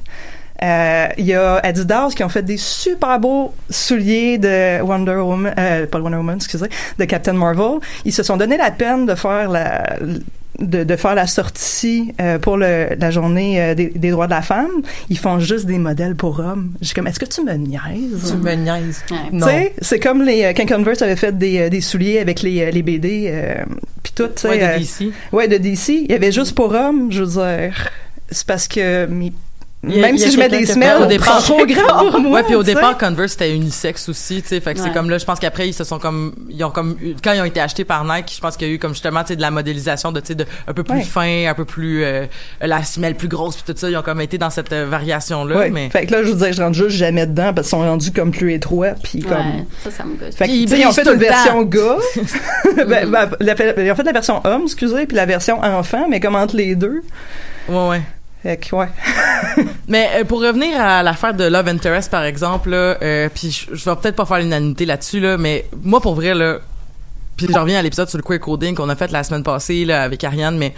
Euh, 0.64 1.08
Il 1.18 1.26
y 1.26 1.34
a 1.34 1.56
Adidas 1.58 2.10
qui 2.16 2.24
ont 2.24 2.30
fait 2.30 2.44
des 2.44 2.58
super 2.58 3.20
beaux 3.20 3.54
souliers 3.70 4.38
de 4.38 4.82
Wonder 4.82 5.16
Woman, 5.16 5.54
euh, 5.58 5.86
pas 5.88 5.98
de 6.00 6.04
Wonder 6.04 6.18
Woman, 6.18 6.36
excusez, 6.38 6.68
de 6.98 7.06
Captain 7.06 7.34
Marvel. 7.34 7.80
Ils 8.06 8.14
se 8.14 8.24
sont 8.24 8.38
donné 8.38 8.58
la 8.58 8.72
peine 8.72 9.06
de 9.06 9.16
faire 9.16 9.50
la 9.50 9.98
de, 10.60 10.84
de 10.84 10.96
faire 10.98 11.16
la 11.16 11.26
sortie 11.26 12.14
euh, 12.20 12.38
pour 12.38 12.58
le, 12.58 12.90
la 13.00 13.12
journée 13.12 13.62
euh, 13.62 13.76
des, 13.76 13.88
des 13.88 14.10
droits 14.12 14.26
de 14.26 14.32
la 14.32 14.42
femme. 14.42 14.82
Ils 15.10 15.18
font 15.18 15.40
juste 15.40 15.66
des 15.66 15.78
modèles 15.78 16.16
pour 16.16 16.40
hommes. 16.42 16.74
J'ai 16.82 16.94
comme, 16.94 17.08
est-ce 17.08 17.20
que 17.20 17.26
tu 17.26 17.42
me 17.46 17.54
niaises? 17.54 18.32
Tu 18.32 18.36
me 18.36 18.54
niaises. 18.56 19.04
Ouais. 19.10 19.18
Non. 19.32 19.48
Tu 19.48 19.54
sais, 19.54 19.74
c'est 19.82 20.00
comme 20.02 20.22
les 20.24 20.44
euh, 20.44 20.54
quand 20.54 20.66
Converse 20.68 21.02
avait 21.02 21.16
fait 21.16 21.38
des, 21.38 21.60
euh, 21.60 21.70
des 21.70 21.80
souliers 21.80 22.20
avec 22.20 22.42
les, 22.42 22.62
euh, 22.62 22.72
les 22.72 22.84
BD 22.84 23.30
euh, 23.32 23.64
puis 24.04 24.12
tout, 24.14 24.28
tu 24.28 24.42
sais. 24.42 24.50
Ouais, 24.50 24.58
de 24.58 24.64
euh, 24.64 24.78
DC. 24.80 25.14
Ouais, 25.32 25.48
de 25.48 25.58
DC. 25.58 25.88
Il 25.90 26.12
y 26.12 26.14
avait 26.14 26.34
juste 26.34 26.54
pour 26.56 26.74
hommes, 26.74 27.10
je 27.10 27.24
veux 27.24 27.42
dire. 27.42 27.90
C'est 28.30 28.46
parce 28.46 28.68
que 28.68 29.06
mes 29.06 29.32
Même 29.82 30.18
si 30.18 30.30
je 30.32 30.38
mets 30.38 30.50
des 30.50 30.66
semelles, 30.66 31.02
au 31.02 31.06
départ, 31.06 31.42
trop 31.42 31.66
grand 31.66 32.12
pour 32.12 32.20
moi. 32.20 32.40
Ouais, 32.40 32.44
puis 32.44 32.56
au 32.56 32.64
départ, 32.64 32.98
Converse 32.98 33.32
c'était 33.32 33.56
unisexe 33.56 34.10
aussi, 34.10 34.42
tu 34.42 34.50
sais. 34.50 34.60
Fait 34.60 34.74
que 34.74 34.80
c'est 34.82 34.92
comme 34.92 35.10
là, 35.10 35.18
je 35.18 35.24
pense 35.26 35.40
qu'après 35.40 35.70
ils 35.70 35.74
se 35.74 35.86
sont 35.86 36.00
comme, 36.00 36.34
ils 36.50 36.62
ont 36.66 36.70
comme, 36.70 36.98
eu- 37.02 37.16
quand 37.24 37.32
ils 37.32 37.40
ont 37.40 37.46
été 37.46 37.62
achetés 37.62 37.86
par 37.86 38.04
Nike, 38.04 38.34
je 38.36 38.42
pense 38.42 38.58
qu'il 38.58 38.68
y 38.68 38.72
a 38.72 38.74
eu 38.74 38.78
comme 38.80 38.92
justement, 38.92 39.22
tu 39.22 39.28
sais, 39.30 39.36
de 39.38 39.42
la 39.42 39.52
modélisation 39.52 40.12
de, 40.12 40.20
tu 40.20 40.28
sais, 40.28 40.36
de 40.36 40.46
un 40.68 40.74
peu 40.74 40.84
plus 40.84 41.02
fin, 41.04 41.46
un 41.48 41.54
peu 41.54 41.64
plus, 41.64 42.04
euh, 42.04 42.26
la 42.62 42.84
semelle 42.84 43.16
plus 43.16 43.30
grosse, 43.30 43.56
puis 43.56 43.74
tout 43.74 43.80
ça, 43.80 43.90
ils 43.90 43.96
ont 43.96 44.02
comme 44.02 44.20
été 44.20 44.38
dans 44.38 44.50
cette 44.50 44.74
euh, 44.74 44.86
variation 44.86 45.46
là, 45.46 45.56
Ouais. 45.60 45.70
mais. 45.70 45.90
Fait 45.90 46.06
que 46.06 46.12
là, 46.12 46.24
je 46.24 46.28
vous 46.28 46.34
disais, 46.34 46.52
je 46.52 46.62
rentre 46.62 46.76
juste 46.76 46.98
jamais 46.98 47.26
dedans 47.26 47.54
parce 47.54 47.68
qu'ils 47.70 47.78
sont 47.78 47.84
rendus 47.86 48.12
comme 48.12 48.32
plus 48.32 48.54
étroits, 48.54 48.96
puis 49.02 49.20
comme. 49.22 49.38
Ouais, 49.38 49.66
ça, 49.84 49.92
ça 49.92 50.04
me 50.04 50.16
gosse. 50.18 50.36
Fait 50.36 50.48
ils 50.50 50.86
ont 50.86 50.92
fait 50.92 51.08
une 51.08 51.20
version 51.20 51.62
gars. 51.64 51.96
ben, 52.86 53.10
ben, 53.10 53.30
ils 53.40 53.92
ont 53.92 53.96
fait 53.96 54.04
la 54.04 54.12
version 54.12 54.42
homme, 54.44 54.64
excusez, 54.66 55.06
puis 55.06 55.16
la 55.16 55.26
version 55.26 55.62
enfant, 55.64 56.06
mais 56.10 56.20
comme 56.20 56.36
entre 56.36 56.58
les 56.58 56.76
deux. 56.76 57.02
Ouais, 57.70 57.88
ouais. 57.88 58.02
Fait 58.42 58.58
que, 58.58 58.74
ouais. 58.76 58.88
Mais 59.88 60.10
euh, 60.16 60.24
pour 60.24 60.42
revenir 60.42 60.80
à 60.80 61.04
l'affaire 61.04 61.34
de 61.34 61.44
Love 61.44 61.68
Interest, 61.68 62.10
par 62.10 62.24
exemple, 62.24 62.70
euh, 62.74 63.28
puis 63.34 63.68
je, 63.72 63.90
vais 63.90 63.96
peut-être 63.98 64.16
pas 64.16 64.26
faire 64.26 64.40
l'unanimité 64.40 64.86
là-dessus, 64.86 65.20
là, 65.20 65.38
mais 65.38 65.66
moi, 65.84 66.00
pour 66.00 66.16
vrai, 66.16 66.34
là, 66.34 66.60
puis 67.36 67.48
je 67.50 67.58
reviens 67.58 67.80
à 67.80 67.82
l'épisode 67.82 68.08
sur 68.10 68.18
le 68.18 68.24
queer 68.24 68.40
coding 68.40 68.76
qu'on 68.76 68.90
a 68.90 68.96
fait 68.96 69.12
la 69.12 69.24
semaine 69.24 69.44
passée 69.44 69.86
là, 69.86 70.04
avec 70.04 70.24
Ariane, 70.24 70.58
mais 70.58 70.74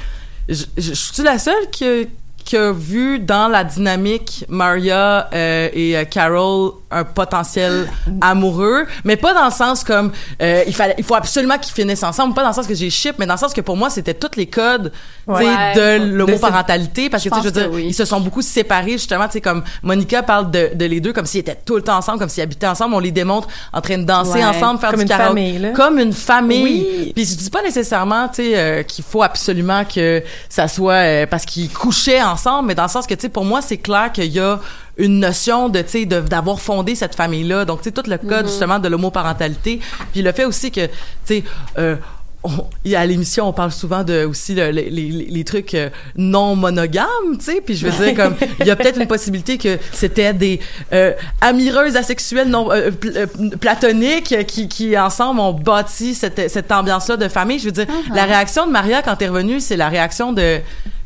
je, 0.47 0.65
suis 0.77 1.23
la 1.23 1.37
seule 1.39 1.69
qui, 1.71 1.85
a- 1.85 2.71
vu 2.71 3.19
dans 3.19 3.47
la 3.47 3.63
dynamique 3.63 4.43
Maria 4.49 5.29
euh, 5.33 5.69
et 5.73 5.95
Carol 6.09 6.73
un 6.91 7.03
potentiel 7.03 7.89
amoureux, 8.21 8.85
mais 9.03 9.15
pas 9.17 9.33
dans 9.33 9.45
le 9.45 9.51
sens 9.51 9.83
comme 9.83 10.11
euh, 10.41 10.63
il 10.67 10.75
fallait, 10.75 10.95
il 10.97 11.03
faut 11.03 11.15
absolument 11.15 11.57
qu'ils 11.57 11.73
finissent 11.73 12.03
ensemble, 12.03 12.33
pas 12.33 12.41
dans 12.43 12.49
le 12.49 12.53
sens 12.55 12.67
que 12.67 12.75
j'ai 12.75 12.89
ship, 12.89 13.15
mais 13.19 13.25
dans 13.25 13.33
le 13.35 13.39
sens 13.39 13.53
que 13.53 13.61
pour 13.61 13.77
moi 13.77 13.89
c'était 13.89 14.13
tous 14.13 14.37
les 14.37 14.47
codes 14.47 14.91
Ouais. 15.27 15.45
de 15.75 16.03
l'homoparentalité, 16.13 17.09
parce 17.09 17.23
que 17.23 17.29
tu 17.29 17.35
sais, 17.35 17.41
je 17.41 17.45
veux 17.45 17.51
dire, 17.51 17.69
oui. 17.71 17.85
ils 17.89 17.93
se 17.93 18.05
sont 18.05 18.19
beaucoup 18.19 18.41
séparés 18.41 18.93
justement, 18.93 19.27
tu 19.27 19.33
sais 19.33 19.41
comme 19.41 19.63
Monica 19.83 20.23
parle 20.23 20.49
de, 20.51 20.71
de 20.73 20.85
les 20.85 20.99
deux 20.99 21.13
comme 21.13 21.25
s'ils 21.25 21.39
étaient 21.41 21.57
tout 21.63 21.75
le 21.75 21.81
temps 21.83 21.95
ensemble, 21.97 22.19
comme 22.19 22.29
s'ils 22.29 22.43
habitaient 22.43 22.67
ensemble, 22.67 22.95
on 22.95 22.99
les 22.99 23.11
démontre 23.11 23.47
en 23.71 23.81
train 23.81 23.97
de 23.97 24.03
danser 24.03 24.31
Ouais. 24.39 24.45
ensemble, 24.45 24.79
faire 24.79 24.89
Comme 24.91 24.99
du 24.99 25.03
une 25.03 25.09
karaoké. 25.09 25.29
famille, 25.29 25.59
là. 25.59 25.69
comme 25.71 25.99
une 25.99 26.13
famille. 26.13 26.63
Oui. 26.63 27.11
Puis 27.15 27.25
je 27.25 27.35
dis 27.35 27.49
pas 27.49 27.61
nécessairement, 27.61 28.27
tu 28.29 28.35
sais, 28.43 28.57
euh, 28.57 28.83
qu'il 28.83 29.03
faut 29.03 29.23
absolument 29.23 29.83
que 29.85 30.23
ça 30.49 30.67
soit 30.67 30.93
euh, 30.93 31.25
parce 31.27 31.45
qu'ils 31.45 31.69
couchaient 31.71 32.21
ensemble, 32.21 32.67
mais 32.69 32.75
dans 32.75 32.83
le 32.83 32.89
sens 32.89 33.05
que 33.07 33.13
tu 33.13 33.21
sais, 33.21 33.29
pour 33.29 33.45
moi, 33.45 33.61
c'est 33.61 33.77
clair 33.77 34.11
qu'il 34.11 34.25
y 34.31 34.39
a 34.39 34.59
une 35.03 35.19
notion 35.19 35.69
de 35.69 35.81
tu 35.81 35.89
sais 35.89 36.05
d'avoir 36.05 36.59
fondé 36.59 36.95
cette 36.95 37.15
famille 37.15 37.43
là 37.47 37.65
donc 37.65 37.79
tu 37.81 37.85
sais 37.85 37.91
tout 37.91 38.09
le 38.09 38.17
code 38.17 38.45
Mhm. 38.45 38.47
justement 38.47 38.79
de 38.79 38.87
l'homoparentalité 38.87 39.79
puis 40.11 40.21
le 40.21 40.31
fait 40.31 40.45
aussi 40.45 40.71
que 40.71 40.85
tu 40.85 40.91
sais 41.25 41.43
euh, 41.77 41.95
on- 42.43 42.65
à 42.95 43.05
l'émission, 43.05 43.47
on 43.47 43.53
parle 43.53 43.71
souvent 43.71 44.03
de 44.03 44.25
aussi 44.25 44.55
le- 44.55 44.71
les, 44.71 44.89
les, 44.89 45.09
les 45.11 45.43
trucs 45.43 45.75
euh, 45.75 45.91
non 46.17 46.55
monogames, 46.55 47.37
tu 47.37 47.45
sais. 47.45 47.61
Puis 47.63 47.75
je 47.75 47.85
veux 47.87 48.03
dire 48.03 48.15
comme 48.15 48.35
il 48.59 48.65
y 48.65 48.71
a 48.71 48.75
peut-être 48.75 48.99
une 48.99 49.05
possibilité 49.05 49.59
que 49.59 49.77
c'était 49.91 50.33
des 50.33 50.59
euh, 50.91 51.13
amoureuses 51.39 51.95
asexuelles 51.95 52.49
non 52.49 52.71
euh, 52.71 52.89
euh, 53.15 53.27
platoniques 53.59 54.35
qui, 54.47 54.67
qui 54.67 54.97
ensemble 54.97 55.39
ont 55.39 55.53
bâti 55.53 56.15
cette, 56.15 56.49
cette 56.49 56.71
ambiance-là 56.71 57.15
de 57.17 57.27
famille. 57.27 57.59
Je 57.59 57.65
veux 57.65 57.71
dire, 57.71 57.85
Uh-huh. 57.85 58.15
la 58.15 58.25
réaction 58.25 58.65
de 58.65 58.71
Maria 58.71 59.03
quand 59.03 59.15
t'es 59.17 59.27
revenue, 59.27 59.59
c'est 59.59 59.77
la 59.77 59.89
réaction 59.89 60.33
de 60.33 60.57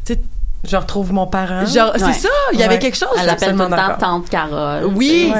tu 0.05 0.13
sais, 0.13 0.19
Je 0.67 0.75
retrouve 0.75 1.13
mon 1.13 1.27
parent. 1.27 1.65
Genre, 1.65 1.91
c'est 1.95 2.13
ça, 2.13 2.29
il 2.53 2.59
y 2.59 2.63
avait 2.63 2.75
Ouais. 2.75 2.79
quelque 2.79 2.97
chose. 2.97 3.09
Elle 3.21 3.29
appelle 3.29 3.55
tout 3.55 3.63
le 3.63 3.69
temps. 3.69 3.97
Tante 3.99 4.29
Carole. 4.29 4.85
Oui. 4.95 5.31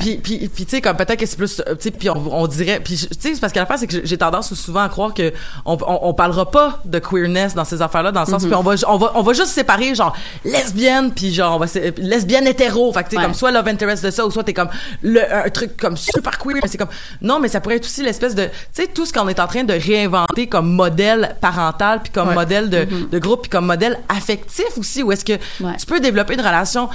Puis, 0.00 0.16
puis, 0.22 0.48
puis 0.48 0.64
tu 0.64 0.70
sais, 0.76 0.80
comme 0.80 0.96
peut-être 0.96 1.18
que 1.18 1.26
c'est 1.26 1.36
plus, 1.36 1.60
euh, 1.60 1.74
tu 1.74 1.82
sais, 1.84 1.90
puis 1.90 2.08
on, 2.10 2.22
on 2.32 2.46
dirait, 2.46 2.80
puis 2.80 2.96
tu 2.96 3.06
sais, 3.18 3.34
c'est 3.34 3.40
parce 3.40 3.52
que 3.52 3.58
l'affaire, 3.58 3.78
c'est 3.78 3.86
que 3.86 4.04
j'ai 4.04 4.16
tendance 4.18 4.52
souvent 4.54 4.80
à 4.82 4.88
croire 4.88 5.14
que 5.14 5.32
on, 5.64 5.74
on, 5.86 5.98
on 6.02 6.14
parlera 6.14 6.50
pas 6.50 6.80
de 6.84 6.98
queerness 6.98 7.54
dans 7.54 7.64
ces 7.64 7.82
affaires-là, 7.82 8.12
dans 8.12 8.20
le 8.20 8.26
sens, 8.26 8.42
Mhm. 8.42 8.48
puis 8.48 8.56
on 8.56 8.62
va, 8.62 8.74
on 8.88 8.96
va, 8.96 9.12
on 9.14 9.22
va 9.22 9.32
juste 9.32 9.48
séparer, 9.48 9.94
genre, 9.94 10.14
lesbienne, 10.44 11.12
puis 11.12 11.32
genre, 11.32 11.56
on 11.56 11.58
va, 11.58 11.66
sé- 11.66 11.92
lesbienne 11.98 12.46
hétéro, 12.46 12.92
fait 12.92 13.04
que 13.04 13.08
tu 13.08 13.16
sais, 13.16 13.18
Ouais. 13.18 13.24
comme 13.24 13.34
soit 13.34 13.50
love 13.50 13.68
interest 13.68 14.04
de 14.04 14.10
ça, 14.10 14.24
ou 14.26 14.30
soit 14.30 14.44
t'es 14.44 14.54
comme, 14.54 14.68
le, 15.02 15.20
un 15.32 15.48
truc 15.50 15.76
comme 15.76 15.96
super 15.96 16.38
queer, 16.38 16.56
mais 16.62 16.68
c'est 16.68 16.78
comme, 16.78 16.88
non, 17.20 17.40
mais 17.40 17.48
ça 17.48 17.60
pourrait 17.60 17.76
être 17.76 17.84
aussi 17.84 18.02
l'espèce 18.02 18.34
de, 18.34 18.44
tu 18.44 18.50
sais, 18.72 18.86
tout 18.88 19.06
ce 19.06 19.12
qu'on 19.12 19.28
est 19.28 19.40
en 19.40 19.46
train 19.46 19.64
de 19.64 19.74
réinventer 19.74 20.46
comme 20.46 20.72
modèle 20.72 21.36
parental, 21.40 22.00
puis 22.02 22.12
comme 22.12 22.28
Ouais. 22.28 22.34
modèle 22.34 22.70
de, 22.70 22.78
Mhm. 22.84 23.08
de 23.10 23.18
groupe, 23.18 23.42
puis 23.42 23.50
comme 23.50 23.66
modèle 23.66 23.98
affectif 24.08 24.35
aussi, 24.76 25.02
où 25.02 25.12
est-ce 25.12 25.24
que 25.24 25.34
Ouais. 25.60 25.76
tu 25.78 25.86
peux 25.86 26.00
développer 26.00 26.34
une 26.34 26.40
relation 26.40 26.88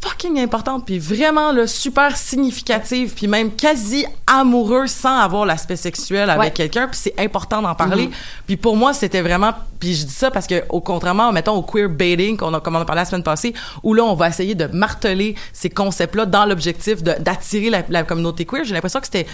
fucking 0.00 0.38
importante 0.38 0.84
puis 0.84 0.98
vraiment 0.98 1.50
là 1.50 1.66
super 1.66 2.14
significative 2.14 3.14
puis 3.14 3.26
même 3.26 3.50
quasi 3.52 4.04
amoureux 4.26 4.86
sans 4.86 5.16
avoir 5.20 5.46
l'aspect 5.46 5.76
sexuel 5.76 6.28
avec 6.28 6.42
Ouais. 6.42 6.50
quelqu'un 6.50 6.88
puis 6.88 7.00
c'est 7.02 7.14
important 7.18 7.62
d'en 7.62 7.74
parler 7.74 8.08
Mhm. 8.08 8.12
puis 8.46 8.56
pour 8.58 8.76
moi 8.76 8.92
c'était 8.92 9.22
vraiment 9.22 9.52
puis 9.80 9.94
je 9.94 10.04
dis 10.04 10.12
ça 10.12 10.30
parce 10.30 10.46
que 10.46 10.62
au 10.68 10.82
contrairement 10.82 11.32
mettons 11.32 11.54
au 11.54 11.62
queer 11.62 11.88
baiting 11.88 12.36
qu'on 12.36 12.52
a 12.52 12.60
comme 12.60 12.76
on 12.76 12.80
a 12.80 12.84
parlé 12.84 13.00
la 13.00 13.06
semaine 13.06 13.22
passée 13.22 13.54
où 13.82 13.94
là 13.94 14.04
on 14.04 14.12
va 14.14 14.28
essayer 14.28 14.54
de 14.54 14.66
marteler 14.66 15.36
ces 15.54 15.70
concepts 15.70 16.14
là 16.16 16.26
dans 16.26 16.44
l'objectif 16.44 17.02
d'attirer 17.02 17.70
la, 17.70 17.82
la 17.88 18.02
communauté 18.02 18.44
queer 18.44 18.64
j'ai 18.64 18.74
l'impression 18.74 19.00
que 19.00 19.06
c'était 19.06 19.26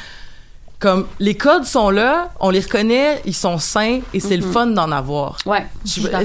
comme 0.81 1.07
les 1.21 1.37
codes 1.37 1.65
sont 1.65 1.91
là, 1.91 2.31
on 2.41 2.51
les 2.51 2.61
reconnaît, 2.61 3.21
ils 3.27 3.35
sont 3.35 3.59
sains 3.59 4.01
et 4.15 4.19
c'est 4.21 4.37
le 4.37 4.47
Mhm. 4.47 4.53
fun 4.53 4.67
d'en 4.67 4.91
avoir. 4.91 5.37
Ouais, 5.47 5.67
je 5.85 5.91
Je, 6.01 6.01
sais 6.03 6.09
pas 6.11 6.19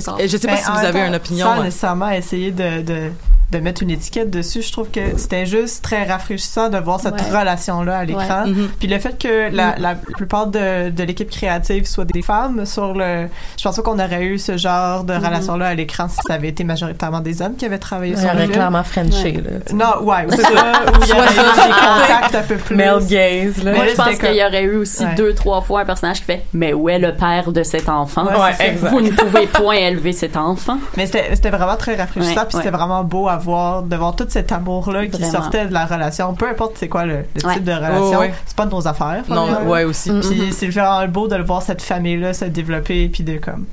Mais 0.53 0.57
si 0.57 0.71
vous 0.71 0.77
avez 0.85 0.99
temps, 1.01 1.07
une 1.07 1.15
opinion. 1.15 1.45
Sans 1.45 1.59
euh. 1.59 1.63
nécessairement 1.63 2.09
essayer 2.09 2.51
de, 2.51 2.81
de, 2.81 3.11
de 3.51 3.59
mettre 3.59 3.83
une 3.83 3.91
étiquette 3.91 4.31
dessus, 4.31 4.63
je 4.63 4.71
trouve 4.71 4.89
que 4.89 5.17
c'était 5.17 5.45
juste 5.45 5.83
très 5.83 6.03
rafraîchissant 6.03 6.69
de 6.69 6.77
voir 6.79 6.99
cette 6.99 7.13
Ouais. 7.21 7.37
relation-là 7.39 7.99
à 7.99 8.03
l'écran. 8.05 8.43
Ouais. 8.45 8.49
Mhm. 8.51 8.69
Puis 8.79 8.87
le 8.87 8.97
fait 8.97 9.17
que 9.21 9.53
la, 9.55 9.75
Mhm. 9.75 9.81
la 9.81 9.95
plupart 9.95 10.47
de, 10.47 10.89
de 10.89 11.03
l'équipe 11.03 11.29
créative 11.29 11.85
soit 11.85 12.05
des 12.05 12.23
femmes 12.23 12.65
sur 12.65 12.93
le... 12.95 13.27
Je 13.57 13.63
pense 13.63 13.75
pas 13.75 13.81
qu'on 13.83 13.99
aurait 13.99 14.23
eu 14.25 14.39
ce 14.39 14.57
genre 14.57 15.03
de 15.03 15.13
relation-là 15.13 15.67
à 15.67 15.73
l'écran 15.75 16.07
si 16.09 16.17
ça 16.27 16.33
avait 16.33 16.47
été 16.49 16.63
majoritairement 16.63 17.19
des 17.19 17.41
hommes 17.43 17.55
qui 17.55 17.65
avaient 17.65 17.77
travaillé 17.77 18.13
Il 18.13 18.17
sur 18.17 18.27
le 18.29 18.33
aurait 18.33 18.41
film. 18.43 18.53
clairement 18.53 18.83
Frenché, 18.83 19.23
Ouais. 19.37 19.43
là. 19.43 19.73
Non, 19.73 20.05
ouais, 20.05 20.25
ou 20.25 20.31
ça, 20.41 20.49
où 20.49 21.03
il 21.03 21.07
y 21.07 21.11
avait 21.11 21.27
des 21.29 21.73
contacts 21.73 22.35
un 22.35 22.41
peu 22.43 22.55
plus. 22.57 22.75
Male 22.75 23.05
gaze, 23.05 23.63
là. 23.63 23.71
Mais 23.71 23.73
Moi, 23.75 23.85
là, 23.85 23.91
je 23.91 23.95
pense 23.95 24.05
c'était 24.07 24.27
qu'il 24.27 24.35
y 24.37 24.39
comme- 24.39 24.44
aurait 24.45 24.63
eu 24.63 24.75
aussi 24.77 25.03
Ouais. 25.05 25.15
deux, 25.15 25.33
trois 25.33 25.61
fois 25.61 25.81
un 25.81 25.85
personnage 25.85 26.17
qui 26.19 26.23
fait 26.25 26.43
Mais 26.53 26.73
où 26.73 26.89
est 26.89 26.99
le 26.99 27.13
père 27.13 27.51
de 27.51 27.63
cet 27.63 27.89
enfant? 27.89 28.25
Ouais, 28.25 28.31
Ouais, 28.33 28.51
c'est 28.57 28.63
ça. 28.65 28.71
exact. 28.71 28.89
Vous 28.89 29.01
ne 29.01 29.09
pouvez 29.11 29.47
point 29.47 29.75
élever 29.75 30.11
cet 30.13 30.37
enfant. 30.37 30.77
Mais 30.97 31.05
c'était 31.05 31.35
c'était 31.35 31.49
vraiment 31.49 31.75
très 31.75 31.95
rafraîchissant, 31.95 32.41
Ouais, 32.41 32.47
puis 32.47 32.57
c'était 32.57 32.69
vraiment 32.71 33.03
beau 33.03 33.27
à 33.27 33.37
voir, 33.37 33.83
de 33.83 33.95
voir 33.95 34.15
tout 34.15 34.25
cet 34.29 34.51
amour-là 34.51 35.05
qui 35.05 35.11
Vraiment. 35.11 35.31
sortait 35.31 35.65
de 35.65 35.73
la 35.73 35.85
relation. 35.85 36.33
Peu 36.33 36.47
importe 36.47 36.73
c'est 36.77 36.87
quoi 36.89 37.05
le, 37.05 37.17
le 37.35 37.47
Ouais. 37.47 37.53
type 37.55 37.63
de 37.63 37.71
relation, 37.73 38.17
Oh, 38.17 38.19
ouais. 38.19 38.33
c'est 38.45 38.55
pas 38.55 38.65
de 38.65 38.71
nos 38.71 38.87
affaires. 38.87 39.23
Non, 39.29 39.47
ouais 39.67 39.83
aussi. 39.83 40.11
Puis 40.11 40.51
c'est 40.51 40.67
vraiment 40.67 41.05
beau 41.07 41.27
de 41.27 41.35
le 41.35 41.43
voir 41.43 41.61
cette 41.61 41.81
famille-là 41.81 42.33
se 42.33 42.45
développer, 42.45 43.09
puis 43.09 43.23
de 43.23 43.37
comme. 43.37 43.65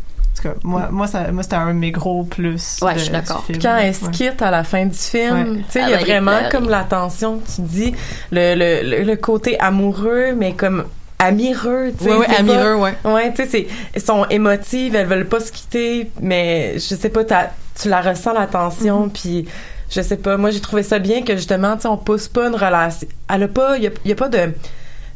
En 0.44 0.50
tout 0.50 0.54
cas, 0.54 0.60
moi, 0.64 0.88
moi, 0.90 1.06
ça, 1.06 1.30
moi 1.32 1.42
c'était 1.42 1.56
un 1.56 1.68
de 1.74 1.78
mes 1.78 1.90
gros 1.90 2.24
plus. 2.24 2.78
Ouais, 2.82 2.94
de- 2.94 2.98
je 2.98 3.04
suis 3.04 3.12
d'accord. 3.12 3.44
quand 3.60 3.76
elle 3.76 3.94
se 3.94 4.04
Ouais. 4.06 4.10
quitte 4.10 4.42
à 4.42 4.50
la 4.50 4.64
fin 4.64 4.86
du 4.86 4.96
film, 4.96 5.52
Ouais. 5.56 5.58
tu 5.58 5.64
sais, 5.70 5.82
il 5.82 5.90
y 5.90 5.94
a 5.94 5.98
vraiment 5.98 6.32
pleurer. 6.36 6.48
comme 6.50 6.68
la 6.68 6.84
tension 6.84 7.40
tu 7.54 7.62
dis, 7.62 7.94
le, 8.30 8.54
le, 8.54 8.88
le, 8.98 9.02
le 9.04 9.16
côté 9.16 9.58
amoureux, 9.60 10.32
mais 10.36 10.52
comme 10.54 10.84
amireux, 11.18 11.92
tu 11.96 12.04
sais. 12.04 12.10
Ouais, 12.10 12.16
ouais, 12.18 12.26
c'est 12.28 12.36
amireux, 12.36 12.74
ouais. 12.76 12.94
pas- 13.02 13.12
Ouais, 13.14 13.30
tu 13.32 13.42
sais, 13.44 13.48
c'est, 13.48 13.66
elles 13.94 14.02
sont 14.02 14.24
émotives, 14.30 14.94
elles 14.96 15.06
veulent 15.06 15.28
pas 15.28 15.40
se 15.40 15.52
quitter, 15.52 16.10
mais 16.20 16.74
je 16.74 16.94
sais 16.96 17.08
pas, 17.10 17.22
tu 17.24 17.88
la 17.88 18.00
ressens 18.00 18.32
la 18.32 18.46
tension, 18.48 19.08
puis 19.08 19.46
je 19.90 20.00
sais 20.02 20.16
pas, 20.16 20.36
moi 20.36 20.50
j'ai 20.50 20.60
trouvé 20.60 20.82
ça 20.82 20.98
bien 20.98 21.22
que 21.22 21.36
justement, 21.36 21.76
tu 21.76 21.82
sais, 21.82 21.88
on 21.88 21.96
pousse 21.96 22.26
pas 22.28 22.48
une 22.48 22.56
relation. 22.56 23.06
Elle 23.32 23.44
a 23.44 23.48
pas, 23.48 23.76
il 23.76 23.84
y 23.84 23.86
a, 23.86 23.90
y 24.04 24.12
a 24.12 24.16
pas 24.16 24.28
de, 24.28 24.52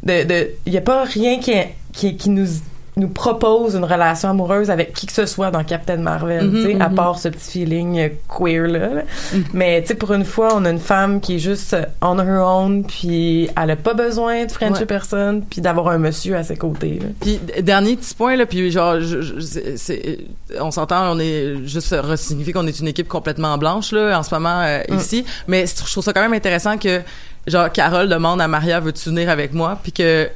de, 0.05 0.25
de, 0.25 0.51
y 0.67 0.77
a 0.77 0.81
pas 0.81 1.03
rien 1.05 1.41
qui, 1.41 1.55
qui, 1.93 2.17
qui 2.17 2.31
nous 2.31 2.47
nous 2.99 3.09
propose 3.09 3.75
une 3.75 3.85
relation 3.85 4.31
amoureuse 4.31 4.71
avec 4.71 4.95
qui 4.95 5.05
que 5.05 5.13
ce 5.13 5.27
soit 5.27 5.51
dans 5.51 5.63
Captain 5.65 5.99
Marvel, 5.99 6.47
Mhm, 6.49 6.55
tu 6.55 6.63
sais, 6.73 6.81
à 6.81 6.89
mhm. 6.89 6.95
part 6.95 7.19
ce 7.19 7.29
petit 7.29 7.51
feeling 7.51 8.11
queer 8.27 8.67
là. 8.69 8.89
là. 8.95 9.03
Mais 9.53 9.83
tu 9.83 9.89
sais, 9.89 9.95
pour 9.97 10.15
une 10.15 10.25
fois, 10.25 10.49
on 10.55 10.65
a 10.65 10.71
une 10.71 10.79
femme 10.79 11.21
qui 11.21 11.35
est 11.37 11.39
juste 11.39 11.77
on 12.01 12.19
her 12.19 12.41
own, 12.43 12.85
puis 12.87 13.51
elle 13.61 13.71
a 13.73 13.77
pas 13.77 13.93
besoin 13.93 14.47
de 14.47 14.51
frencher 14.51 14.81
Ouais. 14.81 14.87
personne, 14.87 15.43
puis 15.43 15.61
d'avoir 15.61 15.89
un 15.89 15.99
monsieur 15.99 16.37
à 16.37 16.43
ses 16.43 16.57
côtés. 16.57 16.99
là. 17.03 17.09
Puis 17.21 17.39
dernier 17.63 17.97
petit 17.97 18.15
point 18.15 18.35
là, 18.35 18.47
puis 18.47 18.71
genre, 18.71 18.99
je- 19.01 20.17
on 20.59 20.71
s'entend, 20.71 21.13
on 21.15 21.19
est 21.19 21.67
juste 21.67 21.95
resignifié 22.03 22.55
qu'on 22.55 22.67
est 22.67 22.81
une 22.81 22.89
équipe 22.89 23.09
complètement 23.09 23.59
blanche 23.59 23.93
là 23.93 24.19
en 24.19 24.23
ce 24.23 24.35
moment 24.35 24.63
euh, 24.63 24.81
Mm. 24.89 24.97
ici, 24.97 25.25
mais 25.49 25.67
je 25.67 25.85
trouve 25.85 26.03
ça 26.03 26.15
quand 26.15 26.23
même 26.23 26.33
intéressant 26.33 26.79
que 26.79 27.03
genre 27.47 27.71
Carole 27.71 28.09
demande 28.09 28.41
à 28.41 28.49
Maria 28.49 28.81
veux-tu 28.81 29.09
venir 29.11 29.31
avec 29.31 29.53
moi? 29.53 29.79
Puis 29.83 29.93
que, 29.93 30.29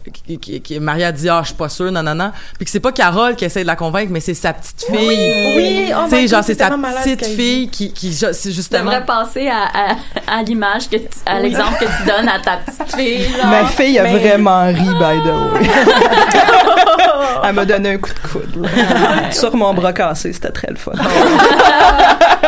Maria 0.81 1.11
dit 1.13 1.29
ah 1.29 1.41
je 1.43 1.49
suis 1.49 1.57
pas 1.57 1.69
sûre 1.69 1.91
non 1.91 2.03
non 2.03 2.15
non 2.15 2.31
puis 2.57 2.65
que 2.65 2.71
c'est 2.71 2.81
pas 2.81 2.93
Carole 2.93 3.35
qui 3.37 3.45
essaie 3.45 3.63
de 3.63 3.67
la 3.67 3.77
convaincre 3.77 4.11
mais 4.13 4.21
c'est 4.21 4.35
sa 4.35 4.53
petite 4.53 4.85
fille 4.85 5.55
Oui, 5.57 5.93
oh 5.97 6.05
tu 6.05 6.11
sais 6.11 6.29
genre 6.29 6.45
c'est 6.45 6.59
sa 6.59 6.71
petite 6.71 7.25
fille 7.27 7.69
qui 7.69 7.93
qui 7.93 8.13
c'est 8.15 8.53
justement 8.53 8.85
devrais 8.85 9.05
penser 9.05 9.49
à, 9.49 9.65
à, 9.65 10.39
à 10.39 10.43
l'image 10.43 10.89
que 10.89 10.97
tu, 10.97 11.09
à 11.27 11.37
Oui. 11.37 11.43
l'exemple 11.43 11.79
que 11.81 11.85
tu 11.85 12.07
donnes 12.07 12.29
à 12.29 12.39
ta 12.39 12.59
petite 12.59 12.95
fille. 12.97 13.25
genre. 13.37 13.47
Ma 13.47 13.67
fille 13.67 13.99
a 13.99 14.03
Mais- 14.05 14.19
vraiment 14.19 14.67
ri, 14.67 14.75
by 14.75 15.21
the 15.25 15.63
way. 15.63 15.71
Elle 17.45 17.55
m'a 17.55 17.65
donné 17.65 17.95
un 17.95 17.99
coup 17.99 18.11
de 18.11 18.29
coude. 18.29 18.63
là. 18.63 19.31
Sur 19.33 19.55
mon 19.57 19.73
bras 19.75 19.93
cassé, 19.93 20.33
c'était 20.33 20.51
très 20.51 20.69
le 20.69 20.77
fun. 20.77 20.93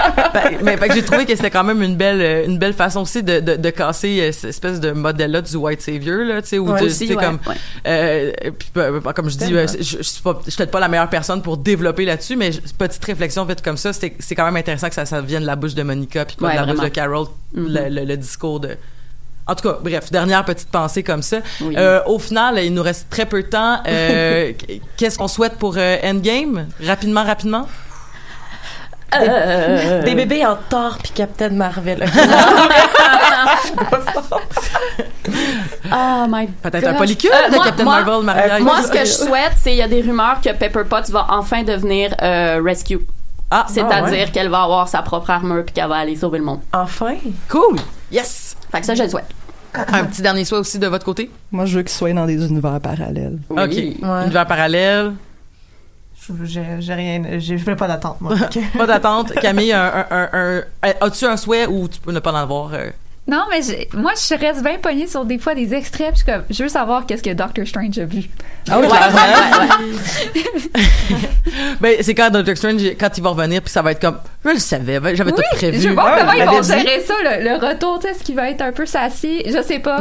Mais 0.62 0.76
fait 0.76 0.88
que 0.88 0.94
j'ai 0.94 1.02
trouvé 1.04 1.24
que 1.26 1.34
c'était 1.34 1.50
quand 1.50 1.64
même 1.64 1.82
une 1.82 1.96
belle 1.96 2.20
euh, 2.20 2.46
une 2.46 2.58
belle 2.58 2.72
façon 2.74 3.00
aussi 3.00 3.22
de, 3.22 3.40
de, 3.40 3.56
de 3.56 3.70
casser 3.70 4.20
euh, 4.20 4.32
cette 4.32 4.50
espèce 4.50 4.80
de 4.80 4.92
modèle 4.92 5.30
là 5.30 5.42
du 5.42 5.56
white 5.56 5.80
savior 5.82 6.24
là 6.24 6.42
tu 6.42 6.48
sais 6.48 6.58
où 6.58 6.70
Ouais, 6.72 6.78
tu 6.78 6.84
aussi, 6.86 7.06
sais 7.08 7.14
ouais, 7.16 7.24
comme 7.24 7.38
ouais. 7.46 7.54
euh, 7.86 8.32
puis, 8.58 8.70
comme 9.14 9.30
je 9.30 9.36
dis 9.38 9.48
je, 9.50 9.82
je 9.98 10.02
suis 10.02 10.22
pas 10.22 10.40
je 10.44 10.50
suis 10.50 10.56
peut-être 10.58 10.70
pas 10.70 10.80
la 10.80 10.88
meilleure 10.88 11.08
personne 11.10 11.42
pour 11.42 11.56
développer 11.56 12.04
là-dessus 12.04 12.36
mais 12.36 12.50
petite 12.78 13.04
réflexion 13.04 13.46
faite 13.46 13.62
comme 13.62 13.76
ça 13.76 13.92
c'est 13.92 14.14
c'est 14.18 14.34
quand 14.34 14.44
même 14.44 14.56
intéressant 14.56 14.88
que 14.88 14.94
ça 14.94 15.04
ça 15.06 15.20
vienne 15.20 15.42
de 15.42 15.46
la 15.46 15.56
bouche 15.56 15.74
de 15.74 15.82
Monica 15.82 16.24
puis 16.24 16.36
pas 16.36 16.50
de 16.50 16.56
la 16.56 16.60
bouche 16.62 16.70
vraiment. 16.76 16.82
de 16.84 16.88
Carol 16.88 17.26
Mhm. 17.54 17.66
le, 17.68 17.88
le- 17.90 18.04
le 18.06 18.16
discours 18.16 18.60
de 18.60 18.76
en 19.44 19.56
tout 19.56 19.68
cas, 19.68 19.76
bref, 19.82 20.10
dernière 20.12 20.44
petite 20.44 20.68
pensée 20.68 21.02
comme 21.02 21.20
ça. 21.20 21.38
Oui. 21.62 21.74
Euh, 21.76 22.00
au 22.06 22.20
final, 22.20 22.60
il 22.64 22.72
nous 22.72 22.82
reste 22.82 23.08
très 23.10 23.26
peu 23.26 23.42
de 23.42 23.48
temps. 23.48 23.80
Euh, 23.88 24.52
Qu'est-ce 24.96 25.18
qu'on 25.18 25.26
souhaite 25.26 25.54
pour 25.54 25.74
euh, 25.76 25.96
Endgame? 26.04 26.68
Rapidement, 26.80 27.24
rapidement? 27.24 27.66
Euh, 29.20 30.02
Des 30.02 30.14
bébés 30.14 30.44
en 30.46 30.56
Thor 30.68 30.98
puis 31.02 31.12
Captain 31.14 31.50
Marvel. 31.50 32.04
Oh 35.94 36.24
my 36.28 36.46
Peut-être 36.62 36.86
un 36.88 36.94
polycule 36.94 37.30
Euh, 37.32 37.50
de 37.50 37.54
moi- 37.54 37.64
Captain 37.66 37.84
moi- 37.84 38.02
Marvel, 38.02 38.24
Maria. 38.24 38.58
Moi, 38.60 38.82
ce 38.82 38.90
que 38.90 39.00
je 39.00 39.04
souhaite, 39.12 39.52
c'est 39.58 39.72
il 39.72 39.76
y 39.76 39.82
a 39.82 39.88
des 39.88 40.00
rumeurs 40.00 40.40
que 40.42 40.50
Pepper 40.52 40.84
Potts 40.88 41.10
va 41.10 41.26
enfin 41.30 41.62
devenir 41.62 42.14
euh, 42.22 42.60
Rescue. 42.64 43.00
Ah, 43.50 43.66
C'est-à-dire 43.68 44.04
ah 44.06 44.10
ouais. 44.10 44.28
qu'elle 44.32 44.48
va 44.48 44.62
avoir 44.62 44.88
sa 44.88 45.02
propre 45.02 45.30
armure 45.30 45.64
puis 45.64 45.74
qu'elle 45.74 45.88
va 45.88 45.96
aller 45.96 46.16
sauver 46.16 46.38
le 46.38 46.44
monde. 46.44 46.60
Enfin? 46.72 47.14
Cool. 47.50 47.76
Yes. 48.10 48.56
Fait 48.70 48.80
que 48.80 48.86
ça, 48.86 48.94
je 48.94 49.02
le 49.02 49.08
souhaite. 49.10 49.26
Un 49.74 50.04
petit 50.04 50.22
dernier 50.22 50.44
souhait 50.44 50.58
aussi 50.58 50.78
de 50.78 50.86
votre 50.86 51.04
côté? 51.04 51.30
Moi, 51.50 51.64
je 51.66 51.76
veux 51.76 51.82
qu'ils 51.82 51.92
soient 51.92 52.12
dans 52.12 52.26
des 52.26 52.44
univers 52.46 52.78
parallèles. 52.80 53.38
OK. 53.50 53.72
Univers 53.72 54.46
parallèle. 54.46 55.12
Je- 56.28 56.44
J'ai 56.44 56.64
j'ai 56.80 56.94
rien, 56.94 57.22
j'ai 57.38 57.56
pas 57.56 57.88
d'attente, 57.88 58.20
moi. 58.20 58.34
Ok. 58.34 58.58
Pas 58.78 58.86
d'attente. 58.86 59.32
Camille, 59.34 59.72
un, 59.72 60.06
un, 60.10 60.28
un, 60.32 60.58
un- 60.82 60.92
as-tu 61.00 61.24
un 61.24 61.36
souhait 61.36 61.66
ou 61.66 61.88
tu 61.88 61.98
peux 62.00 62.12
ne 62.12 62.20
pas 62.20 62.32
en 62.32 62.36
avoir? 62.36 62.72
euh? 62.74 62.90
Non, 63.26 63.44
mais 63.50 63.62
j'ai- 63.62 63.88
moi, 63.94 64.12
je 64.16 64.34
reste 64.36 64.62
bien 64.64 64.78
pognée 64.78 65.06
sur 65.06 65.24
des 65.24 65.38
fois 65.38 65.54
des 65.54 65.72
extraits. 65.74 66.12
Puis 66.12 66.22
je, 66.26 66.32
comme, 66.32 66.42
je 66.50 66.62
veux 66.62 66.68
savoir 66.68 67.06
qu'est-ce 67.06 67.22
que 67.22 67.30
Doctor 67.32 67.66
Strange 67.66 67.98
a 67.98 68.04
vu. 68.04 68.24
Ah 68.70 68.78
oui, 68.78 68.86
Ouais, 68.86 68.98
clairement. 68.98 69.18
ouais, 69.60 70.82
Ben, 71.80 71.96
c'est 72.00 72.14
quand 72.14 72.30
Doctor 72.30 72.56
Strange, 72.56 72.82
quand 72.98 73.10
il 73.16 73.22
va 73.22 73.30
revenir, 73.30 73.60
puis 73.60 73.70
ça 73.70 73.82
va 73.82 73.90
être 73.92 74.00
comme, 74.00 74.18
je 74.44 74.50
le 74.50 74.58
savais, 74.58 75.00
ben, 75.00 75.14
j'avais 75.16 75.32
tout 75.32 75.38
Oui, 75.38 75.58
prévu. 75.58 75.80
je 75.80 75.88
Ouais, 75.88 75.94
comment 75.96 76.32
ils 76.32 76.44
vont 76.44 76.62
gérer 76.62 77.02
ça, 77.06 77.14
le, 77.24 77.44
le 77.44 77.54
retour, 77.66 77.98
tu 77.98 78.06
sais, 78.08 78.14
est-ce 78.14 78.22
qu'il 78.24 78.36
va 78.36 78.48
être 78.50 78.62
un 78.62 78.72
peu 78.72 78.86
sassy? 78.86 79.42
Je 79.46 79.60
sais 79.62 79.78
pas. 79.80 80.00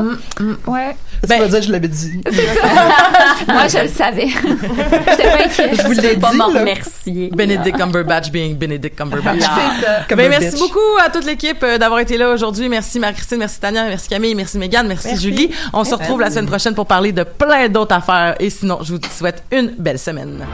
Ouais. 0.67 0.95
Ça 1.27 1.37
veut 1.37 1.47
dire 1.49 1.59
que 1.59 1.65
je 1.65 1.71
l'avais 1.71 1.87
dit. 1.87 2.21
Moi, 3.47 3.67
je 3.67 3.77
le 3.79 3.87
savais. 3.89 4.27
J'étais 5.09 5.23
pas 5.29 5.43
inquiète. 5.45 5.75
Je 5.81 5.87
vous 5.87 5.93
Je 5.93 6.01
l'ai 6.01 6.07
vais 6.09 6.17
pas 6.17 6.31
dit, 6.31 6.37
m'en 6.37 6.47
remercier. 6.47 7.29
Benedict 7.33 7.77
Cumberbatch 7.77 8.31
being 8.31 8.55
Benedict 8.55 8.95
Cumberbatch. 8.97 9.41
Ça. 9.41 10.15
Ben, 10.15 10.29
merci 10.29 10.57
beaucoup 10.57 10.79
à 11.05 11.09
toute 11.09 11.25
l'équipe 11.25 11.61
euh, 11.63 11.77
d'avoir 11.77 11.99
été 11.99 12.17
là 12.17 12.29
aujourd'hui. 12.31 12.69
Merci 12.69 12.99
Marie-Christine, 12.99 13.37
merci 13.39 13.59
Tania, 13.59 13.83
merci 13.85 14.07
Camille, 14.09 14.33
merci 14.35 14.57
Mégane, 14.57 14.87
merci, 14.87 15.15
Julie. 15.17 15.51
On 15.73 15.83
se 15.83 15.93
retrouve 15.95 16.21
la 16.21 16.29
semaine 16.29 16.47
prochaine 16.47 16.73
pour 16.75 16.85
parler 16.85 17.11
de 17.11 17.23
plein 17.23 17.67
d'autres 17.69 17.95
affaires. 17.95 18.35
Et 18.39 18.49
sinon, 18.51 18.79
je 18.83 18.93
vous 18.93 18.99
souhaite 19.09 19.43
une 19.51 19.71
belle 19.77 19.99
semaine. 19.99 20.45